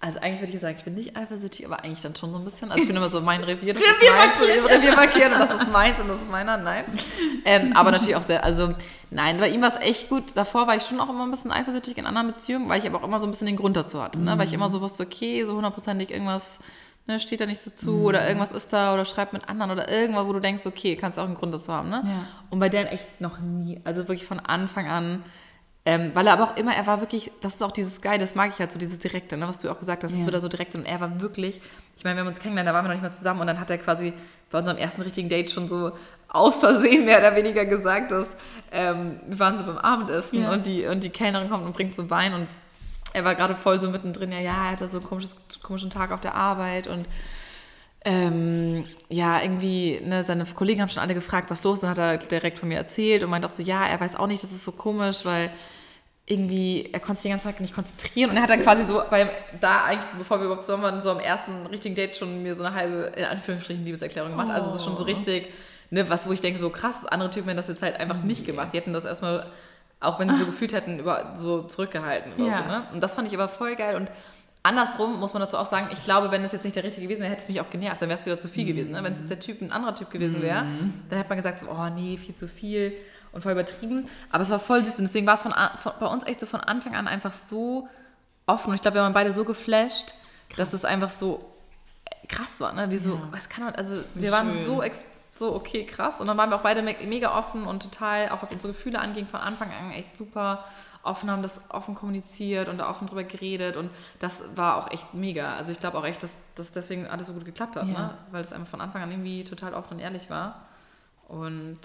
also 0.02 0.20
eigentlich 0.20 0.40
würde 0.40 0.54
ich 0.54 0.60
sagen, 0.62 0.76
ich 0.78 0.86
bin 0.86 0.96
nicht 0.96 1.18
eifersüchtig, 1.18 1.66
aber 1.66 1.84
eigentlich 1.84 2.00
dann 2.00 2.16
schon 2.16 2.32
so 2.32 2.38
ein 2.38 2.46
bisschen. 2.46 2.72
Also 2.72 2.82
ich 2.82 2.88
bin 2.88 2.96
immer 2.96 3.10
so, 3.10 3.20
mein 3.20 3.44
Revier, 3.44 3.74
das 3.74 3.84
Revier 4.02 4.10
ist 4.10 4.16
meins, 4.16 4.72
Revier 4.72 4.96
markieren 4.96 5.34
und 5.34 5.40
das 5.40 5.54
ist 5.54 5.70
meins 5.70 6.00
und 6.00 6.08
das 6.08 6.22
ist 6.22 6.32
meiner, 6.32 6.56
nein. 6.56 6.86
Ähm, 7.44 7.76
aber 7.76 7.92
natürlich 7.92 8.16
auch 8.16 8.22
sehr, 8.22 8.46
also 8.46 8.74
nein, 9.12 9.38
bei 9.40 9.50
ihm 9.50 9.62
war 9.62 9.68
es 9.68 9.76
echt 9.76 10.08
gut. 10.08 10.24
Davor 10.36 10.68
war 10.68 10.78
ich 10.78 10.84
schon 10.84 11.02
auch 11.02 11.10
immer 11.10 11.26
ein 11.26 11.32
bisschen 11.32 11.52
eifersüchtig 11.52 11.98
in 11.98 12.06
anderen 12.06 12.28
Beziehungen, 12.28 12.70
weil 12.70 12.80
ich 12.80 12.88
aber 12.88 13.00
auch 13.00 13.04
immer 13.04 13.20
so 13.20 13.28
ein 13.28 13.32
bisschen 13.32 13.48
den 13.48 13.58
Grund 13.58 13.76
dazu 13.76 14.02
hatte. 14.02 14.22
Ne? 14.22 14.38
Weil 14.38 14.48
ich 14.48 14.54
immer 14.54 14.70
so 14.70 14.80
wusste, 14.80 15.04
okay, 15.04 15.44
so 15.44 15.56
hundertprozentig 15.56 16.12
irgendwas 16.12 16.60
ne, 17.08 17.20
steht 17.20 17.42
da 17.42 17.46
nichts 17.46 17.66
dazu 17.66 17.92
mhm. 17.92 18.06
oder 18.06 18.26
irgendwas 18.26 18.54
ist 18.54 18.72
da 18.72 18.94
oder 18.94 19.04
schreibt 19.04 19.34
mit 19.34 19.50
anderen 19.50 19.72
oder 19.72 19.92
irgendwas, 19.92 20.26
wo 20.26 20.32
du 20.32 20.40
denkst, 20.40 20.66
okay, 20.66 20.96
kannst 20.96 21.20
auch 21.20 21.26
einen 21.26 21.36
Grund 21.36 21.54
dazu 21.54 21.74
haben. 21.74 21.90
Ne? 21.90 22.04
Ja. 22.06 22.26
Und 22.50 22.60
bei 22.60 22.70
Dan 22.70 22.86
echt 22.86 23.20
noch 23.20 23.40
nie. 23.40 23.82
Also 23.84 24.08
wirklich 24.08 24.26
von 24.26 24.40
Anfang 24.40 24.88
an. 24.88 25.24
Ähm, 25.86 26.12
weil 26.14 26.28
er 26.28 26.34
aber 26.34 26.44
auch 26.44 26.58
immer, 26.58 26.76
er 26.76 26.86
war 26.88 27.00
wirklich, 27.00 27.32
das 27.42 27.56
ist 27.56 27.64
auch 27.64 27.72
dieses 27.72 28.02
Geil, 28.02 28.20
das 28.20 28.36
mag 28.36 28.52
ich 28.52 28.60
halt 28.60 28.72
so, 28.72 28.78
dieses 28.78 29.00
Direkte, 29.00 29.38
ne, 29.38 29.48
was 29.48 29.60
du 29.60 29.72
auch 29.72 29.80
gesagt 29.80 30.04
hast, 30.04 30.12
das 30.12 30.20
ja. 30.20 30.26
wird 30.26 30.36
er 30.36 30.42
so 30.42 30.50
direkt 30.50 30.76
und 30.76 30.86
er 30.86 31.00
war 31.00 31.22
wirklich, 31.22 31.62
ich 31.96 32.04
meine, 32.04 32.18
wir 32.18 32.22
haben 32.22 32.28
uns 32.28 32.40
kennengelernt, 32.40 32.68
da 32.68 32.74
waren 32.74 32.84
wir 32.84 32.90
noch 32.90 32.96
nicht 32.96 33.10
mal 33.10 33.18
zusammen 33.18 33.42
und 33.42 33.48
dann 33.48 33.60
hat 33.60 33.70
er 33.70 33.78
quasi 33.78 34.14
bei 34.52 34.60
unserem 34.60 34.78
ersten 34.78 35.02
richtigen 35.02 35.30
Date 35.30 35.50
schon 35.52 35.70
so 35.70 35.94
aus 36.28 36.58
Versehen 36.58 37.06
mehr 37.06 37.20
oder 37.20 37.36
weniger 37.36 37.66
gesagt, 37.66 38.12
dass 38.12 38.28
ähm, 38.72 39.22
wir 39.26 39.40
waren 39.40 39.58
so 39.58 39.64
beim 39.64 39.78
Abendessen 39.78 40.42
ja. 40.42 40.52
und, 40.52 40.68
die, 40.68 40.86
und 40.86 41.04
die 41.04 41.10
Kellnerin 41.10 41.50
kommt 41.50 41.66
und 41.66 41.74
bringt 41.74 41.96
so 41.96 42.10
Wein 42.10 42.34
und 42.34 42.48
er 43.14 43.24
war 43.24 43.34
gerade 43.34 43.56
voll 43.56 43.80
so 43.80 43.90
mittendrin, 43.90 44.32
ja, 44.32 44.40
ja, 44.40 44.66
er 44.66 44.72
hatte 44.72 44.88
so 44.90 45.00
einen 45.00 45.08
komisches, 45.08 45.38
komischen 45.64 45.90
Tag 45.90 46.12
auf 46.12 46.22
der 46.22 46.36
Arbeit 46.36 46.88
und 46.88 47.06
ähm, 48.10 48.84
ja, 49.10 49.40
irgendwie, 49.40 50.02
ne, 50.04 50.24
seine 50.26 50.44
Kollegen 50.46 50.82
haben 50.82 50.90
schon 50.90 51.04
alle 51.04 51.14
gefragt, 51.14 51.52
was 51.52 51.64
los 51.64 51.76
ist, 51.76 51.84
dann 51.84 51.92
hat 51.92 52.00
er 52.00 52.18
direkt 52.18 52.58
von 52.58 52.68
mir 52.68 52.78
erzählt 52.78 53.24
und 53.24 53.30
meinte 53.30 53.48
auch 53.48 53.52
so, 53.52 53.62
ja, 53.62 53.86
er 53.86 54.00
weiß 54.00 54.16
auch 54.16 54.26
nicht, 54.26 54.42
das 54.42 54.52
ist 54.52 54.66
so 54.66 54.72
komisch, 54.72 55.26
weil 55.26 55.52
irgendwie, 56.26 56.90
er 56.92 57.00
konnte 57.02 57.22
sich 57.22 57.30
den 57.30 57.34
ganzen 57.34 57.52
Tag 57.52 57.62
nicht 57.62 57.76
konzentrieren 57.76 58.32
und 58.32 58.38
er 58.38 58.44
hat 58.44 58.50
dann 58.50 58.64
quasi 58.64 58.84
so, 58.86 59.04
beim, 59.12 59.30
da 59.60 59.84
eigentlich, 59.84 60.10
bevor 60.18 60.40
wir 60.40 60.46
überhaupt 60.46 60.64
zusammen 60.64 60.82
waren, 60.82 61.02
so 61.04 61.12
am 61.12 61.20
ersten 61.20 61.68
richtigen 61.68 61.94
Date 61.94 62.18
schon 62.18 62.42
mir 62.42 62.56
so 62.56 62.64
eine 62.64 62.74
halbe, 62.74 63.12
in 63.16 63.26
Anführungsstrichen, 63.26 63.86
Liebeserklärung 63.86 64.32
gemacht. 64.32 64.48
Oh. 64.50 64.54
Also 64.54 64.70
es 64.72 64.78
ist 64.78 64.86
schon 64.86 64.98
so 64.98 65.04
oh. 65.04 65.08
richtig, 65.08 65.50
ne, 65.92 66.10
was, 66.10 66.28
wo 66.28 66.32
ich 66.32 66.42
denke, 66.42 66.58
so 66.58 66.72
krass, 66.72 67.06
andere 67.06 67.30
Typen 67.30 67.50
hätten 67.50 67.58
das 67.58 67.68
jetzt 67.68 67.84
halt 67.84 68.00
einfach 68.00 68.24
nicht 68.24 68.44
gemacht. 68.44 68.70
Die 68.74 68.78
hätten 68.78 68.94
das 68.94 69.06
erstmal 69.06 69.46
auch 70.00 70.20
wenn 70.20 70.30
sie 70.30 70.38
so 70.38 70.46
gefühlt 70.48 70.74
hätten, 70.74 71.00
über, 71.00 71.34
so 71.36 71.62
zurückgehalten 71.62 72.34
oder 72.34 72.46
ja. 72.46 72.58
so. 72.58 72.64
Ne? 72.64 72.84
Und 72.94 73.04
das 73.04 73.16
fand 73.16 73.28
ich 73.28 73.34
aber 73.34 73.48
voll 73.48 73.76
geil. 73.76 73.96
Und 73.96 74.10
andersrum 74.64 75.20
muss 75.20 75.34
man 75.34 75.42
dazu 75.42 75.58
auch 75.58 75.66
sagen, 75.66 75.88
ich 75.92 76.04
glaube, 76.04 76.32
wenn 76.32 76.44
es 76.44 76.52
jetzt 76.52 76.64
nicht 76.64 76.76
der 76.76 76.84
richtige 76.84 77.08
gewesen 77.08 77.22
wäre, 77.22 77.32
hätte 77.32 77.44
es 77.44 77.50
mich 77.50 77.62
auch 77.62 77.70
genervt, 77.70 78.02
dann 78.02 78.10
wäre 78.10 78.20
es 78.20 78.26
wieder 78.26 78.40
zu 78.40 78.48
viel 78.48 78.64
mhm. 78.64 78.68
gewesen. 78.70 78.92
Ne? 78.92 79.04
Wenn 79.04 79.14
es 79.14 79.20
jetzt 79.20 79.30
der 79.30 79.40
Typ 79.40 79.62
ein 79.62 79.72
anderer 79.72 79.96
Typ 79.96 80.12
gewesen 80.12 80.42
wäre, 80.42 80.64
mhm. 80.64 81.04
dann 81.10 81.18
hätte 81.18 81.30
man 81.30 81.38
gesagt, 81.38 81.60
so, 81.60 81.68
oh 81.70 81.90
nee, 81.96 82.18
viel 82.18 82.36
zu 82.36 82.48
viel 82.48 82.94
und 83.32 83.42
voll 83.42 83.54
übertrieben. 83.54 84.08
Aber 84.32 84.44
es 84.44 84.50
war 84.50 84.60
voll 84.60 84.84
süß 84.84 85.00
und 85.00 85.06
deswegen 85.06 85.28
war 85.28 85.36
es 85.36 85.44
von, 85.44 85.54
von, 85.82 85.94
bei 86.00 86.08
uns 86.08 86.26
echt 86.26 86.40
so 86.40 86.46
von 86.46 86.62
Anfang 86.62 86.96
an 86.96 87.08
einfach 87.08 87.34
so 87.34 87.88
offen. 88.46 88.70
Und 88.70 88.76
ich 88.76 88.82
glaube, 88.82 88.96
wir 88.96 89.02
waren 89.04 89.14
beide 89.14 89.32
so 89.32 89.46
geflasht, 89.46 90.16
krass. 90.50 90.72
dass 90.72 90.74
es 90.74 90.86
einfach 90.86 91.10
so 91.10 91.46
krass 92.28 92.60
war. 92.60 92.74
Ne? 92.74 92.90
Wie 92.90 92.98
so, 92.98 93.16
ja. 93.16 93.28
was 93.32 93.50
kann 93.50 93.66
man, 93.66 93.76
also 93.76 93.96
Wie 94.14 94.24
wir 94.24 94.30
schön. 94.30 94.38
waren 94.38 94.54
so 94.54 94.82
so, 95.40 95.56
okay, 95.56 95.86
krass. 95.86 96.20
Und 96.20 96.28
dann 96.28 96.38
waren 96.38 96.50
wir 96.50 96.58
auch 96.58 96.62
beide 96.62 96.82
mega 96.82 97.38
offen 97.38 97.66
und 97.66 97.82
total, 97.82 98.30
auch 98.30 98.42
was 98.42 98.52
unsere 98.52 98.74
Gefühle 98.74 99.00
anging, 99.00 99.26
von 99.26 99.40
Anfang 99.40 99.72
an 99.72 99.92
echt 99.92 100.18
super 100.18 100.66
offen, 101.04 101.32
haben 101.32 101.42
das 101.42 101.72
offen 101.72 101.96
kommuniziert 101.96 102.68
und 102.68 102.78
da 102.78 102.90
offen 102.90 103.08
drüber 103.08 103.24
geredet 103.24 103.76
und 103.76 103.90
das 104.20 104.44
war 104.56 104.78
auch 104.78 104.92
echt 104.92 105.14
mega. 105.14 105.56
Also 105.56 105.72
ich 105.72 105.80
glaube 105.80 105.98
auch 105.98 106.06
echt, 106.06 106.22
dass 106.24 106.36
das 106.56 106.72
deswegen 106.72 107.08
alles 107.08 107.28
so 107.28 107.34
gut 107.34 107.46
geklappt 107.46 107.76
hat, 107.76 107.88
ja. 107.88 107.94
ne? 107.94 108.18
weil 108.32 108.42
es 108.42 108.54
einfach 108.54 108.70
von 108.70 108.82
Anfang 108.82 109.02
an 109.02 109.12
irgendwie 109.12 109.44
total 109.44 109.74
offen 109.74 109.96
und 109.96 110.00
ehrlich 110.00 110.30
war. 110.30 110.66
Und 111.28 111.80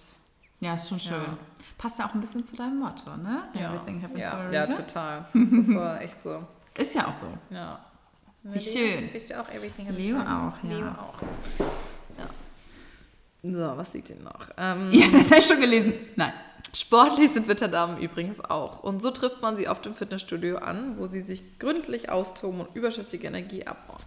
ja, 0.61 0.75
ist 0.75 0.89
schon 0.89 1.01
schön. 1.01 1.21
Ja. 1.21 1.37
Passt 1.79 1.99
ja 1.99 2.09
auch 2.09 2.15
ein 2.15 2.21
bisschen 2.21 2.45
zu 2.45 2.57
deinem 2.57 2.79
Motto, 2.79 3.17
ne? 3.17 3.49
Ja. 3.53 3.73
Everything 3.73 4.03
happens 4.03 4.21
ja. 4.21 4.31
for 4.31 4.41
a 4.41 4.47
reason. 4.47 4.71
Ja, 4.71 4.77
total. 4.77 5.25
Das 5.35 5.75
war 5.75 6.01
echt 6.01 6.23
so. 6.23 6.45
Ist 6.77 6.95
ja 6.95 7.07
auch 7.07 7.13
so. 7.13 7.27
Ja. 7.51 7.79
Wie 8.43 8.59
schön. 8.59 9.13
Bist 9.13 9.31
du 9.31 9.41
auch 9.41 9.49
Everything 9.49 9.87
happens 9.87 10.07
Leo 10.07 10.19
auch, 10.19 10.63
ja. 10.63 10.71
Leo 10.71 10.89
auch. 10.89 11.15
So, 13.47 13.77
was 13.77 13.93
liegt 13.93 14.09
hier 14.09 14.17
noch? 14.21 14.49
Ähm, 14.57 14.91
ja, 14.91 15.07
das 15.13 15.31
habe 15.31 15.37
ich 15.39 15.47
schon 15.47 15.61
gelesen. 15.61 15.93
Nein. 16.17 16.33
Sportlich 16.75 17.33
sind 17.33 17.47
Witterdamen 17.47 17.99
übrigens 17.99 18.41
auch. 18.41 18.83
Und 18.83 19.01
so 19.01 19.11
trifft 19.11 19.41
man 19.43 19.57
sie 19.57 19.69
oft 19.69 19.87
im 19.87 19.95
Fitnessstudio 19.95 20.59
an, 20.59 20.99
wo 20.99 21.07
sie 21.07 21.21
sich 21.21 21.59
gründlich 21.59 22.11
austoben 22.11 22.61
und 22.61 22.75
überschüssige 22.75 23.29
Energie 23.29 23.67
abbauen. 23.67 24.03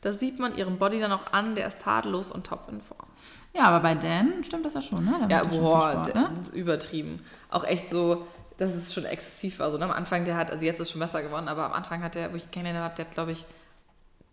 Das 0.00 0.20
sieht 0.20 0.38
man 0.38 0.56
ihrem 0.56 0.78
Body 0.78 1.00
dann 1.00 1.12
auch 1.12 1.32
an, 1.32 1.54
der 1.54 1.66
ist 1.66 1.82
tadellos 1.82 2.30
und 2.30 2.46
top 2.46 2.68
in 2.70 2.80
Form. 2.80 3.06
Ja, 3.54 3.64
aber 3.64 3.80
bei 3.80 3.94
Dan 3.94 4.44
stimmt 4.44 4.64
das 4.64 4.74
ja 4.74 4.82
schon, 4.82 5.04
ne? 5.04 5.26
Der 5.28 5.38
Ja, 5.38 5.44
boah, 5.44 5.80
Sport, 5.80 6.14
ne? 6.14 6.30
übertrieben. 6.52 7.24
Auch 7.50 7.64
echt 7.64 7.90
so, 7.90 8.26
dass 8.58 8.74
es 8.74 8.92
schon 8.92 9.04
exzessiv 9.04 9.58
war. 9.58 9.70
So, 9.70 9.78
ne? 9.78 9.84
Am 9.84 9.90
Anfang, 9.90 10.24
der 10.24 10.36
hat, 10.36 10.50
also 10.50 10.64
jetzt 10.64 10.76
ist 10.80 10.88
es 10.88 10.90
schon 10.92 11.00
besser 11.00 11.22
geworden, 11.22 11.48
aber 11.48 11.64
am 11.66 11.72
Anfang 11.72 12.02
hat 12.02 12.14
der, 12.14 12.32
wo 12.32 12.36
ich 12.36 12.50
kennengelernt 12.50 12.84
habe, 12.84 12.96
der 12.96 13.06
hat, 13.06 13.14
glaube 13.14 13.32
ich, 13.32 13.44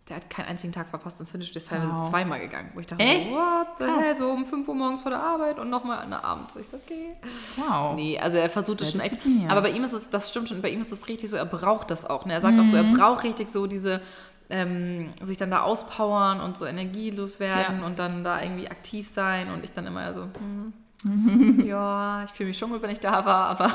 der 0.08 0.18
hat 0.18 0.30
keinen 0.30 0.48
einzigen 0.50 0.72
Tag 0.72 0.88
verpasst 0.90 1.20
ins 1.20 1.32
Fitnessstudio, 1.32 1.58
ist 1.64 1.70
teilweise 1.70 1.94
Wow. 1.96 2.10
zweimal 2.10 2.40
gegangen. 2.40 2.70
Wo 2.76 2.80
ich 2.80 2.86
dachte, 2.86 3.02
Echt? 3.04 3.26
so, 3.26 3.32
what 3.32 3.68
the 3.80 3.86
hell? 3.86 4.16
So 4.16 4.30
um 4.30 4.46
5 4.46 4.68
Uhr 4.68 4.76
morgens 4.76 5.02
vor 5.02 5.10
der 5.12 5.22
Arbeit 5.24 5.58
und 5.58 5.70
nochmal 5.72 6.00
an 6.00 6.12
der 6.12 6.24
Abend. 6.24 6.52
So, 6.52 6.60
ich 6.60 6.68
so, 6.68 6.78
okay. 6.78 7.16
Wow. 7.58 7.96
Nee, 7.96 8.20
also 8.20 8.38
er 8.38 8.50
versucht 8.50 8.82
es 8.82 8.92
schon 8.92 9.02
echt. 9.02 9.18
Aber 9.50 9.62
bei 9.64 9.72
ihm 9.72 9.84
ist 9.84 9.94
es, 9.94 10.10
das 10.12 10.30
stimmt 10.30 10.50
schon, 10.50 10.62
bei 10.62 10.70
ihm 10.70 10.82
ist 10.82 10.92
es 10.92 11.08
richtig 11.08 11.30
so, 11.30 11.36
er 11.38 11.46
braucht 11.46 11.90
das 11.90 12.06
auch. 12.08 12.26
Ne? 12.26 12.34
Er 12.34 12.42
sagt 12.42 12.60
auch 12.60 12.66
so, 12.66 12.76
er 12.76 12.84
Mhm. 12.84 12.94
braucht 12.94 13.24
richtig 13.24 13.50
so 13.50 13.66
diese, 13.66 14.00
ähm, 14.52 15.12
sich 15.24 15.38
dann 15.38 15.50
da 15.50 15.62
auspowern 15.64 16.40
und 16.40 16.56
so 16.56 16.66
energielos 16.66 17.40
werden 17.40 17.80
Ja. 17.80 17.86
und 17.88 17.98
dann 17.98 18.24
da 18.24 18.40
irgendwie 18.44 18.70
aktiv 18.70 19.08
sein. 19.08 19.52
Und 19.52 19.64
ich 19.64 19.74
dann 19.74 19.88
immer 19.88 20.14
so, 20.14 20.28
hm, 21.04 21.66
ja, 21.66 22.24
ich 22.26 22.32
fühle 22.32 22.50
mich 22.50 22.58
schon 22.60 22.70
gut, 22.70 22.82
wenn 22.84 22.92
ich 22.92 23.00
da 23.00 23.26
war, 23.26 23.48
aber 23.48 23.72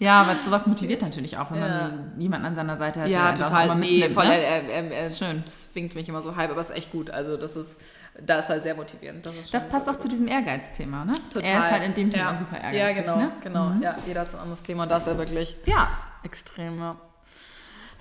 Ja, 0.00 0.22
aber 0.22 0.34
sowas 0.44 0.66
motiviert 0.66 1.02
natürlich 1.02 1.38
auch, 1.38 1.50
wenn 1.52 1.60
Ja. 1.60 1.68
man 1.68 2.12
jemanden 2.18 2.46
an 2.46 2.54
seiner 2.56 2.76
Seite 2.76 3.02
hat, 3.02 3.08
ja, 3.08 3.30
auch 3.32 3.34
total. 3.38 3.66
immer 3.66 3.74
Nee, 3.76 4.10
voll, 4.10 4.26
ne? 4.26 4.36
er, 4.38 4.62
er, 4.64 4.90
er 4.90 5.00
Ist 5.00 5.18
schön. 5.18 5.44
zwingt 5.46 5.94
mich 5.94 6.08
immer 6.08 6.20
so 6.20 6.34
halb, 6.36 6.50
aber 6.50 6.60
es 6.60 6.70
ist 6.70 6.76
echt 6.76 6.92
gut. 6.92 7.10
Also 7.10 7.36
das 7.36 7.54
ist, 7.56 7.78
da 8.20 8.38
ist 8.38 8.48
halt 8.48 8.62
sehr 8.64 8.74
motivierend. 8.74 9.24
Das, 9.24 9.34
ist 9.36 9.54
Das 9.54 9.68
passt 9.68 9.88
auch 9.88 9.96
zu 9.96 10.08
diesem 10.08 10.26
Ehrgeizthema, 10.26 11.04
ne? 11.04 11.12
Total. 11.32 11.48
Er 11.48 11.58
ist 11.60 11.70
halt 11.70 11.82
in 11.84 11.94
dem 11.94 12.10
Thema 12.10 12.32
ja. 12.32 12.36
super 12.36 12.56
ehrgeizig, 12.60 12.96
Ja, 12.96 13.02
genau, 13.02 13.16
ne? 13.16 13.32
genau. 13.42 13.72
Ja, 13.80 13.94
jeder 14.06 14.22
hat 14.22 14.30
so 14.30 14.36
ein 14.36 14.42
anderes 14.42 14.62
Thema 14.64 14.82
und 14.82 14.88
da 14.90 14.96
ist 14.96 15.06
er 15.06 15.16
wirklich 15.16 15.56
Ja. 15.66 15.88
extrem, 16.24 16.78
ja. 16.80 16.96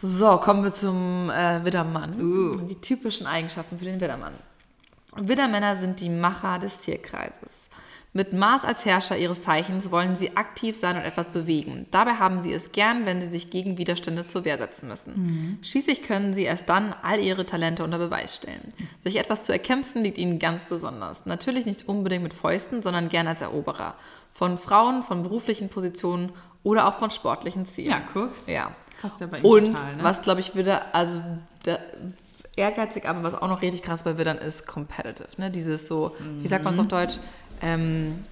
So, 0.02 0.38
kommen 0.38 0.64
wir 0.64 0.74
zum 0.74 1.30
äh, 1.30 1.64
Widdermann. 1.64 2.68
Die 2.70 2.76
typischen 2.82 3.26
Eigenschaften 3.28 3.78
für 3.80 3.86
den 3.86 4.02
Widdermann. 4.02 4.34
Widdermänner 5.16 5.76
sind 5.76 6.00
die 6.02 6.10
Macher 6.10 6.60
des 6.60 6.80
Tierkreises. 6.80 7.70
Mit 8.16 8.32
Mars 8.32 8.64
als 8.64 8.86
Herrscher 8.86 9.18
ihres 9.18 9.42
Zeichens 9.42 9.90
wollen 9.90 10.16
sie 10.16 10.38
aktiv 10.38 10.78
sein 10.78 10.96
und 10.96 11.02
etwas 11.02 11.30
bewegen. 11.30 11.88
Dabei 11.90 12.14
haben 12.14 12.40
sie 12.42 12.54
es 12.54 12.72
gern, 12.72 13.08
wenn 13.08 13.22
sie 13.22 13.30
sich 13.30 13.50
gegen 13.50 13.80
Widerstände 13.80 14.28
zur 14.28 14.46
Wehr 14.46 14.60
setzen 14.60 14.88
müssen. 14.88 15.58
Schließlich 15.64 16.04
können 16.04 16.36
sie 16.36 16.44
erst 16.44 16.70
dann 16.70 16.94
all 17.02 17.20
ihre 17.20 17.46
Talente 17.48 17.84
unter 17.84 17.98
Beweis 17.98 18.36
stellen. 18.36 18.72
Sich 19.04 19.18
etwas 19.18 19.42
zu 19.42 19.52
erkämpfen 19.52 20.04
liegt 20.04 20.20
ihnen 20.20 20.38
ganz 20.38 20.66
besonders. 20.66 21.26
Natürlich 21.26 21.66
nicht 21.66 21.90
unbedingt 21.90 22.22
mit 22.22 22.36
Fäusten, 22.36 22.84
sondern 22.84 23.10
gern 23.10 23.28
als 23.28 23.42
Eroberer. 23.42 23.96
Von 24.32 24.60
Frauen, 24.60 25.02
von 25.02 25.24
beruflichen 25.24 25.70
Positionen 25.70 26.32
oder 26.62 26.88
auch 26.88 27.00
von 27.00 27.10
sportlichen 27.10 27.66
Zielen. 27.66 27.92
Ja, 27.92 28.02
guck. 28.14 28.30
Ja. 28.48 28.76
Passt 29.02 29.22
ja 29.22 29.28
bei 29.28 29.40
ihm 29.40 29.46
Und 29.46 29.66
total, 29.66 29.96
ne? 29.96 30.04
was 30.04 30.22
glaube 30.22 30.40
ich 30.40 30.56
wieder, 30.56 30.94
also 30.96 31.20
der, 31.66 31.80
ehrgeizig, 32.56 33.08
aber 33.08 33.24
was 33.24 33.34
auch 33.36 33.48
noch 33.48 33.62
richtig 33.62 33.82
krass 33.82 34.04
bei 34.04 34.18
Widdern 34.18 34.38
ist, 34.38 34.68
competitive. 34.68 35.28
Ne? 35.38 35.50
Dieses 35.50 35.88
so, 35.88 36.16
wie 36.42 36.48
sagt 36.48 36.64
man 36.64 36.74
das 36.74 36.80
auf 36.80 36.88
Deutsch? 36.88 37.18
Ähm, 37.64 38.26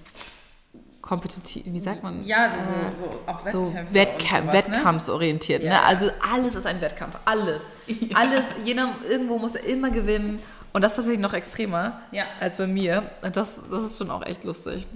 kompetitiv, 1.00 1.64
wie 1.66 1.78
sagt 1.80 2.02
man? 2.02 2.22
Ja, 2.24 2.50
so, 2.50 3.04
so 3.04 3.18
auch 3.26 3.38
so 3.50 3.66
Wettkämpfe 3.74 3.94
Wettkämpf, 3.94 4.32
und 4.44 4.52
sowas, 4.52 4.68
ne? 4.68 4.74
wettkampfsorientiert. 4.74 5.62
Ne? 5.62 5.68
Ja. 5.70 5.82
Also 5.82 6.10
alles 6.32 6.54
ist 6.54 6.66
ein 6.66 6.80
Wettkampf. 6.80 7.16
Alles. 7.24 7.62
Alles, 8.14 8.46
jeder 8.64 8.94
irgendwo 9.08 9.38
muss 9.38 9.54
immer 9.56 9.90
gewinnen. 9.90 10.38
Und 10.72 10.82
das 10.82 10.92
ist 10.92 10.96
tatsächlich 10.96 11.20
noch 11.20 11.34
extremer 11.34 12.00
Ja. 12.12 12.24
als 12.40 12.56
bei 12.56 12.66
mir. 12.66 13.10
Und 13.22 13.36
Das, 13.36 13.56
das 13.70 13.82
ist 13.82 13.98
schon 13.98 14.10
auch 14.10 14.24
echt 14.24 14.44
lustig. 14.44 14.86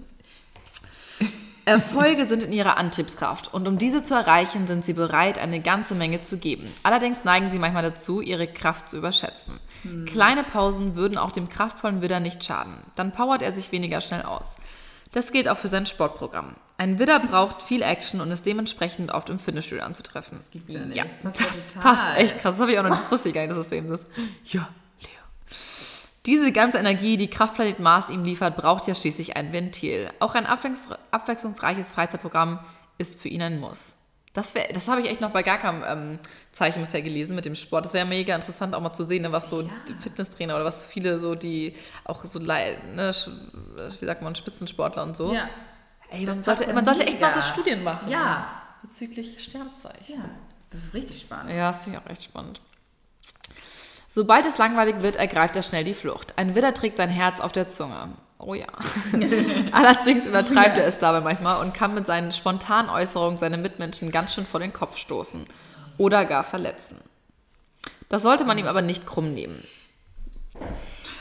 Erfolge 1.67 2.27
sind 2.27 2.45
in 2.45 2.53
ihrer 2.53 2.77
Antriebskraft 2.77 3.53
und 3.53 3.67
um 3.67 3.77
diese 3.77 4.05
zu 4.05 4.15
erreichen, 4.15 4.69
sind 4.69 4.85
sie 4.85 4.93
bereit, 4.93 5.37
eine 5.39 5.61
ganze 5.61 5.97
Menge 5.97 6.23
zu 6.23 6.39
geben. 6.39 6.73
Allerdings 6.85 7.25
neigen 7.25 7.51
sie 7.51 7.59
manchmal 7.59 7.83
dazu, 7.83 8.21
ihre 8.21 8.47
Kraft 8.47 8.89
zu 8.89 8.97
überschätzen. 8.97 9.59
Kleine 10.07 10.45
Pausen 10.45 10.95
würden 10.95 11.19
auch 11.19 11.33
dem 11.33 11.49
kraftvollen 11.49 12.03
Widder 12.03 12.21
nicht 12.21 12.45
schaden. 12.45 12.75
Dann 12.95 13.11
powert 13.11 13.43
er 13.43 13.51
sich 13.51 13.73
weniger 13.73 14.01
schnell 14.01 14.23
aus. 14.23 14.45
Das 15.11 15.33
gilt 15.33 15.49
auch 15.49 15.57
für 15.57 15.67
sein 15.67 15.87
Sportprogramm. 15.87 16.55
Ein 16.79 17.01
Widder 17.01 17.19
braucht 17.19 17.63
viel 17.63 17.83
Action 17.83 18.21
und 18.21 18.31
ist 18.31 18.47
dementsprechend 18.47 19.11
oft 19.11 19.29
im 19.29 19.41
Fitnessstudio 19.41 19.85
anzutreffen. 19.85 20.39
Das 20.39 20.51
gibt's 20.53 20.73
ja 20.73 20.85
nicht. 20.85 20.97
Ja, 20.97 21.05
das 21.25 21.75
passt 21.75 22.05
echt 22.17 22.39
krass. 22.39 22.55
Das 22.55 22.61
habe 22.61 22.73
ich 22.73 22.79
auch 22.79 22.85
noch 22.85 22.91
nicht, 22.91 23.03
das 23.03 23.11
wusste 23.11 23.31
ich 23.31 23.35
gar 23.35 23.41
nicht, 23.41 23.51
dass 23.51 23.59
das 23.59 23.69
bei 23.69 23.79
ihm 23.79 23.93
ist. 23.93 24.09
Ja. 24.45 24.69
Diese 26.27 26.51
ganze 26.53 26.79
Energie, 26.79 27.17
die 27.17 27.29
Kraftplanet 27.31 27.79
Mars 27.79 28.11
ihm 28.11 28.25
liefert, 28.25 28.57
braucht 28.57 28.87
ja 28.89 28.95
schließlich 28.95 29.37
ein 29.37 29.53
Ventil. 29.53 30.11
Auch 30.19 30.35
ein 30.35 30.45
abwechslungs 30.47 30.99
abwechslungsreiches 31.13 31.93
Freizeitprogramm 31.93 32.59
ist 32.99 33.21
für 33.21 33.29
ihn 33.29 33.43
ein 33.43 33.61
Muss. 33.61 33.85
Das, 34.33 34.55
wär- 34.55 34.71
das 34.73 34.87
habe 34.89 35.01
ich 35.01 35.09
echt 35.09 35.21
noch 35.23 35.31
bei 35.31 35.43
gar 35.43 35.57
keinem 35.57 35.83
ähm, 35.87 36.19
Zeichen 36.53 36.81
bisher 36.81 37.01
gelesen 37.01 37.35
mit 37.35 37.47
dem 37.47 37.55
Sport. 37.55 37.87
Das 37.87 37.95
wäre 37.95 38.05
mega 38.05 38.35
interessant 38.35 38.75
auch 38.75 38.83
mal 38.83 38.93
zu 38.93 39.03
sehen, 39.05 39.23
ne, 39.23 39.33
was 39.33 39.49
so 39.49 39.63
die 39.63 39.95
Fitnesstrainer 39.95 40.57
oder 40.57 40.65
was 40.65 40.85
viele 40.85 41.19
so, 41.19 41.35
die 41.35 41.75
auch 42.05 42.23
so, 42.23 42.39
lei- 42.39 42.77
ne, 42.95 43.15
wie 44.01 44.05
sagt 44.07 44.21
man, 44.23 44.35
Spitzensportler 44.35 45.05
und 45.05 45.17
so. 45.17 45.33
Ja. 45.33 45.49
Ey, 46.11 46.27
man 46.27 46.43
sollte, 46.43 46.67
man 46.75 46.85
ja 46.85 46.95
sollte 46.95 47.07
echt 47.11 47.21
mal 47.21 47.33
so. 47.33 47.41
Studien 47.41 47.83
machen. 47.83 48.11
Ja. 48.11 48.47
Bezüglich 48.83 49.43
Sternzeichen. 49.43 50.17
Ja, 50.17 50.25
das 50.71 50.83
ist 50.85 50.95
richtig 50.95 51.19
spannend. 51.21 51.53
Ja, 51.55 51.73
das 51.73 51.81
finde 51.83 51.99
ich 51.99 52.05
auch 52.05 52.11
echt 52.11 52.25
spannend. 52.25 52.61
Sobald 54.17 54.47
es 54.47 54.57
langweilig 54.57 55.03
wird, 55.03 55.17
ergreift 55.17 55.57
er 55.57 55.63
schnell 55.63 55.85
die 55.85 55.93
Flucht. 55.93 56.33
Ein 56.39 56.55
Widder 56.55 56.73
trägt 56.73 56.97
sein 56.97 57.11
Herz 57.11 57.39
auf 57.39 57.53
der 57.53 57.69
Zunge. 57.69 58.09
Oh 58.39 58.55
ja. 58.55 58.65
Allerdings 59.73 60.27
übertreibt 60.27 60.79
er 60.79 60.87
es 60.87 60.97
dabei 60.97 61.21
manchmal 61.21 61.63
und 61.63 61.75
kann 61.75 61.93
mit 61.93 62.07
seinen 62.07 62.33
spontanen 62.33 62.89
Äußerungen 62.89 63.39
seine 63.39 63.59
Mitmenschen 63.59 64.11
ganz 64.11 64.33
schön 64.33 64.47
vor 64.47 64.59
den 64.59 64.73
Kopf 64.73 64.97
stoßen 64.97 65.45
oder 65.99 66.25
gar 66.25 66.45
verletzen. 66.45 66.97
Das 68.09 68.23
sollte 68.23 68.47
man 68.47 68.57
ihm 68.57 68.67
aber 68.67 68.81
nicht 68.81 69.07
krumm 69.07 69.35
nehmen. 69.35 69.63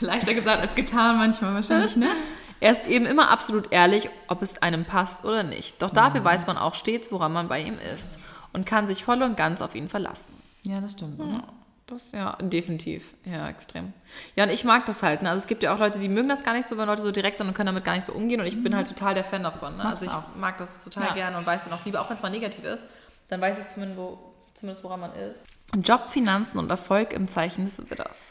Leichter 0.00 0.32
gesagt 0.32 0.62
als 0.62 0.74
getan 0.74 1.18
manchmal 1.18 1.52
wahrscheinlich, 1.52 1.96
ne? 1.96 2.08
Er 2.60 2.70
ist 2.70 2.86
eben 2.86 3.04
immer 3.04 3.28
absolut 3.28 3.72
ehrlich, 3.72 4.08
ob 4.26 4.40
es 4.40 4.62
einem 4.62 4.86
passt 4.86 5.26
oder 5.26 5.42
nicht. 5.42 5.82
Doch 5.82 5.90
dafür 5.90 6.24
weiß 6.24 6.46
man 6.46 6.56
auch 6.56 6.72
stets, 6.72 7.12
woran 7.12 7.34
man 7.34 7.48
bei 7.48 7.60
ihm 7.60 7.76
ist 7.92 8.18
und 8.54 8.64
kann 8.64 8.88
sich 8.88 9.04
voll 9.04 9.22
und 9.22 9.36
ganz 9.36 9.60
auf 9.60 9.74
ihn 9.74 9.90
verlassen. 9.90 10.32
Ja, 10.62 10.80
das 10.80 10.92
stimmt. 10.92 11.20
Oder? 11.20 11.44
Das 11.86 12.10
ja, 12.10 12.36
definitiv. 12.40 13.14
Ja, 13.24 13.48
extrem. 13.48 13.92
Ja, 14.34 14.44
und 14.44 14.50
ich 14.50 14.64
mag 14.64 14.86
das 14.86 15.04
halt. 15.04 15.22
Ne? 15.22 15.30
Also 15.30 15.40
es 15.42 15.46
gibt 15.46 15.62
ja 15.62 15.72
auch 15.72 15.78
Leute, 15.78 16.00
die 16.00 16.08
mögen 16.08 16.28
das 16.28 16.42
gar 16.42 16.52
nicht 16.54 16.68
so, 16.68 16.76
wenn 16.76 16.86
Leute 16.86 17.02
so 17.02 17.12
direkt 17.12 17.38
sind 17.38 17.46
und 17.46 17.54
können 17.54 17.68
damit 17.68 17.84
gar 17.84 17.94
nicht 17.94 18.04
so 18.04 18.12
umgehen. 18.12 18.40
Und 18.40 18.46
ich 18.46 18.60
bin 18.60 18.74
halt 18.74 18.88
total 18.88 19.14
der 19.14 19.22
Fan 19.22 19.44
davon. 19.44 19.76
Ne? 19.76 19.84
Also 19.84 20.06
ich 20.06 20.10
auch. 20.10 20.24
mag 20.36 20.58
das 20.58 20.82
total 20.82 21.08
Ja. 21.08 21.14
gerne 21.14 21.36
und 21.38 21.46
weiß 21.46 21.64
dann 21.64 21.72
auch 21.72 21.84
lieber, 21.84 22.00
auch 22.00 22.08
wenn 22.10 22.16
es 22.16 22.22
mal 22.22 22.30
negativ 22.30 22.64
ist, 22.64 22.86
dann 23.28 23.40
weiß 23.40 23.60
ich 23.60 23.68
zumindest, 23.68 24.00
wo, 24.00 24.18
zumindest 24.54 24.82
woran 24.82 24.98
man 25.00 25.12
ist. 25.14 25.38
Job, 25.82 26.10
Finanzen 26.10 26.58
und 26.58 26.70
Erfolg 26.70 27.12
im 27.12 27.28
Zeichen 27.28 27.64
des 27.64 27.88
Widders. 27.88 28.30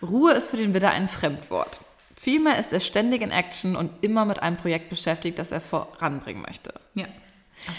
Ruhe 0.00 0.32
ist 0.32 0.48
für 0.48 0.56
den 0.56 0.72
Widder 0.72 0.90
ein 0.90 1.08
Fremdwort. 1.08 1.80
Vielmehr 2.20 2.58
ist 2.58 2.72
er 2.72 2.80
ständig 2.80 3.22
in 3.22 3.30
Action 3.30 3.74
und 3.76 3.90
immer 4.02 4.24
mit 4.24 4.40
einem 4.40 4.56
Projekt 4.56 4.88
beschäftigt, 4.88 5.38
das 5.38 5.50
er 5.52 5.60
voranbringen 5.60 6.42
möchte. 6.42 6.72
Ja. 6.94 7.06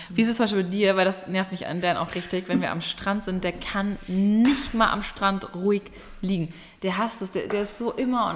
Wie 0.10 0.22
ist 0.22 0.28
es 0.30 0.38
zum 0.38 0.46
Beispiel 0.46 0.64
bei 0.64 0.70
dir, 0.70 0.96
weil 0.98 1.06
das 1.06 1.28
nervt 1.28 1.52
mich 1.52 1.68
an 1.68 1.82
Dan 1.82 1.98
auch 1.98 2.16
richtig, 2.16 2.48
wenn 2.50 2.62
wir 2.62 2.72
am 2.72 2.82
Strand 2.82 3.26
sind, 3.26 3.44
der 3.44 3.54
kann 3.54 3.98
nicht 4.08 4.74
mal 4.74 4.92
am 4.92 5.04
Strand 5.04 5.54
ruhig 5.56 5.84
liegen. 6.22 6.54
Der 6.84 6.98
hasst 6.98 7.22
es, 7.22 7.32
der, 7.32 7.48
der 7.48 7.64
ist 7.64 7.78
so 7.78 7.92
immer 7.92 8.28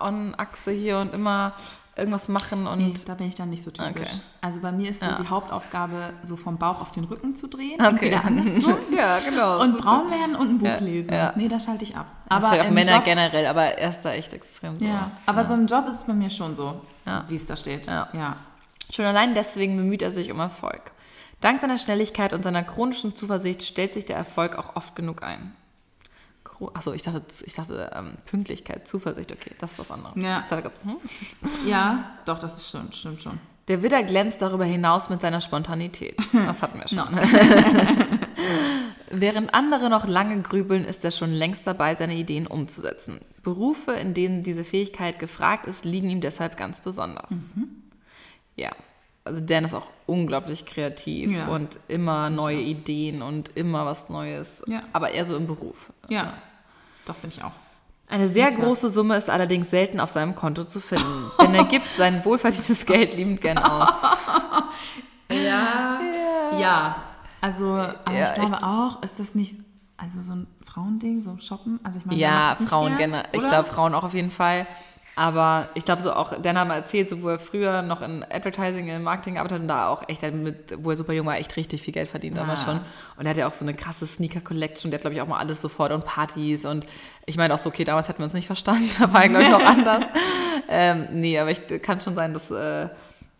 on, 0.00 0.08
on 0.08 0.34
Achse 0.36 0.70
hier 0.70 0.98
und 0.98 1.12
immer 1.14 1.54
irgendwas 1.96 2.28
machen 2.28 2.66
und 2.66 2.78
Nee, 2.78 2.94
da 3.04 3.14
bin 3.14 3.26
ich 3.26 3.34
dann 3.34 3.50
nicht 3.50 3.62
so 3.62 3.70
typisch. 3.70 3.90
Okay. 4.08 4.20
Also 4.40 4.60
bei 4.60 4.72
mir 4.72 4.88
ist 4.90 5.00
so 5.00 5.06
Ja. 5.06 5.16
die 5.16 5.28
Hauptaufgabe, 5.28 6.14
so 6.22 6.36
vom 6.36 6.56
Bauch 6.56 6.80
auf 6.80 6.92
den 6.92 7.04
Rücken 7.04 7.34
zu 7.36 7.46
drehen 7.48 7.78
und 7.78 7.94
okay. 7.94 8.06
wieder 8.06 8.24
andersrum. 8.24 8.76
ja, 8.96 9.18
genau. 9.28 9.60
Und 9.60 9.72
super. 9.72 9.84
braun 9.84 10.10
werden 10.10 10.34
und 10.36 10.48
ein 10.50 10.58
Buch 10.58 10.66
Ja, 10.66 10.78
lesen. 10.78 11.12
ja. 11.12 11.32
Nee, 11.36 11.48
da 11.48 11.60
schalte 11.60 11.84
ich 11.84 11.94
ab. 11.96 12.06
Das 12.28 12.42
aber 12.44 12.58
auch 12.60 12.64
im 12.66 12.72
Männer 12.74 12.94
Job, 12.96 13.04
generell, 13.04 13.46
aber 13.46 13.64
er 13.64 13.90
ist 13.90 14.00
da 14.02 14.12
echt 14.12 14.32
extrem 14.32 14.78
so. 14.78 14.84
Ja, 14.86 15.10
aber 15.26 15.44
so 15.44 15.52
im 15.52 15.66
Job 15.66 15.86
ist 15.88 15.96
es 15.96 16.04
bei 16.04 16.14
mir 16.14 16.30
schon 16.30 16.54
so, 16.56 16.80
wie 17.28 17.36
es 17.36 17.46
da 17.46 17.56
steht. 17.56 17.86
Ja. 17.86 18.08
Schon 18.92 19.04
allein 19.04 19.34
deswegen 19.34 19.76
bemüht 19.76 20.02
er 20.02 20.10
sich 20.10 20.30
um 20.30 20.40
Erfolg. 20.40 20.92
Dank 21.40 21.60
seiner 21.60 21.78
Schnelligkeit 21.78 22.32
und 22.32 22.42
seiner 22.42 22.62
chronischen 22.62 23.14
Zuversicht 23.14 23.62
stellt 23.62 23.94
sich 23.94 24.04
der 24.04 24.16
Erfolg 24.16 24.58
auch 24.58 24.76
oft 24.76 24.94
genug 24.94 25.22
ein. 25.22 25.54
Achso, 26.74 26.92
ich 26.92 27.02
dachte, 27.02 27.22
ich 27.46 27.54
dachte 27.54 27.90
ähm, 27.94 28.12
Pünktlichkeit, 28.26 28.86
Zuversicht, 28.86 29.32
okay, 29.32 29.52
das 29.58 29.72
ist 29.72 29.78
was 29.78 29.90
anderes. 29.90 30.22
Ja. 30.22 30.40
Dachte 30.40 30.70
hm? 30.84 30.96
Ja, 31.66 32.16
doch, 32.26 32.38
das 32.38 32.56
ist 32.58 32.70
schon, 32.70 32.92
stimmt 32.92 33.22
schon. 33.22 33.38
Der 33.68 33.82
Widder 33.82 34.02
glänzt 34.02 34.42
darüber 34.42 34.64
hinaus 34.64 35.08
mit 35.08 35.20
seiner 35.20 35.40
Spontanität. 35.40 36.16
Das 36.32 36.60
hatten 36.60 36.80
wir 36.80 36.88
schon. 36.88 36.98
Während 39.10 39.54
andere 39.54 39.90
noch 39.90 40.06
lange 40.06 40.40
grübeln, 40.42 40.84
ist 40.84 41.04
er 41.04 41.10
schon 41.10 41.32
längst 41.32 41.66
dabei, 41.66 41.94
seine 41.94 42.14
Ideen 42.14 42.46
umzusetzen. 42.46 43.20
Berufe, 43.42 43.92
in 43.92 44.12
denen 44.14 44.42
diese 44.42 44.64
Fähigkeit 44.64 45.18
gefragt 45.18 45.66
ist, 45.66 45.84
liegen 45.84 46.10
ihm 46.10 46.20
deshalb 46.20 46.56
ganz 46.56 46.80
besonders. 46.80 47.30
Ja, 48.60 48.70
also 49.24 49.42
Dan 49.44 49.64
ist 49.64 49.74
auch 49.74 49.86
unglaublich 50.06 50.66
kreativ 50.66 51.30
Ja. 51.30 51.48
und 51.48 51.78
immer 51.88 52.30
neue 52.30 52.58
Ideen 52.60 53.22
und 53.22 53.56
immer 53.56 53.86
was 53.86 54.08
Neues. 54.08 54.62
Ja. 54.66 54.82
Aber 54.92 55.12
eher 55.12 55.24
so 55.24 55.36
im 55.36 55.46
Beruf. 55.46 55.92
Ja, 56.08 56.34
doch 57.06 57.14
bin 57.16 57.30
ich 57.30 57.42
auch. 57.42 57.52
Eine 58.08 58.26
sehr 58.26 58.50
ja. 58.50 58.56
große 58.56 58.90
Summe 58.90 59.16
ist 59.16 59.30
allerdings 59.30 59.70
selten 59.70 60.00
auf 60.00 60.10
seinem 60.10 60.34
Konto 60.34 60.64
zu 60.64 60.80
finden, 60.80 61.30
denn 61.40 61.54
er 61.54 61.64
gibt 61.64 61.86
sein 61.96 62.24
wohlverdientes 62.24 62.84
Geld 62.84 63.14
liebend 63.16 63.40
gern 63.40 63.58
aus. 63.58 63.88
Ja. 65.32 66.00
Ja. 66.58 66.96
Also, 67.40 67.74
aber 67.74 68.12
Ja, 68.12 68.24
ich 68.24 68.34
glaube 68.34 68.58
auch, 68.64 69.00
ist 69.04 69.20
das 69.20 69.36
nicht. 69.36 69.60
Also 69.96 70.22
so 70.22 70.32
ein 70.32 70.48
Frauending, 70.64 71.22
so 71.22 71.36
shoppen. 71.38 71.78
Also 71.84 71.98
ich 72.00 72.04
meine, 72.06 72.18
ja, 72.18 72.56
Frauen 72.66 72.96
gerne. 72.96 73.22
Ich 73.32 73.38
glaube 73.38 73.68
Frauen 73.68 73.94
auch 73.94 74.02
auf 74.02 74.14
jeden 74.14 74.32
Fall. 74.32 74.66
Aber 75.16 75.68
ich 75.74 75.84
glaube 75.84 76.00
so 76.00 76.12
auch, 76.12 76.40
Dan 76.40 76.58
hat 76.58 76.68
mal 76.68 76.76
erzählt, 76.76 77.10
so 77.10 77.22
wo 77.22 77.28
er 77.28 77.38
früher 77.38 77.82
noch 77.82 78.00
in 78.00 78.24
Advertising, 78.30 78.88
in 78.88 79.02
Marketing 79.02 79.34
gearbeitet 79.34 79.56
hat 79.56 79.62
und 79.62 79.68
da 79.68 79.88
auch 79.88 80.08
echt 80.08 80.22
mit, 80.32 80.82
wo 80.82 80.90
er 80.90 80.96
super 80.96 81.12
jung 81.12 81.26
war, 81.26 81.36
echt 81.36 81.56
richtig 81.56 81.82
viel 81.82 81.92
Geld 81.92 82.08
verdient 82.08 82.36
ja. 82.36 82.42
damals 82.42 82.62
schon. 82.62 82.80
Und 83.16 83.26
er 83.26 83.30
hat 83.30 83.36
ja 83.36 83.46
auch 83.46 83.52
so 83.52 83.64
eine 83.64 83.74
krasse 83.74 84.06
Sneaker-Collection, 84.06 84.90
der 84.90 84.98
hat 84.98 85.02
glaube 85.02 85.14
ich 85.14 85.20
auch 85.20 85.26
mal 85.26 85.38
alles 85.38 85.60
sofort 85.60 85.92
und 85.92 86.04
Partys 86.04 86.64
und 86.64 86.86
ich 87.26 87.36
meine 87.36 87.52
auch 87.52 87.58
so, 87.58 87.68
okay, 87.68 87.84
damals 87.84 88.08
hätten 88.08 88.20
wir 88.20 88.24
uns 88.24 88.34
nicht 88.34 88.46
verstanden, 88.46 88.88
da 88.98 89.12
war 89.12 89.22
er 89.22 89.28
glaube 89.28 89.44
ich 89.44 89.50
noch 89.50 89.64
anders. 89.64 90.04
ähm, 90.68 91.08
nee, 91.12 91.38
aber 91.38 91.50
ich 91.50 91.60
kann 91.82 92.00
schon 92.00 92.14
sein, 92.14 92.32
dass... 92.32 92.50
Äh, 92.50 92.88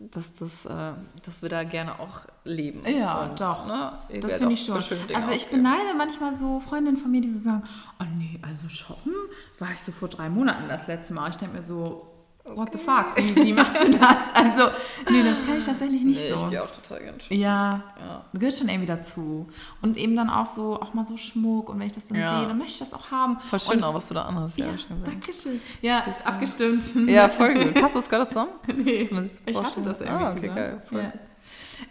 dass, 0.01 0.32
das, 0.34 0.64
äh, 0.64 0.94
dass 1.24 1.42
wir 1.42 1.51
da 1.51 1.62
gerne 1.62 2.01
auch 2.01 2.20
leben. 2.44 2.82
Ja, 2.88 3.24
und, 3.24 3.38
doch. 3.38 3.66
Ne, 3.66 3.92
das 4.20 4.38
finde 4.38 4.55
ich 4.55 4.64
schon. 4.64 4.76
Also 4.76 5.30
ich 5.32 5.46
beneide 5.48 5.94
manchmal 5.96 6.34
so 6.34 6.59
Freundinnen 6.59 6.96
von 6.96 7.11
mir, 7.11 7.20
die 7.20 7.30
so 7.30 7.38
sagen, 7.38 7.62
oh 8.01 8.07
nee, 8.16 8.38
also 8.42 8.68
shoppen 8.68 9.12
war 9.59 9.70
ich 9.72 9.80
so 9.80 9.92
vor 9.92 10.09
drei 10.09 10.30
Monaten 10.30 10.68
das 10.68 10.86
letzte 10.86 11.12
Mal. 11.12 11.28
Ich 11.28 11.36
denke 11.36 11.59
mir 11.59 11.62
so, 11.62 12.09
What 12.45 12.72
the 12.72 12.78
fuck? 12.78 13.16
Wie, 13.16 13.45
wie, 13.45 13.53
machst 13.53 13.86
du 13.86 13.93
das? 13.93 14.34
Also, 14.34 14.70
nee, 15.11 15.22
das 15.22 15.45
kann 15.47 15.59
ich 15.59 15.64
tatsächlich 15.64 16.03
nicht 16.03 16.20
nee, 16.20 16.34
so. 16.34 16.45
Ich 16.45 16.51
gehe 16.51 16.62
auch 16.62 16.70
total 16.70 17.05
ganz 17.05 17.24
schön. 17.24 17.38
Ja, 17.38 17.84
ja, 18.01 18.24
gehört 18.32 18.55
schon 18.55 18.68
irgendwie 18.68 18.86
dazu. 18.86 19.49
Und 19.82 19.97
eben 19.97 20.16
dann 20.16 20.30
auch 20.30 20.47
so, 20.47 20.80
auch 20.80 20.95
mal 20.95 21.05
so 21.05 21.16
Schmuck 21.16 21.68
und 21.68 21.78
wenn 21.78 21.86
ich 21.86 21.93
das 21.93 22.07
dann 22.07 22.18
ja. 22.18 22.38
sehe, 22.38 22.49
dann 22.49 22.57
möchte 22.59 22.72
ich 22.72 22.78
das 22.78 22.95
auch 22.95 23.11
haben. 23.11 23.38
Voll 23.41 23.61
schön 23.61 23.76
und, 23.78 23.84
auch, 23.84 23.95
was 23.95 24.09
du 24.09 24.14
da 24.14 24.22
anhast. 24.22 24.59
Ja, 24.59 24.66
ja 24.66 24.74
danke 25.05 25.32
schön. 25.34 25.61
Ja, 25.82 26.01
ist 26.01 26.26
abgestimmt. 26.26 26.82
Ja, 27.09 27.28
voll 27.28 27.55
gut. 27.55 27.74
Passt 27.74 27.95
das 27.95 28.09
gerade 28.09 28.26
zusammen? 28.26 28.53
nee, 28.74 29.03
ich 29.03 29.11
hatte 29.11 29.82
das 29.82 30.01
irgendwie 30.01 30.24
Ah, 30.24 30.30
okay, 30.30 30.41
zusammen. 30.41 30.57
geil. 30.57 30.82
Voll. 30.88 31.12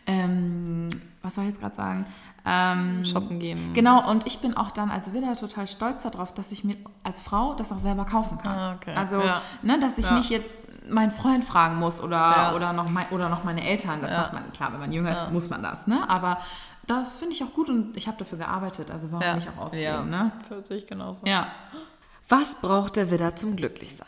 Ähm, 0.06 0.90
was 1.22 1.36
soll 1.36 1.44
ich 1.46 1.52
jetzt 1.52 1.60
gerade 1.60 1.76
sagen? 1.76 2.06
Ähm, 2.52 3.06
Shoppen 3.06 3.40
gehen. 3.40 3.74
Genau, 3.74 4.10
und 4.10 4.26
ich 4.26 4.40
bin 4.40 4.58
auch 4.58 4.72
dann 4.72 4.90
als 4.90 5.14
Widder 5.14 5.34
total 5.34 5.68
stolz 5.68 6.02
darauf, 6.02 6.34
dass 6.34 6.52
ich 6.52 6.64
mir 6.64 6.78
als 7.04 7.22
Frau 7.22 7.54
das 7.54 7.72
auch 7.72 7.78
selber 7.78 8.06
kaufen 8.06 8.40
kann. 8.40 8.58
Ah, 8.58 8.76
okay. 8.76 8.96
Also, 8.96 9.20
ja. 9.20 9.42
ne, 9.62 9.80
dass 9.80 10.00
ich 10.00 10.06
ja. 10.06 10.16
nicht 10.16 10.32
jetzt 10.32 10.64
meinen 10.90 11.12
Freund 11.12 11.46
fragen 11.46 11.76
muss 11.76 12.02
oder, 12.02 12.18
ja. 12.18 12.56
oder, 12.56 12.74
noch, 12.74 12.90
mein, 12.90 13.06
oder 13.12 13.30
noch 13.30 13.44
meine 13.44 13.64
Eltern. 13.64 14.02
Das 14.02 14.12
macht 14.12 14.34
man, 14.34 14.52
klar, 14.52 14.74
wenn 14.74 14.80
man 14.80 14.92
jünger 14.92 15.12
ist, 15.12 15.32
muss 15.32 15.50
man 15.50 15.62
das. 15.62 15.86
Ne? 15.86 16.10
Aber 16.10 16.40
das 16.88 17.18
finde 17.18 17.36
ich 17.36 17.44
auch 17.44 17.54
gut 17.54 17.70
und 17.70 17.96
ich 17.96 18.08
habe 18.08 18.18
dafür 18.18 18.40
gearbeitet. 18.40 18.90
Also 18.90 19.12
warum 19.12 19.36
nicht 19.36 19.50
auch 19.50 19.66
ausgeben? 19.66 19.84
Ja, 19.84 20.04
ne? 20.04 20.32
das 20.50 20.72
ich 20.72 20.88
genauso. 20.88 21.26
Ja. 21.28 21.48
Was 22.30 22.56
braucht 22.56 22.96
der 22.96 23.12
Widder 23.12 23.36
zum 23.36 23.56
Glücklichsein? 23.56 24.08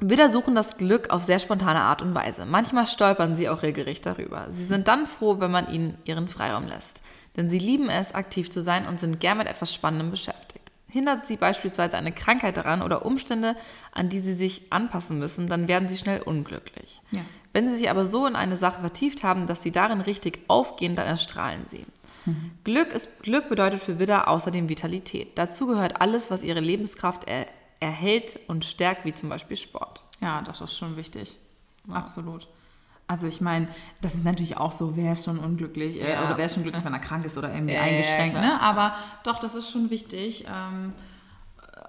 Widder 0.00 0.28
suchen 0.28 0.54
das 0.54 0.76
Glück 0.76 1.10
auf 1.10 1.22
sehr 1.22 1.38
spontane 1.38 1.80
Art 1.80 2.02
und 2.02 2.14
Weise. 2.14 2.44
Manchmal 2.44 2.86
stolpern 2.86 3.34
sie 3.34 3.48
auch 3.48 3.62
regelrecht 3.62 4.04
darüber. 4.04 4.46
Sie 4.50 4.64
sind 4.64 4.86
dann 4.86 5.06
froh, 5.06 5.40
wenn 5.40 5.50
man 5.50 5.68
ihnen 5.72 5.96
ihren 6.04 6.28
Freiraum 6.28 6.66
lässt 6.66 7.02
denn 7.38 7.48
sie 7.48 7.58
lieben 7.58 7.88
es, 7.88 8.14
aktiv 8.14 8.50
zu 8.50 8.62
sein 8.62 8.86
und 8.86 9.00
sind 9.00 9.20
gern 9.20 9.38
mit 9.38 9.46
etwas 9.46 9.72
Spannendem 9.72 10.10
beschäftigt. 10.10 10.58
Hindert 10.90 11.26
sie 11.26 11.36
beispielsweise 11.36 11.96
eine 11.96 12.12
Krankheit 12.12 12.56
daran 12.56 12.82
oder 12.82 13.06
Umstände, 13.06 13.56
an 13.92 14.08
die 14.08 14.18
sie 14.18 14.34
sich 14.34 14.72
anpassen 14.72 15.18
müssen, 15.18 15.46
dann 15.46 15.68
werden 15.68 15.88
sie 15.88 15.98
schnell 15.98 16.20
unglücklich. 16.22 17.00
Ja. 17.10 17.20
Wenn 17.52 17.68
sie 17.68 17.76
sich 17.76 17.90
aber 17.90 18.06
so 18.06 18.26
in 18.26 18.36
eine 18.36 18.56
Sache 18.56 18.80
vertieft 18.80 19.22
haben, 19.22 19.46
dass 19.46 19.62
sie 19.62 19.70
darin 19.70 20.00
richtig 20.00 20.40
aufgehen, 20.48 20.96
dann 20.96 21.06
erstrahlen 21.06 21.66
sie. 21.70 21.86
Mhm. 22.24 22.50
Glück, 22.64 22.92
ist, 22.92 23.22
Glück 23.22 23.48
bedeutet 23.48 23.80
für 23.82 23.98
Widder 23.98 24.28
außerdem 24.28 24.68
Vitalität. 24.68 25.38
Dazu 25.38 25.66
gehört 25.66 26.00
alles, 26.00 26.30
was 26.30 26.42
ihre 26.42 26.60
Lebenskraft 26.60 27.24
er, 27.28 27.46
erhält 27.80 28.40
und 28.48 28.64
stärkt, 28.64 29.04
wie 29.04 29.14
zum 29.14 29.28
Beispiel 29.28 29.56
Sport. 29.56 30.02
Ja, 30.20 30.42
das 30.42 30.60
ist 30.60 30.76
schon 30.76 30.96
wichtig. 30.96 31.36
Ja. 31.86 31.94
Absolut. 31.94 32.48
Also 33.08 33.26
ich 33.26 33.40
meine, 33.40 33.68
das 34.02 34.14
ist 34.14 34.24
natürlich 34.24 34.58
auch 34.58 34.72
so, 34.72 34.94
wer 34.94 35.12
ist 35.12 35.24
schon 35.24 35.38
unglücklich 35.38 35.96
äh, 35.96 36.12
ja. 36.12 36.26
oder 36.26 36.36
wer 36.36 36.44
ist 36.44 36.54
schon 36.54 36.62
glücklich, 36.62 36.84
wenn 36.84 36.92
er 36.92 36.98
krank 36.98 37.24
ist 37.24 37.38
oder 37.38 37.52
irgendwie 37.52 37.74
ja, 37.74 37.80
eingeschränkt. 37.80 38.34
Ja, 38.34 38.40
ne? 38.42 38.60
Aber 38.60 38.94
doch, 39.24 39.38
das 39.38 39.54
ist 39.54 39.70
schon 39.70 39.88
wichtig. 39.88 40.44
Ähm, 40.46 40.92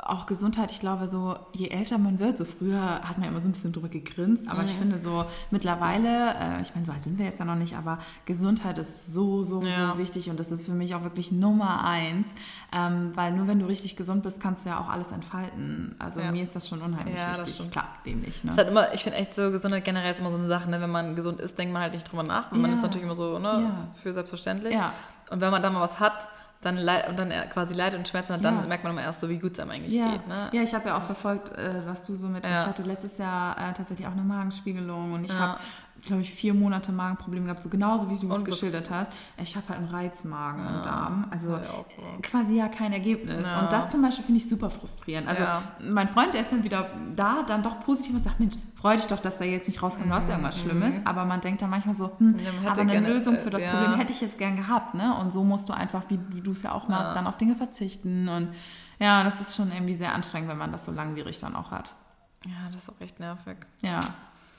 auch 0.09 0.25
Gesundheit, 0.25 0.71
ich 0.71 0.79
glaube, 0.79 1.07
so 1.07 1.37
je 1.53 1.69
älter 1.69 1.97
man 1.97 2.19
wird, 2.19 2.37
so 2.37 2.45
früher 2.45 3.01
hat 3.01 3.17
man 3.17 3.29
immer 3.29 3.41
so 3.41 3.49
ein 3.49 3.51
bisschen 3.51 3.71
drüber 3.71 3.89
gegrinst, 3.89 4.47
aber 4.47 4.61
mhm. 4.61 4.67
ich 4.67 4.73
finde 4.73 4.99
so 4.99 5.25
mittlerweile, 5.51 6.33
äh, 6.35 6.61
ich 6.61 6.73
meine, 6.73 6.85
so 6.85 6.91
alt 6.91 7.03
sind 7.03 7.17
wir 7.17 7.25
jetzt 7.25 7.39
ja 7.39 7.45
noch 7.45 7.55
nicht, 7.55 7.75
aber 7.75 7.99
Gesundheit 8.25 8.77
ist 8.77 9.13
so, 9.13 9.43
so, 9.43 9.61
ja. 9.61 9.91
so 9.91 9.97
wichtig 9.97 10.29
und 10.29 10.39
das 10.39 10.51
ist 10.51 10.65
für 10.65 10.73
mich 10.73 10.95
auch 10.95 11.03
wirklich 11.03 11.31
Nummer 11.31 11.83
eins, 11.83 12.35
ähm, 12.71 13.11
weil 13.15 13.33
nur 13.33 13.47
wenn 13.47 13.59
du 13.59 13.65
richtig 13.65 13.95
gesund 13.95 14.23
bist, 14.23 14.41
kannst 14.41 14.65
du 14.65 14.69
ja 14.69 14.79
auch 14.79 14.89
alles 14.89 15.11
entfalten. 15.11 15.95
Also 15.99 16.19
ja. 16.19 16.31
mir 16.31 16.43
ist 16.43 16.55
das 16.55 16.67
schon 16.67 16.81
unheimlich 16.81 17.15
ja, 17.15 17.29
wichtig. 17.29 17.45
Das 17.45 17.55
stimmt. 17.55 17.71
Klar, 17.71 17.87
wem 18.03 18.21
nicht. 18.21 18.43
Ne? 18.43 18.51
Ist 18.51 18.57
halt 18.57 18.69
immer, 18.69 18.93
ich 18.93 19.03
finde 19.03 19.17
echt 19.17 19.35
so, 19.35 19.51
Gesundheit 19.51 19.85
generell 19.85 20.11
ist 20.11 20.19
immer 20.19 20.31
so 20.31 20.37
eine 20.37 20.47
Sache, 20.47 20.69
ne? 20.69 20.81
wenn 20.81 20.91
man 20.91 21.15
gesund 21.15 21.39
ist, 21.39 21.57
denkt 21.57 21.73
man 21.73 21.81
halt 21.81 21.93
nicht 21.93 22.09
drüber 22.09 22.23
nach, 22.23 22.51
man 22.51 22.61
nimmt 22.61 22.77
es 22.77 22.83
natürlich 22.83 23.05
immer 23.05 23.15
so 23.15 23.39
ne? 23.39 23.71
für 23.95 24.11
selbstverständlich. 24.11 24.75
Und 25.29 25.41
wenn 25.41 25.51
man 25.51 25.61
dann 25.61 25.73
mal 25.73 25.81
was 25.81 25.99
hat, 25.99 26.27
dann 26.61 26.77
und 26.77 27.17
dann 27.17 27.31
quasi 27.49 27.73
Leid 27.73 27.95
und 27.95 28.07
Schmerzen 28.07 28.33
hat, 28.33 28.43
dann 28.43 28.61
ja. 28.61 28.67
merkt 28.67 28.83
man 28.83 28.91
immer 28.91 29.01
erst 29.01 29.21
so, 29.21 29.29
wie 29.29 29.37
gut 29.37 29.53
es 29.53 29.59
einem 29.59 29.71
eigentlich 29.71 29.93
ja. 29.93 30.11
geht. 30.11 30.27
Ne? 30.27 30.49
Ja, 30.51 30.61
ich 30.61 30.73
habe 30.73 30.89
ja 30.89 30.97
auch 30.97 31.03
verfolgt, 31.03 31.57
äh, 31.57 31.85
was 31.85 32.03
du 32.03 32.15
so 32.15 32.27
mit. 32.27 32.45
Ja. 32.45 32.61
Ich 32.61 32.67
hatte 32.67 32.83
letztes 32.83 33.17
Jahr 33.17 33.57
äh, 33.57 33.73
tatsächlich 33.73 34.07
auch 34.07 34.11
eine 34.11 34.23
Magenspiegelung 34.23 35.13
und 35.13 35.23
ich 35.23 35.33
habe 35.33 35.57
glaube 36.03 36.21
ich, 36.21 36.31
vier 36.31 36.53
Monate 36.53 36.91
Magenprobleme 36.91 37.45
gehabt, 37.45 37.63
so 37.63 37.69
genauso 37.69 38.09
wie 38.09 38.17
du 38.17 38.31
es 38.31 38.45
geschildert 38.45 38.89
hast. 38.89 39.11
Ich 39.37 39.55
habe 39.55 39.67
halt 39.69 39.79
einen 39.79 39.87
Reizmagen 39.87 40.63
ja, 40.63 40.77
im 40.77 40.83
Darm. 40.83 41.27
Also 41.29 41.51
ja, 41.51 41.61
quasi 42.21 42.57
ja 42.57 42.67
kein 42.67 42.93
Ergebnis. 42.93 43.47
Ja. 43.47 43.59
Und 43.59 43.71
das 43.71 43.91
zum 43.91 44.01
Beispiel 44.01 44.25
finde 44.25 44.39
ich 44.39 44.49
super 44.49 44.69
frustrierend. 44.69 45.27
Also 45.27 45.43
mein 45.81 46.07
Freund, 46.07 46.33
der 46.33 46.41
ist 46.41 46.51
dann 46.51 46.63
wieder 46.63 46.89
da, 47.15 47.43
dann 47.43 47.63
doch 47.63 47.79
positiv 47.79 48.15
und 48.15 48.23
sagt, 48.23 48.39
Mensch, 48.39 48.55
freu 48.75 48.95
dich 48.95 49.07
doch, 49.07 49.19
dass 49.19 49.37
da 49.37 49.45
jetzt 49.45 49.67
nicht 49.67 49.81
rauskommt, 49.81 50.09
was 50.09 50.25
mhm. 50.25 50.31
irgendwas 50.31 50.59
Schlimmes. 50.59 51.01
Aber 51.05 51.25
man 51.25 51.41
denkt 51.41 51.61
dann 51.61 51.69
manchmal 51.69 51.95
so, 51.95 52.11
hm, 52.17 52.35
aber 52.65 52.81
eine 52.81 52.93
gerne, 52.93 53.09
Lösung 53.09 53.37
für 53.37 53.49
das 53.49 53.63
Problem 53.63 53.95
hätte 53.95 54.13
ich 54.13 54.21
jetzt 54.21 54.37
gern 54.37 54.55
gehabt. 54.55 54.95
Ne? 54.95 55.15
Und 55.17 55.33
so 55.33 55.43
musst 55.43 55.69
du 55.69 55.73
einfach, 55.73 56.03
wie, 56.09 56.19
wie 56.29 56.41
du 56.41 56.51
es 56.51 56.63
ja 56.63 56.71
auch 56.71 56.87
machst, 56.87 57.15
dann 57.15 57.27
auf 57.27 57.37
Dinge 57.37 57.55
verzichten. 57.55 58.27
Und 58.29 58.49
ja, 58.99 59.23
das 59.23 59.39
ist 59.41 59.55
schon 59.55 59.71
irgendwie 59.71 59.95
sehr 59.95 60.13
anstrengend, 60.13 60.49
wenn 60.49 60.57
man 60.57 60.71
das 60.71 60.85
so 60.85 60.91
langwierig 60.91 61.39
dann 61.39 61.55
auch 61.55 61.71
hat. 61.71 61.93
Ja, 62.45 62.69
das 62.71 62.83
ist 62.83 62.89
auch 62.89 63.01
echt 63.01 63.19
nervig. 63.19 63.57
Ja 63.81 63.99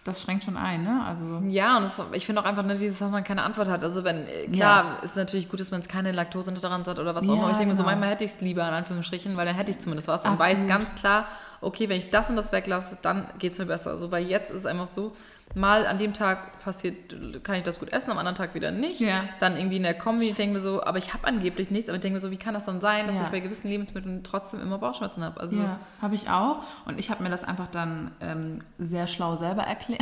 das 0.04 0.22
schränkt 0.22 0.44
schon 0.44 0.56
ein, 0.56 0.82
ne? 0.82 1.04
Also 1.06 1.42
ja, 1.48 1.76
und 1.76 1.82
das, 1.82 2.02
ich 2.12 2.24
finde 2.24 2.40
auch 2.40 2.46
einfach, 2.46 2.64
ne, 2.64 2.76
dieses, 2.76 2.98
dass 3.00 3.10
man 3.10 3.22
keine 3.22 3.42
Antwort 3.42 3.68
hat. 3.68 3.84
Also 3.84 4.02
wenn, 4.02 4.24
klar, 4.50 4.96
ja. 4.96 4.98
ist 5.02 5.14
natürlich 5.14 5.48
gut, 5.48 5.60
dass 5.60 5.70
man 5.70 5.80
jetzt 5.80 5.90
keine 5.90 6.12
Laktoseintoleranz 6.12 6.88
hat 6.88 6.98
oder 6.98 7.14
was 7.14 7.28
auch 7.28 7.34
immer. 7.34 7.42
Ja, 7.42 7.50
ich 7.50 7.56
denke 7.58 7.72
genau. 7.72 7.82
so, 7.82 7.84
manchmal 7.84 8.10
hätte 8.10 8.24
ich 8.24 8.32
es 8.32 8.40
lieber, 8.40 8.66
in 8.66 8.74
Anführungsstrichen, 8.74 9.36
weil 9.36 9.44
dann 9.44 9.54
hätte 9.54 9.70
ich 9.70 9.78
zumindest 9.78 10.08
was 10.08 10.24
und 10.24 10.38
weiß 10.38 10.66
ganz 10.66 10.94
klar, 10.94 11.26
okay, 11.60 11.90
wenn 11.90 11.98
ich 11.98 12.10
das 12.10 12.30
und 12.30 12.36
das 12.36 12.50
weglasse, 12.52 12.98
dann 13.02 13.28
geht 13.38 13.52
es 13.52 13.58
mir 13.58 13.66
besser. 13.66 13.90
Also, 13.90 14.10
weil 14.10 14.24
jetzt 14.24 14.50
ist 14.50 14.58
es 14.58 14.66
einfach 14.66 14.88
so, 14.88 15.12
mal 15.54 15.86
an 15.86 15.98
dem 15.98 16.14
Tag 16.14 16.60
passiert, 16.60 17.16
kann 17.42 17.56
ich 17.56 17.62
das 17.62 17.80
gut 17.80 17.92
essen, 17.92 18.10
am 18.10 18.18
anderen 18.18 18.36
Tag 18.36 18.54
wieder 18.54 18.70
nicht. 18.70 19.00
Ja. 19.00 19.24
Dann 19.40 19.56
irgendwie 19.56 19.76
in 19.76 19.82
der 19.82 19.94
Kombi 19.94 20.32
denke 20.32 20.54
mir 20.54 20.60
so, 20.60 20.82
aber 20.82 20.98
ich 20.98 21.12
habe 21.12 21.26
angeblich 21.26 21.70
nichts, 21.70 21.88
aber 21.88 21.96
ich 21.96 22.02
denke 22.02 22.14
mir 22.14 22.20
so, 22.20 22.30
wie 22.30 22.36
kann 22.36 22.54
das 22.54 22.64
dann 22.64 22.80
sein, 22.80 23.06
dass 23.06 23.16
ja. 23.16 23.22
ich 23.22 23.28
bei 23.28 23.40
gewissen 23.40 23.68
Lebensmitteln 23.68 24.22
trotzdem 24.22 24.60
immer 24.60 24.78
Bauchschmerzen 24.78 25.24
habe? 25.24 25.40
Also 25.40 25.58
ja, 25.58 25.80
habe 26.00 26.14
ich 26.14 26.28
auch. 26.30 26.62
Und 26.86 26.98
ich 26.98 27.10
habe 27.10 27.22
mir 27.22 27.30
das 27.30 27.44
einfach 27.44 27.68
dann 27.68 28.12
ähm, 28.20 28.60
sehr 28.78 29.06
schlau 29.06 29.36
selber 29.36 29.62
erklärt 29.70 30.00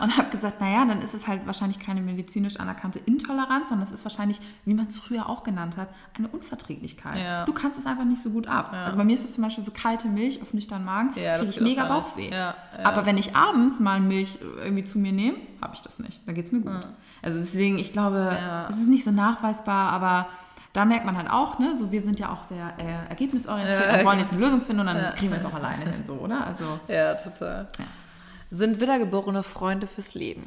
und 0.00 0.16
habe 0.16 0.30
gesagt, 0.30 0.60
naja, 0.60 0.84
dann 0.84 1.02
ist 1.02 1.14
es 1.14 1.26
halt 1.26 1.46
wahrscheinlich 1.46 1.78
keine 1.78 2.00
medizinisch 2.00 2.60
anerkannte 2.60 2.98
Intoleranz, 3.00 3.70
sondern 3.70 3.86
es 3.86 3.92
ist 3.92 4.04
wahrscheinlich, 4.04 4.40
wie 4.64 4.74
man 4.74 4.86
es 4.86 4.98
früher 4.98 5.28
auch 5.28 5.42
genannt 5.42 5.76
hat, 5.76 5.88
eine 6.16 6.28
Unverträglichkeit. 6.28 7.18
Ja. 7.18 7.44
Du 7.44 7.52
kannst 7.52 7.78
es 7.78 7.86
einfach 7.86 8.04
nicht 8.04 8.22
so 8.22 8.30
gut 8.30 8.48
ab. 8.48 8.72
Also 8.72 8.96
bei 8.96 9.04
mir 9.04 9.14
ist 9.14 9.24
es 9.24 9.34
zum 9.34 9.44
Beispiel 9.44 9.64
so 9.64 9.72
kalte 9.72 10.08
Milch 10.08 10.42
auf 10.42 10.52
nüchternen 10.52 10.84
Magen, 10.84 11.12
ja, 11.16 11.38
kriege 11.38 11.50
ich 11.50 11.60
mega 11.60 11.86
Bauchweh. 11.86 12.30
Aber 12.82 13.06
wenn 13.06 13.18
ich 13.18 13.34
abends 13.34 13.80
mal 13.80 14.00
Milch 14.00 14.38
irgendwie 14.58 14.75
irgendwie 14.76 14.90
zu 14.90 14.98
mir 14.98 15.12
nehmen, 15.12 15.38
habe 15.62 15.74
ich 15.74 15.82
das 15.82 15.98
nicht. 15.98 16.26
Da 16.26 16.32
geht 16.32 16.46
es 16.46 16.52
mir 16.52 16.60
gut. 16.60 16.72
Ja. 16.72 16.84
Also 17.22 17.38
deswegen, 17.38 17.78
ich 17.78 17.92
glaube, 17.92 18.16
ja. 18.30 18.68
es 18.68 18.76
ist 18.76 18.88
nicht 18.88 19.04
so 19.04 19.10
nachweisbar, 19.10 19.90
aber 19.92 20.28
da 20.72 20.84
merkt 20.84 21.06
man 21.06 21.16
halt 21.16 21.30
auch, 21.30 21.58
ne, 21.58 21.76
so 21.76 21.90
wir 21.90 22.02
sind 22.02 22.20
ja 22.20 22.30
auch 22.30 22.44
sehr 22.44 22.74
äh, 22.78 23.08
ergebnisorientiert 23.08 23.80
ja, 23.80 23.98
und 23.98 24.04
wollen 24.04 24.18
jetzt 24.18 24.32
eine 24.32 24.42
Lösung 24.42 24.60
finden 24.60 24.80
und 24.80 24.86
dann 24.86 24.96
ja. 24.96 25.12
kriegen 25.12 25.32
wir 25.32 25.38
es 25.38 25.44
auch 25.46 25.54
alleine 25.54 25.90
hin, 25.90 26.04
so, 26.04 26.14
oder? 26.14 26.46
Also, 26.46 26.64
ja, 26.88 27.14
total. 27.14 27.66
Ja. 27.78 27.84
Sind 28.50 28.80
wiedergeborene 28.80 29.42
Freunde 29.42 29.86
fürs 29.86 30.14
Leben? 30.14 30.44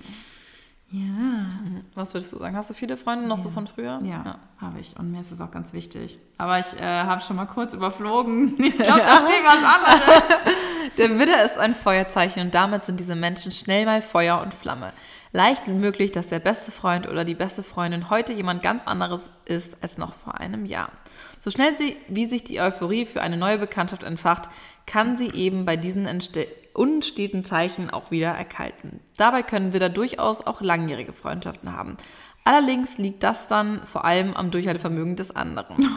Ja. 0.92 1.02
Mhm. 1.02 1.84
Was 1.94 2.14
würdest 2.14 2.34
du 2.34 2.38
sagen? 2.38 2.56
Hast 2.56 2.70
du 2.70 2.74
viele 2.74 2.98
Freunde 2.98 3.28
noch 3.28 3.40
so 3.40 3.50
von 3.50 3.68
früher? 3.68 4.00
Ja, 4.04 4.24
ja. 4.26 4.40
habe 4.60 4.80
ich. 4.80 4.98
Und 4.98 5.12
mir 5.12 5.22
ist 5.22 5.32
es 5.32 5.40
auch 5.42 5.52
ganz 5.52 5.74
wichtig. 5.74 6.16
Aber 6.38 6.60
ich 6.60 6.80
äh, 6.80 6.84
habe 6.84 7.22
schon 7.22 7.36
mal 7.36 7.46
kurz 7.46 7.74
überflogen. 7.74 8.56
Ich 8.60 8.78
glaube, 8.78 9.02
da 9.02 9.18
steht 9.22 9.44
was 9.44 9.64
anderes. 9.64 10.56
Der 10.98 11.20
Widder 11.20 11.44
ist 11.44 11.58
ein 11.58 11.76
Feuerzeichen 11.76 12.42
und 12.42 12.56
damit 12.56 12.86
sind 12.86 13.00
diese 13.00 13.16
Menschen 13.16 13.52
schnell 13.52 13.86
mal 13.86 14.02
Feuer 14.02 14.42
und 14.42 14.54
Flamme. 14.54 14.94
Leicht 15.32 15.68
möglich, 15.68 16.12
dass 16.12 16.28
der 16.28 16.40
beste 16.40 16.72
Freund 16.72 17.08
oder 17.08 17.24
die 17.24 17.36
beste 17.36 17.62
Freundin 17.62 18.10
heute 18.10 18.34
jemand 18.34 18.64
ganz 18.64 18.86
anderes 18.86 19.30
ist 19.46 19.78
als 19.82 19.98
noch 19.98 20.14
vor 20.14 20.40
einem 20.40 20.66
Jahr. 20.66 20.92
So 21.40 21.52
schnell 21.52 21.78
sie, 21.78 21.96
wie 22.08 22.26
sich 22.26 22.44
die 22.44 22.60
Euphorie 22.60 23.06
für 23.06 23.22
eine 23.22 23.38
neue 23.38 23.60
Bekanntschaft 23.60 24.04
entfacht, 24.04 24.50
kann 24.88 25.18
sie 25.18 25.30
eben 25.32 25.66
bei 25.66 25.78
diesen 25.78 26.08
unsteten 26.74 27.44
Zeichen 27.44 27.90
auch 27.90 28.10
wieder 28.10 28.30
erkalten. 28.30 29.00
Dabei 29.18 29.44
können 29.44 29.72
wir 29.72 29.80
da 29.80 29.90
durchaus 29.90 30.46
auch 30.46 30.62
langjährige 30.62 31.14
Freundschaften 31.14 31.76
haben. 31.76 31.98
Allerdings 32.44 32.98
liegt 32.98 33.22
das 33.24 33.48
dann 33.48 33.86
vor 33.86 34.06
allem 34.06 34.34
am 34.34 34.50
Durchhaltevermögen 34.50 35.16
des 35.16 35.36
anderen. 35.36 35.78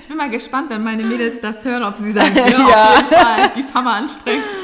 ich 0.00 0.08
bin 0.08 0.16
mal 0.16 0.30
gespannt, 0.30 0.70
wenn 0.70 0.82
meine 0.82 1.04
Mädels 1.04 1.40
das 1.40 1.64
hören, 1.64 1.84
ob 1.84 1.94
sie 1.94 2.10
sagen, 2.10 2.34
ja, 2.34 2.48
ja. 2.48 2.90
auf 2.90 2.96
jeden 2.96 3.08
Fall, 3.08 3.52
die 3.54 3.60
ist 3.60 3.74
hammer 3.74 3.94
anstrengend. 3.94 4.44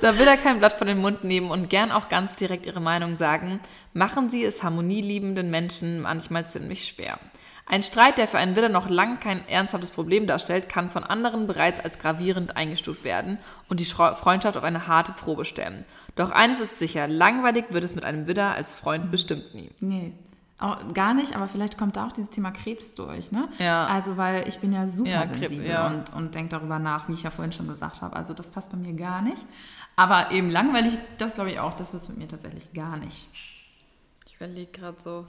Da 0.00 0.16
will 0.16 0.28
er 0.28 0.36
kein 0.36 0.60
Blatt 0.60 0.74
vor 0.74 0.86
den 0.86 0.98
Mund 0.98 1.24
nehmen 1.24 1.50
und 1.50 1.70
gern 1.70 1.90
auch 1.90 2.08
ganz 2.08 2.36
direkt 2.36 2.66
ihre 2.66 2.80
Meinung 2.80 3.16
sagen, 3.16 3.58
machen 3.94 4.30
sie 4.30 4.44
es 4.44 4.62
harmonieliebenden 4.62 5.50
Menschen 5.50 6.02
manchmal 6.02 6.48
ziemlich 6.48 6.84
schwer. 6.84 7.18
Ein 7.66 7.82
Streit, 7.82 8.16
der 8.16 8.28
für 8.28 8.38
einen 8.38 8.56
Widder 8.56 8.70
noch 8.70 8.88
lang 8.88 9.20
kein 9.20 9.46
ernsthaftes 9.46 9.90
Problem 9.90 10.26
darstellt, 10.26 10.70
kann 10.70 10.88
von 10.88 11.04
anderen 11.04 11.46
bereits 11.46 11.80
als 11.80 11.98
gravierend 11.98 12.56
eingestuft 12.56 13.04
werden 13.04 13.38
und 13.68 13.80
die 13.80 13.84
Freundschaft 13.84 14.56
auf 14.56 14.62
eine 14.62 14.86
harte 14.86 15.12
Probe 15.12 15.44
stellen. 15.44 15.84
Doch 16.18 16.30
eines 16.32 16.60
ist 16.60 16.78
sicher, 16.78 17.06
langweilig 17.08 17.66
wird 17.70 17.84
es 17.84 17.94
mit 17.94 18.04
einem 18.04 18.26
Widder 18.26 18.54
als 18.54 18.74
Freund 18.74 19.10
bestimmt 19.10 19.54
nie. 19.54 19.70
Nee. 19.80 20.12
Auch 20.60 20.92
gar 20.92 21.14
nicht, 21.14 21.36
aber 21.36 21.46
vielleicht 21.46 21.78
kommt 21.78 21.96
da 21.96 22.06
auch 22.08 22.12
dieses 22.12 22.30
Thema 22.30 22.50
Krebs 22.50 22.94
durch, 22.96 23.30
ne? 23.30 23.48
Ja. 23.60 23.86
Also, 23.86 24.16
weil 24.16 24.48
ich 24.48 24.58
bin 24.58 24.72
ja 24.72 24.88
super 24.88 25.10
Ja, 25.10 25.20
sensibel 25.28 25.48
Krebs, 25.58 25.68
ja. 25.68 25.86
und, 25.86 26.12
und 26.14 26.34
denke 26.34 26.48
darüber 26.50 26.80
nach, 26.80 27.08
wie 27.08 27.12
ich 27.12 27.22
ja 27.22 27.30
vorhin 27.30 27.52
schon 27.52 27.68
gesagt 27.68 28.02
habe. 28.02 28.16
Also, 28.16 28.34
das 28.34 28.50
passt 28.50 28.72
bei 28.72 28.76
mir 28.76 28.92
gar 28.94 29.22
nicht. 29.22 29.46
Aber 29.94 30.32
eben 30.32 30.50
langweilig, 30.50 30.98
das 31.18 31.36
glaube 31.36 31.52
ich 31.52 31.60
auch, 31.60 31.74
das 31.76 31.92
wird 31.92 32.08
mit 32.08 32.18
mir 32.18 32.26
tatsächlich 32.28 32.72
gar 32.72 32.96
nicht. 32.96 33.28
Ich 34.26 34.34
überlege 34.34 34.72
gerade 34.72 35.00
so. 35.00 35.26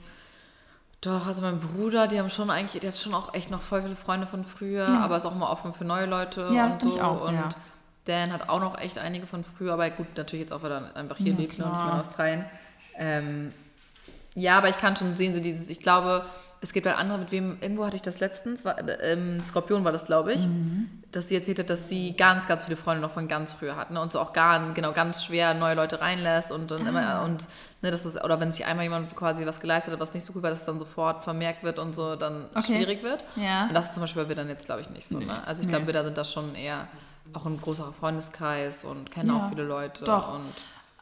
Doch, 1.00 1.26
also 1.28 1.42
mein 1.42 1.60
Bruder, 1.60 2.08
die 2.08 2.18
haben 2.18 2.28
schon 2.28 2.50
eigentlich, 2.50 2.80
der 2.80 2.90
hat 2.90 2.98
schon 2.98 3.14
auch 3.14 3.32
echt 3.32 3.50
noch 3.52 3.62
voll 3.62 3.82
viele 3.82 3.96
Freunde 3.96 4.26
von 4.26 4.44
früher, 4.44 4.88
Ja. 4.88 4.98
aber 5.00 5.16
ist 5.16 5.24
auch 5.26 5.34
immer 5.34 5.48
offen 5.50 5.72
für 5.72 5.84
neue 5.84 6.06
Leute. 6.06 6.50
Ja, 6.52 6.66
das 6.66 6.74
und 6.74 6.80
bin 6.82 6.90
so. 6.90 6.96
ich 6.96 7.02
auch 7.02 7.24
Und 7.24 7.30
sehr. 7.34 7.48
Dan 8.10 8.32
hat 8.32 8.48
auch 8.48 8.60
noch 8.60 8.78
echt 8.78 8.98
einige 8.98 9.26
von 9.26 9.44
früher, 9.44 9.72
aber 9.74 9.88
gut, 9.90 10.06
natürlich 10.16 10.40
jetzt 10.42 10.52
auch, 10.52 10.62
weil 10.62 10.72
er 10.72 10.96
einfach 10.96 11.16
hier 11.16 11.32
Ja, 11.32 11.38
lebt 11.38 11.58
ne, 11.58 11.64
und 11.66 11.72
nicht 11.72 11.84
mehr 11.84 11.94
in. 11.94 12.00
Australien. 12.00 12.44
Ähm, 12.98 13.52
ja, 14.34 14.58
aber 14.58 14.68
ich 14.68 14.78
kann 14.78 14.96
schon 14.96 15.16
sehen, 15.16 15.34
so 15.34 15.40
dieses, 15.40 15.68
ich 15.70 15.80
glaube, 15.80 16.24
es 16.60 16.72
gibt 16.72 16.86
halt 16.86 16.96
andere, 16.98 17.18
mit 17.18 17.30
wem, 17.32 17.58
irgendwo 17.60 17.84
hatte 17.86 17.96
ich 17.96 18.02
das 18.02 18.20
letztens, 18.20 18.64
war, 18.64 18.76
ähm, 19.02 19.42
Skorpion 19.42 19.84
war 19.84 19.92
das, 19.92 20.04
glaube 20.06 20.32
ich, 20.32 20.46
Mhm. 20.46 20.88
dass 21.12 21.28
sie 21.28 21.34
erzählt 21.34 21.58
hat, 21.58 21.70
dass 21.70 21.88
sie 21.88 22.14
ganz, 22.16 22.46
ganz 22.46 22.64
viele 22.64 22.76
Freunde 22.76 23.00
noch 23.02 23.10
von 23.12 23.26
ganz 23.26 23.54
früher 23.54 23.74
hat, 23.76 23.90
ne, 23.90 24.00
und 24.00 24.12
so 24.12 24.20
auch 24.20 24.32
gar, 24.32 24.72
genau, 24.74 24.92
ganz 24.92 25.24
schwer 25.24 25.54
neue 25.54 25.74
Leute 25.74 26.00
reinlässt 26.00 26.52
und 26.52 26.70
dann 26.70 26.86
Ah. 26.86 26.88
immer, 26.90 27.22
und, 27.24 27.46
ne, 27.82 27.90
das 27.90 28.04
ist, 28.06 28.22
oder 28.22 28.38
wenn 28.40 28.52
sich 28.52 28.66
einmal 28.66 28.84
jemand 28.84 29.16
quasi 29.16 29.44
was 29.46 29.60
geleistet 29.60 29.92
hat, 29.94 30.00
was 30.00 30.12
nicht 30.14 30.24
so 30.24 30.32
gut 30.32 30.42
war, 30.42 30.50
dass 30.50 30.60
es 30.60 30.66
dann 30.66 30.78
sofort 30.78 31.24
vermerkt 31.24 31.62
wird 31.64 31.78
und 31.78 31.94
so 31.96 32.14
dann 32.16 32.46
Okay. 32.54 32.62
schwierig 32.76 33.02
wird. 33.02 33.24
Ja. 33.36 33.66
Und 33.66 33.74
das 33.74 33.86
ist 33.86 33.94
zum 33.94 34.02
Beispiel 34.02 34.22
bei 34.24 34.28
Widdern 34.30 34.48
jetzt, 34.48 34.66
glaube 34.66 34.80
ich, 34.82 34.90
nicht 34.90 35.08
so, 35.08 35.18
ne, 35.18 35.44
also 35.46 35.62
ich 35.62 35.66
Nee. 35.66 35.72
glaube, 35.74 35.86
Widder 35.88 36.04
sind 36.04 36.16
da 36.18 36.24
schon 36.24 36.54
eher 36.54 36.86
auch 37.34 37.46
ein 37.46 37.60
größerer 37.60 37.92
Freundeskreis 37.92 38.84
und 38.84 39.10
kennen 39.10 39.28
Ja. 39.30 39.36
auch 39.36 39.48
viele 39.48 39.64
Leute 39.64 40.04
Doch. 40.04 40.34
und 40.34 40.44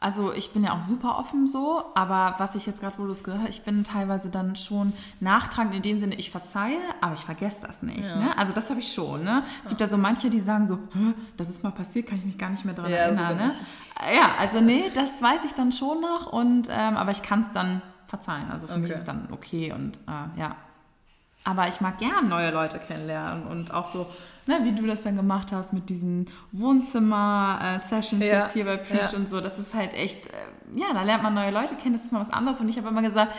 Also 0.01 0.31
ich 0.31 0.53
bin 0.53 0.63
ja 0.63 0.73
auch 0.77 0.79
super 0.79 1.19
offen 1.19 1.45
so, 1.45 1.83
aber 1.93 2.35
was 2.37 2.55
ich 2.55 2.65
jetzt 2.65 2.79
gerade, 2.79 2.97
wo 2.99 3.05
du 3.05 3.11
es 3.11 3.21
gesagt 3.21 3.41
hast, 3.43 3.49
ich 3.49 3.63
bin 3.63 3.83
teilweise 3.83 4.29
dann 4.29 4.55
schon 4.55 4.93
nachtragend 5.19 5.75
in 5.75 5.81
dem 5.81 5.99
Sinne, 5.99 6.15
ich 6.15 6.31
verzeihe, 6.31 6.77
aber 7.01 7.15
ich 7.15 7.25
vergesse 7.25 7.67
das 7.67 7.81
nicht. 7.83 8.15
Ne? 8.15 8.31
Also 8.37 8.53
das 8.53 8.69
habe 8.69 8.79
ich 8.79 8.93
schon. 8.93 9.25
Ne? 9.25 9.43
Es 9.63 9.67
gibt 9.67 9.81
ja 9.81 9.87
so 9.87 9.97
manche, 9.97 10.29
die 10.29 10.39
sagen 10.39 10.65
so, 10.65 10.79
das 11.35 11.49
ist 11.49 11.63
mal 11.63 11.71
passiert, 11.71 12.07
kann 12.07 12.17
ich 12.17 12.23
mich 12.23 12.37
gar 12.37 12.49
nicht 12.49 12.63
mehr 12.63 12.73
daran 12.75 12.91
Ja, 12.91 12.97
erinnern. 12.99 13.35
ne? 13.35 13.51
Ja, 14.15 14.35
also 14.39 14.61
nee, 14.61 14.83
das 14.95 15.21
weiß 15.21 15.43
ich 15.43 15.51
dann 15.53 15.73
schon 15.73 15.99
noch, 15.99 16.27
und, 16.31 16.69
ähm, 16.71 16.95
aber 16.95 17.11
ich 17.11 17.21
kann 17.21 17.41
es 17.41 17.51
dann 17.51 17.81
verzeihen. 18.07 18.49
Also 18.51 18.67
für 18.67 18.77
mich 18.77 18.83
Okay. 18.85 18.93
ist 18.93 18.99
es 18.99 19.05
dann 19.05 19.27
okay 19.33 19.73
und 19.73 19.97
äh, 20.07 20.39
ja. 20.39 20.55
Aber 21.43 21.67
ich 21.67 21.81
mag 21.81 21.97
gern 21.97 22.29
neue 22.29 22.51
Leute 22.51 22.79
kennenlernen 22.79 23.47
und 23.47 23.73
auch 23.73 23.85
so, 23.85 24.05
ne, 24.49 24.59
wie 24.63 24.73
du 24.73 24.85
das 24.85 25.03
dann 25.03 25.15
gemacht 25.15 25.51
hast 25.53 25.71
mit 25.71 25.89
diesen 25.89 26.25
Wohnzimmer-Sessions 26.51 28.25
Ja, 28.25 28.41
jetzt 28.41 28.53
hier 28.53 28.65
bei 28.65 28.77
Preach 28.77 29.13
ja. 29.13 29.17
und 29.17 29.29
so. 29.29 29.39
Das 29.39 29.59
ist 29.59 29.73
halt 29.73 29.93
echt, 29.93 30.27
äh, 30.27 30.31
ja, 30.75 30.87
da 30.93 31.03
lernt 31.03 31.23
man 31.23 31.33
neue 31.33 31.51
Leute 31.51 31.75
kennen, 31.75 31.93
das 31.93 32.03
ist 32.03 32.11
mal 32.11 32.19
was 32.19 32.31
anderes. 32.31 32.59
Und 32.59 32.67
ich 32.67 32.77
habe 32.77 32.89
immer 32.89 33.03
gesagt, 33.03 33.33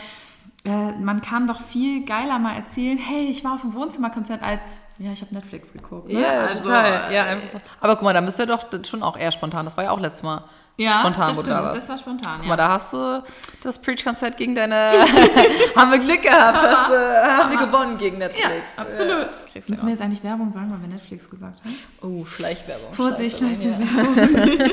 äh, 0.63 0.91
man 0.93 1.21
kann 1.21 1.47
doch 1.47 1.59
viel 1.59 2.05
geiler 2.05 2.39
mal 2.39 2.55
erzählen, 2.55 2.97
hey, 2.97 3.25
ich 3.25 3.43
war 3.43 3.55
auf 3.55 3.61
dem 3.61 3.73
Wohnzimmerkonzert 3.73 4.41
als, 4.41 4.63
ja, 5.01 5.11
ich 5.13 5.21
habe 5.21 5.33
Netflix 5.33 5.73
geguckt. 5.73 6.09
Ne? 6.11 6.21
Ja, 6.21 6.41
Also, 6.45 6.59
total. 6.59 7.11
Ja, 7.11 7.25
äh, 7.25 7.29
einfach 7.29 7.47
so. 7.47 7.59
Aber 7.79 7.95
guck 7.95 8.03
mal, 8.03 8.13
da 8.13 8.21
bist 8.21 8.37
du 8.37 8.43
ja 8.43 8.55
doch 8.55 8.63
schon 8.85 9.01
auch 9.01 9.17
eher 9.17 9.31
spontan. 9.31 9.65
Das 9.65 9.75
war 9.75 9.83
ja 9.85 9.91
auch 9.91 9.99
letztes 9.99 10.21
Mal 10.21 10.43
ja, 10.77 10.99
spontan, 10.99 11.29
das 11.29 11.37
wo 11.37 11.41
stimmt, 11.41 11.47
du 11.47 11.51
da 11.61 11.63
warst. 11.63 11.81
das 11.81 11.89
war 11.89 11.97
spontan, 11.97 12.33
Guck 12.37 12.43
ja. 12.43 12.49
mal, 12.49 12.55
da 12.57 12.67
hast 12.69 12.93
du 12.93 13.23
das 13.63 13.79
Preach-Konzert 13.81 14.37
gegen 14.37 14.53
deine. 14.53 14.75
haben 15.75 15.91
wir 15.91 15.97
Glück 15.99 16.21
gehabt. 16.21 16.57
Hast, 16.61 16.91
äh, 16.91 17.27
haben 17.29 17.51
wir 17.51 17.65
gewonnen 17.65 17.97
gegen 17.97 18.19
Netflix. 18.19 18.75
ja, 18.77 18.81
absolut. 18.83 19.29
Ja, 19.53 19.61
Müssen 19.67 19.85
wir 19.87 19.93
jetzt 19.93 20.01
eigentlich 20.01 20.23
Werbung 20.23 20.51
sagen, 20.53 20.71
weil 20.71 20.81
wir 20.81 20.87
Netflix 20.87 21.29
gesagt 21.29 21.61
haben? 21.63 21.75
Oh, 22.01 22.23
Schleichwerbung. 22.23 22.93
Vorsicht, 22.93 23.37
Schleichwerbung. 23.37 23.87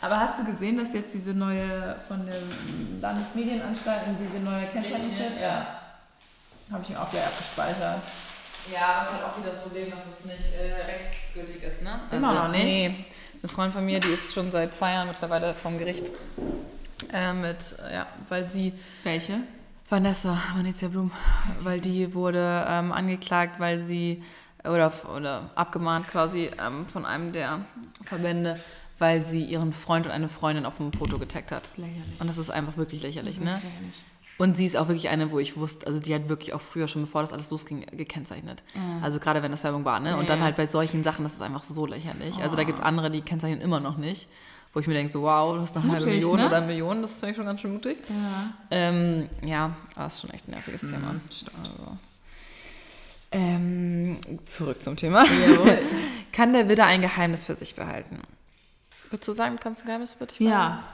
Aber 0.00 0.20
hast 0.20 0.38
du 0.38 0.44
gesehen, 0.44 0.78
dass 0.78 0.92
jetzt 0.92 1.12
diese 1.12 1.34
neue 1.34 1.96
von 2.06 2.24
den 2.24 3.00
Landesmedienanstalten, 3.00 4.16
diese 4.20 4.42
neue 4.44 4.66
Kennzeichnung 4.66 5.10
Ja. 5.40 5.66
Habe 6.70 6.82
ich 6.82 6.88
mir 6.90 7.00
auch 7.00 7.10
gleich 7.10 7.24
abgespeichert. 7.26 8.02
Ja, 8.72 9.02
was 9.02 9.12
halt 9.14 9.24
auch 9.24 9.38
wieder 9.38 9.50
das 9.50 9.62
Problem, 9.62 9.90
dass 9.90 10.00
es 10.00 10.24
nicht 10.24 10.54
äh, 10.54 10.92
rechtsgültig 10.92 11.62
ist, 11.62 11.82
ne? 11.82 12.00
Immer 12.10 12.34
noch 12.34 12.48
nicht? 12.48 12.64
Nee. 12.64 12.94
Eine 13.40 13.48
Freundin 13.48 13.72
von 13.72 13.86
mir, 13.86 14.00
die 14.00 14.08
ist 14.08 14.32
schon 14.34 14.50
seit 14.50 14.74
zwei 14.74 14.92
Jahren 14.92 15.08
mittlerweile 15.08 15.54
vom 15.54 15.78
Gericht. 15.78 16.10
Äh, 17.12 17.32
mit, 17.32 17.76
ja, 17.92 18.06
weil 18.28 18.50
sie 18.50 18.72
Welche? 19.04 19.40
Vanessa, 19.88 20.36
Vanessa 20.54 20.88
Blum, 20.88 21.10
weil 21.60 21.80
die 21.80 22.12
wurde 22.14 22.66
ähm, 22.68 22.92
angeklagt, 22.92 23.58
weil 23.58 23.82
sie 23.84 24.22
oder, 24.64 24.92
oder 25.16 25.50
abgemahnt 25.54 26.08
quasi 26.08 26.50
ähm, 26.64 26.86
von 26.86 27.06
einem 27.06 27.32
der 27.32 27.60
Verbände, 28.04 28.60
weil 28.98 29.24
sie 29.24 29.44
ihren 29.44 29.72
Freund 29.72 30.06
und 30.06 30.12
eine 30.12 30.28
Freundin 30.28 30.66
auf 30.66 30.80
einem 30.80 30.92
Foto 30.92 31.18
getaggt 31.18 31.52
hat. 31.52 31.62
Das 31.62 31.70
ist 31.70 31.78
lächerlich. 31.78 32.20
Und 32.20 32.26
das 32.26 32.36
ist 32.38 32.50
einfach 32.50 32.76
wirklich 32.76 33.02
lächerlich, 33.02 33.40
ne? 33.40 33.54
Lächerlich. 33.54 34.02
Und 34.38 34.56
sie 34.56 34.66
ist 34.66 34.76
auch 34.76 34.86
wirklich 34.86 35.08
eine, 35.08 35.32
wo 35.32 35.40
ich 35.40 35.56
wusste, 35.56 35.86
also 35.86 35.98
die 35.98 36.14
hat 36.14 36.28
wirklich 36.28 36.52
auch 36.54 36.60
früher 36.60 36.86
schon, 36.86 37.02
bevor 37.02 37.22
das 37.22 37.32
alles 37.32 37.50
losging, 37.50 37.84
gekennzeichnet. 37.92 38.62
Also 39.02 39.18
gerade 39.18 39.42
wenn 39.42 39.50
das 39.50 39.64
Werbung 39.64 39.84
war, 39.84 39.98
ne? 39.98 40.14
Und 40.16 40.22
Ja, 40.22 40.28
dann 40.28 40.38
ja. 40.38 40.44
halt 40.44 40.56
bei 40.56 40.66
solchen 40.66 41.02
Sachen, 41.02 41.24
das 41.24 41.32
ist 41.34 41.42
einfach 41.42 41.64
so 41.64 41.86
lächerlich. 41.86 42.40
Also 42.40 42.54
da 42.54 42.62
gibt 42.62 42.78
es 42.78 42.84
andere, 42.84 43.10
die 43.10 43.20
kennzeichnen 43.20 43.60
immer 43.60 43.80
noch 43.80 43.96
nicht. 43.96 44.28
Wo 44.74 44.80
ich 44.80 44.86
mir 44.86 44.94
denke, 44.94 45.10
so 45.10 45.22
wow, 45.22 45.54
du 45.56 45.62
hast 45.62 45.74
eine 45.76 45.90
halbe 45.90 46.04
Mutig, 46.04 46.12
Million 46.20 46.36
ne? 46.36 46.46
oder 46.46 46.58
eine 46.58 46.66
Million, 46.66 47.02
das 47.02 47.16
finde 47.16 47.30
ich 47.30 47.36
schon 47.36 47.46
ganz 47.46 47.60
schön 47.62 47.72
mutig. 47.72 47.96
Ja. 48.08 48.50
Ähm, 48.70 49.28
ja, 49.44 49.74
aber 49.96 50.06
ist 50.06 50.20
schon 50.20 50.30
echt 50.30 50.46
ein 50.46 50.52
nerviges 50.52 50.82
Thema. 50.82 51.14
Also. 51.58 51.98
Ähm, 53.32 54.18
zurück 54.44 54.82
zum 54.82 54.96
Thema. 54.96 55.24
Kann 56.32 56.52
der 56.52 56.68
Widder 56.68 56.86
ein 56.86 57.00
Geheimnis 57.02 57.44
für 57.44 57.54
sich 57.54 57.74
behalten? 57.74 58.20
Würdest 59.10 59.26
du 59.28 59.32
sagen, 59.32 59.56
du 59.56 59.62
kannst 59.62 59.82
ein 59.82 59.86
Geheimnis 59.86 60.14
für 60.14 60.26
dich 60.26 60.38
behalten? 60.38 60.52
Ja, 60.52 60.84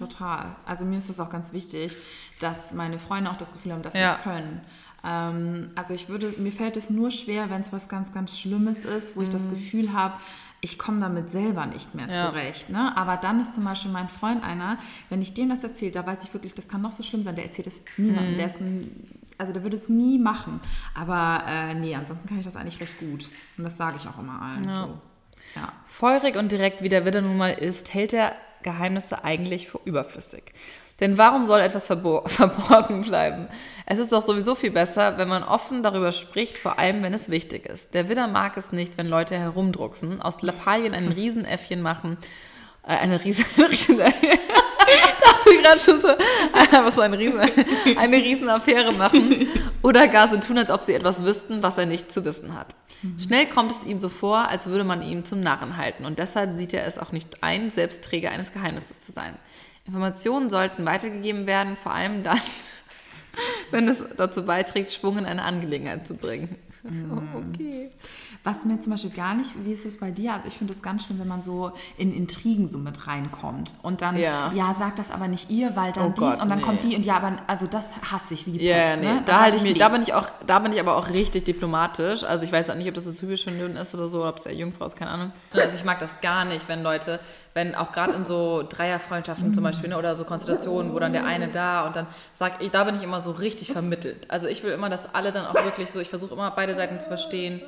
total. 0.00 0.56
Also 0.66 0.84
mir 0.84 0.98
ist 0.98 1.08
es 1.08 1.20
auch 1.20 1.30
ganz 1.30 1.52
wichtig, 1.52 1.96
dass 2.40 2.72
meine 2.72 2.98
Freunde 2.98 3.30
auch 3.30 3.36
das 3.36 3.52
Gefühl 3.52 3.72
haben, 3.72 3.82
dass 3.82 3.92
sie 3.92 4.00
Ja. 4.00 4.16
es 4.16 4.22
können. 4.24 4.60
Ähm, 5.04 5.70
also 5.76 5.94
ich 5.94 6.08
würde, 6.08 6.34
mir 6.38 6.52
fällt 6.52 6.76
es 6.76 6.90
nur 6.90 7.10
schwer, 7.10 7.48
wenn 7.50 7.60
es 7.60 7.72
was 7.72 7.88
ganz, 7.88 8.12
ganz 8.12 8.38
Schlimmes 8.38 8.84
ist, 8.84 9.16
wo 9.16 9.22
ich 9.22 9.28
das 9.30 9.48
Gefühl 9.48 9.92
habe, 9.92 10.14
ich 10.62 10.78
komme 10.78 11.00
damit 11.00 11.30
selber 11.30 11.64
nicht 11.64 11.94
mehr 11.94 12.04
Mhm. 12.06 12.12
Ja. 12.12 12.26
zurecht. 12.28 12.68
Ne? 12.68 12.94
Aber 12.96 13.16
dann 13.16 13.40
ist 13.40 13.54
zum 13.54 13.64
Beispiel 13.64 13.90
mein 13.92 14.10
Freund 14.10 14.44
einer, 14.44 14.76
wenn 15.08 15.22
ich 15.22 15.32
dem 15.32 15.48
das 15.48 15.64
erzähle, 15.64 15.92
da 15.92 16.04
weiß 16.06 16.22
ich 16.24 16.34
wirklich, 16.34 16.54
das 16.54 16.68
kann 16.68 16.82
noch 16.82 16.92
so 16.92 17.02
schlimm 17.02 17.22
sein, 17.22 17.34
der 17.34 17.44
erzählt 17.46 17.66
es 17.68 17.80
Mhm. 17.96 18.06
niemandem. 18.06 18.36
Der 18.36 18.46
ist 18.46 18.60
ein, 18.60 19.08
also 19.38 19.54
der 19.54 19.62
würde 19.62 19.76
es 19.76 19.88
nie 19.88 20.18
machen. 20.18 20.60
Aber 20.94 21.44
äh, 21.46 21.72
nee, 21.74 21.94
ansonsten 21.94 22.28
kann 22.28 22.38
ich 22.38 22.44
das 22.44 22.56
eigentlich 22.56 22.78
recht 22.80 22.98
gut. 22.98 23.28
Und 23.56 23.64
das 23.64 23.78
sage 23.78 23.96
ich 23.98 24.06
auch 24.06 24.18
immer 24.18 24.42
allen. 24.42 24.64
Ja. 24.64 24.76
So. 24.76 24.98
Ja. 25.56 25.72
Feurig 25.86 26.36
und 26.36 26.52
direkt, 26.52 26.82
wie 26.82 26.90
der 26.90 27.06
Widder 27.06 27.22
nun 27.22 27.38
mal 27.38 27.52
ist, 27.54 27.94
hält 27.94 28.12
er 28.12 28.32
Geheimnisse 28.62 29.24
eigentlich 29.24 29.68
für 29.68 29.80
überflüssig. 29.84 30.52
Denn 31.00 31.16
warum 31.16 31.46
soll 31.46 31.60
etwas 31.60 31.86
verbo 31.86 32.22
verborgen 32.26 33.00
bleiben? 33.00 33.48
Es 33.86 33.98
ist 33.98 34.12
doch 34.12 34.22
sowieso 34.22 34.54
viel 34.54 34.70
besser, 34.70 35.18
wenn 35.18 35.28
man 35.28 35.42
offen 35.42 35.82
darüber 35.82 36.12
spricht, 36.12 36.58
vor 36.58 36.78
allem 36.78 37.02
wenn 37.02 37.14
es 37.14 37.30
wichtig 37.30 37.66
ist. 37.66 37.94
Der 37.94 38.08
Widder 38.08 38.28
mag 38.28 38.56
es 38.56 38.72
nicht, 38.72 38.96
wenn 38.98 39.06
Leute 39.06 39.36
herumdrucksen, 39.38 40.20
aus 40.20 40.42
Lappalien 40.42 40.94
ein 40.94 41.08
Riesenäffchen 41.08 41.80
machen, 41.80 42.18
äh, 42.82 42.92
eine 42.92 43.24
riesen, 43.24 43.46
riesen 43.64 44.00
dachte 45.24 45.62
gerade 45.62 45.80
schon 45.80 46.00
so, 46.00 46.08
einfach 46.52 46.90
so 46.90 47.00
eine 47.00 47.18
riesen, 47.18 47.40
eine 47.96 48.16
Riesenaffäre 48.16 48.92
machen 48.92 49.48
oder 49.82 50.08
gar 50.08 50.30
so 50.30 50.38
tun, 50.38 50.58
als 50.58 50.70
ob 50.70 50.84
sie 50.84 50.94
etwas 50.94 51.24
wüssten, 51.24 51.62
was 51.62 51.78
er 51.78 51.86
nicht 51.86 52.12
zu 52.12 52.24
wissen 52.24 52.54
hat. 52.54 52.74
Schnell 53.18 53.46
kommt 53.46 53.72
es 53.72 53.84
ihm 53.84 53.98
so 53.98 54.10
vor, 54.10 54.48
als 54.48 54.66
würde 54.66 54.84
man 54.84 55.00
ihn 55.02 55.24
zum 55.24 55.40
Narren 55.40 55.78
halten 55.78 56.04
und 56.04 56.18
deshalb 56.18 56.54
sieht 56.54 56.74
er 56.74 56.86
es 56.86 56.98
auch 56.98 57.12
nicht 57.12 57.42
ein, 57.42 57.70
selbst 57.70 58.04
Träger 58.04 58.30
eines 58.30 58.52
Geheimnisses 58.52 59.00
zu 59.00 59.12
sein. 59.12 59.36
Informationen 59.86 60.50
sollten 60.50 60.84
weitergegeben 60.84 61.46
werden, 61.46 61.76
vor 61.76 61.92
allem 61.92 62.22
dann, 62.22 62.40
wenn 63.70 63.88
es 63.88 64.04
dazu 64.16 64.44
beiträgt, 64.44 64.92
Schwung 64.92 65.18
in 65.18 65.26
eine 65.26 65.42
Angelegenheit 65.42 66.06
zu 66.06 66.14
bringen. 66.14 66.56
Okay. 67.52 67.90
Was 68.44 68.64
mir 68.64 68.80
zum 68.80 68.92
Beispiel 68.92 69.10
gar 69.10 69.34
nicht, 69.34 69.50
wie 69.64 69.72
ist 69.72 69.84
es 69.84 69.98
bei 69.98 70.10
dir? 70.10 70.32
Also 70.34 70.48
ich 70.48 70.54
finde 70.54 70.72
es 70.72 70.82
ganz 70.82 71.04
schlimm, 71.04 71.18
wenn 71.18 71.28
man 71.28 71.42
so 71.42 71.72
in 71.98 72.14
Intrigen 72.14 72.70
so 72.70 72.78
mit 72.78 73.06
reinkommt 73.06 73.72
und 73.82 74.00
dann, 74.02 74.16
Ja. 74.16 74.50
ja, 74.54 74.72
sagt 74.74 74.98
das 74.98 75.10
aber 75.10 75.28
nicht 75.28 75.50
ihr, 75.50 75.76
weil 75.76 75.92
dann 75.92 76.06
Oh 76.06 76.08
dies 76.10 76.18
Gott, 76.20 76.40
und 76.42 76.48
dann 76.48 76.58
nee. 76.58 76.64
kommt 76.64 76.82
die 76.84 76.96
und 76.96 77.04
ja, 77.04 77.16
aber 77.16 77.36
also 77.46 77.66
das 77.66 77.94
hasse 78.10 78.34
ich 78.34 78.46
wie 78.46 78.52
die 78.52 78.64
Ja, 78.64 78.74
Pest, 78.74 79.00
nee, 79.00 79.06
ne? 79.06 79.22
da 79.26 79.40
halte 79.40 79.56
ich 79.58 79.62
mich, 79.62 79.74
da 79.78 79.88
bin 79.90 80.02
ich 80.02 80.14
auch, 80.14 80.30
da 80.46 80.58
bin 80.60 80.72
ich 80.72 80.80
aber 80.80 80.96
auch 80.96 81.10
richtig 81.10 81.44
diplomatisch. 81.44 82.22
Also 82.24 82.44
ich 82.44 82.52
weiß 82.52 82.70
auch 82.70 82.76
nicht, 82.76 82.88
ob 82.88 82.94
das 82.94 83.04
so 83.04 83.12
typisch 83.12 83.44
für 83.44 83.50
Nürden 83.50 83.76
ist 83.76 83.94
oder 83.94 84.08
so, 84.08 84.20
oder 84.20 84.30
ob 84.30 84.36
es 84.38 84.44
der 84.44 84.54
Jungfrau 84.54 84.86
ist, 84.86 84.96
keine 84.96 85.10
Ahnung. 85.10 85.32
Also 85.54 85.76
ich 85.76 85.84
mag 85.84 85.98
das 85.98 86.20
gar 86.20 86.44
nicht, 86.44 86.68
wenn 86.68 86.82
Leute, 86.82 87.20
wenn 87.54 87.74
auch 87.74 87.92
gerade 87.92 88.12
in 88.12 88.24
so 88.24 88.64
Dreierfreundschaften 88.68 89.52
zum 89.52 89.64
Beispiel, 89.64 89.88
ne, 89.88 89.98
oder 89.98 90.14
so 90.14 90.24
Konstellationen, 90.24 90.92
wo 90.94 90.98
dann 90.98 91.12
der 91.12 91.24
eine 91.24 91.48
da 91.48 91.86
und 91.86 91.96
dann 91.96 92.06
sagt, 92.32 92.62
ich, 92.62 92.70
da 92.70 92.84
bin 92.84 92.94
ich 92.96 93.02
immer 93.02 93.20
so 93.20 93.32
richtig 93.32 93.72
vermittelt. 93.72 94.26
Also 94.28 94.46
ich 94.46 94.62
will 94.62 94.72
immer, 94.72 94.88
dass 94.88 95.14
alle 95.14 95.32
dann 95.32 95.46
auch 95.46 95.54
wirklich 95.64 95.90
so, 95.90 96.00
ich 96.00 96.08
versuche 96.08 96.34
immer 96.34 96.50
beide 96.52 96.74
Seiten 96.74 97.00
zu 97.00 97.08
verstehen. 97.08 97.60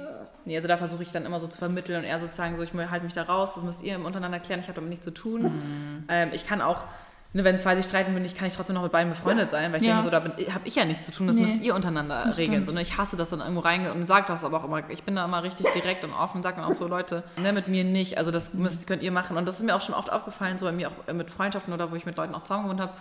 Nee, 0.44 0.56
also 0.56 0.66
da 0.66 0.76
versuche 0.76 1.02
ich 1.02 1.12
dann 1.12 1.24
immer 1.24 1.38
so 1.38 1.46
zu 1.46 1.58
vermitteln 1.58 1.98
und 1.98 2.04
eher 2.04 2.18
sozusagen 2.18 2.56
so, 2.56 2.62
ich 2.62 2.72
halte 2.74 3.04
mich 3.04 3.14
da 3.14 3.22
raus, 3.22 3.54
das 3.54 3.64
müsst 3.64 3.82
ihr 3.82 3.96
untereinander 4.04 4.40
klären, 4.40 4.60
ich 4.60 4.66
habe 4.66 4.74
damit 4.74 4.90
nichts 4.90 5.04
zu 5.04 5.12
tun. 5.12 6.04
Ähm, 6.08 6.30
ich 6.32 6.46
kann 6.46 6.60
auch 6.60 6.86
ne, 7.32 7.44
wenn 7.44 7.58
zwei 7.58 7.76
sich 7.76 7.84
streiten, 7.86 8.14
bin 8.14 8.24
ich, 8.24 8.34
kann 8.34 8.46
ich 8.46 8.54
trotzdem 8.54 8.74
noch 8.74 8.82
mit 8.82 8.92
beiden 8.92 9.10
befreundet 9.10 9.50
sein, 9.50 9.72
weil 9.72 9.80
ich 9.80 9.86
Ja. 9.86 9.94
denke 9.94 10.04
so, 10.04 10.10
da 10.10 10.22
habe 10.54 10.66
ich 10.66 10.74
ja 10.74 10.84
nichts 10.84 11.06
zu 11.06 11.12
tun, 11.12 11.26
das 11.26 11.36
Nee, 11.36 11.42
müsst 11.42 11.60
ihr 11.60 11.74
untereinander 11.74 12.24
das 12.26 12.38
regeln. 12.38 12.64
So, 12.64 12.72
ne, 12.72 12.82
ich 12.82 12.98
hasse 12.98 13.16
das 13.16 13.30
dann 13.30 13.40
irgendwo 13.40 13.60
rein 13.60 13.90
und 13.90 14.06
sage 14.06 14.26
das 14.28 14.44
aber 14.44 14.58
auch 14.58 14.64
immer. 14.64 14.82
Ich 14.90 15.02
bin 15.04 15.16
da 15.16 15.24
immer 15.24 15.42
richtig 15.42 15.66
direkt 15.68 16.04
und 16.04 16.12
offen 16.12 16.38
und 16.38 16.42
sage 16.42 16.56
dann 16.56 16.64
auch 16.64 16.72
so, 16.72 16.86
Leute, 16.88 17.22
ne, 17.36 17.52
mit 17.52 17.68
mir 17.68 17.84
nicht. 17.84 18.18
Also 18.18 18.30
das 18.30 18.54
müsst, 18.54 18.86
könnt 18.86 19.02
ihr 19.02 19.12
machen. 19.12 19.36
Und 19.36 19.46
das 19.46 19.56
ist 19.58 19.64
mir 19.64 19.74
auch 19.74 19.80
schon 19.80 19.94
oft 19.94 20.12
aufgefallen, 20.12 20.58
so 20.58 20.66
bei 20.66 20.72
mir 20.72 20.88
auch 20.88 21.12
mit 21.14 21.30
Freundschaften 21.30 21.72
oder 21.72 21.90
wo 21.90 21.96
ich 21.96 22.06
mit 22.06 22.16
Leuten 22.16 22.34
auch 22.34 22.42
zusammen 22.42 22.64
gewohnt 22.64 22.80
habe, 22.80 22.92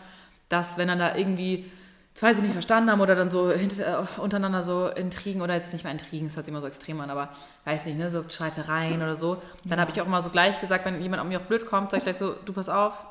dass 0.50 0.78
wenn 0.78 0.88
dann 0.88 1.00
da 1.00 1.16
irgendwie 1.16 1.70
zwei 2.14 2.34
sich 2.34 2.44
nicht 2.44 2.52
verstanden 2.54 2.92
haben 2.92 3.00
oder 3.00 3.16
dann 3.16 3.30
so 3.30 3.52
hinter, 3.52 4.04
äh, 4.18 4.20
untereinander 4.22 4.64
so 4.64 4.88
Intrigen 4.88 5.42
oder 5.42 5.54
jetzt 5.54 5.72
nicht 5.72 5.86
mal 5.86 5.92
Intrigen, 5.92 6.28
das 6.28 6.36
hört 6.36 6.46
sich 6.46 6.52
immer 6.52 6.60
so 6.60 6.68
extrem 6.68 7.00
an, 7.00 7.10
aber 7.10 7.30
weiß 7.64 7.86
nicht, 7.86 7.98
ne, 7.98 8.10
so 8.10 8.24
Streitereien 8.28 9.02
oder 9.02 9.16
so, 9.16 9.42
dann 9.66 9.80
habe 9.80 9.92
ich 9.92 10.02
auch 10.02 10.06
immer 10.06 10.22
so 10.22 10.30
gleich 10.30 10.60
gesagt, 10.60 10.84
wenn 10.86 11.02
jemand 11.02 11.22
an 11.22 11.30
mir 11.30 11.40
auch 11.40 11.44
blöd 11.46 11.66
kommt, 11.66 11.92
sage 11.92 12.00
ich 12.00 12.04
gleich 12.04 12.18
so, 12.18 12.36
du 12.46 12.52
pass 12.52 12.68
auf, 12.68 13.06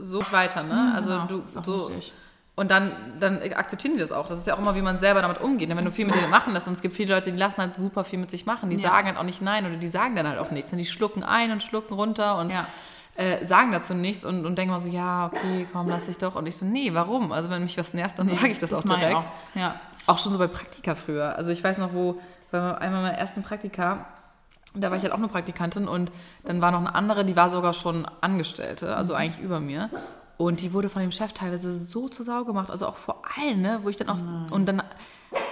so 0.00 0.22
weiter, 0.32 0.62
ne? 0.62 0.92
also 0.94 1.10
genau. 1.12 1.26
du 1.26 1.42
auch 1.58 1.64
so 1.64 1.88
wichtig. 1.88 2.12
und 2.56 2.70
dann, 2.70 2.92
dann 3.18 3.40
akzeptieren 3.54 3.94
die 3.94 4.00
das 4.00 4.12
auch. 4.12 4.26
Das 4.26 4.38
ist 4.38 4.46
ja 4.46 4.54
auch 4.54 4.58
immer, 4.58 4.74
wie 4.74 4.82
man 4.82 4.98
selber 4.98 5.22
damit 5.22 5.40
umgeht. 5.40 5.68
ne? 5.68 5.76
Wenn 5.78 5.84
du 5.84 5.92
viel 5.92 6.06
mit 6.06 6.14
denen 6.14 6.30
machen 6.30 6.52
lässt 6.52 6.66
und 6.66 6.74
es 6.74 6.82
gibt 6.82 6.96
viele 6.96 7.14
Leute, 7.14 7.30
die 7.32 7.38
lassen 7.38 7.58
halt 7.58 7.76
super 7.76 8.04
viel 8.04 8.18
mit 8.18 8.30
sich 8.30 8.46
machen. 8.46 8.70
Die 8.70 8.76
Ja. 8.76 8.90
sagen 8.90 9.06
halt 9.08 9.16
auch 9.16 9.22
nicht 9.22 9.40
nein 9.42 9.66
oder 9.66 9.76
die 9.76 9.88
sagen 9.88 10.16
dann 10.16 10.26
halt 10.28 10.38
auch 10.38 10.50
nichts. 10.50 10.72
Und 10.72 10.78
die 10.78 10.86
schlucken 10.86 11.22
ein 11.22 11.52
und 11.52 11.62
schlucken 11.62 11.94
runter 11.94 12.36
und 12.38 12.50
Ja. 12.50 12.66
äh, 13.16 13.44
sagen 13.44 13.72
dazu 13.72 13.94
nichts 13.94 14.24
und, 14.24 14.44
und 14.46 14.56
denken 14.56 14.72
mal 14.72 14.80
so, 14.80 14.88
ja, 14.88 15.26
okay, 15.26 15.66
komm, 15.72 15.88
lass 15.88 16.04
dich 16.06 16.18
doch. 16.18 16.34
Und 16.36 16.46
ich 16.46 16.56
so, 16.56 16.64
nee, 16.66 16.90
warum? 16.92 17.32
Also 17.32 17.50
wenn 17.50 17.62
mich 17.62 17.76
was 17.78 17.94
nervt, 17.94 18.18
dann 18.18 18.28
sage 18.28 18.48
ich 18.48 18.58
das, 18.58 18.72
auch 18.72 18.84
mach 18.84 18.94
ich 18.96 19.00
direkt. 19.00 19.18
Auch. 19.18 19.26
Ja. 19.54 19.74
Auch 20.06 20.18
schon 20.18 20.32
so 20.32 20.38
bei 20.38 20.46
Praktika 20.48 20.94
früher. 20.94 21.36
Also 21.36 21.50
ich 21.50 21.62
weiß 21.62 21.78
noch, 21.78 21.92
wo, 21.92 22.20
bei 22.50 22.58
einmal 22.78 23.02
meiner 23.02 23.16
ersten 23.18 23.42
Praktika, 23.42 24.06
da 24.74 24.90
war 24.90 24.96
ich 24.96 25.02
halt 25.02 25.12
auch 25.12 25.18
eine 25.18 25.28
Praktikantin 25.28 25.88
und 25.88 26.12
dann 26.44 26.60
war 26.60 26.70
noch 26.70 26.78
eine 26.80 26.94
andere, 26.94 27.24
die 27.24 27.36
war 27.36 27.50
sogar 27.50 27.74
schon 27.74 28.06
Angestellte, 28.20 28.94
also 28.96 29.14
Mhm. 29.14 29.18
eigentlich 29.20 29.44
über 29.44 29.60
mir. 29.60 29.90
Und 30.36 30.62
die 30.62 30.72
wurde 30.72 30.88
von 30.88 31.02
dem 31.02 31.12
Chef 31.12 31.32
teilweise 31.34 31.72
so 31.74 32.08
zur 32.08 32.24
Sau 32.24 32.44
gemacht, 32.44 32.70
also 32.70 32.86
auch 32.86 32.96
vor 32.96 33.22
allen, 33.36 33.60
ne, 33.60 33.80
wo 33.82 33.88
ich 33.90 33.96
dann 33.98 34.08
auch, 34.08 34.16
und 34.52 34.64
dann, 34.66 34.82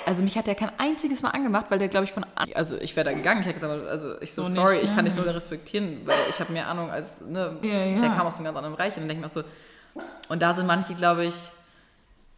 also 0.06 0.22
mich 0.22 0.38
hat 0.38 0.46
der 0.46 0.54
kein 0.54 0.70
einziges 0.78 1.20
Mal 1.20 1.30
angemacht, 1.30 1.66
weil 1.68 1.78
der, 1.78 1.88
glaube 1.88 2.04
ich, 2.04 2.12
von, 2.12 2.24
an- 2.36 2.48
also 2.54 2.76
ich 2.78 2.96
wäre 2.96 3.04
da 3.04 3.12
gegangen, 3.12 3.40
ich 3.42 3.46
hätte 3.48 3.60
gesagt, 3.60 3.86
also 3.86 4.18
ich 4.22 4.32
so, 4.32 4.44
So 4.44 4.48
nicht, 4.48 4.58
sorry, 4.58 4.76
ich 4.78 4.88
ja. 4.88 4.94
kann 4.94 5.04
dich 5.04 5.14
nur 5.14 5.26
respektieren, 5.26 6.00
weil 6.06 6.14
ich 6.30 6.40
habe 6.40 6.52
mehr 6.54 6.68
Ahnung 6.68 6.90
als, 6.90 7.20
ne, 7.20 7.56
Ja, 7.62 7.68
ja. 7.84 8.00
der 8.00 8.10
kam 8.10 8.26
aus 8.26 8.36
einem 8.36 8.44
ganz 8.46 8.56
anderen 8.56 8.76
Bereich 8.76 8.94
und 8.96 9.02
dann 9.02 9.08
denke 9.08 9.26
ich 9.26 9.34
mir 9.34 9.42
so, 9.42 9.46
und 10.30 10.40
da 10.40 10.54
sind 10.54 10.66
manche, 10.66 10.94
glaube 10.94 11.26
ich, 11.26 11.34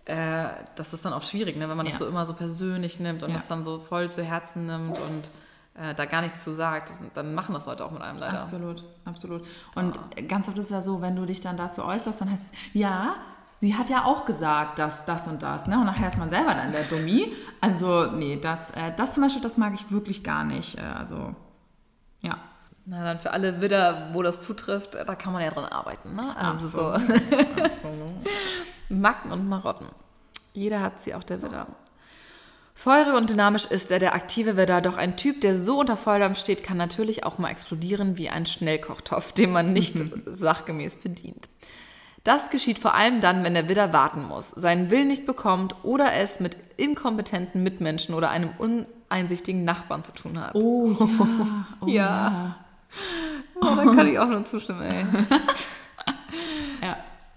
äh, 0.06 0.46
das 0.74 0.92
ist 0.92 1.04
dann 1.04 1.12
auch 1.12 1.22
schwierig, 1.22 1.56
ne, 1.56 1.68
wenn 1.68 1.76
man 1.76 1.86
das 1.86 1.94
Ja. 1.94 1.98
so 2.00 2.06
immer 2.08 2.26
so 2.26 2.32
persönlich 2.32 2.98
nimmt 2.98 3.22
und 3.22 3.32
das 3.32 3.46
dann 3.46 3.64
so 3.64 3.78
voll 3.78 4.10
zu 4.10 4.24
Herzen 4.24 4.66
nimmt 4.66 4.98
und 4.98 5.30
äh, 5.80 5.94
da 5.94 6.04
gar 6.04 6.20
nichts 6.20 6.44
zu 6.44 6.52
sagt, 6.52 6.92
dann 7.14 7.34
machen 7.34 7.54
das 7.54 7.66
Leute 7.66 7.84
auch 7.84 7.90
mit 7.90 8.02
einem 8.02 8.18
leider. 8.18 8.40
Absolut, 8.40 8.84
absolut. 9.04 9.42
Und 9.74 9.98
ganz 10.28 10.48
oft 10.48 10.58
ist 10.58 10.66
es 10.66 10.70
ja 10.70 10.82
so, 10.82 11.00
wenn 11.00 11.16
du 11.16 11.24
dich 11.24 11.40
dann 11.40 11.56
dazu 11.56 11.84
äußerst, 11.84 12.20
dann 12.20 12.30
heißt 12.30 12.52
es, 12.52 12.58
ja, 12.74 13.14
sie 13.60 13.76
hat 13.76 13.88
ja 13.88 14.04
auch 14.04 14.26
gesagt, 14.26 14.78
dass 14.78 15.06
das 15.06 15.26
und 15.26 15.42
das, 15.42 15.66
ne? 15.66 15.78
Und 15.78 15.86
nachher 15.86 16.08
ist 16.08 16.18
man 16.18 16.28
selber 16.28 16.54
dann 16.54 16.72
der 16.72 16.84
Dummi. 16.84 17.32
Also, 17.60 18.06
nee, 18.06 18.38
das, 18.40 18.70
äh, 18.72 18.92
das 18.96 19.14
zum 19.14 19.22
Beispiel, 19.22 19.42
das 19.42 19.56
mag 19.56 19.72
ich 19.74 19.90
wirklich 19.90 20.22
gar 20.22 20.44
nicht. 20.44 20.78
Äh, 20.78 20.82
also, 20.82 21.34
ja. 22.20 22.38
Na 22.84 23.04
dann 23.04 23.20
für 23.20 23.32
alle 23.32 23.60
Widder, 23.60 24.10
wo 24.12 24.22
das 24.22 24.40
zutrifft, 24.40 24.94
äh, 24.94 25.04
da 25.04 25.14
kann 25.14 25.32
man 25.32 25.42
ja 25.42 25.50
dran 25.50 25.66
arbeiten. 25.66 26.14
Ne? 26.14 26.36
Also 26.36 26.68
so 26.68 26.94
Macken 28.88 29.32
und 29.32 29.48
Marotten. 29.48 29.88
Jeder 30.52 30.80
hat 30.80 31.00
sie, 31.00 31.14
auch 31.14 31.22
der 31.22 31.42
Widder. 31.42 31.68
Feurig 32.82 33.12
und 33.12 33.28
dynamisch 33.28 33.66
ist 33.66 33.90
er, 33.90 33.98
der 33.98 34.14
aktive 34.14 34.56
Widder, 34.56 34.80
doch 34.80 34.96
ein 34.96 35.18
Typ, 35.18 35.42
der 35.42 35.54
so 35.54 35.80
unter 35.80 35.98
Feuerdampf 35.98 36.38
steht, 36.38 36.64
kann 36.64 36.78
natürlich 36.78 37.24
auch 37.24 37.36
mal 37.36 37.50
explodieren 37.50 38.16
wie 38.16 38.30
ein 38.30 38.46
Schnellkochtopf, 38.46 39.32
den 39.34 39.52
man 39.52 39.74
nicht 39.74 39.96
sachgemäß 40.24 40.96
bedient. 40.96 41.50
Das 42.24 42.48
geschieht 42.48 42.78
vor 42.78 42.94
allem 42.94 43.20
dann, 43.20 43.44
wenn 43.44 43.52
der 43.52 43.68
Widder 43.68 43.92
warten 43.92 44.24
muss, 44.24 44.48
seinen 44.56 44.90
Willen 44.90 45.08
nicht 45.08 45.26
bekommt 45.26 45.74
oder 45.82 46.14
es 46.14 46.40
mit 46.40 46.56
inkompetenten 46.78 47.62
Mitmenschen 47.62 48.14
oder 48.14 48.30
einem 48.30 48.52
uneinsichtigen 48.56 49.62
Nachbarn 49.62 50.02
zu 50.02 50.12
tun 50.12 50.40
hat. 50.40 50.54
Oh 50.54 50.96
ja, 50.98 51.66
oh 51.82 51.86
Ja. 51.86 52.56
Oh, 53.56 53.74
da 53.76 53.84
kann 53.94 54.08
ich 54.08 54.18
auch 54.18 54.28
nur 54.28 54.46
zustimmen, 54.46 54.80
ey. 54.80 55.04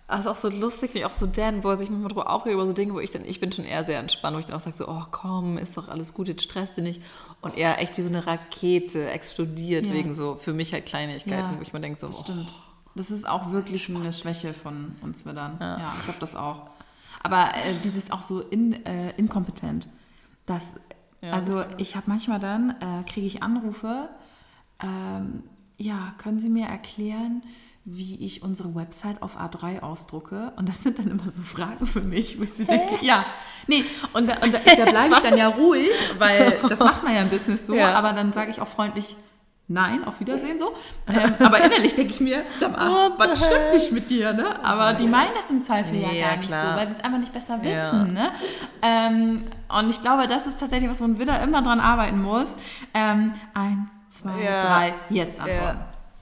ja. 0.10 0.16
Also 0.16 0.30
auch 0.30 0.36
so 0.36 0.50
lustig, 0.50 0.92
finde 0.92 1.00
ich 1.00 1.06
auch 1.06 1.12
so 1.18 1.26
Dan, 1.26 1.64
wo 1.64 1.70
er 1.70 1.78
sich 1.78 1.90
manchmal 1.90 2.10
drüber 2.10 2.30
aufregt 2.30 2.54
über 2.54 2.66
so 2.66 2.74
Dinge, 2.74 2.94
wo 2.94 3.00
ich 3.00 3.12
dann, 3.12 3.26
ich 3.26 3.40
bin 3.40 3.52
schon 3.52 3.66
eher 3.66 3.84
sehr 3.84 4.00
entspannt, 4.00 4.36
wo 4.36 4.40
ich 4.40 4.46
dann 4.46 4.56
auch 4.56 4.60
sage 4.60 4.76
so, 4.76 4.88
oh 4.88 5.04
komm, 5.12 5.58
ist 5.58 5.78
doch 5.78 5.88
alles 5.88 6.14
gut, 6.14 6.28
jetzt 6.28 6.44
stresst 6.44 6.78
dich 6.78 6.84
nicht. 6.84 7.02
Und 7.42 7.58
er 7.58 7.80
echt 7.80 7.98
wie 7.98 8.02
so 8.02 8.10
eine 8.10 8.26
Rakete 8.28 9.10
explodiert 9.10 9.86
Ja. 9.88 9.94
wegen 9.94 10.14
so, 10.14 10.36
für 10.36 10.54
mich 10.54 10.74
halt 10.74 10.86
Kleinigkeiten, 10.86 11.54
Ja, 11.54 11.58
wo 11.58 11.62
ich 11.62 11.74
mir 11.74 11.82
denke 11.82 12.00
so, 12.00 12.08
Das 12.08 12.20
oh, 12.20 12.24
stimmt. 12.24 12.54
Das 12.96 13.10
ist 13.10 13.28
auch 13.28 13.52
wirklich 13.52 13.90
eine 13.90 14.14
Schwäche 14.14 14.54
von 14.54 14.96
uns 15.02 15.26
Widdern. 15.26 15.58
Ja, 15.60 15.94
ich 15.98 16.04
glaube 16.04 16.20
das 16.20 16.36
auch. 16.36 16.70
Aber 17.24 17.56
äh, 17.56 17.74
dieses 17.84 18.12
auch 18.12 18.22
so 18.22 18.42
in, 18.42 18.86
äh, 18.86 19.12
inkompetent. 19.18 19.88
Das, 20.46 20.76
Ja, 21.22 21.32
also 21.32 21.64
das 21.64 21.68
ich 21.78 21.96
habe 21.96 22.06
manchmal 22.08 22.40
dann, 22.40 22.72
äh, 22.82 23.04
kriege 23.10 23.26
ich 23.26 23.42
Anrufe, 23.42 24.10
ähm, 24.82 25.44
ja, 25.78 26.14
können 26.18 26.40
Sie 26.40 26.50
mir 26.50 26.68
erklären, 26.68 27.42
wie 27.86 28.26
ich 28.26 28.42
unsere 28.44 28.74
Website 28.76 29.22
auf 29.22 29.38
A3 29.38 29.82
ausdrucke? 29.82 30.54
Und 30.56 30.70
das 30.70 30.84
sind 30.84 31.00
dann 31.00 31.08
immer 31.08 31.26
so 31.36 31.42
Fragen 31.42 31.86
für 31.86 32.02
mich, 32.02 32.40
wo 32.40 32.44
ich 32.44 32.54
so 32.54 32.64
denke, 32.64 33.04
ja, 33.06 33.26
nee, 33.68 33.84
und 34.14 34.30
da, 34.30 34.36
und 34.44 34.54
da, 34.54 34.60
da 34.78 34.86
bleibe 34.92 35.14
ich 35.16 35.20
dann 35.20 35.38
ja 35.38 35.48
ruhig, 35.50 35.90
weil 36.18 36.58
das 36.70 36.80
macht 36.80 37.04
man 37.04 37.14
ja 37.16 37.22
im 37.22 37.30
Business 37.30 37.66
so, 37.68 37.76
Ja. 37.76 37.94
aber 37.96 38.14
dann 38.14 38.32
sage 38.34 38.52
ich 38.52 38.62
auch 38.62 38.68
freundlich, 38.68 39.16
Nein, 39.70 40.04
auf 40.04 40.20
Wiedersehen 40.20 40.60
so. 40.60 40.74
Ähm, 41.08 41.34
aber 41.40 41.64
innerlich 41.64 41.96
denke 41.96 42.12
ich 42.12 42.20
mir, 42.20 42.44
sag 42.60 42.74
mal, 42.74 43.12
was 43.18 43.40
stimmt 43.46 43.62
heck? 43.62 43.74
nicht 43.74 43.92
mit 43.94 44.10
dir, 44.10 44.34
ne? 44.34 44.62
Aber 44.64 44.94
die 44.94 45.08
meinen 45.08 45.34
das 45.34 45.50
im 45.50 45.62
Zweifel 45.62 45.96
ja, 46.00 46.10
Nee, 46.10 46.20
gar 46.22 46.32
ja, 46.32 46.36
nicht 46.36 46.48
klar. 46.50 46.74
so, 46.74 46.80
weil 46.82 46.88
sie 46.88 46.94
es 46.94 47.04
einfach 47.04 47.18
nicht 47.18 47.32
besser 47.32 47.58
Ja. 47.64 47.64
wissen, 47.94 48.14
ne? 48.14 48.32
Ähm, 48.82 49.44
und 49.70 49.90
ich 49.90 50.02
glaube, 50.02 50.28
das 50.28 50.48
ist 50.48 50.60
tatsächlich 50.60 50.90
was, 50.90 51.00
wo 51.00 51.06
ein 51.06 51.18
Widder 51.18 51.42
immer 51.42 51.62
dran 51.62 51.80
arbeiten 51.80 52.22
muss. 52.22 52.50
Ähm, 52.94 53.32
eins, 53.54 53.90
zwei, 54.10 54.44
Ja. 54.44 54.62
drei, 54.62 54.94
jetzt 55.10 55.40
antworten. 55.40 55.80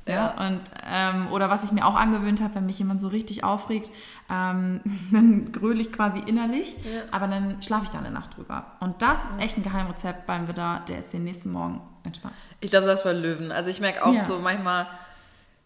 Ja. 0.08 0.14
Ja, 0.38 0.48
und, 0.48 0.62
ähm, 0.90 1.32
oder 1.32 1.50
was 1.50 1.64
ich 1.64 1.72
mir 1.72 1.86
auch 1.86 1.96
angewöhnt 1.96 2.42
habe, 2.42 2.56
wenn 2.56 2.66
mich 2.66 2.80
jemand 2.80 3.02
so 3.02 3.08
richtig 3.08 3.44
aufregt, 3.44 3.92
ähm, 4.32 4.82
dann 5.12 5.52
gröle 5.52 5.80
ich 5.82 5.92
quasi 5.94 6.20
innerlich, 6.20 6.76
aber 7.12 7.28
dann 7.28 7.62
schlafe 7.62 7.84
ich 7.86 7.90
da 7.92 8.00
eine 8.00 8.10
Nacht 8.12 8.36
drüber. 8.36 8.66
Und 8.80 9.02
das 9.02 9.26
ist 9.26 9.40
echt 9.40 9.58
ein 9.58 9.64
Geheimrezept 9.64 10.26
beim 10.26 10.48
Widder, 10.48 10.82
der 10.88 11.00
ist 11.00 11.14
den 11.14 11.24
nächsten 11.24 11.52
Morgen 11.52 11.82
entspannt. 12.04 12.34
Ich 12.62 12.72
glaube, 12.72 12.86
selbst 12.86 13.04
bei 13.04 13.14
Löwen. 13.14 13.52
Also 13.52 13.70
ich 13.70 13.80
merke 13.80 14.04
auch 14.04 14.14
Ja. 14.14 14.26
so 14.26 14.40
manchmal, 14.40 14.88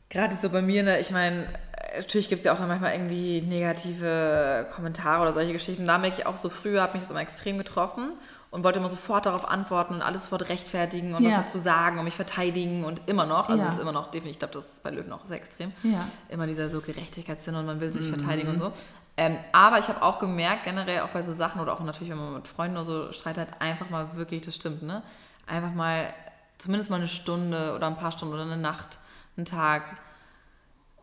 gerade 0.10 0.36
so 0.36 0.50
bei 0.50 0.62
mir, 0.62 0.84
ne, 0.84 1.00
ich 1.00 1.12
meine, 1.12 1.48
natürlich 1.98 2.28
gibt 2.28 2.40
es 2.40 2.46
ja 2.46 2.52
auch 2.54 2.58
dann 2.58 2.68
manchmal 2.68 2.92
irgendwie 2.94 3.42
negative 3.42 4.68
Kommentare 4.76 5.22
oder 5.22 5.32
solche 5.32 5.54
Geschichten. 5.54 5.88
Da 5.88 5.98
merke 5.98 6.18
ich 6.20 6.26
auch 6.26 6.36
so, 6.38 6.50
früher 6.50 6.82
hat 6.82 6.94
mich 6.94 7.04
das 7.04 7.12
immer 7.12 7.22
extrem 7.22 7.58
getroffen 7.58 8.12
und 8.56 8.64
wollte 8.64 8.80
immer 8.80 8.90
sofort 8.90 9.26
darauf 9.26 9.48
antworten 9.48 9.96
und 9.96 10.02
alles 10.02 10.24
sofort 10.24 10.50
rechtfertigen 10.50 11.14
und 11.14 11.24
Ja. 11.24 11.30
was 11.38 11.46
dazu 11.46 11.60
sagen 11.60 12.00
und 12.00 12.06
mich 12.06 12.16
verteidigen 12.16 12.86
und 12.86 13.02
immer 13.06 13.26
noch. 13.26 13.50
Also 13.50 13.62
Ja. 13.62 13.68
es 13.68 13.74
ist 13.76 13.82
immer 13.82 13.92
noch 13.92 14.08
definitiv, 14.08 14.32
ich 14.32 14.40
glaube, 14.40 14.54
das 14.54 14.66
ist 14.66 14.84
bei 14.84 14.92
Löwen 14.92 15.12
auch 15.12 15.26
sehr 15.26 15.38
extrem. 15.38 15.72
Ja. 15.84 16.08
Immer 16.30 16.48
dieser 16.48 16.70
so 16.70 16.80
Gerechtigkeitssinn 16.82 17.54
und 17.56 17.66
man 17.66 17.80
will 17.82 17.92
sich 17.92 18.08
verteidigen 18.08 18.48
Mhm. 18.50 18.54
und 18.56 18.60
so. 18.62 18.72
Ähm, 19.18 19.38
aber 19.52 19.78
ich 19.80 19.88
habe 19.88 20.02
auch 20.02 20.20
gemerkt, 20.20 20.64
generell 20.66 21.02
auch 21.02 21.10
bei 21.10 21.22
so 21.22 21.34
Sachen 21.34 21.62
oder 21.62 21.74
auch 21.74 21.80
natürlich, 21.82 22.10
wenn 22.10 22.18
man 22.18 22.34
mit 22.34 22.48
Freunden 22.48 22.76
oder 22.78 22.86
so 22.86 23.12
Streit 23.12 23.38
hat, 23.38 23.62
einfach 23.62 23.90
mal 23.90 24.16
wirklich, 24.18 24.42
das 24.42 24.56
stimmt, 24.56 24.84
ne? 24.84 25.04
Einfach 25.48 25.74
mal 25.74 26.06
zumindest 26.58 26.90
mal 26.90 26.98
eine 26.98 27.08
Stunde 27.08 27.74
oder 27.76 27.88
ein 27.88 27.98
paar 27.98 28.12
Stunden 28.12 28.34
oder 28.34 28.44
eine 28.44 28.58
Nacht, 28.58 29.00
einen 29.38 29.46
Tag 29.46 29.96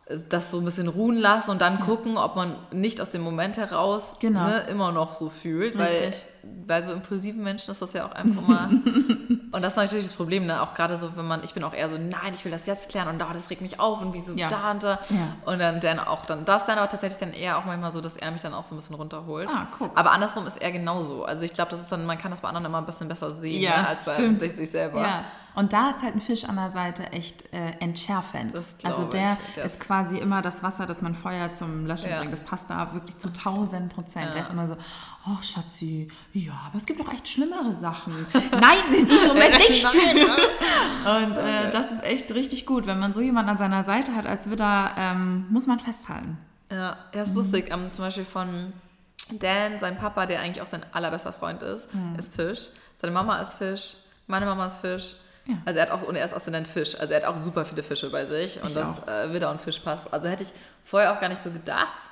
äh, 0.07 0.17
das 0.29 0.51
so 0.51 0.57
ein 0.59 0.65
bisschen 0.65 0.87
ruhen 0.87 1.17
lassen 1.17 1.51
und 1.51 1.61
dann 1.61 1.79
gucken, 1.79 2.17
ob 2.17 2.35
man 2.35 2.55
nicht 2.71 2.99
aus 2.99 3.09
dem 3.09 3.21
Moment 3.21 3.57
heraus 3.57 4.15
Genau. 4.19 4.43
ne, 4.43 4.59
immer 4.69 4.91
noch 4.91 5.11
so 5.13 5.29
fühlt. 5.29 5.77
Weil 5.77 5.91
Richtig. 5.91 6.25
Bei 6.65 6.81
so 6.81 6.91
impulsiven 6.91 7.41
Menschen 7.43 7.71
ist 7.71 7.81
das 7.81 7.93
ja 7.93 8.05
auch 8.05 8.11
einfach 8.11 8.41
immer. 8.41 8.69
und 9.51 9.61
das 9.61 9.73
ist 9.73 9.77
natürlich 9.77 10.05
das 10.05 10.13
Problem, 10.13 10.45
ne? 10.45 10.61
Auch 10.61 10.73
gerade 10.73 10.97
so, 10.97 11.15
wenn 11.15 11.25
man, 11.27 11.43
ich 11.43 11.53
bin 11.53 11.63
auch 11.63 11.73
eher 11.73 11.89
so, 11.89 11.97
nein, 11.97 12.33
ich 12.33 12.43
will 12.43 12.51
das 12.51 12.65
jetzt 12.65 12.89
klären 12.89 13.07
und 13.07 13.19
da, 13.19 13.31
das 13.33 13.49
regt 13.49 13.61
mich 13.61 13.79
auf 13.79 14.01
und 14.01 14.13
wieso 14.13 14.33
Ja. 14.33 14.49
da 14.49 14.71
und 14.71 14.83
da. 14.83 14.99
Ja. 15.09 15.35
Und 15.45 15.59
dann, 15.59 15.79
dann 15.79 15.99
auch 15.99 16.25
dann 16.25 16.43
das 16.45 16.65
dann 16.65 16.77
aber 16.77 16.89
tatsächlich 16.89 17.19
dann 17.19 17.31
eher 17.33 17.57
auch 17.57 17.65
manchmal 17.65 17.91
so, 17.91 18.01
dass 18.01 18.17
er 18.17 18.31
mich 18.31 18.41
dann 18.41 18.53
auch 18.53 18.63
so 18.63 18.75
ein 18.75 18.77
bisschen 18.77 18.95
runterholt. 18.95 19.49
Ah, 19.53 19.67
guck. 19.77 19.97
Aber 19.97 20.11
andersrum 20.11 20.45
ist 20.47 20.61
er 20.61 20.71
genauso. 20.71 21.23
Also 21.25 21.43
ich 21.43 21.53
glaube, 21.53 21.71
das 21.71 21.79
ist 21.81 21.91
dann, 21.91 22.05
man 22.05 22.17
kann 22.17 22.31
das 22.31 22.41
bei 22.41 22.47
anderen 22.49 22.65
immer 22.65 22.79
ein 22.79 22.85
bisschen 22.85 23.07
besser 23.07 23.31
sehen, 23.31 23.61
Ja, 23.61 23.81
ne, 23.81 23.87
als 23.87 24.03
bei 24.03 24.13
stimmt. 24.13 24.41
sich, 24.41 24.53
sich 24.53 24.69
selber. 24.71 25.01
Ja. 25.01 25.23
Und 25.55 25.71
da 25.73 25.89
ist 25.91 26.01
halt 26.01 26.15
ein 26.15 26.21
Fisch 26.21 26.45
an 26.45 26.55
der 26.55 26.71
Seite 26.71 27.11
echt 27.11 27.53
äh, 27.53 27.71
entschärfend. 27.79 28.53
Also 28.83 29.03
ich. 29.03 29.09
der 29.09 29.37
Der 29.55 29.63
ist 29.63 29.79
quasi 29.79 30.17
immer 30.17 30.41
das 30.41 30.63
Wasser, 30.63 30.85
das 30.85 31.01
man 31.01 31.13
Feuer 31.15 31.53
zum 31.53 31.85
Löschen 31.85 32.09
Ja. 32.09 32.19
bringt. 32.19 32.33
Das 32.33 32.43
passt 32.43 32.69
da 32.69 32.93
wirklich 32.93 33.17
zu 33.17 33.27
1000 33.29 33.93
Prozent. 33.93 34.33
Der 34.33 34.41
ist 34.41 34.49
immer 34.49 34.67
so, 34.67 34.75
oh 35.27 35.41
Schatzi, 35.41 36.07
ja, 36.33 36.53
aber 36.67 36.77
es 36.77 36.85
gibt 36.85 36.99
doch 36.99 37.11
echt 37.13 37.27
schlimmere 37.27 37.75
Sachen. 37.75 38.13
Nein, 38.59 38.79
in 38.97 39.05
diesem 39.05 39.27
Moment 39.27 39.57
nicht. 39.57 39.85
Und 41.05 41.37
äh, 41.37 41.69
das 41.71 41.91
ist 41.91 42.03
echt 42.03 42.33
richtig 42.33 42.65
gut. 42.65 42.85
Wenn 42.87 42.99
man 42.99 43.13
so 43.13 43.21
jemanden 43.21 43.51
an 43.51 43.57
seiner 43.57 43.83
Seite 43.83 44.15
hat 44.15 44.25
als 44.25 44.49
Widder, 44.49 44.91
ähm, 44.97 45.45
muss 45.49 45.67
man 45.67 45.79
festhalten. 45.79 46.37
Ja, 46.71 46.97
ja 47.13 47.23
ist 47.23 47.35
lustig. 47.35 47.69
Ähm, 47.71 47.91
zum 47.91 48.05
Beispiel 48.05 48.25
von 48.25 48.73
Dan, 49.31 49.79
sein 49.79 49.97
Papa, 49.97 50.25
der 50.25 50.41
eigentlich 50.41 50.61
auch 50.61 50.67
sein 50.67 50.85
allerbester 50.91 51.31
Freund 51.31 51.61
ist, 51.61 51.87
ist 52.17 52.35
Fisch. 52.35 52.69
Seine 52.97 53.13
Mama 53.13 53.37
ist 53.39 53.53
Fisch, 53.55 53.95
meine 54.27 54.45
Mama 54.45 54.65
ist 54.65 54.77
Fisch. 54.77 55.15
Ja. 55.45 55.55
Also 55.65 55.79
er 55.79 55.85
hat 55.87 55.91
auch, 55.91 56.03
und 56.07 56.15
er 56.15 56.23
ist 56.25 56.33
Aszendent 56.33 56.67
Fisch. 56.67 56.97
Also 56.99 57.13
er 57.13 57.21
hat 57.21 57.27
auch 57.27 57.37
super 57.37 57.65
viele 57.65 57.83
Fische 57.83 58.09
bei 58.09 58.25
sich. 58.25 58.61
Und 58.61 58.67
Ich 58.67 58.73
das 58.73 59.05
äh, 59.07 59.33
Widder 59.33 59.51
und 59.51 59.59
Fisch 59.59 59.79
passt. 59.79 60.11
Also 60.13 60.29
hätte 60.29 60.43
ich 60.43 60.53
vorher 60.85 61.13
auch 61.13 61.19
gar 61.19 61.29
nicht 61.29 61.41
so 61.41 61.51
gedacht. 61.51 62.09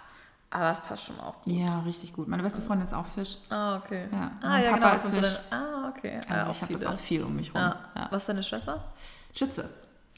Aber 0.53 0.69
es 0.69 0.81
passt 0.81 1.05
schon 1.05 1.17
auch 1.21 1.41
gut. 1.43 1.53
Ja, 1.53 1.79
richtig 1.85 2.11
gut. 2.11 2.27
Meine 2.27 2.43
beste 2.43 2.61
Freundin 2.61 2.85
ist 2.85 2.93
auch 2.93 3.05
Fisch. 3.05 3.37
Ah, 3.49 3.77
okay. 3.77 4.07
Ja. 4.11 4.31
Ah, 4.41 4.59
ja, 4.59 4.71
Papa 4.71 4.79
genau. 4.91 4.95
ist 4.95 5.03
so 5.03 5.09
Fisch. 5.21 5.39
ah, 5.49 5.87
okay. 5.89 6.19
Also 6.27 6.33
ah, 6.33 6.47
auch 6.47 6.51
ich 6.51 6.61
habe 6.61 6.73
das 6.73 6.85
auch 6.85 6.99
viel 6.99 7.23
um 7.23 7.35
mich 7.37 7.53
rum. 7.55 7.61
Ja. 7.61 7.79
Ja. 7.95 8.07
Was 8.11 8.23
ist 8.23 8.29
deine 8.29 8.43
Schwester? 8.43 8.83
Schütze, 9.33 9.69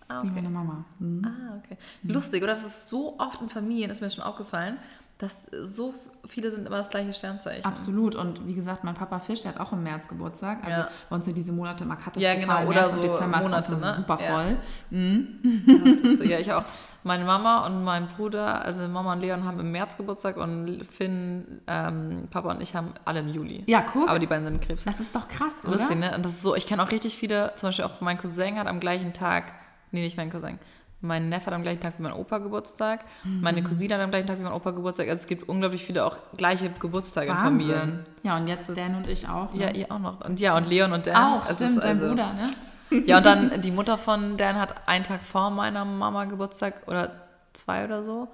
Ah, 0.07 0.23
wie 0.23 0.27
okay. 0.27 0.35
meine 0.35 0.49
Mama. 0.49 0.83
Mhm. 0.97 1.21
Ah, 1.23 1.59
okay. 1.63 1.77
Lustig, 2.01 2.41
oder? 2.41 2.51
Das 2.53 2.63
ist 2.65 2.89
so 2.89 3.15
oft 3.19 3.41
in 3.41 3.49
Familien, 3.49 3.91
ist 3.91 4.01
mir 4.01 4.09
schon 4.09 4.23
aufgefallen, 4.23 4.79
dass 5.23 5.45
so 5.61 5.93
viele 6.25 6.51
sind 6.51 6.67
immer 6.67 6.77
das 6.77 6.89
gleiche 6.89 7.11
Sternzeichen. 7.13 7.65
Absolut. 7.65 8.15
Und 8.15 8.45
wie 8.47 8.53
gesagt, 8.53 8.83
mein 8.83 8.93
Papa 8.93 9.19
Fisch, 9.19 9.41
der 9.41 9.53
hat 9.55 9.59
auch 9.59 9.73
im 9.73 9.83
März 9.83 10.07
Geburtstag. 10.07 10.59
Also 10.63 10.81
Ja. 10.81 10.87
bei 11.09 11.15
uns 11.15 11.25
sind 11.25 11.37
diese 11.37 11.51
Monate 11.51 11.83
immer 11.83 11.95
katastrophal. 11.95 12.35
Ja, 12.39 12.39
genau. 12.39 12.69
Oder 12.69 12.81
März 12.83 12.95
so 12.95 13.01
Dezember 13.01 13.37
ist 13.39 13.43
Monate, 13.45 13.73
uns 13.75 13.83
ne? 13.83 13.93
super 13.97 14.19
Ja. 14.21 14.41
voll. 14.41 14.57
Ja, 16.23 16.39
ich 16.39 16.51
auch. 16.51 16.63
Meine 17.05 17.25
Mama 17.25 17.65
und 17.65 17.83
mein 17.83 18.07
Bruder, 18.07 18.61
also 18.63 18.87
Mama 18.87 19.11
und 19.13 19.19
Leon 19.21 19.43
haben 19.43 19.59
im 19.59 19.71
März 19.73 19.97
Geburtstag 19.97 20.37
und 20.37 20.85
Finn, 20.85 21.61
ähm, 21.67 22.27
Papa 22.31 22.51
und 22.51 22.61
ich 22.61 22.75
haben 22.75 22.93
alle 23.03 23.19
im 23.19 23.33
Juli. 23.33 23.63
Ja, 23.67 23.81
guck. 23.81 24.07
Aber 24.07 24.19
die 24.19 24.27
beiden 24.27 24.47
sind 24.47 24.61
Krebs. 24.61 24.85
das 24.85 25.01
ist 25.01 25.13
doch 25.13 25.27
krass, 25.27 25.65
oder? 25.65 25.73
Lustig, 25.73 25.97
ne? 25.99 26.15
Und 26.15 26.23
das 26.23 26.31
ist 26.33 26.43
so, 26.43 26.55
ich 26.55 26.65
kenne 26.65 26.81
auch 26.81 26.91
richtig 26.91 27.17
viele, 27.17 27.51
zum 27.55 27.69
Beispiel 27.69 27.83
auch 27.85 27.99
mein 27.99 28.17
Cousin 28.17 28.57
hat 28.57 28.67
am 28.67 28.79
gleichen 28.79 29.11
Tag, 29.11 29.51
nee, 29.91 30.01
nicht 30.01 30.15
mein 30.15 30.29
Cousin, 30.29 30.57
mein 31.03 31.29
Neffe 31.29 31.47
hat 31.47 31.53
am 31.53 31.61
gleichen 31.61 31.81
Tag 31.81 31.93
wie 31.99 32.03
mein 32.03 32.13
Opa 32.13 32.37
Geburtstag, 32.39 33.05
meine 33.23 33.61
Mhm. 33.61 33.65
Cousine 33.65 33.93
hat 33.95 34.01
am 34.01 34.09
gleichen 34.09 34.25
Tag 34.27 34.39
wie 34.39 34.43
mein 34.43 34.53
Opa 34.53 34.71
Geburtstag. 34.71 35.07
Also 35.09 35.21
es 35.21 35.27
gibt 35.27 35.47
unglaublich 35.49 35.83
viele 35.85 36.05
auch 36.05 36.17
gleiche 36.37 36.69
Geburtstage 36.69 37.27
in 37.31 37.37
Wahnsinn. 37.37 37.69
Familien. 37.75 37.99
Ja, 38.23 38.37
und 38.37 38.47
jetzt 38.47 38.69
Dan 38.75 38.95
und 38.95 39.07
ich 39.07 39.27
auch. 39.27 39.53
Ja, 39.53 39.67
Ne? 39.67 39.77
ihr 39.77 39.91
auch 39.91 39.99
noch. 39.99 40.25
Und 40.25 40.39
ja, 40.39 40.57
und 40.57 40.67
Leon 40.69 40.93
und 40.93 41.05
Dan. 41.05 41.15
auch, 41.15 41.45
Es 41.45 41.53
stimmt, 41.55 41.83
dein 41.83 41.97
also- 41.99 42.09
Bruder, 42.09 42.31
ne? 42.33 43.03
Ja, 43.05 43.17
und 43.17 43.25
dann 43.25 43.61
die 43.61 43.71
Mutter 43.71 43.97
von 43.97 44.37
Dan 44.37 44.59
hat 44.59 44.87
einen 44.87 45.03
Tag 45.03 45.23
vor 45.23 45.49
meiner 45.49 45.83
Mama 45.85 46.25
Geburtstag 46.25 46.75
oder 46.87 47.11
zwei 47.53 47.85
oder 47.85 48.03
so. 48.03 48.27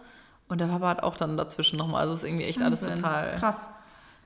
Und 0.47 0.59
der 0.61 0.67
Papa 0.67 0.87
hat 0.89 1.03
auch 1.03 1.15
dann 1.17 1.37
dazwischen 1.37 1.77
nochmal. 1.77 2.01
Also 2.01 2.13
es 2.15 2.23
ist 2.23 2.27
irgendwie 2.29 2.45
echt 2.45 2.61
alles 2.61 2.81
Wahnsinn. 2.83 3.03
total. 3.03 3.35
Krass. 3.37 3.67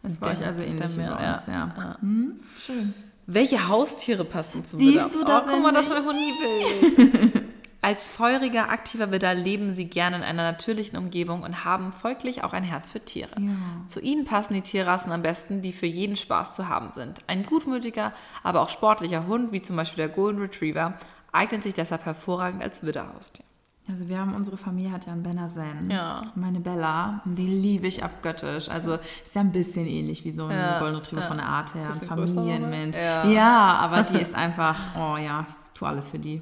Das 0.02 0.20
war 0.22 0.34
ich 0.34 0.44
also 0.46 0.60
der 0.62 0.70
ähnlich 0.70 0.98
mehr, 0.98 1.12
bei 1.16 1.30
uns, 1.30 1.48
ja. 1.48 1.54
ja. 1.78 1.98
Hm, 2.02 2.40
schön. 2.60 2.94
Welche 3.26 3.68
Haustiere 3.70 4.26
passen 4.26 4.66
zum 4.66 4.80
Siehst 4.80 5.14
Widder? 5.14 5.20
du, 5.20 5.24
da 5.26 5.40
oh, 5.40 5.50
guck 5.50 5.62
mal, 5.64 5.72
das 5.72 5.88
ist 5.88 5.94
schon 5.94 6.04
Hundebild. 6.06 7.43
Als 7.84 8.10
feuriger, 8.10 8.70
aktiver 8.70 9.12
Widder 9.12 9.34
leben 9.34 9.74
sie 9.74 9.90
gerne 9.90 10.16
in 10.16 10.24
einer 10.24 10.44
natürlichen 10.44 10.98
Umgebung 10.98 11.44
und 11.44 11.66
haben 11.66 11.92
folglich 11.92 12.42
auch 12.46 12.54
ein 12.54 12.64
Herz 12.64 12.94
für 12.94 13.04
Tiere. 13.04 13.32
Ja. 13.38 13.52
Zu 13.88 14.00
ihnen 14.00 14.24
passen 14.24 14.54
die 14.54 14.62
Tierrassen 14.62 15.12
am 15.12 15.22
besten, 15.22 15.62
die 15.62 15.74
für 15.74 15.86
jeden 15.86 16.16
Spaß 16.16 16.54
zu 16.54 16.70
haben 16.70 16.92
sind. 16.92 17.20
Ein 17.28 17.46
gutmütiger, 17.46 18.14
aber 18.42 18.62
auch 18.62 18.70
sportlicher 18.70 19.28
Hund, 19.28 19.52
wie 19.52 19.62
zum 19.62 19.76
Beispiel 19.76 20.08
der 20.08 20.16
Golden 20.16 20.40
Retriever, 20.40 20.94
eignet 21.34 21.64
sich 21.64 21.74
deshalb 21.74 22.06
hervorragend 22.06 22.64
als 22.64 22.84
Widderhaustier. 22.84 23.44
Also 23.90 24.08
wir 24.08 24.18
haben, 24.18 24.34
unsere 24.34 24.56
Familie 24.56 24.94
hat 24.94 25.06
ja 25.06 25.12
einen 25.12 25.24
Benner 25.24 25.50
Zen. 25.50 25.92
Ja. 25.92 26.22
Meine 26.36 26.62
Bella, 26.62 27.22
die 27.26 27.48
liebe 27.48 27.88
ich 27.88 28.02
abgöttisch. 28.02 28.70
Also 28.70 28.94
ist 28.94 29.36
ja 29.36 29.42
ein 29.42 29.52
bisschen 29.52 29.88
ähnlich 29.88 30.24
wie 30.24 30.32
so 30.32 30.46
ein 30.46 30.52
Ja, 30.58 30.80
Golden 30.80 30.96
Retriever 30.96 31.22
ja. 31.22 31.28
von 31.28 31.36
der 31.36 31.48
Art 31.48 31.76
her, 31.76 31.88
ein 31.88 32.08
Familienmensch. 32.08 32.96
Ja. 32.96 33.28
Ja. 33.28 33.74
aber 33.80 34.04
die 34.04 34.22
ist 34.22 34.36
einfach, 34.36 34.78
oh 34.96 35.18
ja, 35.18 35.46
ich 35.50 35.78
tue 35.78 35.86
alles 35.90 36.12
für 36.12 36.20
die. 36.20 36.40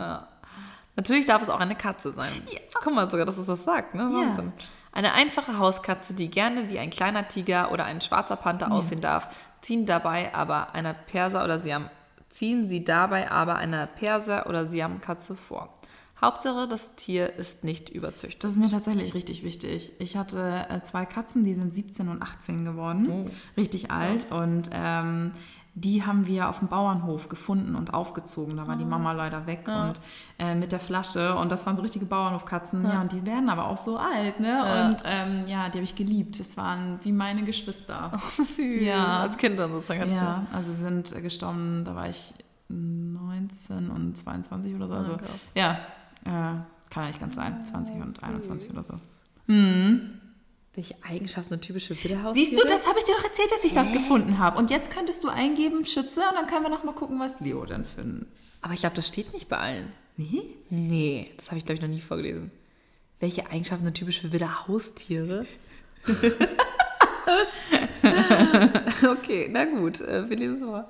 Natürlich 0.96 1.26
darf 1.26 1.42
es 1.42 1.50
auch 1.50 1.60
eine 1.60 1.76
Katze 1.76 2.12
sein. 2.12 2.42
Guck 2.84 2.94
mal 2.94 3.10
sogar, 3.10 3.26
dass 3.26 3.38
es 3.38 3.48
das 3.48 3.64
sagt. 3.64 3.96
Ne? 3.96 4.04
Ja. 4.04 4.28
Wahnsinn. 4.28 4.54
Eine 4.92 5.14
einfache 5.14 5.58
Hauskatze, 5.58 6.14
die 6.14 6.30
gerne 6.30 6.70
wie 6.70 6.78
ein 6.78 6.90
kleiner 6.90 7.28
Tiger 7.28 7.72
oder 7.72 7.86
ein 7.86 8.02
schwarzer 8.02 8.36
Panther 8.36 8.72
aussehen 8.72 9.00
darf, 9.00 9.34
ziehen 9.62 9.86
dabei 9.86 10.34
aber 10.36 10.74
einer 10.74 10.94
Perser 10.94 11.46
oder 11.46 11.62
Siam, 11.62 11.90
ziehen 12.30 12.68
sie 12.68 12.84
dabei 12.84 13.32
aber 13.32 13.56
einer 13.56 13.88
Perser 13.88 14.48
oder 14.48 14.70
Siamkatze 14.70 15.36
vor. 15.36 15.78
Hauptsache, 16.22 16.68
das 16.68 16.96
Tier 16.96 17.34
ist 17.34 17.64
nicht 17.64 17.90
überzüchtet. 17.90 18.44
Das 18.44 18.52
ist 18.52 18.60
mir 18.60 18.70
tatsächlich 18.70 19.16
richtig 19.16 19.44
wichtig. 19.44 19.94
Ich 19.98 20.16
hatte 20.18 20.68
äh, 20.70 20.82
zwei 20.82 21.06
Katzen, 21.06 21.44
die 21.44 21.56
sind 21.56 21.74
17 21.74 22.10
und 22.10 22.22
18 22.22 22.64
geworden, 22.64 23.32
richtig 23.58 23.90
alt. 23.90 24.32
Und 24.32 24.70
ähm, 24.72 25.32
die 25.74 26.06
haben 26.06 26.28
wir 26.28 26.50
auf 26.50 26.60
dem 26.60 26.68
Bauernhof 26.68 27.30
gefunden 27.30 27.76
und 27.76 27.94
aufgezogen. 27.94 28.58
Da 28.58 28.68
war 28.68 28.76
die 28.76 28.84
Mama 28.86 29.14
leider 29.14 29.48
weg 29.48 29.68
und 29.68 29.94
äh, 30.38 30.54
mit 30.54 30.72
der 30.74 30.80
Flasche. 30.80 31.36
Und 31.36 31.50
das 31.50 31.66
waren 31.66 31.78
so 31.78 31.82
richtige 31.82 32.06
Bauernhofkatzen. 32.06 32.84
Ja, 32.84 33.02
und 33.02 33.12
die 33.14 33.26
werden 33.26 33.50
aber 33.50 33.68
auch 33.68 33.78
so 33.78 33.98
alt, 33.98 34.40
ne? 34.42 34.62
Und 34.90 34.98
ähm, 35.06 35.48
ja, 35.48 35.70
die 35.70 35.78
habe 35.78 35.84
ich 35.86 35.96
geliebt. 35.96 36.40
Das 36.40 36.58
waren 36.58 37.00
wie 37.04 37.14
meine 37.14 37.44
Geschwister. 37.44 38.12
Süß. 38.38 38.58
Ja. 38.82 39.20
Als 39.22 39.38
Kind 39.38 39.58
dann 39.60 39.72
sozusagen. 39.72 40.02
hattest 40.02 40.20
du- 40.20 40.24
Ja, 40.26 40.46
also 40.52 40.74
sind 40.74 41.16
äh, 41.16 41.22
gestorben, 41.22 41.84
da 41.86 41.96
war 41.96 42.10
ich 42.10 42.34
19 42.68 43.90
und 43.92 44.18
22 44.18 44.76
oder 44.76 44.88
so. 44.90 44.94
Also, 44.96 45.18
krass. 45.18 45.30
ja, 45.56 45.72
äh, 46.26 46.30
kann 46.90 47.04
ja 47.04 47.08
nicht 47.08 47.20
ganz 47.22 47.36
sein. 47.36 47.64
20 47.64 47.96
und 48.02 48.22
21 48.24 48.72
oder 48.72 48.82
so. 48.82 48.94
Welche 50.74 50.96
Eigenschaften 51.04 51.50
sind 51.50 51.64
typische 51.64 52.02
Widderhaustiere? 52.02 52.34
Siehst 52.34 52.62
du, 52.62 52.66
das 52.66 52.88
habe 52.88 52.98
ich 53.00 53.04
dir 53.04 53.14
doch 53.16 53.26
erzählt, 53.26 53.52
dass 53.52 53.66
ich 53.66 53.74
das 53.74 53.92
gefunden 53.92 54.38
habe. 54.38 54.58
Und 54.58 54.70
jetzt 54.70 54.90
könntest 54.90 55.22
du 55.24 55.28
eingeben 55.28 55.86
Schütze 55.86 56.22
und 56.22 56.36
dann 56.36 56.48
können 56.48 56.64
wir 56.64 56.70
noch 56.70 56.86
mal 56.86 56.96
gucken, 56.96 57.20
was 57.20 57.42
Leo 57.42 57.66
denn 57.66 57.84
für 57.84 58.02
ein... 58.02 58.26
Aber 58.62 58.74
ich 58.74 58.80
glaube, 58.80 58.96
das 58.96 59.08
steht 59.08 59.34
nicht 59.34 59.50
bei 59.50 59.58
allen. 59.58 59.92
Nee? 60.16 60.44
Nee, 60.70 61.32
das 61.36 61.48
habe 61.48 61.58
ich, 61.58 61.66
glaube 61.66 61.76
ich, 61.76 61.82
noch 61.82 61.90
nie 61.90 62.00
vorgelesen. 62.00 62.52
Welche 63.20 63.50
Eigenschaften 63.50 63.84
sind 63.84 63.96
typisch 63.96 64.22
für 64.22 64.32
Widderhaustiere? 64.32 65.46
okay, 69.12 69.50
na 69.52 69.66
gut, 69.66 70.00
äh, 70.02 70.30
wir 70.30 70.38
lesen 70.38 70.60
vor. 70.60 70.88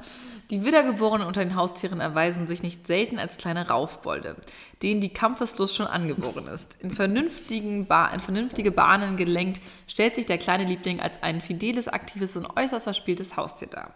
Die 0.51 0.65
Widdergeborenen 0.65 1.25
unter 1.25 1.45
den 1.45 1.55
Haustieren 1.55 2.01
erweisen 2.01 2.45
sich 2.45 2.61
nicht 2.61 2.85
selten 2.85 3.19
als 3.19 3.37
kleine 3.37 3.69
Raufbolde, 3.69 4.35
denen 4.83 4.99
die 4.99 5.13
Kampfeslust 5.13 5.73
schon 5.77 5.87
angeboren 5.87 6.47
ist. 6.47 6.75
In, 6.81 6.91
vernünftigen 6.91 7.85
ba 7.85 8.07
in 8.07 8.19
vernünftige 8.19 8.73
Bahnen 8.73 9.15
gelenkt, 9.15 9.61
stellt 9.87 10.15
sich 10.15 10.25
der 10.25 10.37
kleine 10.37 10.65
Liebling 10.65 10.99
als 10.99 11.23
ein 11.23 11.39
fideles, 11.39 11.87
aktives 11.87 12.35
und 12.35 12.57
äußerst 12.57 12.83
verspieltes 12.83 13.37
Haustier 13.37 13.69
dar. 13.69 13.93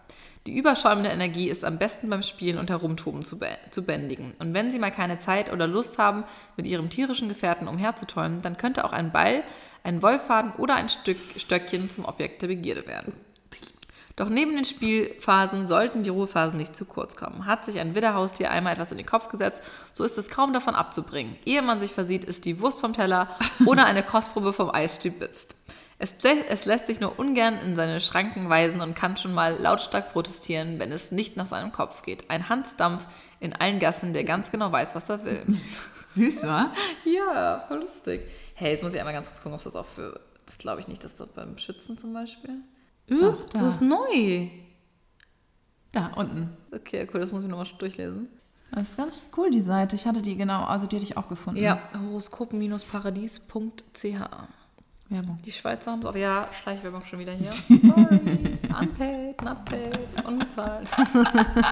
Die 0.48 0.58
überschäumende 0.58 1.10
Energie 1.10 1.50
ist 1.50 1.66
am 1.66 1.78
besten 1.78 2.10
beim 2.10 2.24
Spielen 2.24 2.58
und 2.58 2.70
Herumtoben 2.70 3.26
zu, 3.26 3.38
zu 3.70 3.84
bändigen. 3.84 4.34
Und 4.40 4.54
wenn 4.54 4.72
Sie 4.72 4.80
mal 4.80 4.92
keine 4.92 5.20
Zeit 5.20 5.52
oder 5.52 5.68
Lust 5.68 5.98
haben, 5.98 6.24
mit 6.56 6.68
Ihrem 6.68 6.90
tierischen 6.90 7.28
Gefährten 7.28 7.68
umherzutäumen, 7.68 8.42
dann 8.42 8.56
könnte 8.56 8.86
auch 8.86 8.94
ein 8.94 9.12
Ball, 9.12 9.44
ein 9.84 10.02
Wollfaden 10.02 10.54
oder 10.54 10.76
ein 10.76 10.88
Stück 10.88 11.18
Stöckchen 11.38 11.90
zum 11.90 12.06
Objekt 12.06 12.44
der 12.44 12.48
Begierde 12.48 12.88
werden. 12.88 13.25
Doch 14.16 14.30
neben 14.30 14.56
den 14.56 14.64
Spielphasen 14.64 15.66
sollten 15.66 16.04
die 16.04 16.10
Ruhephasen 16.10 16.58
nicht 16.58 16.76
zu 16.76 16.86
kurz 16.86 17.18
kommen. 17.18 17.46
Hat 17.46 17.66
sich 17.66 17.80
ein 17.80 17.96
Widderhaustier 17.96 18.50
einmal 18.50 18.74
etwas 18.74 18.92
in 18.92 18.98
den 18.98 19.06
Kopf 19.06 19.28
gesetzt, 19.28 19.62
so 19.92 20.04
ist 20.04 20.18
es 20.18 20.30
kaum 20.30 20.54
davon 20.54 20.74
abzubringen. 20.74 21.36
Ehe 21.46 21.62
man 21.62 21.82
sich 21.82 21.92
versieht, 21.92 22.24
ist 22.24 22.46
die 22.46 22.62
Wurst 22.62 22.80
vom 22.80 22.94
Teller 22.94 23.28
oder 23.66 23.86
eine 23.86 24.04
Kostprobe 24.04 24.54
vom 24.54 24.70
Eis 24.74 24.96
stibitzt. 24.96 25.56
Es, 25.98 26.14
es 26.50 26.66
lässt 26.66 26.88
sich 26.88 27.00
nur 27.00 27.18
ungern 27.20 27.58
in 27.60 27.76
seine 27.76 28.02
Schranken 28.02 28.50
weisen 28.50 28.82
und 28.82 28.96
kann 28.96 29.16
schon 29.16 29.34
mal 29.34 29.58
lautstark 29.58 30.12
protestieren, 30.12 30.78
wenn 30.80 30.92
es 30.92 31.12
nicht 31.12 31.38
nach 31.38 31.46
seinem 31.46 31.72
Kopf 31.72 32.02
geht. 32.02 32.30
Ein 32.30 32.50
Hansdampf 32.50 33.08
in 33.40 33.54
allen 33.54 33.80
Gassen, 33.80 34.14
der 34.14 34.26
ganz 34.26 34.52
genau 34.52 34.72
weiß, 34.72 34.96
was 34.96 35.10
er 35.10 35.24
will. 35.24 35.46
Süß, 36.14 36.44
wa? 36.44 36.72
ja, 37.06 37.64
voll 37.68 37.80
lustig. 37.80 38.22
Hey, 38.56 38.72
jetzt 38.72 38.84
muss 38.84 38.94
ich 38.94 39.00
einmal 39.00 39.14
ganz 39.14 39.28
kurz 39.28 39.42
gucken, 39.42 39.58
ob 39.58 39.64
das 39.64 39.76
auch 39.76 39.86
für. 39.86 40.20
Das 40.46 40.58
glaube 40.58 40.80
ich 40.80 40.88
nicht, 40.88 41.04
dass 41.04 41.16
das 41.16 41.28
beim 41.30 41.58
Schützen 41.58 41.98
zum 41.98 42.14
Beispiel. 42.14 42.62
Doch, 43.08 43.46
das 43.46 43.62
da. 43.62 43.68
ist 43.68 43.82
neu. 43.82 44.48
Da, 45.92 46.08
unten. 46.16 46.58
Okay, 46.74 47.08
cool, 47.14 47.20
das 47.22 47.32
muss 47.32 47.44
ich 47.44 47.50
nochmal 47.50 47.68
durchlesen. 47.78 48.28
Das 48.72 48.90
ist 48.90 48.98
ganz 48.98 49.30
cool, 49.38 49.52
die 49.52 49.62
Seite. 49.62 49.96
Ich 49.96 50.06
hatte 50.06 50.22
die 50.22 50.36
genau, 50.36 50.66
also 50.66 50.86
die 50.88 50.98
hatte 50.98 51.06
ich 51.06 51.16
auch 51.16 51.28
gefunden. 51.28 51.62
Ja, 51.62 51.80
horoskop-paradies.ch. 51.98 54.04
Werbung. 55.08 55.38
Die 55.46 55.52
Schweizer 55.52 55.92
haben 55.92 56.00
es 56.00 56.06
auch. 56.08 56.16
Ja, 56.16 56.48
Schleichwerbung 56.52 57.06
schon 57.06 57.20
wieder 57.20 57.34
hier. 57.34 57.54
Sorry. 57.80 58.58
Unpaid, 58.80 59.40
not 59.44 59.64
paid, 59.64 60.00
unbezahlt. 60.26 60.90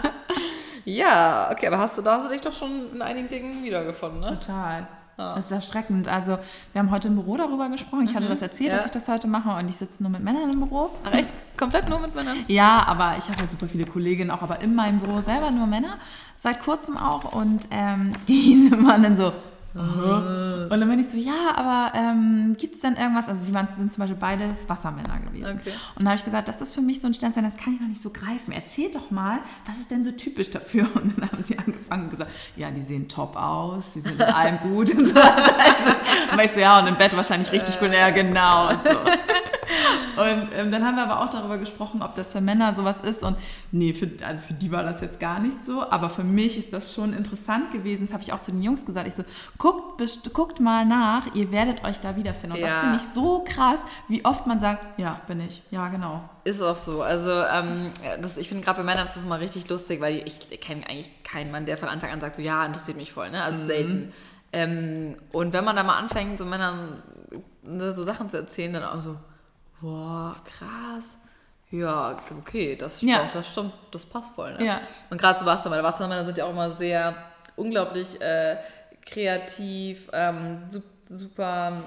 ja, 0.85 1.49
okay, 1.51 1.65
aber 1.67 1.79
hast 1.79 1.97
du, 1.97 2.03
da 2.03 2.17
hast 2.17 2.27
du 2.27 2.31
dich 2.31 2.41
doch 2.41 2.53
schon 2.53 2.93
in 2.93 3.01
einigen 3.01 3.27
Dingen 3.27 3.63
wiedergefunden, 3.63 4.19
ne? 4.19 4.37
Total. 4.39 4.87
Das 5.17 5.45
ist 5.45 5.51
erschreckend. 5.51 6.07
Also, 6.07 6.37
wir 6.71 6.79
haben 6.79 6.89
heute 6.91 7.07
im 7.07 7.15
Büro 7.15 7.37
darüber 7.37 7.69
gesprochen. 7.69 8.03
Ich 8.05 8.15
hatte 8.15 8.27
das 8.27 8.41
erzählt, 8.41 8.69
Mhm. 8.71 8.71
ja. 8.71 8.77
dass 8.77 8.85
ich 8.87 8.91
das 8.91 9.07
heute 9.07 9.27
mache 9.27 9.51
und 9.59 9.69
ich 9.69 9.77
sitze 9.77 10.01
nur 10.01 10.11
mit 10.11 10.23
Männern 10.23 10.51
im 10.51 10.59
Büro. 10.59 10.89
Ach, 11.05 11.13
echt? 11.13 11.33
Komplett 11.57 11.87
nur 11.87 11.99
mit 11.99 12.15
Männern? 12.15 12.37
Ja, 12.47 12.83
aber 12.87 13.15
ich 13.17 13.27
habe 13.29 13.37
halt 13.39 13.51
super 13.51 13.67
viele 13.67 13.85
Kolleginnen 13.85 14.31
auch, 14.31 14.41
aber 14.41 14.61
in 14.61 14.73
meinem 14.75 14.99
Büro 14.99 15.21
selber 15.21 15.51
nur 15.51 15.67
Männer, 15.67 15.97
seit 16.37 16.61
kurzem 16.63 16.97
auch. 16.97 17.33
Und 17.33 17.67
ähm, 17.71 18.13
die 18.27 18.71
waren 18.71 19.03
dann 19.03 19.15
so. 19.15 19.31
"Aha." 19.75 20.67
Und 20.69 20.79
dann 20.79 20.89
bin 20.89 20.99
ich 20.99 21.09
so, 21.09 21.17
ja, 21.17 21.55
aber 21.55 21.95
ähm, 21.95 22.55
gibt 22.57 22.75
es 22.75 22.81
denn 22.81 22.95
irgendwas? 22.95 23.29
Also 23.29 23.45
die 23.45 23.53
waren, 23.53 23.67
sind 23.75 23.93
zum 23.93 24.01
Beispiel 24.01 24.17
beides 24.19 24.67
Wassermänner 24.67 25.19
gewesen. 25.19 25.59
Okay. 25.59 25.73
Und 25.95 26.05
da 26.05 26.11
habe 26.11 26.17
ich 26.17 26.25
gesagt, 26.25 26.47
das 26.47 26.61
ist 26.61 26.73
für 26.73 26.81
mich 26.81 27.01
so 27.01 27.07
ein 27.07 27.13
Sternzeichen, 27.13 27.49
das 27.49 27.57
kann 27.57 27.75
ich 27.75 27.81
noch 27.81 27.87
nicht 27.87 28.01
so 28.01 28.09
greifen. 28.09 28.51
Erzähl 28.51 28.89
doch 28.91 29.11
mal, 29.11 29.39
was 29.65 29.79
ist 29.79 29.91
denn 29.91 30.03
so 30.03 30.11
typisch 30.11 30.51
dafür? 30.51 30.87
Und 30.95 31.19
dann 31.19 31.31
haben 31.31 31.41
sie 31.41 31.57
angefangen 31.57 32.05
und 32.05 32.09
gesagt, 32.11 32.31
ja, 32.55 32.71
die 32.71 32.81
sehen 32.81 33.07
top 33.07 33.35
aus, 33.35 33.93
die 33.93 34.01
sind 34.01 34.15
in 34.15 34.21
allem 34.21 34.59
gut 34.59 34.93
und 34.95 35.07
so. 35.07 35.19
Und 36.33 36.39
ich 36.39 36.51
so, 36.51 36.59
ja, 36.59 36.79
und 36.79 36.87
im 36.87 36.95
Bett 36.95 37.15
wahrscheinlich 37.15 37.51
richtig 37.51 37.79
gut. 37.79 37.93
Ja, 37.93 38.09
genau. 38.09 38.69
Und, 38.69 38.79
so. 38.83 38.89
Und 40.15 40.49
ähm, 40.55 40.71
dann 40.71 40.83
haben 40.83 40.95
wir 40.95 41.03
aber 41.03 41.21
auch 41.21 41.29
darüber 41.29 41.57
gesprochen, 41.57 42.01
ob 42.01 42.15
das 42.15 42.31
für 42.31 42.41
Männer 42.41 42.75
sowas 42.75 42.99
ist. 42.99 43.23
Und 43.23 43.37
nee, 43.71 43.93
für, 43.93 44.09
also 44.25 44.45
für 44.45 44.53
die 44.53 44.71
war 44.71 44.83
das 44.83 45.01
jetzt 45.01 45.19
gar 45.19 45.39
nicht 45.39 45.63
so. 45.63 45.89
Aber 45.89 46.09
für 46.09 46.23
mich 46.23 46.57
ist 46.57 46.73
das 46.73 46.93
schon 46.93 47.13
interessant 47.13 47.71
gewesen. 47.71 48.05
Das 48.05 48.13
habe 48.13 48.23
ich 48.23 48.33
auch 48.33 48.39
zu 48.39 48.51
den 48.51 48.61
Jungs 48.61 48.85
gesagt. 48.85 49.07
Ich 49.07 49.15
so, 49.15 49.23
guckt, 49.63 50.33
guckt 50.33 50.59
mal 50.59 50.85
nach, 50.85 51.33
ihr 51.35 51.49
werdet 51.49 51.85
euch 51.85 52.01
da 52.01 52.17
wiederfinden. 52.17 52.57
Und 52.57 52.61
ja. 52.61 52.67
das 52.67 52.79
finde 52.81 52.95
ich 52.97 53.03
so 53.03 53.45
krass, 53.47 53.85
wie 54.09 54.25
oft 54.25 54.45
man 54.45 54.59
sagt, 54.59 54.99
ja, 54.99 55.21
bin 55.25 55.39
ich. 55.39 55.63
Ja, 55.71 55.87
genau. 55.87 56.27
Ist 56.43 56.61
auch 56.61 56.75
so. 56.75 57.01
Also 57.01 57.31
ähm, 57.31 57.91
das, 58.21 58.37
ich 58.37 58.49
finde 58.49 58.65
gerade 58.65 58.79
bei 58.79 58.83
Männern 58.83 59.07
ist 59.07 59.15
das 59.15 59.23
immer 59.23 59.39
richtig 59.39 59.69
lustig, 59.69 60.01
weil 60.01 60.17
ich, 60.27 60.35
ich 60.49 60.59
kenne 60.59 60.85
eigentlich 60.85 61.23
keinen 61.23 61.49
Mann, 61.49 61.65
der 61.65 61.77
von 61.77 61.87
Anfang 61.87 62.11
an 62.11 62.19
sagt, 62.19 62.35
so 62.35 62.41
ja, 62.41 62.65
interessiert 62.65 62.97
mich 62.97 63.13
voll. 63.13 63.31
Ne? 63.31 63.41
Also 63.41 63.63
mhm. 63.63 63.67
selten. 63.67 64.13
Ähm, 64.51 65.17
und 65.31 65.53
wenn 65.53 65.63
man 65.63 65.77
da 65.77 65.83
mal 65.83 65.97
anfängt, 65.97 66.37
so 66.37 66.45
Männern 66.45 67.01
ne, 67.61 67.93
so 67.93 68.03
Sachen 68.03 68.29
zu 68.29 68.35
erzählen, 68.35 68.73
dann 68.73 68.83
auch 68.83 69.01
so, 69.01 69.15
boah, 69.79 70.35
krass. 70.43 71.17
Ja, 71.71 72.17
okay, 72.37 72.75
das 72.75 72.97
stimmt, 72.97 73.13
ja. 73.13 73.29
das 73.31 73.47
stimmt, 73.47 73.71
das 73.91 74.05
passt 74.05 74.35
voll. 74.35 74.53
Ne? 74.55 74.65
Ja. 74.65 74.81
Und 75.09 75.21
gerade 75.21 75.39
so 75.39 75.45
Wassermänner, 75.45 75.83
Wassermänner 75.83 76.25
sind 76.25 76.37
ja 76.37 76.45
auch 76.45 76.51
immer 76.51 76.71
sehr 76.71 77.15
unglaublich 77.55 78.19
äh, 78.21 78.57
kreativ, 79.05 80.09
ähm, 80.13 80.63
super, 81.05 81.83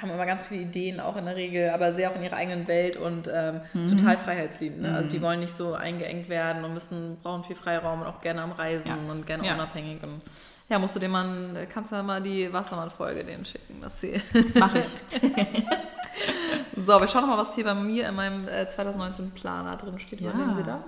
haben 0.00 0.10
immer 0.10 0.26
ganz 0.26 0.46
viele 0.46 0.62
Ideen 0.62 1.00
auch 1.00 1.16
in 1.16 1.24
der 1.24 1.36
Regel, 1.36 1.70
aber 1.70 1.92
sehr 1.92 2.10
auch 2.10 2.16
in 2.16 2.22
ihrer 2.22 2.36
eigenen 2.36 2.66
Welt 2.66 2.96
und 2.96 3.30
ähm, 3.32 3.60
mhm. 3.72 3.96
total 3.96 4.16
freiheitsliebend. 4.16 4.82
Ne? 4.82 4.90
Mhm. 4.90 4.94
Also 4.94 5.08
die 5.08 5.18
mhm. 5.18 5.22
wollen 5.22 5.40
nicht 5.40 5.54
so 5.54 5.74
eingeengt 5.74 6.28
werden 6.28 6.64
und 6.64 6.74
müssen, 6.74 7.18
brauchen 7.22 7.44
viel 7.44 7.56
Freiraum 7.56 8.02
und 8.02 8.06
auch 8.06 8.20
gerne 8.20 8.42
am 8.42 8.52
Reisen 8.52 8.88
ja. 8.88 9.12
und 9.12 9.26
gerne 9.26 9.46
ja. 9.46 9.54
unabhängig. 9.54 10.02
Und 10.02 10.20
ja, 10.68 10.78
musst 10.78 10.96
du 10.96 11.00
dem 11.00 11.12
Mann, 11.12 11.56
kannst 11.72 11.92
du 11.92 11.96
ja 11.96 12.02
mal 12.02 12.22
die 12.22 12.52
Wassermann-Folge 12.52 13.24
denen 13.24 13.44
schicken, 13.44 13.80
dass 13.80 14.00
sie. 14.00 14.20
Das 14.32 14.54
mache 14.54 14.80
ich. 14.80 14.86
so, 16.76 17.00
wir 17.00 17.06
schauen 17.06 17.22
noch 17.22 17.30
mal, 17.30 17.38
was 17.38 17.54
hier 17.54 17.64
bei 17.64 17.74
mir 17.74 18.08
in 18.08 18.14
meinem 18.14 18.48
äh, 18.48 18.68
2019 18.68 19.30
Planer 19.32 19.76
drin 19.76 19.98
steht. 19.98 20.20
Ja. 20.20 20.30
Übernehmen 20.30 20.56
wir 20.56 20.64
da. 20.64 20.84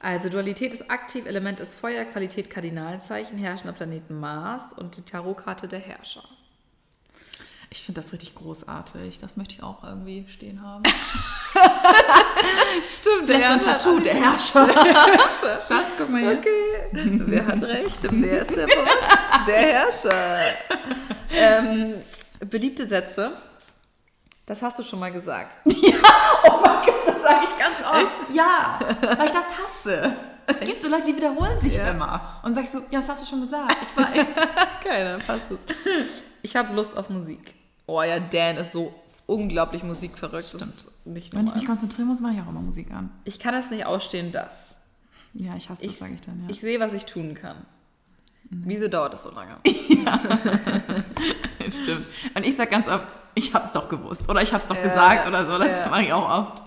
Also 0.00 0.28
Dualität 0.28 0.72
ist 0.72 0.90
aktiv, 0.90 1.26
Element 1.26 1.60
ist 1.60 1.74
Feuer, 1.74 2.04
Qualität 2.04 2.50
Kardinalzeichen, 2.50 3.36
herrschender 3.36 3.72
Planeten 3.72 4.18
Mars 4.18 4.72
und 4.76 4.96
die 4.96 5.02
Tarotkarte 5.02 5.66
der 5.66 5.80
Herrscher. 5.80 6.22
Ich 7.70 7.82
finde 7.82 8.00
das 8.00 8.12
richtig 8.12 8.34
großartig. 8.34 9.18
Das 9.20 9.36
möchte 9.36 9.56
ich 9.56 9.62
auch 9.62 9.84
irgendwie 9.84 10.24
stehen 10.28 10.62
haben. 10.62 10.82
Stimmt, 12.86 13.28
der 13.28 13.38
Herrscher. 13.38 13.78
Tattoo, 13.78 14.00
der 14.00 14.14
Herrscher. 14.14 14.66
Der 14.66 14.84
Herrscher. 14.84 15.60
Schatz, 15.60 15.96
guck 15.98 16.10
mal 16.10 16.20
hier. 16.20 16.38
Okay, 16.38 17.20
wer 17.26 17.46
hat 17.46 17.62
recht? 17.64 17.98
Wer 18.10 18.42
ist 18.42 18.56
der 18.56 18.66
Boss? 18.66 18.88
Der 19.46 19.56
Herrscher. 19.56 20.38
Ähm, 21.30 21.92
beliebte 22.48 22.86
Sätze. 22.86 23.36
Das 24.48 24.62
hast 24.62 24.78
du 24.78 24.82
schon 24.82 24.98
mal 24.98 25.12
gesagt. 25.12 25.58
Ja, 25.68 25.98
oh 26.44 26.60
mein 26.62 26.80
Gott, 26.84 27.06
das 27.06 27.22
sage 27.22 27.44
ich 27.44 27.58
ganz 27.58 27.76
oft. 27.84 28.02
Echt? 28.02 28.34
Ja, 28.34 28.78
weil 29.16 29.26
ich 29.26 29.32
das 29.32 29.58
hasse. 29.58 30.16
Es 30.46 30.60
gibt 30.60 30.80
so 30.80 30.88
Leute, 30.88 31.06
die 31.06 31.16
wiederholen 31.16 31.60
sich 31.60 31.76
ja. 31.76 31.90
immer. 31.90 32.40
Und 32.42 32.54
sagst 32.54 32.72
so, 32.72 32.78
ja, 32.90 33.00
das 33.00 33.08
hast 33.10 33.22
du 33.22 33.26
schon 33.26 33.42
gesagt. 33.42 33.76
Ich 33.82 33.96
weiß. 33.96 34.26
Keiner, 34.84 35.18
passt 35.18 35.50
es. 35.50 36.22
Ich 36.40 36.56
habe 36.56 36.74
Lust 36.74 36.96
auf 36.96 37.10
Musik. 37.10 37.54
Oh 37.86 38.02
ja, 38.02 38.20
Dan 38.20 38.56
ist 38.56 38.72
so 38.72 38.94
unglaublich 39.26 39.82
musikverrückt. 39.82 40.46
Stimmt. 40.46 40.86
nicht 41.04 41.34
Wenn 41.34 41.46
ich 41.48 41.54
mich 41.54 41.66
konzentrieren 41.66 42.08
muss, 42.08 42.20
mache 42.20 42.34
ich 42.34 42.40
auch 42.40 42.48
immer 42.48 42.62
Musik 42.62 42.90
an. 42.90 43.10
Ich 43.24 43.38
kann 43.38 43.54
es 43.54 43.70
nicht 43.70 43.84
ausstehen, 43.84 44.32
das. 44.32 44.76
Ja, 45.34 45.54
ich 45.56 45.68
hasse 45.68 45.84
ich, 45.84 45.90
das, 45.90 45.98
sage 45.98 46.14
ich 46.14 46.22
dann. 46.22 46.42
Ja. 46.44 46.50
Ich 46.50 46.60
sehe, 46.60 46.80
was 46.80 46.94
ich 46.94 47.04
tun 47.04 47.34
kann. 47.34 47.66
Mhm. 48.48 48.62
Wieso 48.64 48.88
dauert 48.88 49.12
das 49.12 49.24
so 49.24 49.30
lange? 49.30 49.58
ja. 49.66 50.18
Stimmt. 51.70 52.06
Und 52.34 52.44
ich 52.44 52.56
sage 52.56 52.70
ganz 52.70 52.88
oft, 52.88 53.04
ich 53.48 53.54
habe 53.54 53.64
es 53.64 53.72
doch 53.72 53.88
gewusst 53.88 54.28
oder 54.28 54.42
ich 54.42 54.52
habe 54.52 54.62
es 54.62 54.68
doch 54.68 54.76
äh, 54.76 54.82
gesagt 54.82 55.26
oder 55.26 55.46
so. 55.46 55.58
Das 55.58 55.86
äh. 55.86 55.88
mache 55.88 56.02
ich 56.02 56.12
auch 56.12 56.28
oft. 56.28 56.62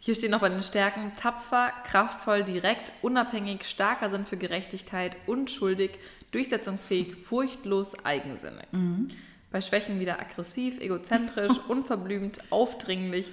Hier 0.00 0.14
stehen 0.14 0.30
noch 0.30 0.40
bei 0.40 0.48
den 0.48 0.62
Stärken 0.62 1.12
tapfer, 1.16 1.70
kraftvoll, 1.84 2.42
direkt, 2.42 2.92
unabhängig, 3.02 3.64
starker 3.64 4.08
Sinn 4.10 4.24
für 4.24 4.38
Gerechtigkeit, 4.38 5.16
unschuldig, 5.26 5.98
durchsetzungsfähig, 6.32 7.14
furchtlos, 7.14 7.94
eigensinnig. 8.04 8.66
Mhm. 8.72 9.08
Bei 9.50 9.60
Schwächen 9.60 9.98
wieder 10.00 10.20
aggressiv, 10.20 10.80
egozentrisch, 10.80 11.58
unverblümt, 11.68 12.38
aufdringlich, 12.50 13.32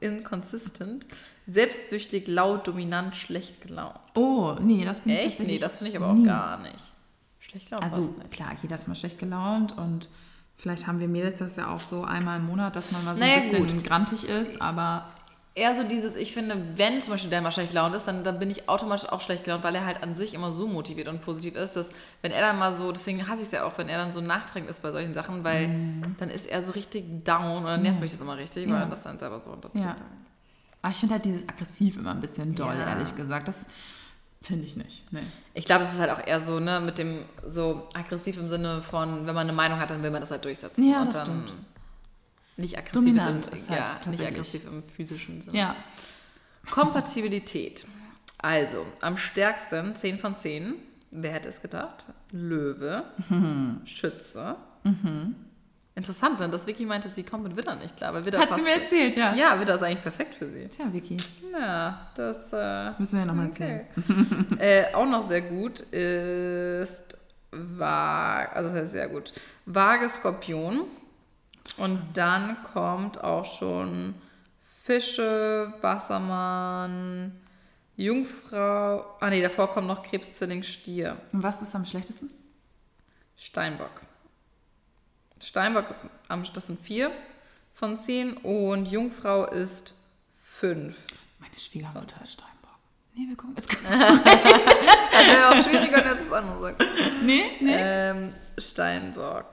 inconsistent, 0.00 1.06
selbstsüchtig, 1.46 2.26
laut, 2.26 2.66
dominant, 2.66 3.16
schlecht 3.16 3.62
gelaunt. 3.62 4.00
Oh, 4.14 4.54
nee, 4.60 4.84
das 4.84 5.00
bin 5.00 5.14
ich 5.14 5.24
Echt? 5.24 5.40
Nee, 5.40 5.58
das 5.58 5.78
finde 5.78 5.92
ich 5.92 5.96
aber 5.96 6.08
auch 6.08 6.14
nie. 6.14 6.24
gar 6.24 6.60
nicht. 6.60 6.92
Schlecht 7.38 7.70
gelaunt. 7.70 7.84
Also 7.84 8.14
klar, 8.30 8.54
jeder 8.60 8.74
ist 8.74 8.88
mal 8.88 8.94
schlecht 8.94 9.18
gelaunt 9.18 9.76
und 9.78 10.08
vielleicht 10.56 10.86
haben 10.86 11.00
wir 11.00 11.08
Mädels 11.08 11.38
das 11.38 11.56
ja 11.56 11.68
auch 11.68 11.80
so 11.80 12.04
einmal 12.04 12.38
im 12.38 12.46
Monat, 12.46 12.76
dass 12.76 12.92
man 12.92 13.04
mal 13.04 13.14
so 13.14 13.20
naja, 13.20 13.36
ein 13.36 13.50
bisschen 13.50 13.76
gut. 13.76 13.84
grantig 13.84 14.28
ist, 14.28 14.60
aber 14.60 15.06
eher 15.56 15.74
so 15.74 15.82
dieses, 15.82 16.16
ich 16.16 16.34
finde, 16.34 16.56
wenn 16.76 17.00
zum 17.00 17.14
Beispiel 17.14 17.30
der 17.30 17.40
mal 17.40 17.50
schlecht 17.50 17.70
gelaunt 17.70 17.96
ist, 17.96 18.04
dann, 18.04 18.22
dann 18.24 18.38
bin 18.38 18.50
ich 18.50 18.68
automatisch 18.68 19.08
auch 19.08 19.22
schlecht 19.22 19.44
gelaunt, 19.44 19.64
weil 19.64 19.74
er 19.74 19.86
halt 19.86 20.02
an 20.02 20.14
sich 20.14 20.34
immer 20.34 20.52
so 20.52 20.66
motiviert 20.66 21.08
und 21.08 21.22
positiv 21.22 21.56
ist, 21.56 21.72
dass 21.72 21.88
wenn 22.20 22.30
er 22.30 22.42
dann 22.42 22.58
mal 22.58 22.76
so, 22.76 22.92
deswegen 22.92 23.26
hasse 23.26 23.40
ich 23.40 23.46
es 23.46 23.52
ja 23.52 23.64
auch, 23.64 23.78
wenn 23.78 23.88
er 23.88 23.96
dann 23.96 24.12
so 24.12 24.20
nachdrängend 24.20 24.68
ist 24.68 24.82
bei 24.82 24.92
solchen 24.92 25.14
Sachen, 25.14 25.44
weil 25.44 25.68
mm. 25.68 26.16
dann 26.18 26.28
ist 26.28 26.46
er 26.46 26.62
so 26.62 26.72
richtig 26.72 27.24
down 27.24 27.58
und 27.58 27.64
dann 27.64 27.80
nervt 27.80 27.98
mm. 27.98 28.02
mich 28.02 28.12
das 28.12 28.20
immer 28.20 28.36
richtig, 28.36 28.66
weil 28.66 28.80
ja. 28.80 28.84
das 28.84 29.02
dann 29.02 29.18
selber 29.18 29.40
so 29.40 29.50
unterzieht. 29.50 29.82
Ja. 29.82 29.96
Aber 30.82 30.92
ich 30.92 30.98
finde 30.98 31.14
halt 31.14 31.24
dieses 31.24 31.48
aggressiv 31.48 31.96
immer 31.96 32.10
ein 32.10 32.20
bisschen 32.20 32.54
doll, 32.54 32.76
ja. 32.76 32.90
ehrlich 32.90 33.16
gesagt. 33.16 33.48
Das 33.48 33.66
finde 34.42 34.64
ich 34.64 34.76
nicht. 34.76 35.10
Nee. 35.12 35.20
Ich 35.54 35.64
glaube, 35.64 35.84
das 35.84 35.94
ist 35.94 36.00
halt 36.00 36.10
auch 36.10 36.24
eher 36.24 36.40
so, 36.40 36.60
ne, 36.60 36.80
mit 36.80 36.98
dem 36.98 37.24
so 37.46 37.88
aggressiv 37.94 38.38
im 38.38 38.48
Sinne 38.48 38.82
von, 38.82 39.26
wenn 39.26 39.34
man 39.34 39.48
eine 39.48 39.52
Meinung 39.52 39.80
hat, 39.80 39.90
dann 39.90 40.02
will 40.02 40.10
man 40.10 40.20
das 40.20 40.30
halt 40.30 40.44
durchsetzen. 40.44 40.88
Ja, 40.88 41.04
das 41.04 41.22
stimmt 41.22 41.52
nicht 42.56 42.78
aggressiv 42.78 42.94
Dominant 42.94 43.46
im, 43.48 43.52
ist 43.52 43.70
halt 43.70 44.04
ja, 44.04 44.10
nicht 44.10 44.24
aggressiv 44.24 44.66
im 44.66 44.82
physischen 44.82 45.40
Sinne. 45.40 45.58
Ja. 45.58 45.76
Kompatibilität. 46.70 47.86
Also, 48.38 48.86
am 49.00 49.16
stärksten 49.16 49.94
10 49.94 50.18
von 50.18 50.36
10. 50.36 50.74
Wer 51.10 51.32
hätte 51.32 51.48
es 51.48 51.62
gedacht? 51.62 52.06
Löwe, 52.32 53.04
mhm. 53.28 53.80
Schütze. 53.84 54.56
Mhm. 54.84 55.36
Interessant, 55.96 56.38
denn 56.38 56.50
das 56.50 56.66
Vicky 56.66 56.84
meinte, 56.84 57.08
sie 57.12 57.24
kommt 57.24 57.44
mit 57.44 57.56
Widder 57.56 57.74
nicht 57.74 57.96
klar. 57.96 58.12
Weil 58.14 58.24
Widder 58.24 58.38
Hat 58.38 58.54
sie 58.54 58.60
mir 58.60 58.80
erzählt, 58.80 59.16
ja. 59.16 59.34
Ja, 59.34 59.58
Widder 59.58 59.74
ist 59.74 59.82
eigentlich 59.82 60.02
perfekt 60.02 60.34
für 60.34 60.48
sie. 60.48 60.68
Tja, 60.68 60.92
Vicky. 60.92 61.16
Ja, 61.52 62.10
das... 62.14 62.52
Äh, 62.52 62.90
Müssen 62.98 63.14
wir 63.14 63.20
ja 63.20 63.26
nochmal 63.26 63.46
okay. 63.46 63.86
erzählen. 63.94 64.58
äh, 64.60 64.94
auch 64.94 65.06
noch 65.06 65.28
sehr 65.28 65.42
gut 65.42 65.80
ist... 65.80 67.16
Waage, 67.50 68.52
also 68.52 68.68
das 68.68 68.78
heißt 68.78 68.92
sehr 68.92 69.08
gut. 69.08 69.32
Waage 69.64 70.08
Skorpion. 70.08 70.82
Und 71.78 72.00
dann 72.14 72.62
kommt 72.62 73.22
auch 73.22 73.44
schon 73.44 74.14
Fische, 74.60 75.72
Wassermann, 75.80 77.32
Jungfrau. 77.96 79.16
Ah 79.20 79.30
nee, 79.30 79.42
davor 79.42 79.68
kommt 79.68 79.88
noch 79.88 80.02
Krebs, 80.02 80.32
Zwilling, 80.32 80.62
Stier. 80.62 81.16
Und 81.32 81.42
was 81.42 81.62
ist 81.62 81.74
am 81.74 81.84
schlechtesten? 81.84 82.30
Steinbock. 83.36 84.05
Steinbock 85.42 85.90
ist 85.90 86.06
am, 86.28 86.42
das 86.52 86.66
sind 86.66 86.80
vier 86.80 87.10
von 87.74 87.96
zehn 87.96 88.36
und 88.38 88.86
Jungfrau 88.86 89.46
ist 89.46 89.94
fünf. 90.42 90.98
Meine 91.38 91.58
Schwiegermutter 91.58 92.22
ist 92.22 92.32
Steinbock. 92.32 92.56
Nee, 93.14 93.28
wir 93.28 93.36
gucken 93.36 93.54
jetzt 93.56 93.68
ganz 93.82 93.98
Das 93.98 95.26
wäre 95.26 95.48
auch 95.48 95.62
schwieriger, 95.62 96.04
als 96.04 96.20
das 96.24 96.32
andere 96.32 96.60
sagt. 96.60 96.84
Nee, 97.24 97.42
nee. 97.60 97.74
Ähm, 97.74 98.32
Steinbock. 98.58 99.46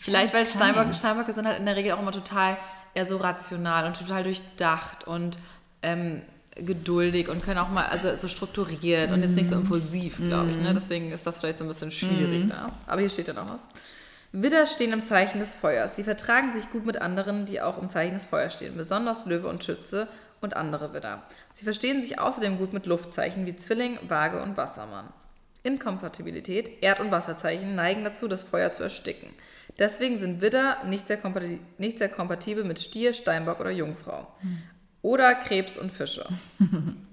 Vielleicht, 0.00 0.34
weil 0.34 0.46
Steinbock, 0.46 0.94
Steinböcke 0.94 1.32
sind 1.32 1.46
halt 1.46 1.58
in 1.58 1.66
der 1.66 1.76
Regel 1.76 1.92
auch 1.92 2.00
immer 2.00 2.12
total 2.12 2.56
eher 2.94 3.06
so 3.06 3.16
rational 3.16 3.86
und 3.86 3.96
total 3.96 4.22
durchdacht 4.22 5.06
und 5.06 5.38
ähm, 5.82 6.22
geduldig 6.56 7.28
und 7.28 7.42
können 7.42 7.58
auch 7.58 7.68
mal, 7.68 7.86
also 7.86 8.14
so 8.16 8.28
strukturiert 8.28 9.10
mm. 9.10 9.14
und 9.14 9.22
jetzt 9.22 9.34
nicht 9.34 9.48
so 9.48 9.56
mhm. 9.56 9.62
impulsiv, 9.62 10.18
glaube 10.18 10.50
ich. 10.50 10.56
Ne? 10.56 10.70
Mhm. 10.70 10.74
Deswegen 10.74 11.12
ist 11.12 11.26
das 11.26 11.40
vielleicht 11.40 11.58
so 11.58 11.64
ein 11.64 11.68
bisschen 11.68 11.90
schwierig. 11.90 12.44
Mm. 12.44 12.48
Ne? 12.48 12.72
Aber 12.86 13.00
hier 13.00 13.08
steht 13.08 13.28
ja 13.28 13.34
noch 13.34 13.48
was. 13.48 13.62
Widder 14.32 14.66
stehen 14.66 14.92
im 14.92 15.02
Zeichen 15.02 15.40
des 15.40 15.54
Feuers. 15.54 15.96
Sie 15.96 16.04
vertragen 16.04 16.52
sich 16.52 16.70
gut 16.70 16.86
mit 16.86 17.00
anderen, 17.00 17.46
die 17.46 17.60
auch 17.60 17.82
im 17.82 17.88
Zeichen 17.88 18.14
des 18.14 18.26
Feuers 18.26 18.54
stehen, 18.54 18.76
besonders 18.76 19.26
Löwe 19.26 19.48
und 19.48 19.64
Schütze 19.64 20.06
und 20.40 20.56
andere 20.56 20.94
Widder. 20.94 21.24
Sie 21.52 21.64
verstehen 21.64 22.02
sich 22.02 22.20
außerdem 22.20 22.58
gut 22.58 22.72
mit 22.72 22.86
Luftzeichen 22.86 23.44
wie 23.46 23.56
Zwilling, 23.56 23.98
Waage 24.08 24.40
und 24.40 24.56
Wassermann. 24.56 25.08
Inkompatibilität, 25.62 26.82
Erd- 26.82 27.00
und 27.00 27.10
Wasserzeichen 27.10 27.74
neigen 27.74 28.04
dazu, 28.04 28.28
das 28.28 28.44
Feuer 28.44 28.72
zu 28.72 28.82
ersticken. 28.82 29.30
Deswegen 29.78 30.16
sind 30.16 30.40
Widder 30.40 30.78
nicht 30.84 31.06
sehr, 31.06 31.18
nicht 31.78 31.98
sehr 31.98 32.08
kompatibel 32.08 32.64
mit 32.64 32.80
Stier, 32.80 33.12
Steinbock 33.12 33.60
oder 33.60 33.70
Jungfrau. 33.70 34.28
Oder 35.02 35.34
Krebs 35.34 35.76
und 35.76 35.90
Fische. 35.90 36.26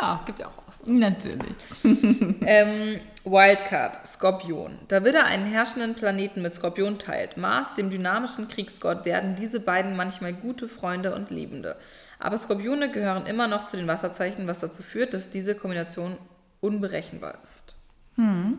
Ja. 0.00 0.16
Es 0.18 0.24
gibt 0.24 0.40
ja 0.40 0.46
auch 0.46 0.62
was. 0.66 0.80
Natürlich. 0.84 1.56
ähm, 2.42 3.00
Wildcard, 3.24 4.06
Skorpion. 4.06 4.78
Da 4.88 5.04
Widder 5.04 5.24
einen 5.24 5.46
herrschenden 5.46 5.94
Planeten 5.94 6.42
mit 6.42 6.54
Skorpion 6.54 6.98
teilt, 6.98 7.36
Mars, 7.36 7.74
dem 7.74 7.90
dynamischen 7.90 8.48
Kriegsgott, 8.48 9.04
werden 9.04 9.36
diese 9.36 9.60
beiden 9.60 9.96
manchmal 9.96 10.32
gute 10.32 10.68
Freunde 10.68 11.14
und 11.14 11.30
Liebende. 11.30 11.76
Aber 12.18 12.38
Skorpione 12.38 12.90
gehören 12.90 13.26
immer 13.26 13.48
noch 13.48 13.64
zu 13.64 13.76
den 13.76 13.86
Wasserzeichen, 13.86 14.46
was 14.46 14.60
dazu 14.60 14.82
führt, 14.82 15.14
dass 15.14 15.30
diese 15.30 15.54
Kombination 15.54 16.16
unberechenbar 16.60 17.34
ist. 17.42 17.76
Hm. 18.16 18.58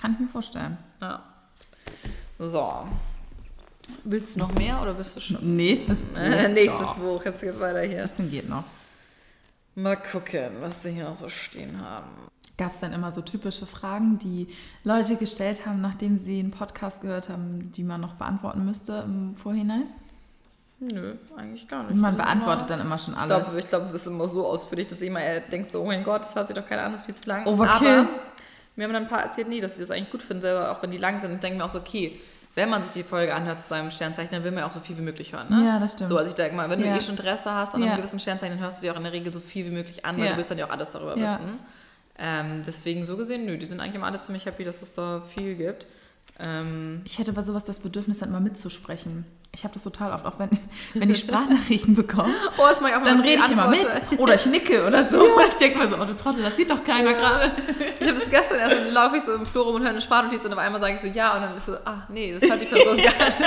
Kann 0.00 0.12
ich 0.12 0.20
mir 0.20 0.28
vorstellen. 0.28 0.78
Ja. 1.00 1.22
So. 2.38 2.86
Willst 4.04 4.36
du 4.36 4.40
noch 4.40 4.54
mehr 4.54 4.80
oder 4.80 4.94
bist 4.94 5.16
du 5.16 5.20
schon? 5.20 5.56
Nächstes 5.56 6.04
Buch. 6.04 6.18
Nächstes 6.50 6.94
Buch, 6.94 7.24
jetzt 7.24 7.40
geht's 7.40 7.60
weiter 7.60 7.80
hier. 7.82 8.02
Das 8.02 8.16
geht 8.16 8.48
noch. 8.48 8.64
Mal 9.78 9.96
gucken, 9.96 10.56
was 10.60 10.82
wir 10.82 10.90
hier 10.90 11.04
noch 11.04 11.14
so 11.14 11.28
stehen 11.28 11.80
haben. 11.80 12.08
Gab 12.56 12.72
es 12.72 12.80
dann 12.80 12.92
immer 12.92 13.12
so 13.12 13.20
typische 13.20 13.64
Fragen, 13.64 14.18
die 14.18 14.48
Leute 14.82 15.14
gestellt 15.14 15.66
haben, 15.66 15.80
nachdem 15.80 16.18
sie 16.18 16.40
einen 16.40 16.50
Podcast 16.50 17.00
gehört 17.00 17.28
haben, 17.28 17.70
die 17.70 17.84
man 17.84 18.00
noch 18.00 18.14
beantworten 18.14 18.64
müsste 18.64 19.04
im 19.06 19.36
Vorhinein? 19.36 19.84
Nö, 20.80 21.14
eigentlich 21.36 21.68
gar 21.68 21.84
nicht. 21.84 21.94
Man 21.94 22.16
beantwortet 22.16 22.68
immer- 22.68 22.76
dann 22.78 22.86
immer 22.86 22.98
schon 22.98 23.14
Ich 23.14 23.20
alles. 23.20 23.44
glaube, 23.44 23.58
ich 23.60 23.68
glaube, 23.68 23.86
es 23.94 24.02
ist 24.02 24.06
immer 24.08 24.26
so 24.26 24.44
ausführlich, 24.48 24.88
dass 24.88 25.00
immer 25.00 25.20
er 25.20 25.40
denkt 25.42 25.70
so, 25.70 25.80
oh 25.82 25.86
mein 25.86 26.02
Gott, 26.02 26.22
das 26.22 26.34
hört 26.34 26.48
sich 26.48 26.56
doch 26.56 26.66
keiner 26.66 26.82
an, 26.82 26.90
das 26.92 27.02
ist 27.02 27.06
viel 27.06 27.14
zu 27.14 27.28
lang. 27.28 27.46
Overkill. 27.46 27.88
Aber 28.00 28.08
mir 28.74 28.84
haben 28.84 28.92
dann 28.92 29.04
ein 29.04 29.08
paar 29.08 29.22
erzählt, 29.22 29.48
nee, 29.48 29.60
dass 29.60 29.76
sie 29.76 29.82
das 29.82 29.92
eigentlich 29.92 30.10
gut 30.10 30.22
finden, 30.22 30.40
selber, 30.40 30.72
auch 30.72 30.82
wenn 30.82 30.90
die 30.90 30.98
lang 30.98 31.20
sind. 31.20 31.30
Und 31.30 31.40
denken 31.42 31.58
mir 31.58 31.64
auch 31.64 31.68
so, 31.68 31.78
okay, 31.78 32.20
wenn 32.54 32.70
man 32.70 32.82
sich 32.82 32.92
die 32.92 33.02
Folge 33.02 33.34
anhört 33.34 33.60
zu 33.60 33.68
seinem 33.68 33.90
Sternzeichen, 33.90 34.30
dann 34.32 34.42
will 34.44 34.50
man 34.50 34.60
ja 34.60 34.66
auch 34.66 34.72
so 34.72 34.80
viel 34.80 34.96
wie 34.98 35.02
möglich 35.02 35.32
hören. 35.32 35.48
Ne? 35.50 35.64
Ja, 35.64 35.78
das 35.78 35.92
stimmt. 35.92 36.08
So, 36.08 36.16
also 36.18 36.28
ich 36.30 36.36
denke 36.36 36.56
mal, 36.56 36.68
wenn 36.70 36.80
Ja. 36.80 36.92
du 36.92 36.98
eh 36.98 37.00
schon 37.00 37.14
Interesse 37.16 37.52
hast 37.52 37.74
an 37.74 37.82
Ja. 37.82 37.88
einem 37.88 37.96
gewissen 37.98 38.18
Sternzeichen, 38.20 38.54
dann 38.56 38.62
hörst 38.64 38.78
du 38.78 38.82
dir 38.82 38.92
auch 38.92 38.96
in 38.96 39.04
der 39.04 39.12
Regel 39.12 39.32
so 39.32 39.40
viel 39.40 39.64
wie 39.66 39.70
möglich 39.70 40.04
an, 40.04 40.16
weil 40.18 40.26
Ja. 40.26 40.32
du 40.32 40.38
willst 40.38 40.50
dann 40.50 40.58
ja 40.58 40.66
auch 40.66 40.70
alles 40.70 40.92
darüber 40.92 41.16
wissen. 41.16 41.58
Ähm, 42.18 42.62
deswegen 42.66 43.04
so 43.04 43.16
gesehen, 43.16 43.46
nö, 43.46 43.56
die 43.58 43.66
sind 43.66 43.78
eigentlich 43.80 43.94
immer 43.94 44.06
alle 44.06 44.20
ziemlich 44.20 44.46
happy, 44.46 44.64
dass 44.64 44.82
es 44.82 44.92
da 44.92 45.20
viel 45.20 45.54
gibt. 45.54 45.86
Ähm, 46.40 47.02
Ich 47.04 47.18
hätte 47.18 47.32
bei 47.32 47.42
sowas 47.42 47.64
das 47.64 47.78
Bedürfnis, 47.78 48.18
dann 48.18 48.32
mal 48.32 48.40
mitzusprechen. 48.40 49.24
Ich 49.52 49.64
habe 49.64 49.74
das 49.74 49.82
total 49.82 50.12
oft, 50.12 50.24
auch 50.26 50.38
wenn, 50.38 50.50
wenn 50.94 51.10
ich 51.10 51.20
Sprachnachrichten 51.20 51.94
bekomme, 51.94 52.32
oh, 52.58 52.62
das 52.68 52.80
ich 52.80 52.86
auch 52.86 53.00
mal, 53.00 53.04
dann 53.04 53.20
rede 53.20 53.42
ich 53.44 53.50
immer 53.50 53.68
mit 53.68 53.86
oder 54.18 54.34
ich 54.34 54.46
nicke 54.46 54.86
oder 54.86 55.08
so. 55.08 55.20
Und 55.36 55.48
ich 55.48 55.54
denke 55.54 55.78
mir 55.78 55.88
so, 55.88 55.96
oh 55.96 56.04
du 56.04 56.14
Trottel, 56.14 56.42
das 56.42 56.56
sieht 56.56 56.70
doch 56.70 56.84
keiner 56.84 57.14
gerade. 57.14 57.52
Ich 57.98 58.06
habe 58.06 58.18
das 58.18 58.30
gestern 58.30 58.58
erst, 58.58 58.76
dann 58.76 58.92
laufe 58.92 59.16
ich 59.16 59.22
so 59.24 59.34
im 59.34 59.46
Flur 59.46 59.64
rum 59.64 59.76
und 59.76 59.82
höre 59.82 59.90
eine 59.90 60.00
Sprachnotiz 60.00 60.44
und 60.44 60.52
auf 60.52 60.58
einmal 60.58 60.80
sage 60.80 60.94
ich 60.94 61.00
so 61.00 61.06
ja 61.06 61.34
und 61.34 61.42
dann 61.42 61.56
ist 61.56 61.66
so, 61.66 61.74
ah 61.84 62.06
nee, 62.08 62.36
das 62.38 62.48
hat 62.50 62.60
die 62.60 62.66
Person 62.72 62.96
gar 62.96 63.04
nicht. 63.04 63.42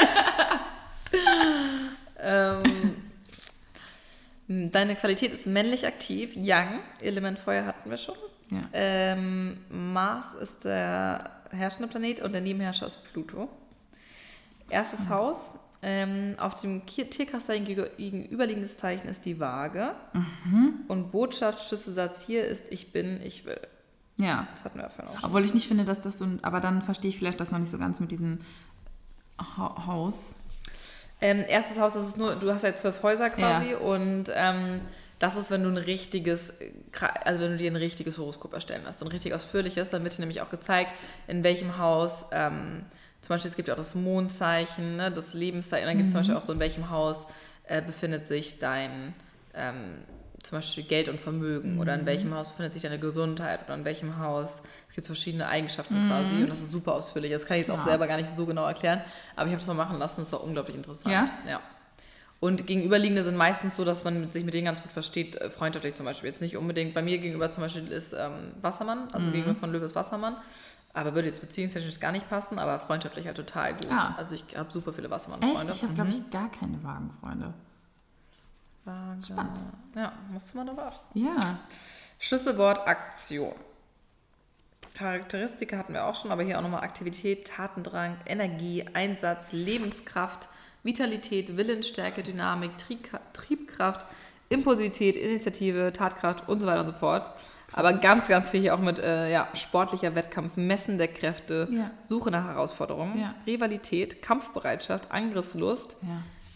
ähm, 2.20 2.62
deine 4.72 4.96
Qualität 4.96 5.34
ist 5.34 5.46
männlich 5.46 5.86
aktiv, 5.86 6.34
Young, 6.36 6.80
Element 7.00 7.40
Feuer 7.40 7.66
hatten 7.66 7.90
wir 7.90 7.98
schon. 7.98 8.16
Ja. 8.50 8.60
Ähm, 8.74 9.58
Mars 9.70 10.34
ist 10.34 10.66
der 10.66 11.30
herrschende 11.52 11.88
Planet 11.88 12.22
und 12.22 12.34
der 12.34 12.42
Nebenherrscher 12.42 12.88
ist 12.88 13.04
Pluto. 13.12 13.48
Erstes 14.70 15.10
Haus, 15.10 15.54
ähm, 15.84 16.36
auf 16.40 16.56
dem 16.62 16.84
gegu- 16.86 17.90
gegenüberliegendes 17.98 18.78
Zeichen 18.78 19.08
ist 19.08 19.26
die 19.26 19.40
Waage. 19.40 19.94
Und 20.88 21.12
Botschaft, 21.12 21.68
Schlüsselsatz 21.68 22.26
hier 22.26 22.46
ist 22.46 22.72
ich 22.72 22.92
bin, 22.92 23.22
ich 23.24 23.46
will. 23.46 23.60
Ja. 24.18 24.48
Das 24.52 24.64
hatten 24.66 24.78
wir 24.78 24.84
ja 24.84 24.90
vorhin 24.90 25.14
auch 25.16 25.20
schon. 25.20 25.30
Obwohl 25.30 25.44
ich 25.44 25.54
nicht 25.54 25.68
finde, 25.68 25.86
dass 25.86 26.00
das 26.02 26.20
so, 26.20 26.26
ein- 26.26 26.44
aber 26.44 26.60
dann 26.60 26.82
verstehe 26.82 27.10
ich 27.10 27.18
vielleicht 27.18 27.40
das 27.40 27.52
noch 27.52 27.60
nicht 27.60 27.72
so 27.72 27.80
ganz 27.80 28.00
mit 28.00 28.12
diesem 28.12 28.38
Ha 29.58 29.86
Haus. 29.88 30.36
Ähm, 31.20 31.44
erstes 31.48 31.80
Haus, 31.80 31.94
das 31.94 32.08
ist 32.08 32.18
nur, 32.18 32.36
du 32.36 32.52
hast 32.52 32.64
ja 32.64 32.76
zwölf 32.76 33.02
Häuser 33.04 33.30
quasi 33.30 33.74
und 33.76 34.26
ähm, 34.36 34.82
das 35.20 35.36
ist, 35.36 35.52
wenn 35.52 35.62
du 35.64 35.70
ein 35.70 35.78
richtiges, 35.78 36.54
also 37.24 37.40
wenn 37.42 37.52
du 37.52 37.58
dir 37.58 37.72
ein 37.72 37.76
richtiges 37.76 38.18
Horoskop 38.18 38.54
erstellen 38.54 38.84
lässt, 38.86 39.00
so 39.00 39.06
ein 39.06 39.12
richtig 39.12 39.34
ausführliches, 39.36 39.92
dann 39.92 40.04
wird 40.04 40.18
dir 40.18 40.22
nämlich 40.22 40.42
auch 40.42 40.50
gezeigt, 40.50 40.92
in 41.28 41.44
welchem 41.44 41.78
Haus, 41.78 42.26
ähm, 42.32 42.84
zum 43.22 43.30
Beispiel 43.36 43.50
es 43.50 43.56
gibt 43.56 43.68
ja 43.68 43.74
auch 43.76 43.78
das 43.78 43.96
Mondzeichen, 43.96 44.98
ne, 44.98 45.12
das 45.12 45.34
Lebenszeichen, 45.34 45.88
dann 45.88 45.98
gibt 45.98 46.08
es 46.08 46.14
zum 46.14 46.20
Beispiel 46.22 46.36
auch 46.36 46.44
so, 46.44 46.54
in 46.54 46.60
welchem 46.60 46.90
Haus 46.90 47.28
äh, 47.66 47.82
befindet 47.82 48.28
sich 48.28 48.60
dein 48.60 49.14
ähm, 49.54 50.00
zum 50.44 50.58
Beispiel 50.58 50.84
Geld 50.86 51.08
und 51.08 51.20
Vermögen 51.20 51.78
oder 51.80 51.94
in 51.94 52.08
welchem 52.08 52.34
Haus 52.34 52.50
befindet 52.50 52.74
sich 52.74 52.82
deine 52.82 52.98
Gesundheit 52.98 53.60
oder 53.66 53.76
in 53.76 53.86
welchem 53.86 54.18
Haus. 54.18 54.64
Es 54.90 54.96
gibt 54.96 55.06
verschiedene 55.06 55.48
Eigenschaften 55.48 56.02
quasi 56.08 56.42
und 56.42 56.50
das 56.50 56.62
ist 56.62 56.72
super 56.72 56.94
ausführlich. 56.96 57.32
Das 57.32 57.46
kann 57.46 57.58
ich 57.58 57.62
jetzt 57.62 57.70
auch 57.72 57.78
Ja. 57.78 57.84
selber 57.84 58.08
gar 58.08 58.18
nicht 58.18 58.30
so 58.36 58.48
genau 58.48 58.66
erklären, 58.66 59.02
aber 59.36 59.46
ich 59.48 59.52
habe 59.54 59.62
es 59.62 59.68
mal 59.68 59.76
machen 59.76 60.00
lassen, 60.00 60.22
das 60.22 60.32
war 60.34 60.44
unglaublich 60.44 60.76
interessant. 60.76 61.14
Ja? 61.14 61.26
ja. 61.48 61.62
Und 62.40 62.66
gegenüberliegende 62.66 63.24
sind 63.24 63.38
meistens 63.38 63.76
so, 63.76 63.86
dass 63.86 64.04
man 64.04 64.32
sich 64.32 64.44
mit 64.44 64.56
denen 64.56 64.66
ganz 64.66 64.82
gut 64.82 64.92
versteht, 64.92 65.36
äh, 65.36 65.52
freundschaftlich 65.52 65.94
zum 65.94 66.08
Beispiel. 66.08 66.28
Jetzt 66.30 66.42
nicht 66.42 66.58
unbedingt, 66.58 66.96
bei 66.96 67.04
mir 67.04 67.20
gegenüber 67.20 67.52
zum 67.52 67.62
Beispiel 67.62 67.88
ist 67.92 68.14
ähm, 68.14 68.54
Wassermann, 68.64 69.10
also 69.12 69.28
Mhm. 69.30 69.34
gegenüber 69.34 69.54
von 69.56 69.72
Löwe 69.72 69.86
ist 69.86 69.94
Wassermann. 69.94 70.36
Aber 70.94 71.16
würde 71.16 71.28
jetzt 71.28 71.40
beziehungstechnisch 71.40 72.00
gar 72.00 72.12
nicht 72.12 72.30
passen, 72.30 72.60
aber 72.60 72.80
freundschaftlich 72.80 73.26
halt 73.26 73.38
total 73.38 73.74
gut. 73.74 73.90
Ah. 73.90 74.16
Also 74.18 74.36
ich 74.36 74.58
habe 74.58 74.72
super 74.72 74.92
viele 74.92 75.08
Echt? 75.08 75.16
Wassermann-Freunde. 75.16 75.72
Ich 75.74 75.84
habe, 75.84 75.94
glaube 75.94 76.10
ich, 76.10 76.30
gar 76.30 76.52
keine 76.52 76.84
Wagenfreunde. 76.84 77.54
Waage. 78.84 79.22
Spannend. 79.22 79.60
Ja, 79.96 80.12
musst 80.32 80.54
du 80.54 80.58
mal 80.58 80.66
darauf 80.66 80.94
achten. 80.94 81.20
Ja. 81.20 81.40
Schlüsselwort 82.20 82.88
Aktion. 82.88 83.54
Charakteristika 84.94 85.78
hatten 85.78 85.94
wir 85.94 86.06
auch 86.06 86.16
schon, 86.16 86.32
aber 86.32 86.44
hier 86.44 86.58
auch 86.58 86.62
nochmal 86.62 86.84
Aktivität, 86.84 87.48
Tatendrang, 87.48 88.18
Energie, 88.26 88.86
Einsatz, 88.94 89.54
Lebenskraft, 89.54 90.50
Vitalität, 90.84 91.56
Willensstärke, 91.56 92.24
Dynamik, 92.24 92.72
Triebkraft, 93.34 94.06
Impulsivität, 94.52 95.16
Initiative, 95.16 95.92
Tatkraft 95.94 96.48
und 96.48 96.60
so 96.60 96.68
weiter 96.68 96.82
und 96.82 96.88
so 96.88 96.94
fort. 96.94 97.32
Aber 97.74 97.94
ganz, 97.94 98.28
ganz 98.28 98.52
viel 98.52 98.60
hier 98.62 98.76
auch 98.76 98.80
mit 98.80 99.00
äh, 99.00 99.32
ja, 99.32 99.48
sportlicher 99.54 100.14
Wettkampf, 100.14 100.58
Messen 100.58 100.98
der 100.98 101.08
Kräfte, 101.08 101.70
Ja. 101.72 101.92
Suche 102.02 102.30
nach 102.30 102.46
Herausforderungen, 102.46 103.18
Ja. 103.20 103.34
Rivalität, 103.48 104.22
Kampfbereitschaft, 104.22 105.10
Angriffslust. 105.12 105.96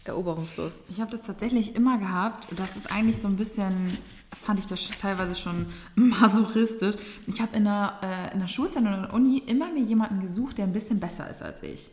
Eroberungslust. 0.04 0.90
Ich 0.92 1.02
habe 1.02 1.10
das 1.12 1.26
tatsächlich 1.26 1.76
immer 1.76 1.98
gehabt. 1.98 2.48
Das 2.58 2.76
ist 2.76 2.92
eigentlich 2.92 3.18
so 3.20 3.28
ein 3.28 3.38
bisschen, 3.38 3.98
fand 4.36 4.60
ich 4.60 4.68
das 4.68 4.88
teilweise 5.02 5.36
schon 5.36 5.66
masochistisch. 5.96 6.96
Ich 7.28 7.42
habe 7.42 7.56
in 7.56 7.66
der, 7.66 7.94
äh, 8.02 8.34
in 8.34 8.40
der 8.40 8.48
Schulzeit 8.48 8.84
und 8.84 8.94
in 8.94 9.02
der 9.02 9.14
Uni 9.14 9.38
immer 9.46 9.68
mir 9.72 9.84
jemanden 9.84 10.22
gesucht, 10.22 10.58
der 10.58 10.66
ein 10.66 10.74
bisschen 10.74 11.00
besser 11.00 11.30
ist 11.30 11.42
als 11.44 11.64
ich. 11.64 11.90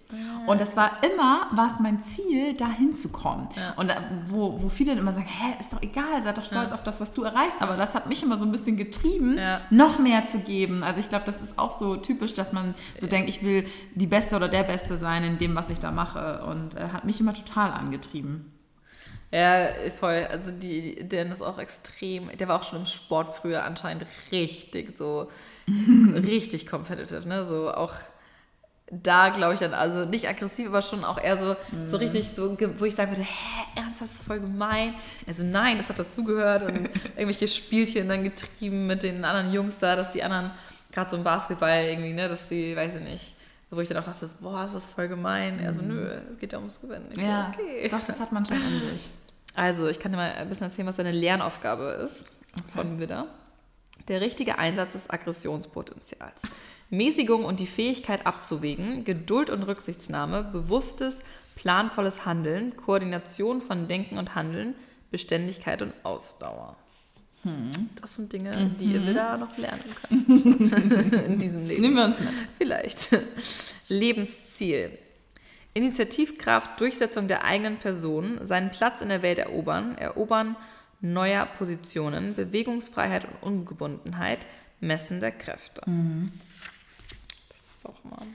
Und 0.46 0.60
das 0.60 0.76
war 0.76 1.02
immer, 1.04 1.46
war 1.52 1.66
es 1.68 1.78
mein 1.80 2.00
Ziel, 2.02 2.54
da 2.54 2.68
hinzukommen. 2.68 3.48
Und 3.76 3.88
da, 3.88 4.02
wo, 4.28 4.62
wo 4.62 4.68
viele 4.68 4.90
dann 4.92 4.98
immer 4.98 5.12
sagen, 5.12 5.26
hä, 5.26 5.56
ist 5.60 5.72
doch 5.72 5.82
egal, 5.82 6.22
sei 6.22 6.32
doch 6.32 6.44
stolz 6.44 6.72
auf 6.72 6.82
das, 6.82 7.00
was 7.00 7.12
du 7.12 7.22
erreichst. 7.22 7.62
Aber 7.62 7.76
das 7.76 7.94
hat 7.94 8.08
mich 8.08 8.22
immer 8.22 8.38
so 8.38 8.44
ein 8.44 8.52
bisschen 8.52 8.76
getrieben, 8.76 9.38
Ja. 9.38 9.60
noch 9.70 9.98
mehr 9.98 10.24
zu 10.26 10.38
geben. 10.38 10.82
Also 10.82 11.00
ich 11.00 11.08
glaube, 11.08 11.24
das 11.24 11.40
ist 11.42 11.58
auch 11.58 11.76
so 11.76 11.96
typisch, 11.96 12.34
dass 12.34 12.52
man 12.52 12.74
so 12.98 13.06
denkt, 13.06 13.28
ich 13.28 13.42
will 13.42 13.64
die 13.94 14.06
Beste 14.06 14.36
oder 14.36 14.48
der 14.48 14.62
Beste 14.64 14.96
sein 14.96 15.24
in 15.24 15.38
dem, 15.38 15.54
was 15.54 15.70
ich 15.70 15.78
da 15.78 15.90
mache. 15.90 16.44
Und 16.44 16.74
äh, 16.76 16.88
hat 16.92 17.04
mich 17.04 17.20
immer 17.20 17.34
total 17.34 17.72
angetrieben. 17.72 18.51
Ja, 19.32 19.68
voll. 19.98 20.26
Also 20.30 20.50
die, 20.50 21.02
der 21.08 21.24
ist 21.32 21.42
auch 21.42 21.58
extrem, 21.58 22.28
der 22.36 22.48
war 22.48 22.60
auch 22.60 22.64
schon 22.64 22.80
im 22.80 22.86
Sport 22.86 23.34
früher 23.34 23.64
anscheinend 23.64 24.06
richtig 24.30 24.96
so, 24.96 25.30
richtig 26.14 26.66
competitive, 26.66 27.26
ne? 27.26 27.44
So 27.46 27.72
auch 27.72 27.94
da 28.92 29.30
glaube 29.30 29.54
ich 29.54 29.60
dann, 29.60 29.72
also 29.72 30.04
nicht 30.04 30.28
aggressiv, 30.28 30.68
aber 30.68 30.82
schon 30.82 31.02
auch 31.02 31.18
eher 31.18 31.38
so, 31.38 31.56
so 31.88 31.96
richtig 31.96 32.28
so, 32.28 32.54
wo 32.76 32.84
ich 32.84 32.94
sagen 32.94 33.10
würde, 33.10 33.22
hä, 33.22 33.64
ernsthaft, 33.76 34.02
das 34.02 34.12
ist 34.12 34.22
voll 34.24 34.40
gemein. 34.40 34.94
Also 35.26 35.44
nein, 35.44 35.78
das 35.78 35.88
hat 35.88 35.98
dazugehört 35.98 36.64
und 36.64 36.90
irgendwelche 37.16 37.48
Spielchen 37.48 38.10
dann 38.10 38.22
getrieben 38.22 38.86
mit 38.86 39.02
den 39.02 39.24
anderen 39.24 39.50
Jungs 39.50 39.78
da, 39.78 39.96
dass 39.96 40.10
die 40.10 40.22
anderen, 40.22 40.50
gerade 40.92 41.10
so 41.10 41.16
im 41.16 41.24
Basketball 41.24 41.84
irgendwie, 41.84 42.12
ne, 42.12 42.28
dass 42.28 42.50
die, 42.50 42.76
weiß 42.76 42.96
ich 42.96 43.02
nicht, 43.02 43.34
wo 43.70 43.80
ich 43.80 43.88
dann 43.88 43.96
auch 43.96 44.04
dachte, 44.04 44.28
boah, 44.42 44.62
das 44.62 44.74
ist 44.74 44.90
voll 44.90 45.08
gemein. 45.08 45.58
Er 45.58 45.72
so, 45.72 45.80
nö, 45.80 46.06
es 46.30 46.38
geht 46.38 46.52
ja 46.52 46.58
ums 46.58 46.78
Gewinnen. 46.78 47.08
Ich 47.12 47.22
Ja, 47.22 47.50
so, 47.56 47.62
okay. 47.62 47.88
doch, 47.88 48.04
das 48.04 48.20
hat 48.20 48.30
man 48.30 48.44
schon 48.44 48.58
in 48.58 48.92
sich. 48.92 49.10
Also, 49.54 49.88
ich 49.88 49.98
kann 49.98 50.12
dir 50.12 50.18
mal 50.18 50.32
ein 50.32 50.48
bisschen 50.48 50.66
erzählen, 50.66 50.88
was 50.88 50.96
deine 50.96 51.10
Lernaufgabe 51.10 52.00
ist 52.04 52.26
von 52.72 52.98
Widder. 52.98 53.26
Der 54.08 54.20
richtige 54.20 54.58
Einsatz 54.58 54.92
des 54.94 55.10
Aggressionspotenzials. 55.10 56.42
Mäßigung 56.90 57.44
und 57.44 57.60
die 57.60 57.66
Fähigkeit 57.66 58.26
abzuwägen, 58.26 59.04
Geduld 59.04 59.48
und 59.48 59.62
Rücksichtsnahme, 59.62 60.44
bewusstes, 60.44 61.20
planvolles 61.56 62.26
Handeln, 62.26 62.76
Koordination 62.76 63.60
von 63.62 63.88
Denken 63.88 64.18
und 64.18 64.34
Handeln, 64.34 64.74
Beständigkeit 65.10 65.80
und 65.82 65.94
Ausdauer. 66.02 66.76
Das 68.00 68.14
sind 68.14 68.32
Dinge, 68.32 68.70
die 68.78 68.84
ihr 68.84 69.06
wieder 69.06 69.36
noch 69.36 69.56
lernen 69.58 69.82
könnt 70.00 70.46
in 71.26 71.38
diesem 71.38 71.66
Leben. 71.66 71.82
Nehmen 71.82 71.96
wir 71.96 72.04
uns 72.04 72.20
mit. 72.20 72.46
Vielleicht. 72.56 73.10
Lebensziel. 73.88 74.96
Initiativkraft, 75.74 76.80
Durchsetzung 76.80 77.28
der 77.28 77.44
eigenen 77.44 77.78
Person, 77.78 78.46
seinen 78.46 78.70
Platz 78.70 79.00
in 79.00 79.08
der 79.08 79.22
Welt 79.22 79.38
erobern, 79.38 79.96
Erobern 79.96 80.56
neuer 81.00 81.46
Positionen, 81.46 82.34
Bewegungsfreiheit 82.34 83.24
und 83.24 83.42
Ungebundenheit, 83.42 84.46
Messen 84.80 85.20
der 85.20 85.32
Kräfte. 85.32 85.82
Das 87.48 87.58
ist 87.58 87.86
auch 87.86 88.04
mal. 88.04 88.26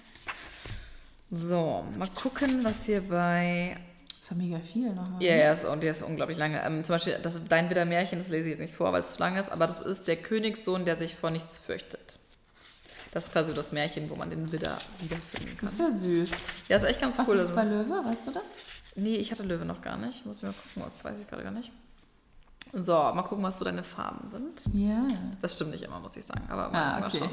So, 1.32 1.86
mal 1.98 2.10
gucken, 2.10 2.64
was 2.64 2.86
hier 2.86 3.02
bei. 3.02 3.78
Das 4.08 4.18
ist 4.22 4.30
ja 4.32 4.38
mega 4.38 4.60
viel 4.60 4.94
noch. 4.94 5.22
Ja, 5.22 5.36
ja, 5.36 5.70
und 5.70 5.84
der 5.84 5.92
ist 5.92 6.02
unglaublich 6.02 6.38
lange. 6.38 6.62
Ähm, 6.64 6.84
zum 6.84 6.96
Beispiel, 6.96 7.18
das 7.22 7.42
Dein 7.48 7.70
Widder 7.70 7.86
Märchen, 7.86 8.18
das 8.20 8.30
lese 8.30 8.50
ich 8.50 8.52
jetzt 8.52 8.62
nicht 8.62 8.74
vor, 8.74 8.92
weil 8.94 9.02
es 9.02 9.14
zu 9.14 9.20
lang 9.20 9.38
ist, 9.38 9.50
aber 9.50 9.68
das 9.68 9.82
ist 9.82 10.08
der 10.08 10.18
Königssohn, 10.18 10.86
der 10.86 10.96
sich 10.96 11.16
vor 11.16 11.30
nichts 11.30 11.58
fürchtet. 11.58 12.20
Das 13.18 13.26
ist 13.26 13.32
quasi 13.34 13.52
das 13.52 13.72
Märchen, 13.72 14.12
wo 14.12 14.16
man 14.16 14.30
den 14.30 14.52
Widder 14.52 14.78
wiederfinden 15.00 15.58
kann. 15.58 15.66
Das 15.66 15.74
ist 15.74 15.80
ja 15.80 15.90
süß. 15.90 16.32
Ja, 16.70 16.78
ist 16.78 16.84
echt 16.84 17.02
ganz 17.02 17.18
Was 17.18 17.28
cool. 17.28 17.34
ist 17.38 17.42
Also, 17.50 17.56
bei 17.56 17.64
Löwe? 17.64 18.06
Weißt 18.06 18.28
du 18.28 18.32
das? 18.32 18.44
nee, 18.96 19.16
ich 19.16 19.32
hatte 19.32 19.42
Löwe 19.42 19.66
noch 19.66 19.82
gar 19.82 19.98
nicht. 19.98 20.24
Muss 20.28 20.38
ich 20.38 20.44
mal 20.44 20.54
gucken, 20.54 20.84
das 20.84 21.04
weiß 21.04 21.20
ich 21.22 21.28
gerade 21.28 21.42
gar 21.42 21.50
nicht. 21.52 21.72
So, 22.74 22.94
mal 22.94 23.24
gucken, 23.24 23.44
was 23.44 23.58
so 23.58 23.66
deine 23.66 23.82
Farben 23.82 24.30
sind. 24.30 24.72
Ja. 24.76 25.08
Das 25.42 25.54
stimmt 25.54 25.72
nicht 25.72 25.84
immer, 25.84 26.00
muss 26.00 26.16
ich 26.16 26.26
sagen. 26.26 26.44
Aber 26.48 26.70
mal, 26.70 26.80
Ah, 26.96 27.00
mal 27.00 27.08
okay. 27.08 27.18
schauen. 27.18 27.32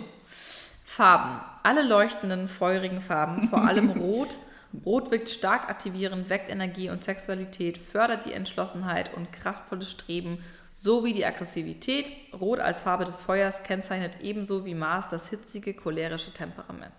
Farben. 0.87 1.41
Alle 1.63 1.83
leuchtenden, 1.87 2.49
feurigen 2.49 3.03
Farben, 3.03 3.49
vor 3.51 3.63
allem 3.67 3.91
Rot, 4.01 4.39
Rot 4.87 5.11
wirkt 5.11 5.29
stark 5.29 5.69
aktivierend, 5.69 6.31
weckt 6.31 6.51
Energie 6.51 6.89
und 6.89 7.05
Sexualität, 7.05 7.77
fördert 7.77 8.25
die 8.25 8.33
Entschlossenheit 8.33 9.13
und 9.15 9.33
kraftvolles 9.35 9.91
Streben 9.91 10.39
sowie 10.85 11.15
die 11.15 11.25
Aggressivität. 11.25 12.13
Rot 12.39 12.61
als 12.61 12.83
Farbe 12.83 13.05
des 13.07 13.23
Feuers 13.23 13.63
kennzeichnet 13.63 14.19
ebenso 14.21 14.65
wie 14.67 14.75
Mars 14.75 15.09
das 15.09 15.29
hitzige, 15.31 15.73
cholerische 15.73 16.31
Temperament. 16.33 16.93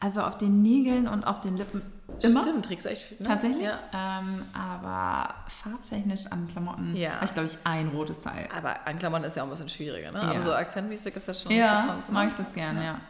Also 0.00 0.22
auf 0.22 0.38
den 0.38 0.62
Nägeln 0.62 1.06
und 1.08 1.24
auf 1.24 1.40
den 1.40 1.56
Lippen 1.56 1.82
immer. 2.22 2.42
Stimmt, 2.42 2.64
trägst 2.64 2.86
du 2.86 2.90
echt. 2.90 3.20
Ne? 3.20 3.26
Tatsächlich. 3.26 3.64
Ja. 3.64 3.78
Ähm, 3.92 4.42
aber 4.54 5.34
farbtechnisch 5.62 6.26
an 6.30 6.46
Klamotten 6.46 6.96
Ja. 6.96 7.16
habe 7.16 7.24
ich, 7.26 7.34
glaube 7.34 7.48
ich, 7.48 7.58
ein 7.64 7.88
rotes 7.88 8.22
Teil. 8.22 8.48
Aber 8.56 8.86
an 8.86 8.98
Klamotten 8.98 9.24
ist 9.24 9.36
ja 9.36 9.42
auch 9.42 9.46
ein 9.46 9.50
bisschen 9.50 9.68
schwieriger, 9.68 10.10
ne? 10.12 10.20
Ja. 10.20 10.30
Aber 10.30 10.40
so 10.40 10.52
akzentmäßig 10.54 11.14
ist 11.16 11.28
das 11.28 11.42
schon 11.42 11.52
Ja, 11.52 11.80
interessant. 11.82 12.12
mag 12.12 12.24
Ne? 12.24 12.28
ich 12.30 12.34
das 12.36 12.52
gern, 12.54 12.80
ja. 12.82 13.00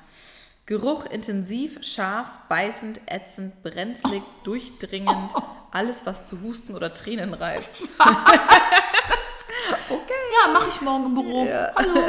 Geruch 0.67 1.05
intensiv, 1.07 1.79
scharf, 1.85 2.39
beißend, 2.49 3.01
ätzend, 3.07 3.63
brenzlig, 3.63 4.23
durchdringend. 4.45 5.33
Alles, 5.71 6.07
was 6.07 6.27
zu 6.27 6.41
Husten 6.41 6.75
oder 6.75 6.93
Tränen 6.95 7.35
reizt. 7.35 7.83
Ja, 9.91 10.53
mache 10.53 10.69
ich 10.69 10.81
morgen 10.81 11.07
im 11.07 11.15
Büro. 11.15 11.45
Ja. 11.45 11.73
Hallo. 11.75 12.01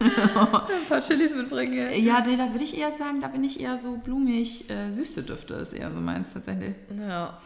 Ein 0.78 0.86
paar 0.88 1.00
Chilis 1.00 1.34
mitbringen. 1.34 1.92
Ja, 2.04 2.20
nee, 2.20 2.36
da 2.36 2.50
würde 2.52 2.62
ich 2.62 2.76
eher 2.78 2.92
sagen, 2.92 3.20
da 3.20 3.28
bin 3.28 3.42
ich 3.42 3.58
eher 3.58 3.78
so 3.78 3.96
blumig, 3.96 4.70
äh, 4.70 4.90
süße 4.92 5.24
Düfte 5.24 5.54
ist 5.54 5.72
eher 5.72 5.90
so 5.90 5.98
meins 5.98 6.32
tatsächlich. 6.32 6.76
Ja. 6.96 7.38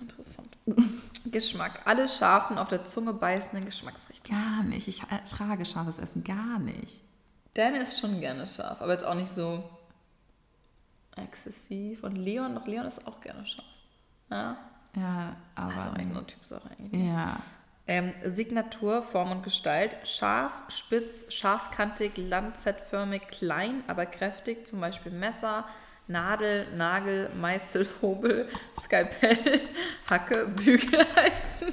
Interessant. 0.00 0.48
Geschmack. 1.32 1.80
Alle 1.84 2.06
scharfen, 2.06 2.58
auf 2.58 2.68
der 2.68 2.84
Zunge 2.84 3.12
beißenden 3.12 3.64
Geschmacksrichtungen. 3.64 4.40
Gar 4.40 4.62
nicht. 4.62 4.86
Ich 4.86 5.02
äh, 5.02 5.18
trage 5.28 5.64
scharfes 5.64 5.98
Essen 5.98 6.22
gar 6.22 6.58
nicht. 6.58 7.00
Dan 7.54 7.74
ist 7.74 7.98
schon 7.98 8.20
gerne 8.20 8.46
scharf, 8.46 8.80
aber 8.80 8.92
jetzt 8.92 9.04
auch 9.04 9.14
nicht 9.14 9.30
so 9.30 9.64
exzessiv. 11.16 12.04
Und 12.04 12.14
Leon, 12.16 12.54
doch 12.54 12.66
Leon 12.66 12.86
ist 12.86 13.04
auch 13.06 13.20
gerne 13.20 13.44
scharf. 13.44 13.66
Ja. 14.30 14.56
Ja, 14.96 15.36
aber. 15.56 15.74
Also 15.74 15.88
eigentlich 15.90 16.08
nur 16.14 16.26
Typsache 16.26 16.70
eigentlich. 16.70 17.04
ja. 17.04 17.36
Ähm, 17.88 18.12
Signatur, 18.22 19.02
Form 19.02 19.32
und 19.32 19.42
Gestalt. 19.42 19.96
Scharf, 20.04 20.52
spitz, 20.68 21.24
scharfkantig, 21.34 22.12
lanzettförmig, 22.16 23.22
klein, 23.28 23.82
aber 23.88 24.04
kräftig. 24.06 24.66
Zum 24.66 24.80
Beispiel 24.80 25.10
Messer, 25.10 25.64
Nadel, 26.06 26.66
Nagel, 26.76 27.30
Meißel, 27.40 27.86
Hobel, 28.02 28.48
Skalpell, 28.78 29.38
Hacke, 30.08 30.48
Bügeleisen. 30.54 31.72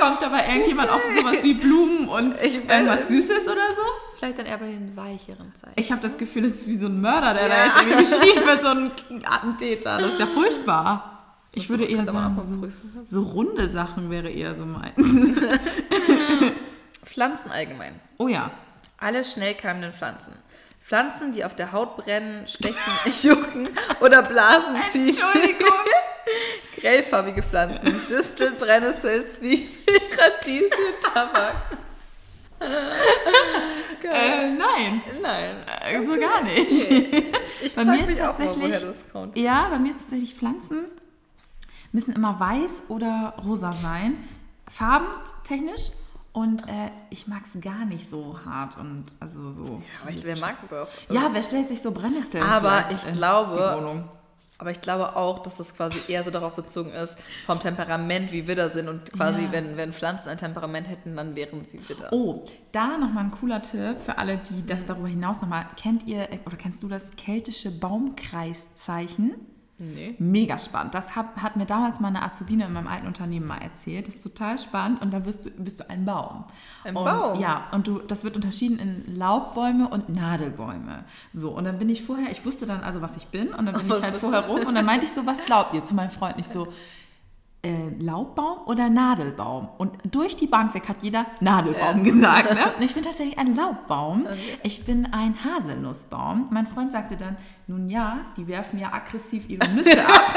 Kommt 0.00 0.22
dabei 0.22 0.46
irgendjemand 0.48 0.90
auf 0.90 1.02
sowas 1.16 1.42
wie 1.42 1.54
Blumen 1.54 2.08
und 2.08 2.40
Ich 2.40 2.56
irgendwas. 2.68 3.08
Süßes 3.08 3.46
oder 3.48 3.68
so? 3.70 3.82
Vielleicht 4.16 4.38
dann 4.38 4.46
eher 4.46 4.58
bei 4.58 4.66
den 4.66 4.96
weicheren 4.96 5.52
Zeichen. 5.54 5.74
Ich 5.76 5.90
habe 5.90 6.00
das 6.00 6.16
Gefühl, 6.16 6.42
das 6.42 6.52
ist 6.52 6.68
wie 6.68 6.76
so 6.76 6.86
ein 6.86 7.00
Mörder, 7.00 7.34
der 7.34 7.48
da 7.48 7.56
Ja. 7.56 7.64
jetzt 7.66 7.76
irgendwie 7.82 7.98
beschrieben 8.04 8.46
wird, 8.46 8.62
so 8.62 8.68
ein 8.68 9.24
Attentäter. 9.26 9.98
Das 9.98 10.12
ist 10.12 10.20
ja 10.20 10.26
furchtbar. 10.26 11.11
Ich 11.54 11.68
würde 11.68 11.84
eher 11.84 12.04
sagen, 12.06 12.40
so, 12.42 12.58
prüfen. 12.60 13.02
so 13.04 13.22
runde 13.22 13.68
Sachen 13.68 14.10
wäre 14.10 14.30
eher 14.30 14.54
so 14.54 14.64
meins. 14.64 14.94
Pflanzen 17.04 17.50
allgemein. 17.50 18.00
Oh 18.18 18.28
ja. 18.28 18.50
Alle 18.98 19.22
schnell 19.22 19.54
keimenden 19.54 19.92
Pflanzen. 19.92 20.32
Pflanzen, 20.82 21.32
die 21.32 21.44
auf 21.44 21.54
der 21.54 21.72
Haut 21.72 21.96
brennen, 21.98 22.46
stechen, 22.46 22.76
jucken 23.22 23.68
oder 24.00 24.22
Blasen 24.22 24.76
ziehen. 24.90 25.08
Entschuldigung. 25.08 25.68
Grellfarbige 26.80 27.42
Pflanzen. 27.42 28.00
Distel, 28.08 28.52
Brennnessel, 28.52 29.26
Zwiebel, 29.26 29.68
Radieschen, 30.18 30.94
Tabak. 31.00 31.54
Äh, 34.04 34.50
nein, 34.52 35.02
Nein. 35.20 35.56
äh, 35.82 36.06
so 36.06 36.18
gar 36.18 36.42
nicht. 36.44 36.90
Ich 37.60 37.74
Bei 37.74 37.84
frage 37.84 38.06
mich 38.06 38.22
auch 38.22 38.38
mal, 38.38 38.56
woher 38.56 38.80
das 38.80 39.10
kommt. 39.10 39.36
Ja, 39.36 39.68
bei 39.68 39.78
mir 39.78 39.90
ist 39.90 40.00
tatsächlich 40.00 40.34
Pflanzen 40.34 40.84
müssen 41.92 42.12
immer 42.14 42.38
weiß 42.40 42.84
oder 42.88 43.34
rosa 43.44 43.72
sein. 43.72 44.16
Farbentechnisch. 44.68 45.92
Und 46.32 46.66
äh, 46.66 46.90
ich 47.10 47.26
mag 47.28 47.42
es 47.44 47.60
gar 47.60 47.84
nicht 47.84 48.08
so 48.08 48.38
hart 48.46 48.78
und 48.78 49.14
also 49.20 49.52
so. 49.52 49.82
Aber 50.02 50.10
ich, 50.10 50.24
wer 50.24 50.38
mag 50.38 50.56
das? 50.70 50.88
ja, 51.10 51.28
wer 51.30 51.42
stellt 51.42 51.68
sich 51.68 51.82
so 51.82 51.90
Brennnesseln 51.92 52.42
Aber 52.42 52.86
ich 52.90 53.06
in 53.06 53.14
glaube-? 53.16 54.04
Aber 54.56 54.70
ich 54.70 54.80
glaube 54.80 55.16
auch, 55.16 55.40
dass 55.40 55.56
das 55.56 55.74
quasi 55.74 55.98
eher 56.06 56.22
so 56.24 56.30
darauf 56.30 56.54
bezogen 56.54 56.90
ist, 56.92 57.16
vom 57.46 57.58
Temperament, 57.58 58.30
wie 58.30 58.46
Widder 58.46 58.70
sind. 58.70 58.88
Und 58.88 59.12
quasi, 59.12 59.42
Ja. 59.42 59.52
wenn, 59.52 59.76
wenn 59.76 59.92
Pflanzen 59.92 60.28
ein 60.28 60.38
Temperament 60.38 60.88
hätten, 60.88 61.16
dann 61.16 61.34
wären 61.34 61.64
sie 61.66 61.80
Widder. 61.88 62.08
Oh, 62.12 62.44
da 62.70 62.96
nochmal 62.96 63.24
ein 63.24 63.30
cooler 63.32 63.60
Tipp 63.60 63.96
für 64.00 64.16
alle, 64.18 64.38
die 64.38 64.54
Mhm. 64.54 64.66
das 64.66 64.86
darüber 64.86 65.08
hinaus 65.08 65.42
nochmal. 65.42 65.66
Kennt 65.76 66.06
ihr 66.06 66.28
oder 66.46 66.56
kennst 66.56 66.80
du 66.82 66.88
das 66.88 67.10
keltische 67.16 67.72
Baumkreiszeichen? 67.72 69.34
Nee. 69.82 70.14
Mega 70.20 70.58
spannend. 70.58 70.94
Das 70.94 71.16
hat, 71.16 71.26
hat 71.36 71.56
mir 71.56 71.66
damals 71.66 71.98
mal 71.98 72.08
eine 72.08 72.22
Azubine 72.22 72.66
in 72.66 72.72
meinem 72.72 72.86
alten 72.86 73.08
Unternehmen 73.08 73.46
mal 73.48 73.58
erzählt. 73.58 74.06
Das 74.06 74.14
ist 74.14 74.22
total 74.22 74.56
spannend 74.58 75.02
und 75.02 75.12
da 75.12 75.18
bist 75.18 75.46
du, 75.46 75.50
bist 75.50 75.80
du 75.80 75.90
ein 75.90 76.04
Baum. 76.04 76.44
Ein 76.84 76.94
und, 76.94 77.04
Baum? 77.04 77.40
Ja, 77.40 77.64
und 77.72 77.88
du, 77.88 77.98
das 77.98 78.22
wird 78.22 78.36
unterschieden 78.36 78.78
in 78.78 79.16
Laubbäume 79.16 79.88
und 79.88 80.08
Nadelbäume. 80.08 81.04
So, 81.32 81.50
und 81.50 81.64
dann 81.64 81.78
bin 81.78 81.88
ich 81.88 82.04
vorher, 82.04 82.30
ich 82.30 82.44
wusste 82.46 82.64
dann 82.64 82.84
also, 82.84 83.02
was 83.02 83.16
ich 83.16 83.26
bin 83.26 83.48
und 83.48 83.66
dann 83.66 83.74
bin 83.74 83.88
Was 83.88 83.98
ich 83.98 84.04
halt 84.04 84.16
vorher 84.16 84.46
rum 84.46 84.66
und 84.66 84.74
dann 84.76 84.84
meinte 84.84 85.04
ich 85.04 85.12
so, 85.12 85.26
was 85.26 85.44
glaubt 85.44 85.74
ihr 85.74 85.82
zu 85.82 85.96
meinem 85.96 86.10
Freund? 86.10 86.36
Nicht 86.36 86.50
so, 86.50 86.68
äh, 87.62 87.88
Laubbaum 87.98 88.66
oder 88.66 88.90
Nadelbaum? 88.90 89.68
Und 89.78 89.92
durch 90.10 90.36
die 90.36 90.46
Bank 90.46 90.74
weg 90.74 90.88
hat 90.88 91.02
jeder 91.02 91.26
Nadelbaum 91.40 92.04
gesagt. 92.04 92.54
Ne? 92.54 92.74
Und 92.76 92.82
ich 92.82 92.94
bin 92.94 93.02
tatsächlich 93.02 93.38
ein 93.38 93.54
Laubbaum. 93.54 94.26
Ich 94.62 94.84
bin 94.84 95.06
ein 95.12 95.36
Haselnussbaum. 95.44 96.48
Mein 96.50 96.66
Freund 96.66 96.92
sagte 96.92 97.16
dann, 97.16 97.36
nun 97.66 97.88
ja, 97.88 98.26
die 98.36 98.48
werfen 98.48 98.78
ja 98.78 98.92
aggressiv 98.92 99.48
ihre 99.48 99.68
Nüsse 99.68 100.04
ab. 100.06 100.34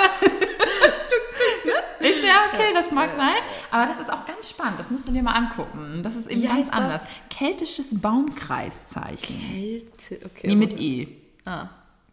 Ich 1.99 2.21
so, 2.21 2.27
ja, 2.27 2.45
okay, 2.53 2.71
das 2.73 2.91
mag 2.91 3.11
sein. 3.15 3.35
Aber 3.71 3.87
das 3.87 3.99
ist 3.99 4.11
auch 4.11 4.25
ganz 4.25 4.49
spannend. 4.49 4.79
Das 4.79 4.91
musst 4.91 5.07
du 5.07 5.11
dir 5.11 5.23
mal 5.23 5.31
angucken. 5.33 6.01
Das 6.03 6.15
ist 6.15 6.29
eben 6.29 6.41
Wie 6.43 6.47
ganz 6.47 6.69
anders. 6.69 7.01
Keltisches 7.29 7.99
Baumkreiszeichen. 7.99 9.35
Kälte, 9.51 10.25
okay. 10.25 10.47
Nee, 10.47 10.55
mit 10.55 10.79
E. 10.79 11.07
Ah, 11.45 11.69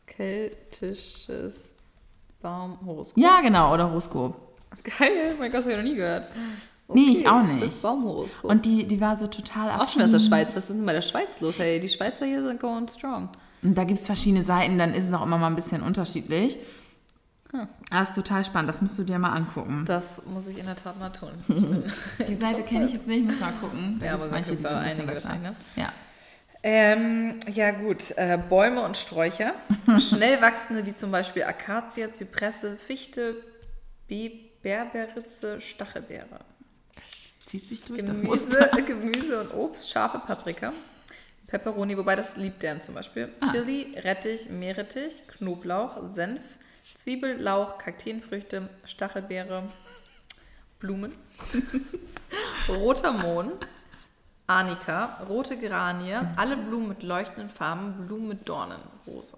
keltisches 0.07 1.75
Baumhoroskop. 2.41 3.23
Ja, 3.23 3.41
genau, 3.41 3.75
oder 3.75 3.89
Horoskop. 3.89 4.52
Geil, 4.85 5.35
mein 5.39 5.51
Gott, 5.51 5.61
das 5.61 5.65
habe 5.67 5.73
ich 5.73 5.79
noch 5.79 5.85
nie 5.85 5.97
gehört. 5.97 6.27
Nee, 6.89 7.11
ich 7.13 7.29
auch 7.29 7.43
nicht. 7.43 7.65
Das 7.65 7.77
Baumhoroskop. 7.77 8.51
Und 8.51 8.67
die, 8.67 8.87
die 8.87 9.01
war 9.01 9.17
so 9.17 9.27
total 9.27 9.71
auch 9.71 9.89
schon 9.89 10.03
aus 10.03 10.11
der 10.11 10.19
affin. 10.19 10.29
Schweiz. 10.29 10.57
Was 10.57 10.69
ist 10.69 10.77
denn 10.77 10.85
bei 10.85 10.93
der 10.93 11.03
Schweiz 11.03 11.41
los? 11.41 11.59
Hey, 11.59 11.81
die 11.81 11.89
Schweizer 11.89 12.27
hier 12.27 12.43
sind 12.43 12.61
going 12.61 12.89
strong. 12.89 13.31
Und 13.63 13.79
da 13.79 13.85
gibt 13.85 14.01
es 14.01 14.07
verschiedene 14.07 14.43
Seiten, 14.43 14.77
dann 14.79 14.93
ist 14.93 15.07
es 15.07 15.15
auch 15.15 15.23
immer 15.23 15.39
mal 15.39 15.47
ein 15.47 15.55
bisschen 15.55 15.83
unterschiedlich. 15.83 16.59
Hm. 17.53 17.69
Das 17.91 18.11
ist 18.11 18.15
total 18.15 18.45
spannend, 18.45 18.69
das 18.69 18.81
musst 18.81 18.99
du 18.99 19.05
dir 19.05 19.19
mal 19.19 19.33
angucken. 19.33 19.85
Das 19.87 20.23
muss 20.27 20.49
ich 20.49 20.59
in 20.59 20.67
der 20.67 20.77
Tat 20.77 20.99
mal 20.99 21.11
tun. 21.11 21.31
Die 22.29 22.35
Seite 22.35 22.63
kenne 22.63 22.87
ich 22.87 22.93
jetzt 22.93 23.07
nicht, 23.07 23.25
muss 23.25 23.41
mal 23.41 23.53
gucken. 23.61 23.99
Da 24.01 24.07
Ja, 24.07 24.15
aber 24.15 24.29
manche, 24.29 24.57
sind 24.57 24.67
ein 24.67 24.77
einige 24.91 25.07
wahrscheinlich, 25.07 25.53
Ja. 25.77 25.93
Ähm, 26.65 27.41
ja 27.53 27.73
gut, 27.73 28.13
äh, 28.17 28.39
Bäume 28.49 28.83
und 28.83 28.97
Sträucher. 28.97 29.53
Schnell 29.99 30.41
wachsende 30.41 30.87
wie 30.87 30.95
zum 30.95 31.11
Beispiel 31.11 31.43
Akazie, 31.43 32.11
Zypresse, 32.13 32.77
Fichte, 32.77 33.37
Be 34.09 34.31
Berberitze, 34.63 35.61
Stachelbeere. 35.61 36.41
Zieht 37.45 37.67
sich 37.67 37.83
durch 37.85 38.05
das 38.05 38.23
Muster. 38.23 38.69
Gemüse, 38.69 38.85
Gemüse 39.13 39.41
und 39.41 39.55
Obst, 39.55 39.91
scharfe 39.91 40.21
Paprika, 40.21 40.73
Peperoni, 41.47 41.97
wobei 41.99 42.17
das 42.17 42.37
liebt 42.37 42.63
der 42.63 42.81
zum 42.81 42.95
Beispiel. 42.95 43.31
Ah. 43.41 43.51
Chili, 43.51 43.99
Rettich, 43.99 44.49
Meerrettich, 44.49 45.27
Knoblauch, 45.29 46.09
Senf, 46.09 46.43
Zwiebel, 46.95 47.41
Lauch, 47.41 47.79
Kakteenfrüchte, 47.79 48.69
Stachelbeere, 48.85 49.65
Blumen, 50.79 51.15
roter 52.69 53.13
Mohn, 53.13 53.53
Arnika, 54.47 55.19
rote 55.29 55.57
Geranie, 55.57 56.15
alle 56.37 56.57
Blumen 56.57 56.89
mit 56.89 57.03
leuchtenden 57.03 57.51
Farben, 57.51 58.07
Blumen 58.07 58.29
mit 58.29 58.49
Dornen, 58.49 58.81
Rose. 59.07 59.37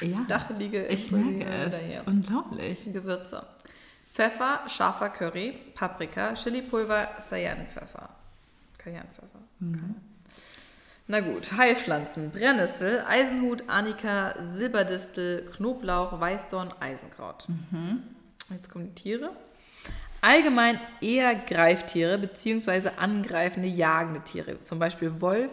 Ja, 0.00 0.24
stachelige 0.24 0.86
Ich 0.86 1.12
Impulsive 1.12 1.44
merke 1.44 1.76
es. 1.76 2.06
Unglaublich. 2.06 2.92
Gewürze. 2.92 3.46
Pfeffer, 4.14 4.60
scharfer 4.68 5.10
Curry, 5.10 5.54
Paprika, 5.74 6.34
Chilipulver, 6.34 7.08
Cayennepfeffer. 7.28 8.08
Cayennepfeffer. 8.78 9.38
Mhm. 9.60 9.94
Na 11.06 11.20
gut, 11.20 11.52
Heilpflanzen. 11.56 12.30
Brennnessel, 12.30 13.04
Eisenhut, 13.08 13.64
Arnika, 13.68 14.34
Silberdistel, 14.54 15.46
Knoblauch, 15.56 16.20
Weißdorn, 16.20 16.74
Eisenkraut. 16.80 17.46
Mhm. 17.48 18.02
Jetzt 18.50 18.70
kommen 18.70 18.94
die 18.94 19.02
Tiere. 19.02 19.30
Allgemein 20.20 20.80
eher 21.00 21.34
Greiftiere 21.34 22.18
bzw. 22.18 22.90
angreifende, 22.98 23.68
jagende 23.68 24.20
Tiere. 24.20 24.58
Zum 24.60 24.78
Beispiel 24.78 25.20
Wolf, 25.20 25.52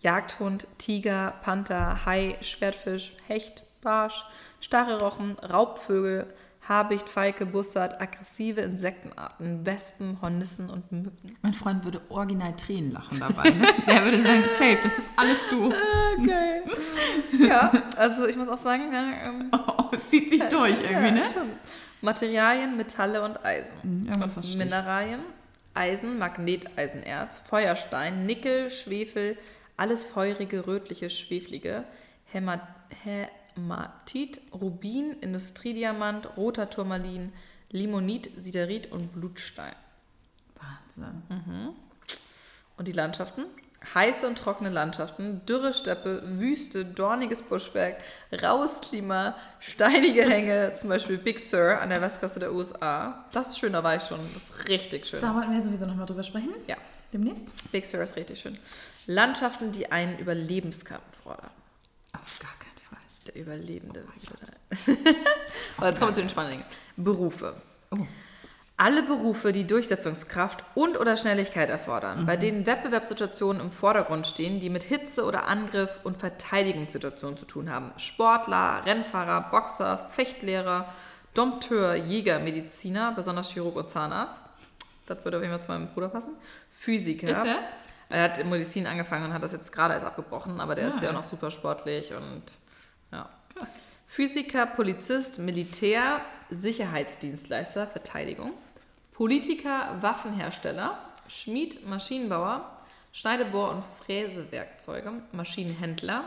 Jagdhund, 0.00 0.66
Tiger, 0.78 1.34
Panther, 1.42 2.04
Hai, 2.06 2.36
Schwertfisch, 2.40 3.14
Hecht, 3.26 3.64
Barsch, 3.82 4.24
Stachelrochen, 4.60 5.38
Raubvögel, 5.38 6.26
Habicht, 6.68 7.08
Falke, 7.08 7.46
Bussard, 7.46 8.00
aggressive 8.00 8.60
Insektenarten, 8.60 9.66
Wespen, 9.66 10.18
Hornissen 10.22 10.70
und 10.70 10.92
Mücken. 10.92 11.36
Mein 11.42 11.54
Freund 11.54 11.84
würde 11.84 12.00
original 12.10 12.54
Tränen 12.54 12.92
lachen 12.92 13.18
dabei. 13.18 13.50
Ne? 13.50 13.66
Der 13.86 14.04
würde 14.04 14.22
sagen, 14.22 14.42
safe, 14.42 14.78
das 14.84 14.94
bist 14.94 15.10
alles 15.16 15.48
du. 15.48 15.72
Ah, 15.72 16.24
geil. 16.24 16.62
ja, 17.40 17.72
also 17.96 18.26
ich 18.26 18.36
muss 18.36 18.48
auch 18.48 18.58
sagen, 18.58 18.92
ja, 18.92 19.10
ähm, 19.24 19.50
Oh, 19.66 19.84
es 19.92 20.10
zieht 20.10 20.30
sich 20.30 20.42
durch 20.44 20.80
irgendwie, 20.80 20.92
ja, 20.92 21.10
ne? 21.10 21.24
Schon. 21.32 21.48
Materialien, 22.02 22.76
Metalle 22.76 23.22
und 23.22 23.44
Eisen. 23.44 23.72
Hm, 23.82 24.06
irgendwas 24.06 24.36
Und. 24.36 24.58
Mineralien, 24.58 25.20
Eisen, 25.74 26.18
Magneteisenerz, 26.18 27.38
Feuerstein, 27.38 28.26
Nickel, 28.26 28.70
Schwefel, 28.70 29.36
alles 29.80 30.04
feurige, 30.04 30.66
rötliche, 30.66 31.08
schweflige, 31.08 31.84
Häma 32.26 32.60
Hämatit, 33.02 34.40
Rubin, 34.52 35.14
Industriediamant, 35.20 36.36
roter 36.36 36.68
Turmalin, 36.68 37.32
Limonit, 37.70 38.30
Siderit 38.38 38.92
und 38.92 39.12
Blutstein. 39.12 39.74
Wahnsinn. 40.56 41.22
Hm. 41.28 41.70
Und 42.76 42.88
die 42.88 42.92
Landschaften? 42.92 43.46
Heiße 43.94 44.26
und 44.26 44.36
trockene 44.36 44.68
Landschaften, 44.68 45.40
dürre 45.46 45.72
Steppe, 45.72 46.22
Wüste, 46.38 46.84
dorniges 46.84 47.40
Buschwerk, 47.40 47.96
raues 48.42 48.82
Klima, 48.82 49.34
steinige 49.58 50.28
Hänge, 50.28 50.74
zum 50.76 50.90
Beispiel 50.90 51.16
Big 51.16 51.40
Sur 51.40 51.80
an 51.80 51.88
der 51.88 52.02
Westküste 52.02 52.40
der 52.40 52.52
USA. 52.52 53.24
Das 53.32 53.48
ist 53.48 53.58
schön, 53.58 53.72
da 53.72 53.82
war 53.82 53.96
ich 53.96 54.02
schon. 54.02 54.20
Das 54.34 54.50
ist 54.50 54.68
richtig 54.68 55.06
schön. 55.06 55.20
Da 55.20 55.34
wollten 55.34 55.52
wir 55.52 55.62
sowieso 55.62 55.86
nochmal 55.86 56.04
drüber 56.04 56.22
sprechen. 56.22 56.50
Ja, 56.66 56.76
Demnächst? 57.12 57.72
Big 57.72 57.84
Sur 57.86 58.02
ist 58.02 58.16
richtig 58.16 58.40
schön. 58.40 58.58
Landschaften, 59.06 59.72
die 59.72 59.90
einen 59.90 60.18
Überlebenskampf 60.18 61.02
fordern. 61.22 61.50
Auf 62.12 62.38
gar 62.38 62.52
keinen 62.58 62.78
Fall. 62.78 62.98
Der 63.26 63.36
Überlebende. 63.36 64.04
Aber 65.76 65.88
jetzt 65.88 65.98
kommen 65.98 66.10
wir 66.10 66.14
zu 66.14 66.20
den 66.20 66.30
spannenden 66.30 66.58
Dingen. 66.60 66.70
Berufe. 66.96 67.54
Oh. 67.90 68.06
Alle 68.76 69.02
Berufe, 69.02 69.52
die 69.52 69.66
Durchsetzungskraft 69.66 70.64
und 70.74 70.98
oder 70.98 71.18
Schnelligkeit 71.18 71.68
erfordern, 71.68 72.24
bei 72.24 72.38
denen 72.38 72.64
Wettbewerbssituationen 72.64 73.60
im 73.60 73.72
Vordergrund 73.72 74.26
stehen, 74.26 74.58
die 74.58 74.70
mit 74.70 74.84
Hitze 74.84 75.26
oder 75.26 75.48
Angriff 75.48 76.00
und 76.02 76.16
Verteidigungssituationen 76.16 77.36
zu 77.36 77.44
tun 77.44 77.70
haben. 77.70 77.92
Sportler, 77.98 78.82
Rennfahrer, 78.86 79.50
Boxer, 79.50 79.98
Fechtlehrer, 79.98 80.86
Dompteur, 81.34 81.94
Jäger, 81.94 82.38
Mediziner, 82.38 83.12
besonders 83.12 83.50
Chirurg 83.50 83.76
und 83.76 83.90
Zahnarzt. 83.90 84.46
Das 85.10 85.24
würde 85.24 85.36
auf 85.38 85.42
jeden 85.42 85.52
Fall 85.52 85.62
zu 85.62 85.70
meinem 85.72 85.88
Bruder 85.88 86.08
passen. 86.08 86.34
Physiker. 86.70 87.28
Ist 87.28 87.44
er? 87.44 87.58
Er 88.08 88.24
hat 88.24 88.38
in 88.38 88.48
Medizin 88.50 88.86
angefangen 88.86 89.26
und 89.26 89.34
hat 89.34 89.42
das 89.42 89.52
jetzt 89.52 89.70
gerade 89.72 89.94
erst 89.94 90.04
abgebrochen, 90.06 90.60
aber 90.60 90.74
der 90.74 90.88
ist 90.88 90.98
Ah. 90.98 91.02
ja 91.04 91.08
auch 91.10 91.14
noch 91.14 91.24
super 91.24 91.50
sportlich 91.50 92.12
und 92.12 92.42
ja. 93.12 93.28
Physiker, 94.06 94.66
Polizist, 94.66 95.38
Militär, 95.38 96.20
Sicherheitsdienstleister, 96.50 97.86
Verteidigung. 97.86 98.52
Politiker, 99.12 99.96
Waffenhersteller, 100.00 100.98
Schmied, 101.28 101.86
Maschinenbauer, 101.86 102.76
Schneidebohr- 103.12 103.70
und 103.70 103.84
Fräsewerkzeuge, 104.04 105.12
Maschinenhändler, 105.32 106.24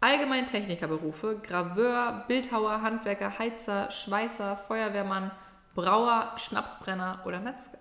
Allgemeintechnikerberufe, 0.00 1.40
Graveur, 1.42 2.24
Bildhauer, 2.28 2.82
Handwerker, 2.82 3.38
Heizer, 3.38 3.90
Schweißer, 3.90 4.56
Feuerwehrmann, 4.56 5.30
Brauer, 5.74 6.32
Schnapsbrenner 6.36 7.20
oder 7.24 7.40
Metzger. 7.40 7.78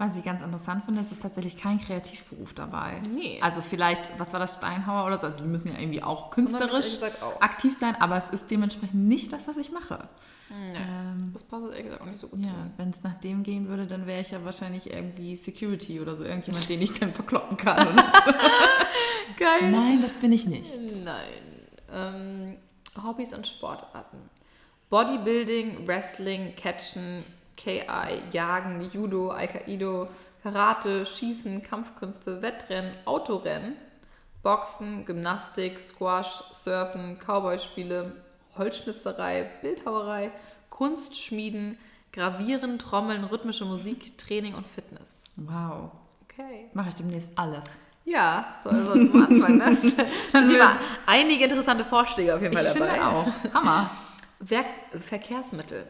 Was 0.00 0.16
ich 0.16 0.22
ganz 0.24 0.42
interessant 0.42 0.84
finde, 0.84 1.00
es 1.00 1.10
ist 1.10 1.22
tatsächlich 1.22 1.56
kein 1.56 1.80
Kreativberuf 1.80 2.54
dabei. 2.54 3.00
Nee. 3.12 3.40
Also 3.42 3.62
vielleicht, 3.62 4.16
was 4.16 4.32
war 4.32 4.38
das, 4.38 4.54
Steinhauer 4.54 5.04
oder 5.06 5.18
so? 5.18 5.26
Also 5.26 5.42
die 5.42 5.48
müssen 5.48 5.72
ja 5.72 5.78
irgendwie 5.78 6.04
auch 6.04 6.30
künstlerisch 6.30 6.98
auch. 7.20 7.40
aktiv 7.40 7.76
sein, 7.76 7.96
aber 8.00 8.16
es 8.16 8.28
ist 8.28 8.48
dementsprechend 8.48 8.94
nicht 9.08 9.32
das, 9.32 9.48
was 9.48 9.56
ich 9.56 9.72
mache. 9.72 10.08
Ähm, 10.52 11.30
Das 11.32 11.42
passt 11.42 11.64
ehrlich 11.66 11.82
gesagt 11.84 12.00
auch 12.02 12.06
nicht 12.06 12.20
so 12.20 12.28
gut 12.28 12.38
ja, 12.40 12.70
wenn 12.76 12.90
es 12.90 13.02
nach 13.02 13.14
dem 13.14 13.42
gehen 13.42 13.66
würde, 13.68 13.88
dann 13.88 14.06
wäre 14.06 14.20
ich 14.20 14.30
ja 14.30 14.44
wahrscheinlich 14.44 14.88
irgendwie 14.88 15.34
Security 15.34 16.00
oder 16.00 16.14
so, 16.14 16.22
irgendjemand, 16.22 16.68
den 16.68 16.80
ich 16.80 16.92
dann 16.92 17.12
verkloppen 17.12 17.56
kann. 17.56 17.88
So. 17.88 18.32
Geil. 19.36 19.70
Nein, 19.72 20.00
das 20.00 20.16
bin 20.18 20.30
ich 20.30 20.46
nicht. 20.46 20.78
Nein. 21.04 21.26
Ähm, 21.92 22.56
Hobbys 23.02 23.34
und 23.34 23.48
Sportarten. 23.48 24.18
Bodybuilding, 24.90 25.86
Wrestling, 25.86 26.54
Catchen, 26.56 27.22
KI, 27.58 28.22
Jagen, 28.32 28.88
Judo, 28.92 29.32
Aikido, 29.32 30.08
Karate, 30.42 31.04
Schießen, 31.04 31.62
Kampfkünste, 31.62 32.40
Wettrennen, 32.40 32.92
Autorennen, 33.04 33.76
Boxen, 34.42 35.04
Gymnastik, 35.04 35.80
Squash, 35.80 36.44
Surfen, 36.52 37.18
Cowboyspiele, 37.18 38.12
Holzschnitzerei, 38.56 39.50
Bildhauerei, 39.60 40.30
Kunstschmieden, 40.70 41.76
Gravieren, 42.12 42.78
Trommeln, 42.78 43.24
rhythmische 43.24 43.64
Musik, 43.64 44.16
Training 44.16 44.54
und 44.54 44.66
Fitness. 44.66 45.24
Wow. 45.36 45.90
Okay. 46.24 46.68
Mache 46.72 46.90
ich 46.90 46.94
demnächst 46.94 47.32
alles. 47.36 47.76
Ja, 48.04 48.56
so 48.62 48.70
es 48.70 49.12
am 49.12 49.22
Anfang. 49.22 49.58
Ne? 49.58 49.74
Sind 50.32 50.50
immer 50.50 50.72
einige 51.04 51.44
interessante 51.44 51.84
Vorschläge 51.84 52.34
auf 52.34 52.40
jeden 52.40 52.56
Fall 52.56 52.66
Ich 52.66 52.72
dabei. 52.72 52.94
finde 52.94 53.06
auch. 53.06 53.26
Hammer. 53.52 53.90
Werk 54.38 54.66
Verkehrsmittel. 55.00 55.86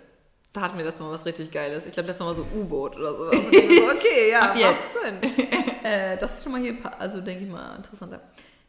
Da 0.53 0.63
hatten 0.63 0.79
wir 0.79 0.85
letztes 0.85 1.05
Mal 1.05 1.11
was 1.11 1.27
richtig 1.27 1.51
Geiles. 1.51 1.87
Ich 1.87 1.93
glaube, 1.93 2.09
letztes 2.09 2.25
Mal 2.25 2.29
war 2.29 2.35
so 2.35 2.47
U-Boot 2.55 2.97
oder 2.97 3.15
sowas. 3.15 3.39
Und 3.39 3.55
ich 3.55 3.77
so, 3.77 3.91
okay, 3.91 4.31
ja, 4.31 4.41
Ab 4.41 4.49
macht 4.49 4.61
jetzt. 4.61 5.03
Sinn. 5.03 5.47
äh, 5.85 6.17
das 6.17 6.39
ist 6.39 6.43
schon 6.45 6.53
mal 6.53 6.61
hier, 6.61 7.01
also 7.01 7.21
denke 7.21 7.45
ich 7.45 7.51
mal, 7.51 7.77
interessanter. 7.77 8.21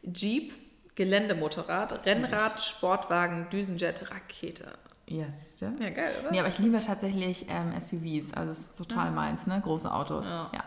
Jeep, 0.02 0.52
Geländemotorrad, 0.94 2.04
Rennrad, 2.04 2.60
Sportwagen, 2.60 3.48
Düsenjet, 3.50 4.10
Rakete. 4.10 4.72
Ja, 5.06 5.24
siehst 5.32 5.62
du? 5.62 5.66
Ja, 5.80 5.90
geil, 5.90 6.14
oder? 6.20 6.30
Nee, 6.30 6.38
aber 6.38 6.48
ich 6.48 6.58
liebe 6.58 6.78
tatsächlich 6.78 7.46
ähm, 7.48 7.78
SUVs. 7.80 8.34
Also 8.34 8.52
es 8.52 8.60
ist 8.60 8.78
total 8.78 9.10
meins, 9.10 9.46
ne? 9.46 9.60
Große 9.62 9.92
Autos. 9.92 10.28
Ja. 10.28 10.50
Ja. 10.54 10.64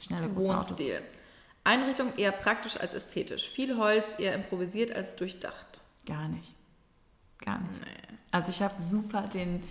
Schnelle 0.00 0.28
große 0.28 0.50
Autos. 0.50 0.70
Wohnstil. 0.70 1.00
Einrichtung 1.64 2.12
eher 2.16 2.32
praktisch 2.32 2.76
als 2.76 2.94
ästhetisch. 2.94 3.48
Viel 3.48 3.78
Holz, 3.78 4.18
eher 4.18 4.34
improvisiert 4.34 4.94
als 4.94 5.16
durchdacht. 5.16 5.80
Gar 6.06 6.28
nicht. 6.28 6.54
Gar 7.44 7.60
nicht. 7.60 7.80
Also 8.30 8.50
ich 8.50 8.62
habe 8.62 8.80
super 8.80 9.22
den 9.22 9.62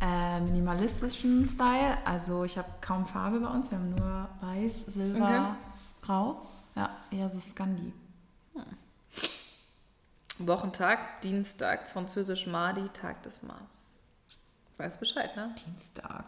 äh, 0.00 0.40
minimalistischen 0.40 1.44
Style. 1.46 1.98
Also 2.04 2.44
ich 2.44 2.58
habe 2.58 2.68
kaum 2.80 3.06
Farbe 3.06 3.40
bei 3.40 3.48
uns. 3.48 3.70
Wir 3.70 3.78
haben 3.78 3.90
nur 3.94 4.28
weiß, 4.40 4.86
silber, 4.86 5.24
Okay. 5.24 5.42
grau. 6.02 6.46
Ja, 6.76 6.90
eher 7.10 7.30
so 7.30 7.38
Scandi. 7.40 7.92
Wochentag, 10.40 11.20
Dienstag, 11.22 11.88
französisch 11.88 12.46
Mardi, 12.46 12.88
Tag 12.88 13.22
des 13.22 13.42
Mars. 13.44 13.98
Weiß 14.76 14.98
Bescheid, 14.98 15.36
ne? 15.36 15.54
Dienstag. 15.64 16.24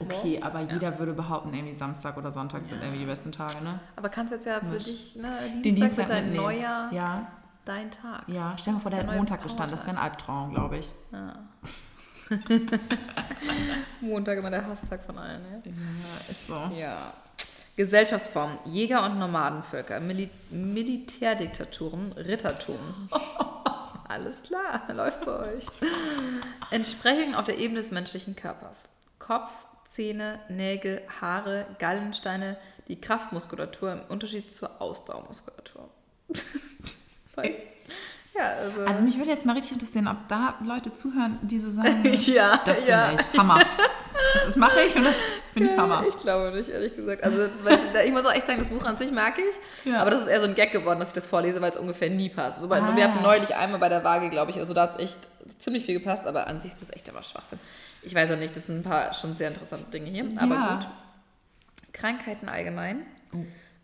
Okay, 0.00 0.40
aber 0.42 0.60
jeder 0.60 0.98
würde 0.98 1.12
behaupten, 1.12 1.52
irgendwie 1.54 1.74
Samstag 1.74 2.16
oder 2.16 2.30
Sonntag 2.32 2.64
sind 2.66 2.80
irgendwie 2.80 3.00
die 3.00 3.06
besten 3.06 3.30
Tage, 3.32 3.62
ne? 3.64 3.78
Aber 3.96 4.08
kannst 4.08 4.32
jetzt 4.32 4.44
ja 4.46 4.60
für 4.60 4.76
Was? 4.76 4.84
dich, 4.84 5.16
ne, 5.16 5.30
Dienstag, 5.30 5.62
Den 5.62 5.74
Dienstag 5.74 6.06
dein 6.08 6.24
mitnehmen. 6.26 6.44
neuer, 6.44 6.88
Ja, 6.92 7.26
dein 7.64 7.90
Tag. 7.90 8.28
ja. 8.28 8.54
Stell 8.56 8.72
dir 8.72 8.76
mal 8.78 8.82
vor, 8.82 8.90
der 8.92 9.00
der 9.02 9.08
hat 9.10 9.16
Montag 9.16 9.42
gestanden. 9.42 9.70
Das 9.76 9.86
wäre 9.86 9.96
ein 9.96 10.02
Albtraum, 10.02 10.50
glaube 10.52 10.78
ich. 10.78 10.90
Montag 14.00 14.38
immer 14.38 14.50
der 14.50 14.66
Hasstag 14.66 15.04
von 15.04 15.18
allen, 15.18 15.42
ne? 15.42 15.62
Ja, 15.64 16.30
ist 16.30 16.46
so. 16.46 16.70
Ja. 16.78 17.12
Gesellschaftsformen, 17.76 18.58
Jäger- 18.64 19.04
und 19.04 19.18
Nomadenvölker, 19.18 20.00
Mili 20.00 20.28
Militärdiktaturen, 20.50 22.12
Rittertum. 22.14 22.78
Alles 24.08 24.42
klar, 24.42 24.82
läuft 24.92 25.22
für 25.22 25.38
euch. 25.38 25.66
Entsprechung 26.70 27.34
auf 27.34 27.44
der 27.44 27.58
Ebene 27.58 27.80
des 27.80 27.92
menschlichen 27.92 28.34
Körpers. 28.34 28.88
Kopf, 29.18 29.66
Zähne, 29.86 30.40
Nägel, 30.48 31.02
Haare, 31.20 31.66
Gallensteine, 31.78 32.56
die 32.88 33.00
Kraftmuskulatur 33.00 33.92
im 33.92 34.00
Unterschied 34.08 34.50
zur 34.50 34.80
Ausdauermuskulatur. 34.80 35.88
Weiß. 37.36 37.54
Ja, 38.38 38.44
also. 38.64 38.86
Also 38.86 39.02
mich 39.02 39.16
würde 39.18 39.30
jetzt 39.30 39.44
mal 39.46 39.52
richtig 39.54 39.72
interessieren, 39.72 40.06
ob 40.08 40.16
da 40.28 40.54
Leute 40.64 40.92
zuhören, 40.92 41.38
die 41.42 41.58
so 41.58 41.70
sagen, 41.70 42.02
ja, 42.26 42.60
das 42.64 42.80
bin 42.80 42.90
ja. 42.90 43.12
ich. 43.12 43.38
Hammer. 43.38 43.60
Das, 44.34 44.44
das 44.46 44.56
mache 44.56 44.80
ich 44.80 44.94
und 44.96 45.04
das 45.04 45.14
finde 45.52 45.70
ich 45.70 45.76
Hammer. 45.78 46.04
Ich 46.08 46.16
glaube 46.16 46.50
nicht, 46.56 46.68
ehrlich 46.68 46.94
gesagt. 46.94 47.22
Also, 47.24 47.48
weil, 47.64 47.78
ich 48.06 48.12
muss 48.12 48.24
auch 48.24 48.32
echt 48.32 48.46
sagen, 48.46 48.58
das 48.58 48.68
Buch 48.68 48.84
an 48.84 48.96
sich 48.96 49.10
mag 49.12 49.34
ich. 49.38 49.86
Ja. 49.90 50.00
Aber 50.00 50.10
das 50.10 50.20
ist 50.22 50.26
eher 50.26 50.40
so 50.40 50.46
ein 50.46 50.54
Gag 50.54 50.72
geworden, 50.72 50.98
dass 50.98 51.08
ich 51.08 51.14
das 51.14 51.26
vorlese, 51.26 51.60
weil 51.60 51.70
es 51.70 51.76
ungefähr 51.76 52.10
nie 52.10 52.28
passt. 52.28 52.62
Wobei, 52.62 52.80
Ah. 52.82 52.96
wir 52.96 53.04
hatten 53.04 53.22
neulich 53.22 53.54
einmal 53.54 53.78
bei 53.80 53.88
der 53.88 54.04
Waage, 54.04 54.28
glaube 54.30 54.50
ich, 54.50 54.58
also 54.58 54.74
da 54.74 54.82
hat 54.82 54.94
es 54.96 55.00
echt 55.02 55.18
ziemlich 55.58 55.84
viel 55.84 55.98
gepasst, 55.98 56.26
aber 56.26 56.46
an 56.46 56.60
sich 56.60 56.72
ist 56.72 56.82
das 56.82 56.90
echt 56.90 57.08
immer 57.08 57.22
Schwachsinn. 57.22 57.58
Ich 58.02 58.14
weiß 58.14 58.30
ja 58.30 58.36
nicht, 58.36 58.56
das 58.56 58.66
sind 58.66 58.76
ein 58.80 58.82
paar 58.82 59.12
schon 59.14 59.34
sehr 59.36 59.48
interessante 59.48 59.90
Dinge 59.90 60.10
hier. 60.10 60.24
Aber 60.40 60.54
Ja. 60.54 60.74
gut. 60.80 60.88
Krankheiten 61.92 62.48
allgemein. 62.48 63.06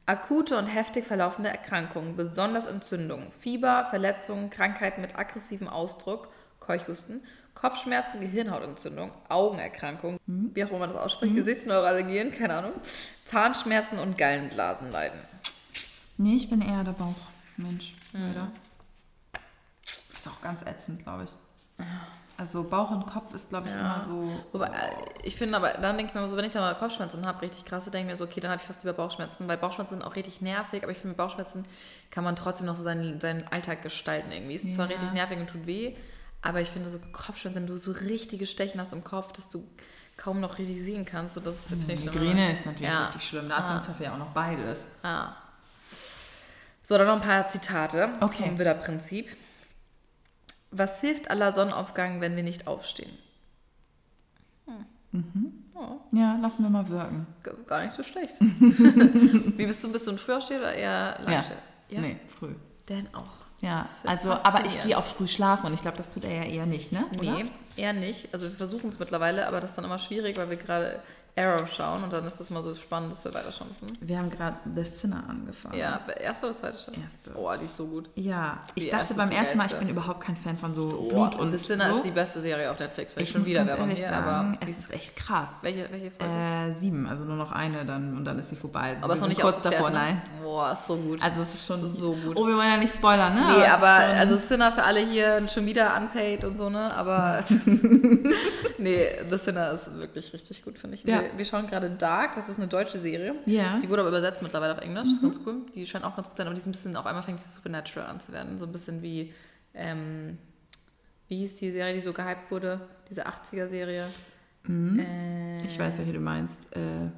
Akute 0.07 0.59
und 0.59 0.67
heftig 0.67 1.07
verlaufende 1.07 1.49
Erkrankungen, 1.49 2.17
besonders 2.17 2.67
Entzündungen, 2.67 3.33
Fieber, 3.33 3.87
Verletzungen, 3.87 4.51
Krankheiten 4.51 5.01
mit 5.01 5.19
aggressivem 5.19 5.67
Ausdruck, 5.69 6.29
Keuchhusten, 6.61 7.23
Kopfschmerzen, 7.55 8.21
Gehirnhautentzündung, 8.21 9.11
Augenerkrankungen, 9.29 10.19
wie 10.27 10.65
auch 10.65 10.71
immer 10.71 10.81
man 10.81 10.91
das 10.91 10.99
ausspricht, 10.99 11.35
Gesichtsneuralgien, 11.35 12.33
keine 12.33 12.55
Ahnung, 12.55 12.73
Zahnschmerzen 13.25 13.99
und 13.99 14.19
Gallenblasen 14.19 14.91
leiden. 14.91 15.21
Nee, 16.17 16.37
ich 16.37 16.51
bin 16.51 16.61
eher 16.61 16.85
der 16.85 16.93
Bauchmensch, 16.93 17.95
leider. 18.13 18.51
Ist 19.83 20.29
auch 20.29 20.41
ganz 20.43 20.63
ätzend, 20.63 21.03
glaube 21.03 21.25
ich. 21.25 21.31
Also 22.37 22.65
Bauch 22.65 22.91
und 22.91 23.07
Kopf 23.07 23.33
ist, 23.33 23.51
glaube 23.51 23.69
ich, 23.69 23.75
Ja. 23.75 23.81
immer 23.81 24.03
so. 24.03 24.45
Wobei, 24.53 24.67
äh, 24.67 24.71
ich 25.23 25.37
finde 25.37 25.57
aber, 25.57 25.75
dann 25.75 25.97
denke 25.97 26.13
ich 26.13 26.21
mir 26.21 26.29
so, 26.29 26.37
wenn 26.37 26.45
ich 26.45 26.51
dann 26.53 26.63
mal 26.63 26.75
Kopfschmerzen 26.75 27.25
habe, 27.27 27.43
richtig 27.43 27.65
krasse, 27.65 27.91
denke 27.93 28.07
ich 28.09 28.13
mir 28.13 28.17
so, 28.17 28.25
okay, 28.25 28.41
dann 28.41 28.51
habe 28.51 28.61
ich 28.61 28.67
fast 28.67 28.83
lieber 28.83 28.93
Bauchschmerzen, 28.93 29.47
weil 29.47 29.57
Bauchschmerzen 29.57 29.95
sind 29.95 30.03
auch 30.03 30.17
richtig 30.17 30.41
nervig, 30.41 30.83
aber 30.83 30.91
ich 30.91 30.99
finde, 30.99 31.11
mit 31.11 31.17
Bauchschmerzen 31.19 31.63
kann 32.11 32.25
man 32.25 32.35
trotzdem 32.35 32.67
noch 32.67 32.75
so 32.75 32.83
seinen, 32.83 33.21
seinen 33.21 33.47
Alltag 33.53 33.83
gestalten 33.83 34.33
irgendwie. 34.33 34.55
Es 34.57 34.65
ist 34.65 34.75
zwar 34.75 34.87
Ja. 34.91 34.97
richtig 34.97 35.13
nervig 35.13 35.39
und 35.39 35.49
tut 35.49 35.67
weh, 35.67 35.95
aber 36.43 36.61
ich 36.61 36.69
finde 36.71 36.91
so 36.91 36.99
Kopfschmerzen, 37.13 37.61
wenn 37.61 37.67
du 37.69 37.77
so 37.77 37.93
richtige 37.93 38.47
Stechen 38.47 38.81
hast 38.81 38.93
im 38.93 39.05
Kopf, 39.05 39.31
dass 39.33 39.49
du 39.49 39.65
kaum 40.17 40.41
noch 40.41 40.59
richtig 40.59 40.83
sehen 40.83 41.05
kannst, 41.07 41.37
so 41.37 41.41
das 41.41 41.57
ist, 41.57 41.69
finde 41.69 41.93
ich. 41.93 42.05
Migräne 42.05 42.53
ist 42.53 42.67
natürlich 42.67 42.93
Ja. 42.93 43.05
richtig 43.07 43.29
schlimm. 43.29 43.49
Da 43.49 43.59
ist 43.59 43.67
Ah. 43.67 43.77
im 43.77 43.81
Zweifel 43.81 44.07
ja 44.07 44.13
auch 44.15 44.19
noch 44.19 44.31
beides. 44.31 44.87
Ah. 45.05 45.35
So, 46.83 46.99
dann 46.99 47.07
noch 47.07 47.15
ein 47.15 47.23
paar 47.23 47.49
Zitate 47.49 48.11
Okay. 48.21 48.45
zum 48.45 48.59
Widderprinzip. 48.59 49.35
Was 50.77 51.01
hilft 51.01 51.31
aller 51.31 51.53
Sonnenaufgang, 51.53 52.21
wenn 52.21 52.35
wir 52.37 52.43
nicht 52.43 52.67
aufstehen? 52.67 53.17
Ja, 56.13 56.37
lassen 56.41 56.65
wir 56.65 56.71
mal 56.71 56.89
wirken. 56.89 57.27
Gar 57.67 57.85
nicht 57.85 57.93
so 57.93 58.03
schlecht. 58.03 58.35
Wie 58.41 59.67
bist 59.67 59.85
du? 59.85 59.93
Bist 59.93 60.07
du 60.07 60.13
ein 60.13 60.19
Frühaufsteher 60.19 60.59
oder 60.59 60.75
eher 60.75 61.17
Ja. 61.21 61.31
Langsteher? 61.31 61.57
Nee, 61.91 62.17
früh. 62.39 62.55
Dan 62.87 63.09
auch. 63.13 63.45
Ja, 63.61 63.87
also, 64.05 64.31
aber 64.33 64.65
ich 64.67 64.83
gehe 64.83 64.99
auch 64.99 65.05
früh 65.05 65.27
schlafen 65.27 65.67
und 65.67 65.75
ich 65.75 65.81
glaube, 65.81 65.97
das 65.97 66.09
tut 66.13 66.25
er 66.25 66.35
ja 66.35 66.43
eher 66.43 66.67
nicht, 66.67 66.93
ne? 66.93 67.05
Oder? 67.19 67.33
Nee, 67.33 67.47
eher 67.77 67.93
nicht. 67.93 68.35
Also 68.35 68.49
wir 68.49 68.55
versuchen 68.55 68.91
es 68.91 68.99
mittlerweile, 68.99 69.47
aber 69.47 69.61
das 69.61 69.71
ist 69.71 69.77
dann 69.77 69.85
immer 69.87 69.99
schwierig, 69.99 70.37
weil 70.37 70.51
wir 70.51 70.57
gerade 70.57 71.01
Arrow 71.37 71.67
schauen 71.69 72.05
und 72.05 72.13
dann 72.13 72.25
ist 72.27 72.39
das 72.39 72.51
mal 72.51 72.63
so 72.63 72.73
spannend, 72.75 73.11
dass 73.11 73.25
wir 73.25 73.35
weiterschauen 73.35 73.69
müssen. 73.69 73.99
Wir 74.01 74.19
haben 74.19 74.31
gerade 74.31 74.57
The 74.73 74.85
Sinner 74.85 75.25
angefangen. 75.29 75.77
Ja, 75.77 76.01
erste 76.21 76.47
oder 76.47 76.55
zweite 76.55 76.79
Staffel? 76.79 77.01
Erste. 77.03 77.33
Oh, 77.37 77.51
die 77.59 77.65
ist 77.65 77.77
so 77.77 77.87
gut. 77.89 78.09
Ja, 78.15 78.59
ich 78.77 78.85
Die 78.85 78.91
dachte 78.91 79.15
beim 79.15 79.33
ersten 79.33 79.59
Mal, 79.59 79.67
ich 79.67 79.75
bin 79.75 79.89
überhaupt 79.89 80.21
kein 80.21 80.37
Fan 80.37 80.57
von 80.57 80.73
so 80.75 80.87
Blut 80.87 81.09
Blut 81.11 81.35
und 81.37 81.51
The 81.51 81.59
Sinner 81.59 81.91
so. 81.91 81.97
ist 81.97 82.05
die 82.05 82.13
beste 82.13 82.41
Serie 82.41 82.71
auf 82.71 82.79
Netflix. 82.79 83.15
Vielleicht 83.15 83.29
ich 83.31 83.33
schon 83.33 83.41
muss 83.41 83.51
wieder 83.51 83.61
ganz 83.61 83.71
Werbung 83.73 83.89
ehrlich 83.89 83.99
hier, 84.05 84.09
sagen, 84.11 84.27
aber 84.29 84.55
es 84.61 84.79
ist 84.79 84.93
echt 84.93 85.17
krass. 85.17 85.59
welche, 85.63 85.91
welche 85.91 86.11
Folge? 86.13 86.33
Äh, 86.33 86.71
sieben, 86.73 87.09
also 87.09 87.25
nur 87.25 87.37
noch 87.37 87.51
eine 87.51 87.85
dann 87.85 88.17
und 88.17 88.25
dann 88.25 88.39
ist 88.39 88.51
sie 88.51 88.57
vorbei. 88.57 88.91
Also 88.91 88.99
aber 89.03 89.09
wir 89.09 89.15
ist 89.15 89.21
noch 89.23 89.29
nicht 89.29 89.41
kurz 89.41 89.61
davor, 89.61 89.91
ne? 89.91 89.97
nein. 89.97 90.23
Boah, 90.41 90.71
ist 90.71 90.87
so 90.87 90.97
gut. 90.97 91.21
Also 91.21 91.41
es 91.43 91.53
ist 91.55 91.67
schon 91.67 91.85
So 91.89 92.13
gut. 92.13 92.37
Oh, 92.39 92.47
wir 92.47 92.57
wollen 92.57 92.69
ja 92.69 92.77
nicht 92.77 92.95
spoilern, 92.95 93.35
ne? 93.35 93.41
Nee, 93.59 93.65
es 93.65 93.73
aber 93.73 94.07
schon- 94.07 94.19
also 94.19 94.37
Sinner 94.37 94.71
für 94.71 94.85
alle 94.85 95.01
hier 95.01 95.49
schon 95.49 95.67
wieder 95.67 95.97
unpaid 96.01 96.45
und 96.45 96.59
so, 96.59 96.71
ne? 96.71 96.95
Aber 96.95 97.43
nee, 98.79 99.07
The 99.29 99.37
Sinner 99.39 99.73
ist 99.73 99.93
wirklich 99.99 100.33
richtig 100.33 100.65
gut, 100.65 100.79
finde 100.79 100.95
ich. 100.95 101.03
Ja. 101.03 101.24
Wir, 101.25 101.39
wir 101.39 101.45
schauen 101.45 101.67
gerade 101.67 101.91
Dark, 101.91 102.35
das 102.35 102.49
ist 102.49 102.59
eine 102.59 102.69
deutsche 102.69 102.99
Serie. 102.99 103.35
Ja. 103.47 103.79
Die 103.79 103.89
wurde 103.89 104.03
aber 104.03 104.11
übersetzt 104.11 104.43
mittlerweile 104.43 104.73
auf 104.73 104.79
Englisch, 104.79 105.09
ist 105.09 105.23
ganz 105.23 105.41
cool. 105.47 105.63
Die 105.75 105.87
scheint 105.87 106.05
auch 106.05 106.15
ganz 106.15 106.29
gut 106.29 106.37
zu 106.37 106.39
sein, 106.39 106.47
aber 106.47 106.55
die 106.55 106.61
ist 106.61 106.67
ein 106.67 106.73
bisschen, 106.73 106.97
auf 106.97 107.07
einmal 107.07 107.23
fängt 107.23 107.41
sie 107.41 107.49
Supernatural 107.49 108.09
an 108.09 108.21
zu 108.21 108.33
werden. 108.33 108.59
So 108.59 108.67
ein 108.67 108.73
bisschen 108.73 109.03
wie, 109.03 109.33
ähm, 109.75 110.39
wie 111.29 111.39
hieß 111.39 111.57
die 111.57 111.71
Serie, 111.71 111.95
die 111.95 112.01
so 112.01 112.13
gehypt 112.13 112.51
wurde? 112.51 112.81
Diese 113.09 113.27
80er-Serie. 113.27 114.07
Äh, 114.69 115.65
ich 115.65 115.79
weiß, 115.79 115.99
welche 115.99 116.13
du 116.13 116.21
meinst. 116.21 116.61
Äh, 116.73 117.11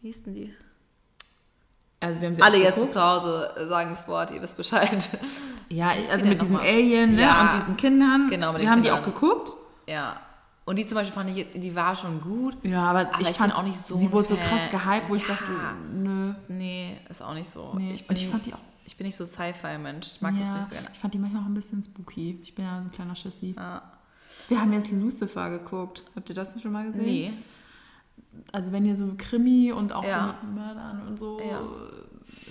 wie 0.00 0.06
hieß 0.08 0.22
denn 0.24 0.34
die? 0.34 0.54
also 2.00 2.20
wir 2.20 2.28
haben 2.28 2.34
sie 2.34 2.42
Alle 2.42 2.58
jetzt 2.58 2.92
zu 2.92 3.02
Hause 3.02 3.50
äh, 3.56 3.66
sagen 3.66 3.90
das 3.90 4.06
Wort, 4.08 4.30
ihr 4.30 4.40
wisst 4.40 4.56
Bescheid. 4.56 5.08
Ja, 5.68 5.92
die 6.02 6.10
also 6.10 6.26
mit 6.26 6.40
nochmal? 6.40 6.62
Alien 6.62 7.16
ne? 7.16 7.22
Ja. 7.22 7.42
und 7.42 7.54
diesen 7.54 7.76
Kindern. 7.76 8.28
Genau, 8.30 8.52
mit 8.52 8.60
wir 8.60 8.66
den 8.66 8.70
haben 8.70 8.82
die 8.82 8.90
auch 8.90 9.02
geguckt. 9.02 9.50
ja. 9.86 10.20
Und 10.68 10.76
die 10.78 10.84
zum 10.84 10.96
Beispiel 10.96 11.14
fand 11.14 11.30
ich, 11.34 11.46
die 11.54 11.74
war 11.74 11.96
schon 11.96 12.20
gut. 12.20 12.54
Ja, 12.62 12.90
aber, 12.90 13.00
Aber 13.12 13.20
ich, 13.22 13.30
ich 13.30 13.36
fand 13.38 13.54
auch 13.54 13.62
nicht 13.62 13.78
so 13.78 13.96
Sie 13.96 14.12
wurde 14.12 14.28
so 14.28 14.36
krass 14.36 14.68
gehypt, 14.70 15.08
wo 15.08 15.14
ich 15.14 15.22
Ja. 15.22 15.28
dachte, 15.34 15.50
nö. 15.94 16.34
Nee, 16.48 16.94
ist 17.08 17.22
auch 17.22 17.32
nicht 17.32 17.48
so. 17.48 17.72
Nee, 17.78 17.92
ich, 17.94 18.06
bin, 18.06 18.14
und 18.16 18.22
ich 18.22 18.28
fand 18.28 18.44
die 18.44 18.52
auch- 18.52 18.58
ich 18.84 18.94
bin 18.96 19.06
nicht 19.06 19.16
so 19.16 19.24
Sci-Fi-Mensch. 19.24 20.06
Ich 20.16 20.20
mag 20.20 20.34
ja, 20.34 20.40
das 20.40 20.50
nicht 20.50 20.68
so 20.68 20.74
gerne. 20.74 20.88
Ich 20.92 20.98
fand 20.98 21.14
die 21.14 21.18
manchmal 21.18 21.42
auch 21.42 21.46
ein 21.46 21.54
bisschen 21.54 21.82
spooky. 21.82 22.38
Ich 22.42 22.54
bin 22.54 22.66
ja 22.66 22.78
ein 22.80 22.90
kleiner 22.90 23.14
Schissi. 23.14 23.54
Ah, 23.58 23.80
Wir 24.48 24.60
haben 24.60 24.72
jetzt 24.74 24.90
Lucifer 24.90 25.48
geguckt. 25.50 26.04
Habt 26.14 26.28
ihr 26.28 26.34
das 26.34 26.60
schon 26.60 26.72
mal 26.72 26.84
gesehen? 26.86 27.04
nee. 27.04 27.32
Also 28.52 28.70
wenn 28.70 28.84
ihr 28.84 28.94
so 28.94 29.14
Krimi 29.16 29.72
und 29.72 29.92
auch 29.94 30.04
Ja. 30.04 30.36
so 30.40 30.46
mit 30.46 30.54
Mördern 30.56 31.02
und 31.08 31.18
so 31.18 31.40
Ja. 31.40 31.62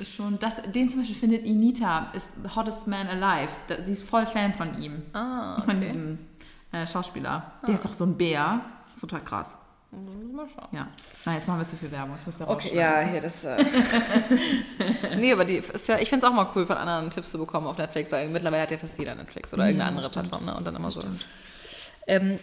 ist 0.02 0.12
schon. 0.14 0.38
Das, 0.40 0.56
den 0.74 0.90
zum 0.90 1.00
Beispiel 1.02 1.16
findet 1.18 1.46
Inita, 1.46 2.12
ist 2.14 2.32
the 2.44 2.50
hottest 2.56 2.88
man 2.88 3.08
alive. 3.08 3.52
Sie 3.82 3.92
ist 3.92 4.04
voll 4.04 4.26
Fan 4.26 4.54
von 4.56 4.82
ihm. 4.82 5.04
Ah, 5.14 5.62
Von 5.62 5.76
okay. 5.78 5.86
diesem 5.92 6.20
äh, 6.84 6.88
Schauspieler. 6.88 7.52
Der 7.68 7.76
ist 7.76 7.86
doch 7.86 7.94
so 7.94 8.06
ein 8.06 8.18
Bär. 8.18 8.62
Ist 8.94 9.02
total 9.02 9.22
krass. 9.22 9.58
Mal 9.92 10.46
schauen. 10.54 10.68
Ja. 10.74 10.88
Na, 11.26 11.34
jetzt 11.36 11.48
machen 11.48 11.60
wir 11.62 11.66
zu 11.68 11.78
viel 11.78 11.90
Werbung. 11.92 12.12
Das 12.14 12.26
müsst 12.26 12.42
ihr 12.42 12.48
Okay, 12.50 12.76
ja, 12.78 13.00
hier 13.02 13.22
das. 13.22 13.46
Äh 13.46 13.58
nee, 15.18 15.32
aber 15.32 15.46
die 15.46 15.56
ist 15.58 15.88
ja, 15.88 15.98
ich 15.98 16.10
finde 16.10 16.26
es 16.26 16.32
auch 16.32 16.36
mal 16.36 16.48
cool, 16.56 16.66
von 16.66 16.78
anderen 16.78 17.10
Tipps 17.10 17.32
zu 17.32 17.38
bekommen 17.38 17.68
auf 17.68 17.78
Netflix, 17.78 18.12
weil 18.12 18.28
mittlerweile 18.30 18.64
hat 18.64 18.72
ja 18.72 18.78
fast 18.78 18.98
jeder 19.00 19.16
Netflix 19.16 19.54
oder 19.54 19.64
Ja, 19.64 19.70
irgendeine 19.70 19.90
andere 19.92 20.04
das 20.06 20.12
stimmt. 20.14 20.30
Plattform, 20.30 20.46
ne? 20.46 20.58
Und 20.58 20.68
dann 20.68 20.76
immer 20.76 20.92
so. 20.92 21.00
stimmt. 21.02 21.26
Ähm, 22.06 22.38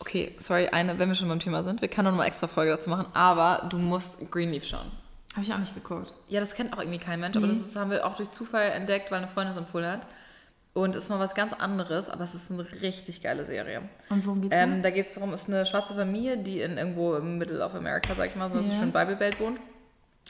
okay, 0.00 0.34
sorry, 0.38 0.68
eine, 0.68 0.98
wenn 0.98 1.08
wir 1.08 1.14
schon 1.16 1.28
beim 1.28 1.40
Thema 1.40 1.64
sind, 1.64 1.80
wir 1.80 1.88
können 1.88 2.10
noch 2.10 2.16
mal 2.16 2.26
extra 2.26 2.46
Folge 2.46 2.72
dazu 2.72 2.90
machen, 2.90 3.06
aber 3.14 3.66
du 3.70 3.78
musst 3.78 4.30
Greenleaf 4.30 4.64
schauen. 4.64 4.90
Habe 5.34 5.44
ich 5.44 5.52
auch 5.52 5.58
nicht 5.58 5.74
geguckt. 5.74 6.14
Ja, 6.28 6.40
das 6.40 6.54
kennt 6.54 6.72
auch 6.74 6.78
irgendwie 6.78 6.98
kein 7.00 7.20
Mensch, 7.20 7.36
aber 7.36 7.46
Nee. 7.46 7.54
das 7.58 7.68
ist, 7.70 7.76
haben 7.76 7.90
wir 7.90 8.06
auch 8.06 8.16
durch 8.16 8.30
Zufall 8.30 8.70
entdeckt, 8.70 9.10
weil 9.10 9.18
eine 9.18 9.28
Freundin 9.28 9.50
es 9.50 9.56
empfohlen 9.56 9.90
hat. 9.90 10.06
Und 10.74 10.96
ist 10.96 11.08
mal 11.08 11.20
was 11.20 11.34
ganz 11.36 11.52
anderes, 11.52 12.10
aber 12.10 12.24
es 12.24 12.34
ist 12.34 12.50
eine 12.50 12.66
richtig 12.82 13.22
geile 13.22 13.44
Serie. 13.44 13.82
Und 14.10 14.26
worum 14.26 14.42
geht's 14.42 14.56
Ähm, 14.58 14.82
da 14.82 14.90
geht 14.90 15.06
es 15.06 15.14
darum, 15.14 15.32
es 15.32 15.42
ist 15.42 15.48
eine 15.48 15.64
schwarze 15.64 15.94
Familie, 15.94 16.36
die 16.36 16.60
in 16.60 16.76
irgendwo 16.76 17.14
im 17.14 17.38
Middle 17.38 17.64
of 17.64 17.76
America, 17.76 18.12
sag 18.14 18.26
ich 18.26 18.36
mal, 18.36 18.50
so 18.50 18.58
yeah. 18.58 18.78
schön 18.80 18.90
Bible 18.90 19.14
Belt 19.14 19.38
wohnt. 19.38 19.60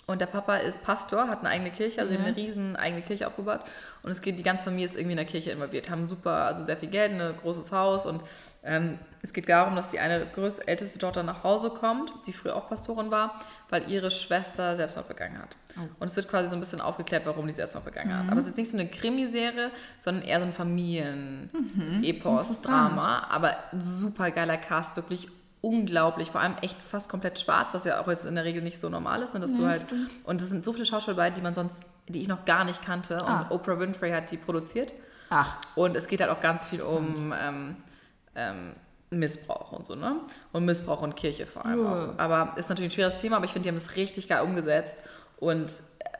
Und 0.06 0.20
der 0.20 0.26
Papa 0.26 0.56
ist 0.56 0.84
Pastor, 0.84 1.28
hat 1.28 1.40
eine 1.40 1.48
eigene 1.48 1.70
Kirche, 1.70 2.02
also 2.02 2.12
Ja. 2.12 2.20
haben 2.20 2.26
eine 2.26 2.36
riesen 2.36 2.76
eigene 2.76 3.00
Kirche 3.00 3.26
aufgebaut. 3.26 3.60
Und 4.02 4.10
es 4.10 4.20
geht, 4.20 4.38
die 4.38 4.42
ganze 4.42 4.64
Familie 4.64 4.84
ist 4.84 4.96
irgendwie 4.96 5.12
in 5.12 5.16
der 5.16 5.24
Kirche 5.24 5.50
involviert, 5.50 5.88
haben 5.88 6.08
super, 6.08 6.44
also 6.44 6.62
sehr 6.62 6.76
viel 6.76 6.90
Geld, 6.90 7.12
ein 7.12 7.36
großes 7.38 7.72
Haus. 7.72 8.04
Und 8.04 8.20
ähm, 8.64 8.98
es 9.22 9.32
geht 9.32 9.48
darum, 9.48 9.74
dass 9.76 9.88
die 9.88 9.98
eine 10.00 10.26
größte, 10.26 10.68
älteste 10.68 10.98
Tochter 10.98 11.22
nach 11.22 11.44
Hause 11.44 11.70
kommt, 11.70 12.12
die 12.26 12.32
früher 12.32 12.56
auch 12.56 12.68
Pastorin 12.68 13.10
war, 13.10 13.40
weil 13.70 13.90
ihre 13.90 14.10
Schwester 14.10 14.76
Selbstmord 14.76 15.08
begangen 15.08 15.38
hat. 15.38 15.56
Oh. 15.78 15.80
Und 16.00 16.10
es 16.10 16.16
wird 16.16 16.28
quasi 16.28 16.48
so 16.50 16.56
ein 16.56 16.60
bisschen 16.60 16.80
aufgeklärt, 16.82 17.24
warum 17.24 17.46
die 17.46 17.52
Selbstmord 17.54 17.86
begangen 17.86 18.10
Mhm. 18.10 18.18
hat. 18.24 18.30
Aber 18.32 18.40
es 18.40 18.46
ist 18.46 18.56
nicht 18.58 18.70
so 18.70 18.76
eine 18.76 18.86
Krimiserie, 18.88 19.70
sondern 19.98 20.24
eher 20.24 20.40
so 20.40 20.46
ein 20.46 20.52
Familien-Epos, 20.52 22.48
Interessant. 22.48 22.64
Drama. 22.66 23.26
Aber 23.30 23.56
super 23.78 24.30
geiler 24.30 24.56
Cast, 24.56 24.96
wirklich 24.96 25.28
unglaublich. 25.60 26.30
Vor 26.30 26.40
allem 26.42 26.56
echt 26.60 26.82
fast 26.82 27.08
komplett 27.08 27.38
schwarz, 27.40 27.72
was 27.72 27.84
ja 27.84 28.00
auch 28.00 28.08
jetzt 28.08 28.26
in 28.26 28.34
der 28.34 28.44
Regel 28.44 28.62
nicht 28.62 28.78
so 28.78 28.88
normal 28.90 29.22
ist, 29.22 29.32
ne, 29.34 29.40
dass 29.40 29.54
du 29.54 29.62
Ja, 29.62 29.68
halt. 29.68 29.82
stimmt. 29.82 30.10
Und 30.24 30.40
es 30.40 30.50
sind 30.50 30.64
so 30.64 30.72
viele 30.74 30.84
Schauspieler 30.84 31.16
dabei, 31.16 31.30
die 31.30 31.40
man 31.40 31.54
sonst, 31.54 31.82
die 32.08 32.20
ich 32.20 32.28
noch 32.28 32.44
gar 32.44 32.64
nicht 32.64 32.84
kannte. 32.84 33.14
Und 33.16 33.28
Ah. 33.28 33.46
Oprah 33.50 33.78
Winfrey 33.78 34.10
hat 34.10 34.30
die 34.30 34.36
produziert. 34.36 34.94
Ach, 35.30 35.56
Und 35.74 35.96
es 35.96 36.06
geht 36.08 36.20
halt 36.20 36.30
auch 36.30 36.40
ganz 36.42 36.66
viel 36.66 36.82
um 36.82 37.32
ähm, 37.42 37.76
ähm, 38.36 38.74
Missbrauch 39.10 39.72
und 39.72 39.86
so, 39.86 39.94
ne? 39.94 40.16
Und 40.52 40.64
Missbrauch 40.64 41.02
und 41.02 41.14
Kirche 41.16 41.46
vor 41.46 41.64
allem 41.64 41.82
Ja. 41.84 41.92
auch. 42.14 42.18
Aber 42.18 42.54
ist 42.58 42.68
natürlich 42.68 42.90
ein 42.92 42.94
schweres 42.94 43.20
Thema, 43.20 43.36
aber 43.36 43.44
ich 43.44 43.52
finde, 43.52 43.64
die 43.64 43.68
haben 43.70 43.76
es 43.76 43.96
richtig 43.96 44.28
geil 44.28 44.42
umgesetzt. 44.42 44.96
Und 45.38 45.68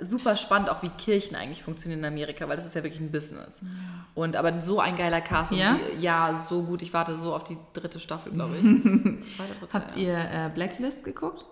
super 0.01 0.37
spannend 0.37 0.69
auch, 0.71 0.83
wie 0.83 0.89
Kirchen 0.91 1.37
eigentlich 1.37 1.63
funktionieren 1.63 2.01
in 2.01 2.05
Amerika, 2.07 2.49
weil 2.49 2.57
das 2.57 2.67
ist 2.67 2.75
ja 2.75 2.83
wirklich 2.83 3.01
ein 3.01 3.11
Business. 3.11 3.61
Und 4.15 4.37
aber 4.37 4.61
so 4.61 4.81
ein 4.81 4.97
geiler 4.97 5.21
Cast. 5.21 5.53
Und 5.53 5.59
Ja? 5.59 5.77
Die, 5.97 6.03
ja, 6.03 6.45
so 6.49 6.63
gut. 6.63 6.83
Ich 6.83 6.93
warte 6.93 7.17
so 7.17 7.35
auf 7.35 7.45
die 7.45 7.57
dritte 7.73 7.99
Staffel, 8.01 8.33
glaube 8.33 8.55
ich. 8.57 8.63
Zweite, 9.37 9.55
dritte, 9.59 9.73
habt 9.73 9.97
ihr 9.97 10.17
äh, 10.17 10.51
Blacklist 10.55 11.05
geguckt? 11.05 11.47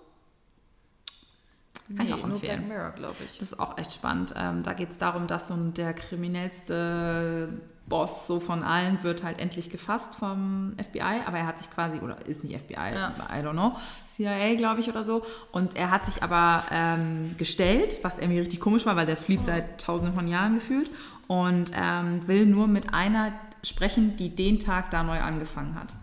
Kann 1.97 2.07
ich 2.07 2.15
Nee, 2.15 2.21
auch 2.21 2.27
nur 2.27 2.35
empfehlen. 2.37 2.59
Black 2.67 2.69
Mirror, 2.69 2.91
glaube 2.93 3.17
ich. 3.25 3.39
Das 3.39 3.53
ist 3.53 3.59
auch 3.61 3.77
echt 3.79 3.93
spannend. 3.93 4.35
Ähm, 4.37 4.63
da 4.63 4.73
geht 4.73 4.91
es 4.91 4.99
darum, 4.99 5.27
dass 5.27 5.49
so 5.49 5.57
der 5.57 5.93
kriminellste 5.95 7.49
Boss 7.87 8.27
so 8.27 8.41
von 8.41 8.63
allen 8.63 9.03
wird 9.03 9.23
halt 9.25 9.39
endlich 9.39 9.69
gefasst 9.71 10.15
vom 10.15 10.75
FBI, 10.79 11.21
aber 11.27 11.39
er 11.39 11.47
hat 11.47 11.59
sich 11.59 11.71
quasi, 11.71 11.99
oder 11.99 12.17
ist 12.27 12.45
nicht 12.45 12.59
FBI, 12.59 12.95
Ja. 12.95 13.13
I 13.31 13.43
don't 13.45 13.53
know, 13.53 13.73
CIA 14.07 14.55
glaube 14.55 14.81
ich 14.81 14.89
oder 14.89 15.05
so. 15.05 15.23
Und 15.51 15.77
er 15.77 15.91
hat 15.91 16.07
sich 16.07 16.23
aber 16.23 16.65
ähm, 16.71 17.35
gestellt, 17.39 17.99
was 18.03 18.19
irgendwie 18.19 18.39
richtig 18.41 18.61
komisch 18.61 18.87
war, 18.87 18.97
weil 18.97 19.07
der 19.07 19.17
flieht 19.17 19.45
seit 19.45 19.81
tausenden 19.81 20.17
von 20.17 20.29
Jahren 20.29 20.55
gefühlt 20.55 20.91
und 21.27 21.73
ähm, 21.75 22.27
will 22.27 22.47
nur 22.47 22.67
mit 22.67 22.95
einer 22.95 23.33
sprechen, 23.65 24.17
die 24.17 24.31
den 24.35 24.59
Tag 24.59 24.91
da 24.91 25.03
neu 25.03 25.21
angefangen 25.21 25.75
hat. 25.75 25.95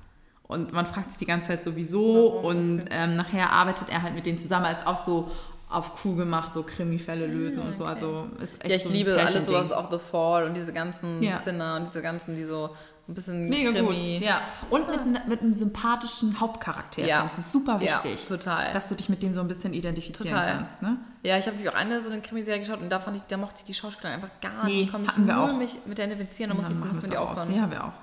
Und 0.44 0.74
man 0.74 0.86
fragt 0.88 1.10
sich 1.12 1.18
die 1.18 1.26
ganze 1.28 1.50
Zeit 1.50 1.64
sowieso 1.64 2.34
Warum? 2.34 2.46
und 2.46 2.80
ähm, 2.90 3.16
nachher 3.16 3.52
arbeitet 3.52 3.90
er 3.90 4.02
halt 4.02 4.16
mit 4.16 4.26
denen 4.26 4.38
zusammen. 4.38 4.66
Er 4.66 4.72
ist 4.72 4.88
auch 4.88 4.98
so 4.98 5.30
auf 5.70 6.04
cool 6.04 6.16
gemacht, 6.16 6.54
so 6.54 6.64
Krimifälle 6.64 7.28
lösen 7.28 7.62
und 7.64 7.78
so. 7.78 7.86
Also 7.86 8.28
ist 8.42 8.56
echt 8.64 8.70
Ja, 8.72 8.76
ich 8.78 8.84
so 8.84 8.90
liebe 8.90 9.16
alles 9.20 9.46
sowas, 9.46 9.72
auch 9.72 9.92
The 9.92 10.00
Fall 10.00 10.46
und 10.46 10.56
diese 10.56 10.74
ganzen 10.74 11.22
Ja. 11.22 11.38
Sinner 11.38 11.76
und 11.78 11.88
diese 11.88 12.02
ganzen, 12.02 12.36
die 12.36 12.44
so 12.44 12.72
ein 13.08 13.14
bisschen 13.14 13.50
Mega 13.50 13.72
Krimi. 13.72 13.88
gut. 14.18 14.26
Ja. 14.28 14.42
Und 14.72 14.90
mit, 14.90 15.06
ne- 15.06 15.22
mit 15.28 15.42
einem 15.42 15.54
sympathischen 15.54 16.40
Hauptcharakter. 16.40 17.06
Ja. 17.06 17.22
Das 17.24 17.38
ist 17.38 17.52
super 17.52 17.80
Ja, 17.82 18.04
wichtig. 18.04 18.26
total. 18.28 18.72
Dass 18.74 18.90
du 18.90 18.96
dich 18.96 19.10
mit 19.10 19.22
dem 19.24 19.34
so 19.34 19.42
ein 19.42 19.48
bisschen 19.48 19.74
identifizieren 19.74 20.30
Total. 20.30 20.54
kannst. 20.56 20.82
Ne? 20.82 20.98
Ja, 21.24 21.38
ich 21.38 21.46
habe 21.48 21.58
auch 21.70 21.76
eine 21.76 22.02
so 22.02 22.12
eine 22.12 22.22
Krimiserie 22.22 22.60
geschaut 22.60 22.82
und 22.82 22.90
da 22.90 23.00
fand 23.00 23.18
ich, 23.18 23.24
da 23.24 23.38
mochte 23.38 23.56
ich 23.60 23.64
die 23.64 23.74
Schauspieler 23.74 24.12
einfach 24.14 24.30
gar 24.42 24.66
Nee, 24.66 24.72
nicht. 24.72 24.84
Ich 24.86 24.92
konnte 24.92 25.08
mich 25.20 25.28
null 25.28 25.36
auch. 25.36 25.54
mich 25.58 25.78
mit 25.86 25.98
der 25.98 26.06
identifizieren, 26.08 26.50
da 26.52 26.56
muss 26.58 26.70
ich 26.70 27.16
auch 27.18 27.32
aus. 27.32 27.40
aufhören. 27.40 27.56
Ja, 27.56 27.70
wir 27.72 27.84
auch. 27.86 27.94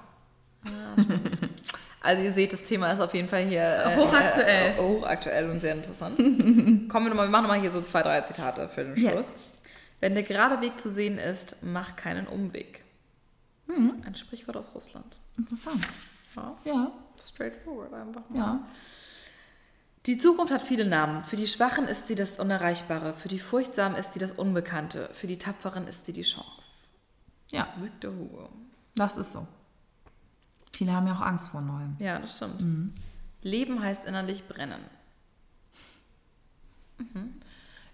Also 2.06 2.22
ihr 2.22 2.32
seht, 2.32 2.52
das 2.52 2.62
Thema 2.62 2.92
ist 2.92 3.00
auf 3.00 3.12
jeden 3.14 3.28
Fall 3.28 3.42
hier 3.44 3.62
äh, 3.62 3.96
Hochaktuell. 3.96 4.74
Äh, 4.74 4.80
hochaktuell 4.80 5.50
und 5.50 5.58
sehr 5.60 5.74
interessant. 5.74 6.16
Kommen 6.16 6.88
wir 6.88 7.08
nochmal, 7.08 7.26
wir 7.26 7.30
machen 7.30 7.42
nochmal 7.42 7.60
hier 7.60 7.72
so 7.72 7.82
zwei, 7.82 8.00
drei 8.02 8.20
Zitate 8.20 8.68
für 8.68 8.84
den 8.84 8.94
Yes. 8.96 9.12
Schluss. 9.12 9.34
Wenn 9.98 10.14
der 10.14 10.22
gerade 10.22 10.60
Weg 10.60 10.78
zu 10.78 10.88
sehen 10.88 11.18
ist, 11.18 11.56
mach 11.62 11.96
keinen 11.96 12.28
Umweg. 12.28 12.84
Mhm. 13.66 14.02
Ein 14.06 14.14
Sprichwort 14.14 14.56
aus 14.56 14.72
Russland. 14.72 15.18
Interessant. 15.36 15.84
Ja. 16.36 16.54
Ja. 16.64 16.92
Straightforward 17.20 17.92
einfach 17.92 18.22
mal. 18.30 18.38
Ja. 18.38 18.60
Die 20.06 20.18
Zukunft 20.18 20.52
hat 20.52 20.62
viele 20.62 20.84
Namen. 20.84 21.24
Für 21.24 21.34
die 21.34 21.48
Schwachen 21.48 21.88
ist 21.88 22.06
sie 22.06 22.14
das 22.14 22.38
Unerreichbare. 22.38 23.14
Für 23.14 23.26
die 23.26 23.40
Furchtsamen 23.40 23.98
ist 23.98 24.12
sie 24.12 24.20
das 24.20 24.30
Unbekannte. 24.30 25.08
Für 25.12 25.26
die 25.26 25.38
Tapferen 25.38 25.88
ist 25.88 26.04
sie 26.06 26.12
die 26.12 26.22
Chance. 26.22 26.86
Ja, 27.48 27.66
Victor 27.80 28.12
Hugo. 28.12 28.48
das 28.94 29.16
ist 29.16 29.32
so. 29.32 29.48
Viele 30.76 30.92
haben 30.92 31.06
ja 31.06 31.14
auch 31.14 31.20
Angst 31.22 31.48
vor 31.48 31.62
Neuem. 31.62 31.96
Ja, 31.98 32.18
das 32.18 32.32
stimmt. 32.36 32.60
Mhm. 32.60 32.92
Leben 33.42 33.82
heißt 33.82 34.04
innerlich 34.04 34.46
brennen. 34.46 34.80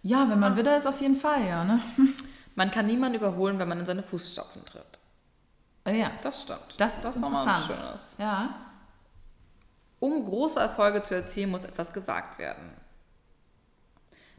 Ja, 0.02 0.24
wenn 0.24 0.32
Ah. 0.32 0.36
man 0.48 0.56
Widder 0.56 0.76
ist, 0.76 0.86
auf 0.86 1.00
jeden 1.00 1.16
Fall, 1.16 1.46
ja, 1.46 1.64
ne? 1.64 1.80
Man 2.54 2.70
kann 2.70 2.86
niemanden 2.86 3.16
überholen, 3.16 3.58
wenn 3.58 3.68
man 3.68 3.78
in 3.80 3.86
seine 3.86 4.02
Fußstapfen 4.02 4.64
tritt. 4.66 4.98
Äh, 5.84 5.98
Ja, 6.00 6.10
Das 6.20 6.42
stimmt. 6.42 6.74
das 6.78 6.96
ist 6.96 7.04
das 7.04 7.16
ein 7.16 7.22
interessant. 7.24 7.72
schönes. 7.72 8.16
Ja. 8.18 8.54
Um 10.00 10.24
große 10.24 10.58
Erfolge 10.60 11.02
zu 11.02 11.14
erzielen, 11.14 11.50
muss 11.50 11.64
etwas 11.64 11.92
gewagt 11.92 12.38
werden. 12.38 12.70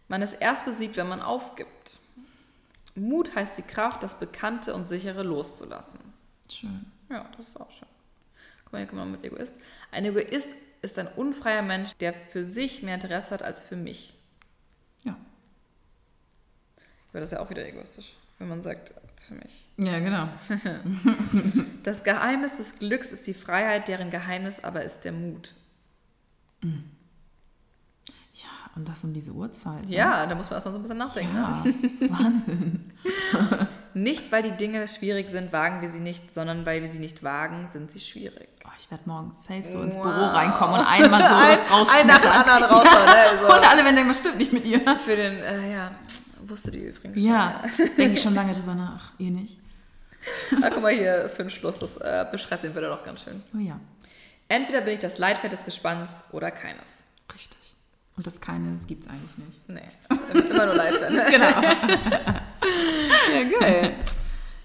Man 0.10 0.22
ist 0.22 0.34
erst 0.34 0.66
besiegt, 0.66 0.96
wenn 0.98 1.08
man 1.08 1.22
aufgibt. 1.22 2.00
Mut 2.96 3.34
heißt 3.36 3.58
die 3.58 3.64
Kraft, 3.64 4.04
das 4.04 4.20
Bekannte 4.20 4.76
und 4.76 4.88
Sichere 4.88 5.24
loszulassen. 5.24 6.00
Schön. 6.52 6.86
Ja, 7.10 7.26
das 7.36 7.48
ist 7.50 7.60
auch 7.60 7.72
schön. 7.72 7.88
Mal, 8.74 8.80
hier 8.80 8.88
kommt 8.88 9.00
man 9.00 9.12
mit 9.12 9.24
Egoist. 9.24 9.56
Ein 9.92 10.06
Egoist 10.06 10.50
ist 10.82 11.00
ein 11.00 11.08
unfreier 11.08 11.62
Mensch, 11.62 11.94
der 12.00 12.14
für 12.14 12.44
sich 12.44 12.84
mehr 12.84 12.96
Interesse 12.96 13.32
hat 13.32 13.44
als 13.44 13.64
für 13.64 13.76
mich. 13.78 14.14
Ja. 15.04 15.16
Aber 17.12 17.20
das 17.20 17.30
ist 17.30 17.34
ja 17.34 17.40
auch 17.40 17.50
wieder 17.50 17.66
egoistisch, 17.66 18.16
wenn 18.40 18.50
man 18.50 18.62
sagt, 18.62 18.94
für 19.16 19.36
mich. 19.36 19.70
Ja, 19.78 20.00
genau. 20.00 20.28
Das 21.84 22.04
Geheimnis 22.04 22.58
des 22.58 22.80
Glücks 22.80 23.12
ist 23.12 23.28
die 23.28 23.34
Freiheit, 23.34 23.88
deren 23.88 24.10
Geheimnis 24.10 24.64
aber 24.64 24.84
ist 24.84 25.02
der 25.02 25.12
Mut. 25.12 25.54
Ja, 26.62 28.50
und 28.76 28.88
das 28.88 29.04
um 29.04 29.14
diese 29.14 29.32
Uhrzeit. 29.34 29.86
ne? 29.88 29.96
Ja, 29.96 30.26
da 30.26 30.34
muss 30.36 30.50
man 30.50 30.56
erstmal 30.56 30.74
so 30.74 30.80
ein 30.80 30.82
bisschen 30.82 30.98
nachdenken. 30.98 31.34
Ne? 31.34 31.42
Ja, 32.02 32.10
Wahnsinn. 32.10 32.92
Nicht, 33.96 34.32
weil 34.32 34.42
die 34.44 34.52
Dinge 34.52 34.88
schwierig 34.88 35.30
sind, 35.30 35.52
wagen 35.54 35.82
wir 35.82 35.90
sie 35.90 36.00
nicht, 36.00 36.34
sondern 36.34 36.66
weil 36.66 36.82
wir 36.82 36.90
sie 36.90 37.00
nicht 37.00 37.24
wagen, 37.24 37.68
sind 37.72 37.92
sie 37.92 38.00
schwierig. 38.00 38.50
Oh, 38.66 38.70
ich 38.80 38.90
werde 38.90 39.04
morgen 39.06 39.34
safe 39.34 39.66
so 39.66 39.82
ins 39.82 39.96
Wow. 39.98 40.06
Reinkommen 40.06 40.30
reinkommen 40.36 40.80
und 40.80 40.86
einmal 40.88 41.22
so 41.22 41.36
Ein 41.36 42.08
nach 42.08 42.20
dem 42.20 42.30
rausschmettern. 42.30 42.32
anderen 42.32 42.64
raus. 42.72 42.84
Ne? 42.84 43.40
So. 43.40 43.46
Und 43.54 43.70
alle 43.70 43.84
werden 43.84 43.96
denken, 43.96 44.10
was 44.10 44.20
stimmt 44.20 44.38
nicht 44.38 44.54
mit 44.54 44.66
ihr. 44.66 44.80
Für 44.80 45.16
den, 45.16 45.38
äh, 45.44 45.74
ja, 45.74 45.92
wusste 46.48 46.72
die 46.72 46.80
übrigens 46.80 47.18
schon. 47.20 47.28
Ja, 47.30 47.62
denke 47.98 48.14
ich 48.14 48.22
schon 48.22 48.34
lange 48.36 48.54
drüber 48.54 48.74
nach. 48.76 49.12
Ihr 49.20 49.32
nicht? 49.32 49.60
Ah, 50.62 50.70
guck 50.74 50.82
mal 50.82 50.92
hier 50.94 51.30
für 51.30 51.44
den 51.44 51.50
Schluss, 51.50 51.80
das 51.80 51.98
äh, 51.98 52.26
beschreibt 52.32 52.64
den 52.64 52.74
Widder 52.76 52.90
doch 52.90 53.04
ganz 53.04 53.24
schön. 53.24 53.44
Oh 53.54 53.60
ja, 53.60 53.80
Entweder 54.48 54.82
bin 54.82 54.94
ich 54.94 55.00
das 55.00 55.18
Leitfeld 55.18 55.54
des 55.54 55.66
Gespanns 55.66 56.24
oder 56.32 56.52
keines. 56.52 57.06
Und 58.16 58.28
das 58.28 58.40
keine, 58.40 58.74
das 58.76 58.86
gibt 58.86 59.06
es 59.06 59.10
eigentlich 59.10 59.38
nicht. 59.38 59.70
Nee, 59.70 60.50
immer, 60.50 60.66
nur 60.68 60.76
Leitfeld. 60.76 61.12
Genau. 61.32 61.48
ja, 63.34 63.60
geil. 63.60 63.96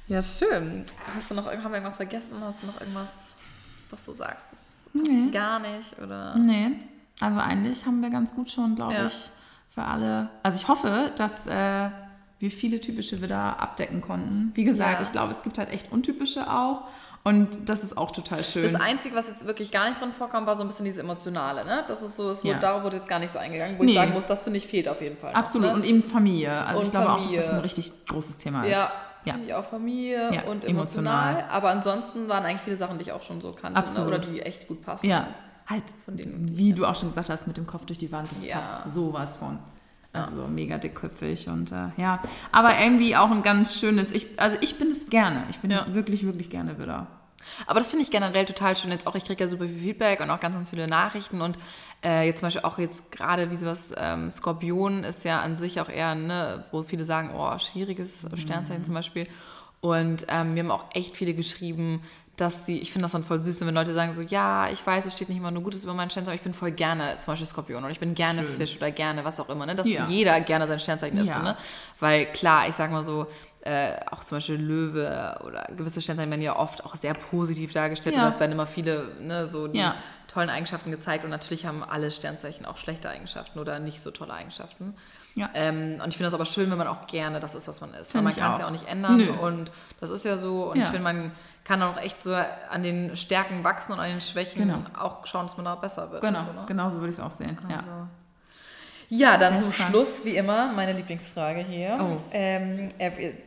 Ja, 0.09 0.23
schön. 0.23 0.87
Hast 1.15 1.31
du 1.31 1.35
noch 1.35 1.45
haben 1.47 1.63
wir 1.65 1.73
irgendwas 1.75 1.99
vergessen? 1.99 2.37
Hast 2.41 2.63
du 2.63 2.67
noch 2.69 2.81
irgendwas, 2.81 3.35
was 3.91 4.07
du 4.07 4.15
sagst? 4.15 4.47
Das 4.53 4.59
Nee. 4.95 5.31
gar 5.31 5.59
nicht 5.59 5.99
oder? 6.03 6.35
Nee, 6.39 6.71
also 7.21 7.39
eigentlich 7.39 7.85
haben 7.85 8.01
wir 8.01 8.09
ganz 8.09 8.35
gut 8.35 8.51
schon, 8.51 8.75
glaube 8.75 8.95
Ja. 8.95 9.07
ich, 9.07 9.29
für 9.69 9.83
alle. 9.85 10.31
Also 10.43 10.59
ich 10.63 10.67
hoffe, 10.67 11.13
dass 11.17 11.47
äh, 11.47 11.91
wir 12.39 12.51
viele 12.51 12.81
typische 12.81 13.21
wieder 13.21 13.61
abdecken 13.61 14.01
konnten. 14.01 14.51
Wie 14.55 14.65
gesagt, 14.65 15.01
Ja. 15.01 15.05
ich 15.05 15.13
glaube, 15.13 15.33
es 15.33 15.43
gibt 15.43 15.59
halt 15.59 15.69
echt 15.69 15.93
untypische 15.93 16.51
auch. 16.51 16.89
Und 17.29 17.69
das 17.69 17.83
ist 17.85 17.97
auch 17.99 18.11
total 18.11 18.43
schön. 18.43 18.63
Das 18.63 18.81
Einzige, 18.81 19.15
was 19.15 19.29
jetzt 19.29 19.47
wirklich 19.47 19.71
gar 19.71 19.89
nicht 19.89 20.01
drin 20.01 20.13
vorkam, 20.13 20.47
war 20.47 20.57
so 20.57 20.63
ein 20.65 20.69
bisschen 20.69 20.85
dieses 20.85 21.01
Emotionale, 21.01 21.65
ne? 21.65 21.85
Das 21.89 22.03
ist 22.03 22.17
so, 22.17 22.31
es 22.31 22.43
wurde, 22.45 22.55
Ja. 22.55 22.59
darauf 22.59 22.83
wurde 22.85 22.97
jetzt 22.97 23.09
gar 23.09 23.19
nicht 23.19 23.31
so 23.31 23.39
eingegangen, 23.39 23.79
wo 23.79 23.83
Nee. 23.85 23.91
ich 23.93 23.97
sagen 23.97 24.13
muss, 24.13 24.27
das 24.27 24.43
finde 24.43 24.59
ich 24.59 24.67
fehlt 24.67 24.89
auf 24.89 25.01
jeden 25.03 25.17
Fall. 25.19 25.33
noch, 25.33 25.39
Absolut. 25.39 25.69
Ne? 25.69 25.75
Und 25.75 25.85
eben 25.85 26.03
Familie. 26.05 26.53
Also 26.65 26.81
Und 26.81 26.87
ich 26.87 26.91
glaube 26.93 27.11
auch, 27.11 27.17
dass 27.17 27.25
Familie. 27.27 27.43
das 27.43 27.53
ein 27.53 27.61
richtig 27.61 28.07
großes 28.07 28.39
Thema 28.39 28.63
ist. 28.63 28.71
Ja, 28.73 28.91
Ja. 29.25 29.33
finde 29.35 29.49
ich 29.49 29.55
auch 29.55 29.65
Familie 29.65 30.33
Ja, 30.33 30.43
und 30.45 30.65
emotional. 30.65 31.31
emotional. 31.33 31.45
Aber 31.51 31.71
ansonsten 31.71 32.29
waren 32.29 32.45
eigentlich 32.45 32.63
viele 32.63 32.77
Sachen, 32.77 32.99
die 32.99 33.03
ich 33.03 33.13
auch 33.13 33.23
schon 33.23 33.41
so 33.41 33.53
kannte 33.53 33.79
Absolut. 33.79 34.11
Ne? 34.11 34.17
oder 34.17 34.27
die 34.27 34.41
echt 34.43 34.69
gut 34.69 34.83
passen. 34.83 35.07
Ja, 35.07 35.27
halt, 35.67 35.83
Von 36.05 36.17
denen, 36.17 36.57
wie 36.57 36.73
du 36.73 36.87
auch 36.87 36.95
schon 36.95 37.11
gesagt 37.11 37.29
hast, 37.29 37.47
mit 37.47 37.57
dem 37.57 37.67
Kopf 37.67 37.85
durch 37.85 37.99
die 37.99 38.11
Wand, 38.11 38.29
das 38.33 38.45
Ja. 38.45 38.57
passt 38.59 38.95
sowas 38.95 39.37
von. 39.37 39.59
Also 40.15 40.49
mega 40.49 40.79
dickköpfig 40.79 41.49
und 41.49 41.71
äh, 41.71 41.91
ja. 41.99 42.21
Aber 42.51 42.71
irgendwie 42.81 43.15
auch 43.15 43.31
ein 43.31 43.43
ganz 43.43 43.79
schönes, 43.79 44.11
ich, 44.11 44.27
also 44.41 44.57
ich 44.63 44.79
bin 44.79 44.91
es 44.91 45.07
gerne. 45.11 45.45
Ich 45.51 45.59
bin 45.61 45.71
Ja. 45.71 45.87
wirklich, 45.93 46.25
wirklich 46.25 46.49
gerne 46.51 46.79
wieder. 46.79 47.07
Aber 47.67 47.81
das 47.81 47.91
finde 47.91 48.05
ich 48.05 48.11
generell 48.11 48.45
total 48.45 48.77
schön. 48.77 48.91
Jetzt 48.91 49.07
auch, 49.07 49.15
ich 49.15 49.25
kriege 49.25 49.43
ja 49.43 49.49
super 49.49 49.65
viel 49.65 49.79
Feedback 49.81 50.21
und 50.21 50.31
auch 50.31 50.41
ganz, 50.41 50.55
ganz 50.55 50.71
viele 50.71 50.87
Nachrichten. 50.89 51.41
Und 51.41 51.57
äh, 52.05 52.27
jetzt 52.27 52.41
zum 52.41 52.47
Beispiel 52.47 52.63
auch 52.63 52.79
jetzt 52.79 53.11
gerade 53.13 53.51
wie 53.51 53.57
sowas, 53.57 53.93
ähm, 53.97 54.31
Skorpion 54.31 55.05
ist 55.05 55.25
ja 55.25 55.41
an 55.41 55.57
sich 55.57 55.81
auch 55.81 55.89
eher, 55.89 56.15
ne, 56.15 56.65
wo 56.71 56.83
viele 56.83 57.05
sagen, 57.05 57.31
oh, 57.37 57.59
schwieriges 57.59 58.27
Sternzeichen 58.35 58.85
zum 58.85 58.95
Beispiel. 58.95 59.27
Und 59.81 60.27
ähm, 60.29 60.55
mir 60.55 60.63
haben 60.65 60.71
auch 60.71 60.87
echt 60.93 61.17
viele 61.17 61.35
geschrieben, 61.35 62.03
dass 62.37 62.65
die, 62.65 62.79
ich 62.81 62.93
finde 62.93 63.03
das 63.05 63.13
dann 63.13 63.25
voll 63.25 63.41
süß, 63.41 63.67
wenn 63.67 63.75
Leute 63.75 63.93
sagen 63.93 64.13
so, 64.13 64.23
ja, 64.23 64.69
ich 64.71 64.85
weiß, 64.87 65.07
es 65.07 65.13
steht 65.13 65.29
nicht 65.29 65.39
immer 65.39 65.51
nur 65.51 65.65
Gutes 65.65 65.83
über 65.83 65.93
meinen 65.93 66.09
Sternzeichen, 66.11 66.31
aber 66.31 66.37
ich 66.37 66.43
bin 66.45 66.55
voll 66.55 66.71
gerne 66.71 67.19
zum 67.19 67.33
Beispiel 67.33 67.47
Skorpion 67.47 67.83
oder 67.83 67.91
ich 67.91 67.99
bin 67.99 68.15
gerne 68.15 68.45
Schön. 68.45 68.57
Fisch 68.61 68.77
oder 68.77 68.93
gerne 68.93 69.25
was 69.25 69.41
auch 69.41 69.49
immer, 69.49 69.67
ne? 69.67 69.75
Dass 69.75 69.89
Ja. 69.89 70.07
jeder 70.07 70.41
gerne 70.41 70.69
sein 70.69 70.79
Sternzeichen 70.79 71.19
ist, 71.19 71.27
Ja. 71.29 71.43
ne? 71.43 71.57
Weil 71.99 72.27
klar, 72.27 72.69
ich 72.69 72.77
sag 72.77 72.93
mal 72.93 73.03
so, 73.03 73.27
äh, 73.63 73.97
auch 74.11 74.25
zum 74.25 74.37
Beispiel 74.39 74.57
Löwe 74.57 75.39
oder 75.45 75.69
gewisse 75.77 76.01
Sternzeichen 76.01 76.31
werden 76.31 76.43
ja 76.43 76.57
oft 76.57 76.85
auch 76.85 76.95
sehr 76.97 77.15
positiv 77.15 77.73
dargestellt 77.73 78.17
Ja. 78.17 78.23
und 78.25 78.29
es 78.31 78.41
werden 78.41 78.53
immer 78.53 78.67
viele, 78.67 79.09
ne, 79.21 79.47
so 79.47 79.69
die 79.69 79.79
Ja. 79.81 79.95
tollen 80.29 80.51
Eigenschaften 80.51 80.91
gezeigt 80.91 81.25
und 81.25 81.31
natürlich 81.31 81.67
haben 81.67 81.83
alle 81.83 82.11
Sternzeichen 82.11 82.67
auch 82.67 82.77
schlechte 82.77 83.09
Eigenschaften 83.11 83.59
oder 83.59 83.79
nicht 83.81 84.03
so 84.03 84.11
tolle 84.11 84.33
Eigenschaften. 84.35 84.95
Ja. 85.35 85.51
Ähm, 85.55 86.01
und 86.03 86.09
ich 86.09 86.17
finde 86.17 86.25
das 86.27 86.35
aber 86.35 86.45
schön, 86.47 86.71
wenn 86.71 86.79
man 86.79 86.87
auch 86.89 87.07
gerne 87.07 87.41
das 87.41 87.55
ist, 87.55 87.69
was 87.69 87.81
man 87.81 87.91
ist. 87.95 88.13
Find 88.13 88.25
Weil 88.25 88.33
man 88.33 88.37
kann 88.37 88.53
es 88.55 88.59
ja 88.61 88.67
auch 88.67 88.71
nicht 88.71 88.89
ändern 88.89 89.17
Nö. 89.19 89.31
und 89.33 89.71
das 90.01 90.11
ist 90.11 90.25
ja 90.25 90.37
so. 90.37 90.71
Und 90.71 90.79
ich 90.79 90.85
finde, 90.85 91.01
man 91.03 91.33
kann 91.65 91.83
auch 91.83 91.97
echt 91.99 92.23
so 92.23 92.35
an 92.35 92.83
den 92.83 93.15
Stärken 93.17 93.63
wachsen 93.65 93.93
und 93.93 94.01
an 94.01 94.09
den 94.11 94.21
Schwächen 94.21 94.63
Genau. 94.69 94.79
auch 94.99 95.27
schauen, 95.27 95.47
dass 95.47 95.57
man 95.57 95.65
da 95.67 95.75
besser 95.77 96.11
wird. 96.11 96.23
Genau, 96.23 96.43
So, 96.43 96.53
ne? 96.53 96.65
genau 96.67 96.91
so 96.91 96.97
würde 96.97 97.09
ich 97.11 97.17
es 97.17 97.21
auch 97.21 97.31
sehen. 97.31 97.57
Also. 97.69 98.09
Ja, 99.11 99.39
dann 99.39 99.57
zum. 99.57 99.73
Schluss, 99.73 100.25
wie 100.27 100.37
immer, 100.37 100.71
meine 100.73 100.93
Lieblingsfrage 100.93 101.61
hier. 101.61 101.97
Oh. 101.99 102.05
Mhm. 102.05 102.17
Ähm, 102.33 102.89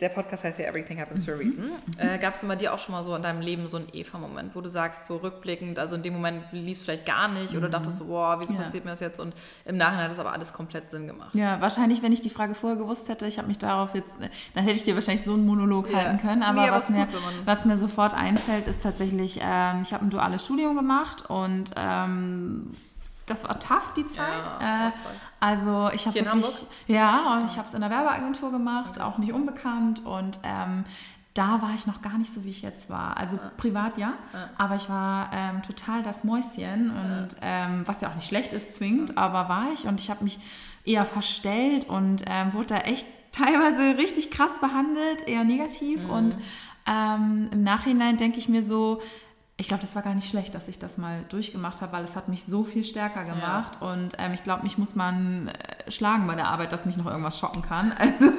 der 0.02 0.10
Podcast 0.10 0.44
heißt 0.44 0.58
ja 0.60 0.66
Everything 0.68 1.00
Happens 1.00 1.26
for 1.26 1.36
a 1.36 1.38
Reason. 1.38 1.64
Äh, 1.98 2.18
Gab 2.18 2.34
es 2.34 2.44
bei 2.48 2.56
dir 2.56 2.74
auch 2.74 2.80
schon 2.80 2.94
mal 2.94 3.04
so 3.04 3.16
in 3.16 3.22
deinem 3.22 3.42
Leben 3.42 3.68
so 3.68 3.78
einen 3.78 3.88
Eva-Moment, 3.94 4.56
wo 4.56 4.62
du 4.62 4.70
sagst, 4.70 5.06
so 5.06 5.18
rückblickend, 5.18 5.78
also 5.78 5.96
in 5.96 6.02
dem 6.02 6.14
Moment 6.14 6.44
lief 6.52 6.78
es 6.80 6.84
vielleicht 6.84 7.06
gar 7.06 7.28
nicht 7.28 7.56
oder 7.56 7.70
dachtest 7.70 8.00
du, 8.00 8.08
boah, 8.08 8.38
wieso 8.40 8.54
Mhm. 8.54 8.60
Ja. 8.60 8.64
passiert 8.66 8.86
mir 8.86 8.92
das 8.92 9.02
jetzt? 9.02 9.20
Und 9.20 9.36
im 9.66 9.78
Nachhinein 9.78 10.06
hat 10.06 10.12
es 10.12 10.20
aber 10.20 10.34
alles 10.34 10.52
komplett 10.52 10.90
Sinn 10.90 11.06
gemacht. 11.06 11.36
Ja, 11.36 11.62
wahrscheinlich, 11.62 12.02
wenn 12.02 12.12
ich 12.12 12.22
die 12.22 12.30
Frage 12.32 12.56
vorher 12.56 12.78
gewusst 12.80 13.08
hätte, 13.10 13.28
ich 13.28 13.38
habe 13.38 13.48
mich 13.48 13.60
darauf 13.60 13.94
jetzt, 13.94 14.14
dann 14.56 14.64
hätte 14.64 14.76
ich 14.76 14.84
dir 14.84 14.96
wahrscheinlich 14.96 15.26
so 15.26 15.34
einen 15.34 15.46
Monolog 15.46 15.92
Ja. 15.92 15.98
halten 16.00 16.22
können. 16.22 16.42
Aber 16.44 16.66
Nee, 16.66 16.72
was, 16.72 16.90
mir, 16.90 17.06
gut, 17.06 17.22
was 17.46 17.66
mir 17.66 17.78
sofort 17.78 18.14
einfällt, 18.16 18.68
ist 18.68 18.82
tatsächlich, 18.82 19.40
ähm, 19.44 19.82
ich 19.84 19.94
habe 19.94 20.06
ein 20.06 20.10
duales 20.10 20.42
Studium 20.44 20.76
gemacht 20.76 21.30
und 21.30 21.72
ähm, 21.78 22.72
das 23.32 23.48
war 23.48 23.60
tough, 23.60 23.94
die 23.96 24.06
Zeit. 24.08 24.52
Ja, 24.60 24.90
äh, 24.90 24.92
also 25.40 25.90
ich 25.94 26.06
habe 26.06 26.16
wirklich, 26.16 26.34
Hamburg? 26.34 26.54
ja, 26.88 27.38
und 27.38 27.46
ich 27.46 27.58
habe 27.58 27.68
es 27.68 27.74
in 27.74 27.82
der 27.82 27.90
Werbeagentur 27.90 28.52
gemacht, 28.52 29.00
auch 29.00 29.18
nicht 29.18 29.34
unbekannt. 29.34 30.06
Und 30.06 30.40
ähm, 30.44 30.84
da 31.34 31.62
war 31.62 31.74
ich 31.74 31.88
noch 31.88 32.02
gar 32.02 32.18
nicht 32.18 32.34
so, 32.34 32.44
wie 32.44 32.50
ich 32.50 32.62
jetzt 32.62 32.90
war. 32.90 33.16
Also 33.18 33.40
privat 33.58 33.98
ja, 33.98 34.14
aber 34.58 34.76
ich 34.76 34.90
war 34.90 35.32
ähm, 35.34 35.64
total 35.64 36.04
das 36.04 36.24
Mäuschen 36.24 36.92
und 36.92 37.30
ähm, 37.42 37.84
was 37.86 38.02
ja 38.02 38.10
auch 38.10 38.16
nicht 38.16 38.28
schlecht 38.28 38.52
ist 38.52 38.76
zwingend, 38.76 39.18
aber 39.18 39.48
war 39.48 39.72
ich. 39.74 39.88
Und 39.88 40.00
ich 40.02 40.10
habe 40.10 40.24
mich 40.24 40.40
eher 40.84 41.06
verstellt 41.06 41.88
und 41.88 42.24
ähm, 42.28 42.54
wurde 42.54 42.68
da 42.68 42.78
echt 42.80 43.08
teilweise 43.32 43.98
richtig 43.98 44.30
krass 44.30 44.60
behandelt, 44.60 45.26
eher 45.26 45.46
negativ. 45.46 46.08
Und 46.10 46.36
ähm, 46.86 47.50
im 47.52 47.64
Nachhinein 47.64 48.18
denke 48.18 48.38
ich 48.38 48.50
mir 48.50 48.64
so, 48.64 49.02
ich 49.62 49.68
glaube, 49.68 49.82
das 49.82 49.96
war 49.96 50.02
gar 50.02 50.16
nicht 50.16 50.28
schlecht, 50.28 50.56
dass 50.56 50.68
ich 50.68 50.80
das 50.80 50.98
mal 50.98 51.24
durchgemacht 51.30 51.82
habe, 51.84 51.94
weil 51.94 52.04
es 52.04 52.16
hat 52.16 52.28
mich 52.28 52.46
so 52.46 52.64
viel 52.64 52.84
stärker 52.84 53.24
gemacht. 53.26 53.74
Und 53.80 54.14
ähm, 54.18 54.34
ich 54.34 54.44
glaube, 54.44 54.64
mich 54.64 54.80
muss 54.80 54.96
man 54.96 55.50
äh, 55.50 55.92
schlagen 55.92 56.26
bei 56.26 56.34
der 56.34 56.48
Arbeit, 56.48 56.72
dass 56.72 56.88
mich 56.88 56.98
noch 56.98 57.06
irgendwas 57.06 57.38
schocken 57.38 57.62
kann. 57.62 57.94
Also, 58.00 58.32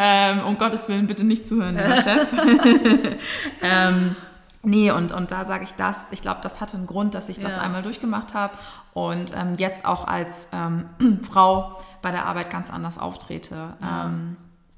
ähm, 0.00 0.40
um 0.46 0.58
Gottes 0.58 0.88
Willen, 0.88 1.06
bitte 1.06 1.22
nicht 1.22 1.46
zuhören, 1.46 1.76
lieber 1.76 1.94
Chef. 2.02 2.26
ähm, 3.62 4.16
nee, 4.64 4.90
und, 4.90 5.12
und 5.12 5.30
da 5.30 5.44
sage 5.44 5.62
ich 5.62 5.74
das. 5.74 6.08
Ich 6.10 6.22
glaube, 6.22 6.40
das 6.42 6.60
hatte 6.60 6.76
einen 6.76 6.86
Grund, 6.86 7.14
dass 7.14 7.28
ich 7.28 7.38
das 7.38 7.54
Ja. 7.54 7.62
einmal 7.62 7.82
durchgemacht 7.82 8.34
habe 8.34 8.54
und 8.94 9.32
ähm, 9.36 9.54
jetzt 9.58 9.84
auch 9.84 10.08
als 10.08 10.48
ähm, 10.52 10.88
Frau 11.22 11.78
bei 12.02 12.10
der 12.10 12.26
Arbeit 12.26 12.50
ganz 12.50 12.68
anders 12.70 12.98
auftrete. 12.98 13.74
Ähm, 13.88 14.36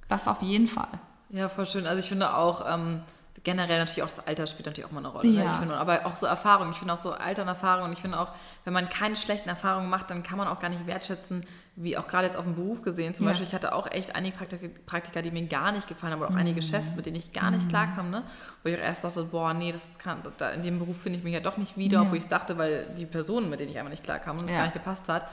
das 0.08 0.28
auf 0.28 0.42
jeden 0.42 0.66
Fall. 0.66 0.88
Ja, 1.30 1.48
voll 1.48 1.64
schön. 1.66 1.86
Also 1.86 2.00
ich 2.02 2.08
finde 2.08 2.34
auch, 2.34 2.64
ähm, 2.70 3.00
generell 3.42 3.78
natürlich 3.78 4.02
auch 4.02 4.08
das 4.14 4.26
Alter 4.26 4.46
spielt 4.46 4.66
natürlich 4.66 4.86
auch 4.86 4.92
mal 4.92 4.98
eine 5.00 5.08
Rolle. 5.08 5.28
Ne? 5.28 5.38
Ja. 5.42 5.46
Ich 5.46 5.52
finde, 5.52 5.76
aber 5.76 6.04
auch 6.06 6.14
so 6.16 6.26
Erfahrung. 6.26 6.70
Ich 6.72 6.76
finde 6.78 6.92
auch 6.94 6.98
so 6.98 7.12
Alter 7.12 7.42
und 7.42 7.48
Erfahrung. 7.48 7.86
Und 7.86 7.92
ich 7.92 7.98
finde 8.00 8.20
auch, 8.20 8.32
wenn 8.64 8.72
man 8.74 8.88
keine 8.90 9.16
schlechten 9.16 9.48
Erfahrungen 9.48 9.88
macht, 9.88 10.10
dann 10.10 10.22
kann 10.22 10.36
man 10.36 10.46
auch 10.48 10.58
gar 10.58 10.68
nicht 10.68 10.86
wertschätzen, 10.86 11.44
wie 11.76 11.96
auch 11.96 12.06
gerade 12.06 12.26
jetzt 12.26 12.36
auf 12.36 12.44
dem 12.44 12.54
Beruf 12.54 12.82
gesehen. 12.82 13.14
Zum 13.14 13.24
Ja. 13.26 13.30
Beispiel, 13.32 13.46
ich 13.48 13.54
hatte 13.54 13.74
auch 13.74 13.90
echt 13.90 14.14
einige 14.14 14.36
Praktika, 14.36 14.66
Praktika, 14.84 15.22
die 15.22 15.30
mir 15.30 15.46
gar 15.46 15.72
nicht 15.72 15.88
gefallen 15.88 16.12
haben, 16.12 16.20
oder 16.20 16.28
auch 16.28 16.34
Mhm. 16.34 16.40
einige 16.40 16.60
Chefs, 16.60 16.94
mit 16.96 17.06
denen 17.06 17.16
ich 17.16 17.32
gar 17.32 17.50
nicht 17.50 17.68
klarkam. 17.68 18.10
Ne? 18.10 18.22
Wo 18.62 18.68
ich 18.68 18.76
auch 18.76 18.82
erst 18.82 19.04
dachte, 19.04 19.24
boah, 19.24 19.54
nee, 19.54 19.72
das 19.72 19.98
kann, 19.98 20.18
da, 20.36 20.50
in 20.50 20.62
dem 20.62 20.78
Beruf 20.78 21.00
finde 21.00 21.18
ich 21.18 21.24
mich 21.24 21.32
ja 21.34 21.40
doch 21.40 21.56
nicht 21.56 21.76
wieder, 21.78 21.96
Ja. 21.98 22.02
obwohl 22.02 22.18
ich 22.18 22.24
es 22.24 22.28
dachte, 22.28 22.58
weil 22.58 22.86
die 22.98 23.06
Personen, 23.06 23.48
mit 23.48 23.60
denen 23.60 23.70
ich 23.70 23.78
einfach 23.78 23.90
nicht 23.90 24.04
klarkam 24.04 24.36
und 24.38 24.50
es 24.50 24.54
gar 24.54 24.64
nicht 24.64 24.74
gepasst 24.74 25.08
hat. 25.08 25.26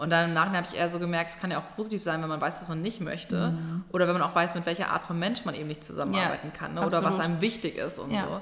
Und 0.00 0.08
dann 0.08 0.28
im 0.28 0.34
Nachhinein 0.34 0.62
habe 0.62 0.66
ich 0.72 0.78
eher 0.78 0.88
so 0.88 0.98
gemerkt, 0.98 1.30
es 1.32 1.38
kann 1.38 1.50
ja 1.50 1.58
auch 1.58 1.76
positiv 1.76 2.02
sein, 2.02 2.22
wenn 2.22 2.28
man 2.30 2.40
weiß, 2.40 2.62
was 2.62 2.68
man 2.68 2.80
nicht 2.80 3.02
möchte. 3.02 3.50
Mhm. 3.50 3.84
Oder 3.92 4.06
wenn 4.06 4.14
man 4.14 4.22
auch 4.22 4.34
weiß, 4.34 4.54
mit 4.54 4.64
welcher 4.64 4.88
Art 4.90 5.04
von 5.04 5.18
Mensch 5.18 5.44
man 5.44 5.54
eben 5.54 5.68
nicht 5.68 5.84
zusammenarbeiten 5.84 6.54
kann. 6.54 6.72
Ne? 6.72 6.86
Oder 6.86 7.04
was 7.04 7.20
einem 7.20 7.42
wichtig 7.42 7.76
ist 7.76 7.98
und 7.98 8.10
Ja. 8.10 8.22
so. 8.22 8.40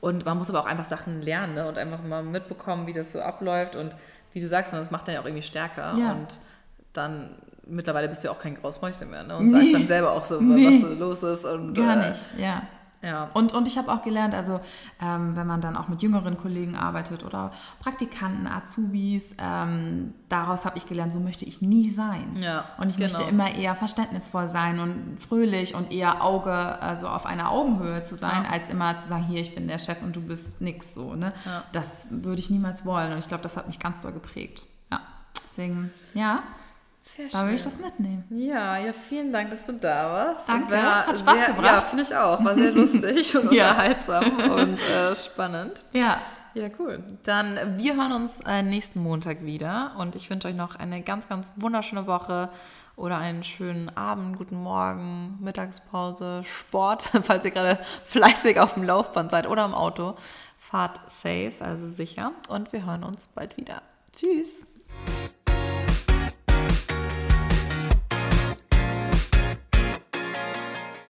Und 0.00 0.24
man 0.24 0.38
muss 0.38 0.48
aber 0.50 0.60
auch 0.60 0.66
einfach 0.66 0.84
Sachen 0.84 1.20
lernen 1.20 1.54
ne? 1.54 1.66
und 1.66 1.78
einfach 1.78 2.00
mal 2.02 2.22
mitbekommen, 2.22 2.86
wie 2.86 2.92
das 2.92 3.10
so 3.10 3.20
abläuft. 3.20 3.74
Und 3.74 3.96
wie 4.32 4.40
du 4.40 4.46
sagst, 4.46 4.72
ne, 4.72 4.78
das 4.78 4.92
macht 4.92 5.08
dann 5.08 5.14
ja 5.16 5.20
auch 5.20 5.24
irgendwie 5.26 5.42
stärker. 5.42 5.96
Ja. 5.98 6.12
Und 6.12 6.38
dann 6.92 7.34
mittlerweile 7.66 8.08
bist 8.08 8.22
du 8.22 8.28
ja 8.28 8.32
auch 8.32 8.38
kein 8.38 8.54
Grausmäuschen 8.54 9.10
mehr. 9.10 9.24
Ne? 9.24 9.36
Und 9.36 9.46
Nee. 9.46 9.50
sagst 9.50 9.74
dann 9.74 9.86
selber 9.88 10.12
auch 10.12 10.24
so, 10.24 10.40
Nee. 10.40 10.66
was 10.66 10.80
so 10.88 10.94
los 10.94 11.22
ist. 11.24 11.44
Und, 11.44 11.74
Gar 11.74 12.04
äh, 12.04 12.08
nicht, 12.10 12.20
ja. 12.38 12.62
Ja. 13.02 13.30
Und, 13.32 13.54
und 13.54 13.66
ich 13.66 13.78
habe 13.78 13.90
auch 13.90 14.02
gelernt, 14.02 14.34
also 14.34 14.60
ähm, 15.00 15.34
wenn 15.34 15.46
man 15.46 15.60
dann 15.62 15.76
auch 15.76 15.88
mit 15.88 16.02
jüngeren 16.02 16.36
Kollegen 16.36 16.76
arbeitet 16.76 17.24
oder 17.24 17.50
Praktikanten, 17.80 18.46
Azubis, 18.46 19.36
ähm, 19.38 20.12
daraus 20.28 20.66
habe 20.66 20.76
ich 20.76 20.86
gelernt, 20.86 21.12
so 21.12 21.20
möchte 21.20 21.46
ich 21.46 21.62
nie 21.62 21.88
sein. 21.88 22.36
Ja, 22.36 22.66
und 22.78 22.90
ich 22.90 22.98
möchte 22.98 23.18
genau. 23.24 23.28
immer 23.30 23.54
eher 23.54 23.74
verständnisvoll 23.74 24.48
sein 24.48 24.80
und 24.80 25.18
fröhlich 25.18 25.74
und 25.74 25.90
eher 25.90 26.22
Auge, 26.22 26.52
also 26.52 27.08
auf 27.08 27.24
einer 27.24 27.50
Augenhöhe 27.50 28.04
zu 28.04 28.16
sein, 28.16 28.44
Ja. 28.44 28.50
als 28.50 28.68
immer 28.68 28.94
zu 28.96 29.08
sagen, 29.08 29.24
hier, 29.24 29.40
ich 29.40 29.54
bin 29.54 29.66
der 29.66 29.78
Chef 29.78 30.02
und 30.02 30.14
du 30.14 30.20
bist 30.20 30.60
nix 30.60 30.92
so. 30.92 31.14
Ne? 31.14 31.32
Ja. 31.46 31.64
Das 31.72 32.08
würde 32.10 32.40
ich 32.40 32.50
niemals 32.50 32.84
wollen 32.84 33.12
und 33.12 33.18
ich 33.18 33.28
glaube, 33.28 33.42
das 33.42 33.56
hat 33.56 33.66
mich 33.66 33.78
ganz 33.78 34.02
doll 34.02 34.12
geprägt. 34.12 34.66
Ja, 34.92 35.00
deswegen, 35.42 35.90
ja, 36.12 36.42
Sehr 37.16 37.28
da 37.28 37.46
will 37.46 37.54
ich 37.54 37.62
das 37.62 37.78
mitnehmen. 37.78 38.24
Ja, 38.30 38.78
ja, 38.78 38.92
vielen 38.92 39.32
Dank, 39.32 39.50
dass 39.50 39.66
du 39.66 39.72
da 39.72 40.10
warst. 40.10 40.48
Danke, 40.48 40.72
War 40.72 41.06
hat 41.06 41.18
Spaß 41.18 41.38
sehr, 41.38 41.48
gebracht. 41.48 41.64
Ja, 41.64 41.80
finde 41.80 42.04
ich 42.04 42.14
auch. 42.14 42.44
War 42.44 42.54
sehr 42.54 42.72
lustig 42.72 43.36
und 43.36 43.48
unterhaltsam 43.48 44.38
und 44.50 44.80
äh, 44.82 45.16
spannend. 45.16 45.84
Ja, 45.92 46.20
Ja, 46.54 46.68
cool. 46.78 47.02
Dann 47.24 47.78
wir 47.78 47.96
hören 47.96 48.12
uns 48.12 48.40
äh, 48.46 48.62
nächsten 48.62 49.02
Montag 49.02 49.44
wieder 49.44 49.92
und 49.98 50.14
ich 50.14 50.30
wünsche 50.30 50.48
euch 50.48 50.54
noch 50.54 50.76
eine 50.76 51.02
ganz, 51.02 51.28
ganz 51.28 51.52
wunderschöne 51.56 52.06
Woche 52.06 52.48
oder 52.96 53.18
einen 53.18 53.44
schönen 53.44 53.96
Abend, 53.96 54.36
guten 54.36 54.56
Morgen, 54.56 55.38
Mittagspause, 55.40 56.42
Sport, 56.44 57.02
falls 57.22 57.44
ihr 57.44 57.50
gerade 57.50 57.78
fleißig 58.04 58.60
auf 58.60 58.74
dem 58.74 58.84
Laufband 58.84 59.30
seid 59.30 59.48
oder 59.48 59.64
im 59.64 59.74
Auto. 59.74 60.14
Fahrt 60.58 61.00
safe, 61.10 61.54
also 61.60 61.88
sicher 61.88 62.32
und 62.48 62.72
wir 62.72 62.86
hören 62.86 63.02
uns 63.02 63.28
bald 63.28 63.56
wieder. 63.56 63.82
Tschüss. 64.16 64.56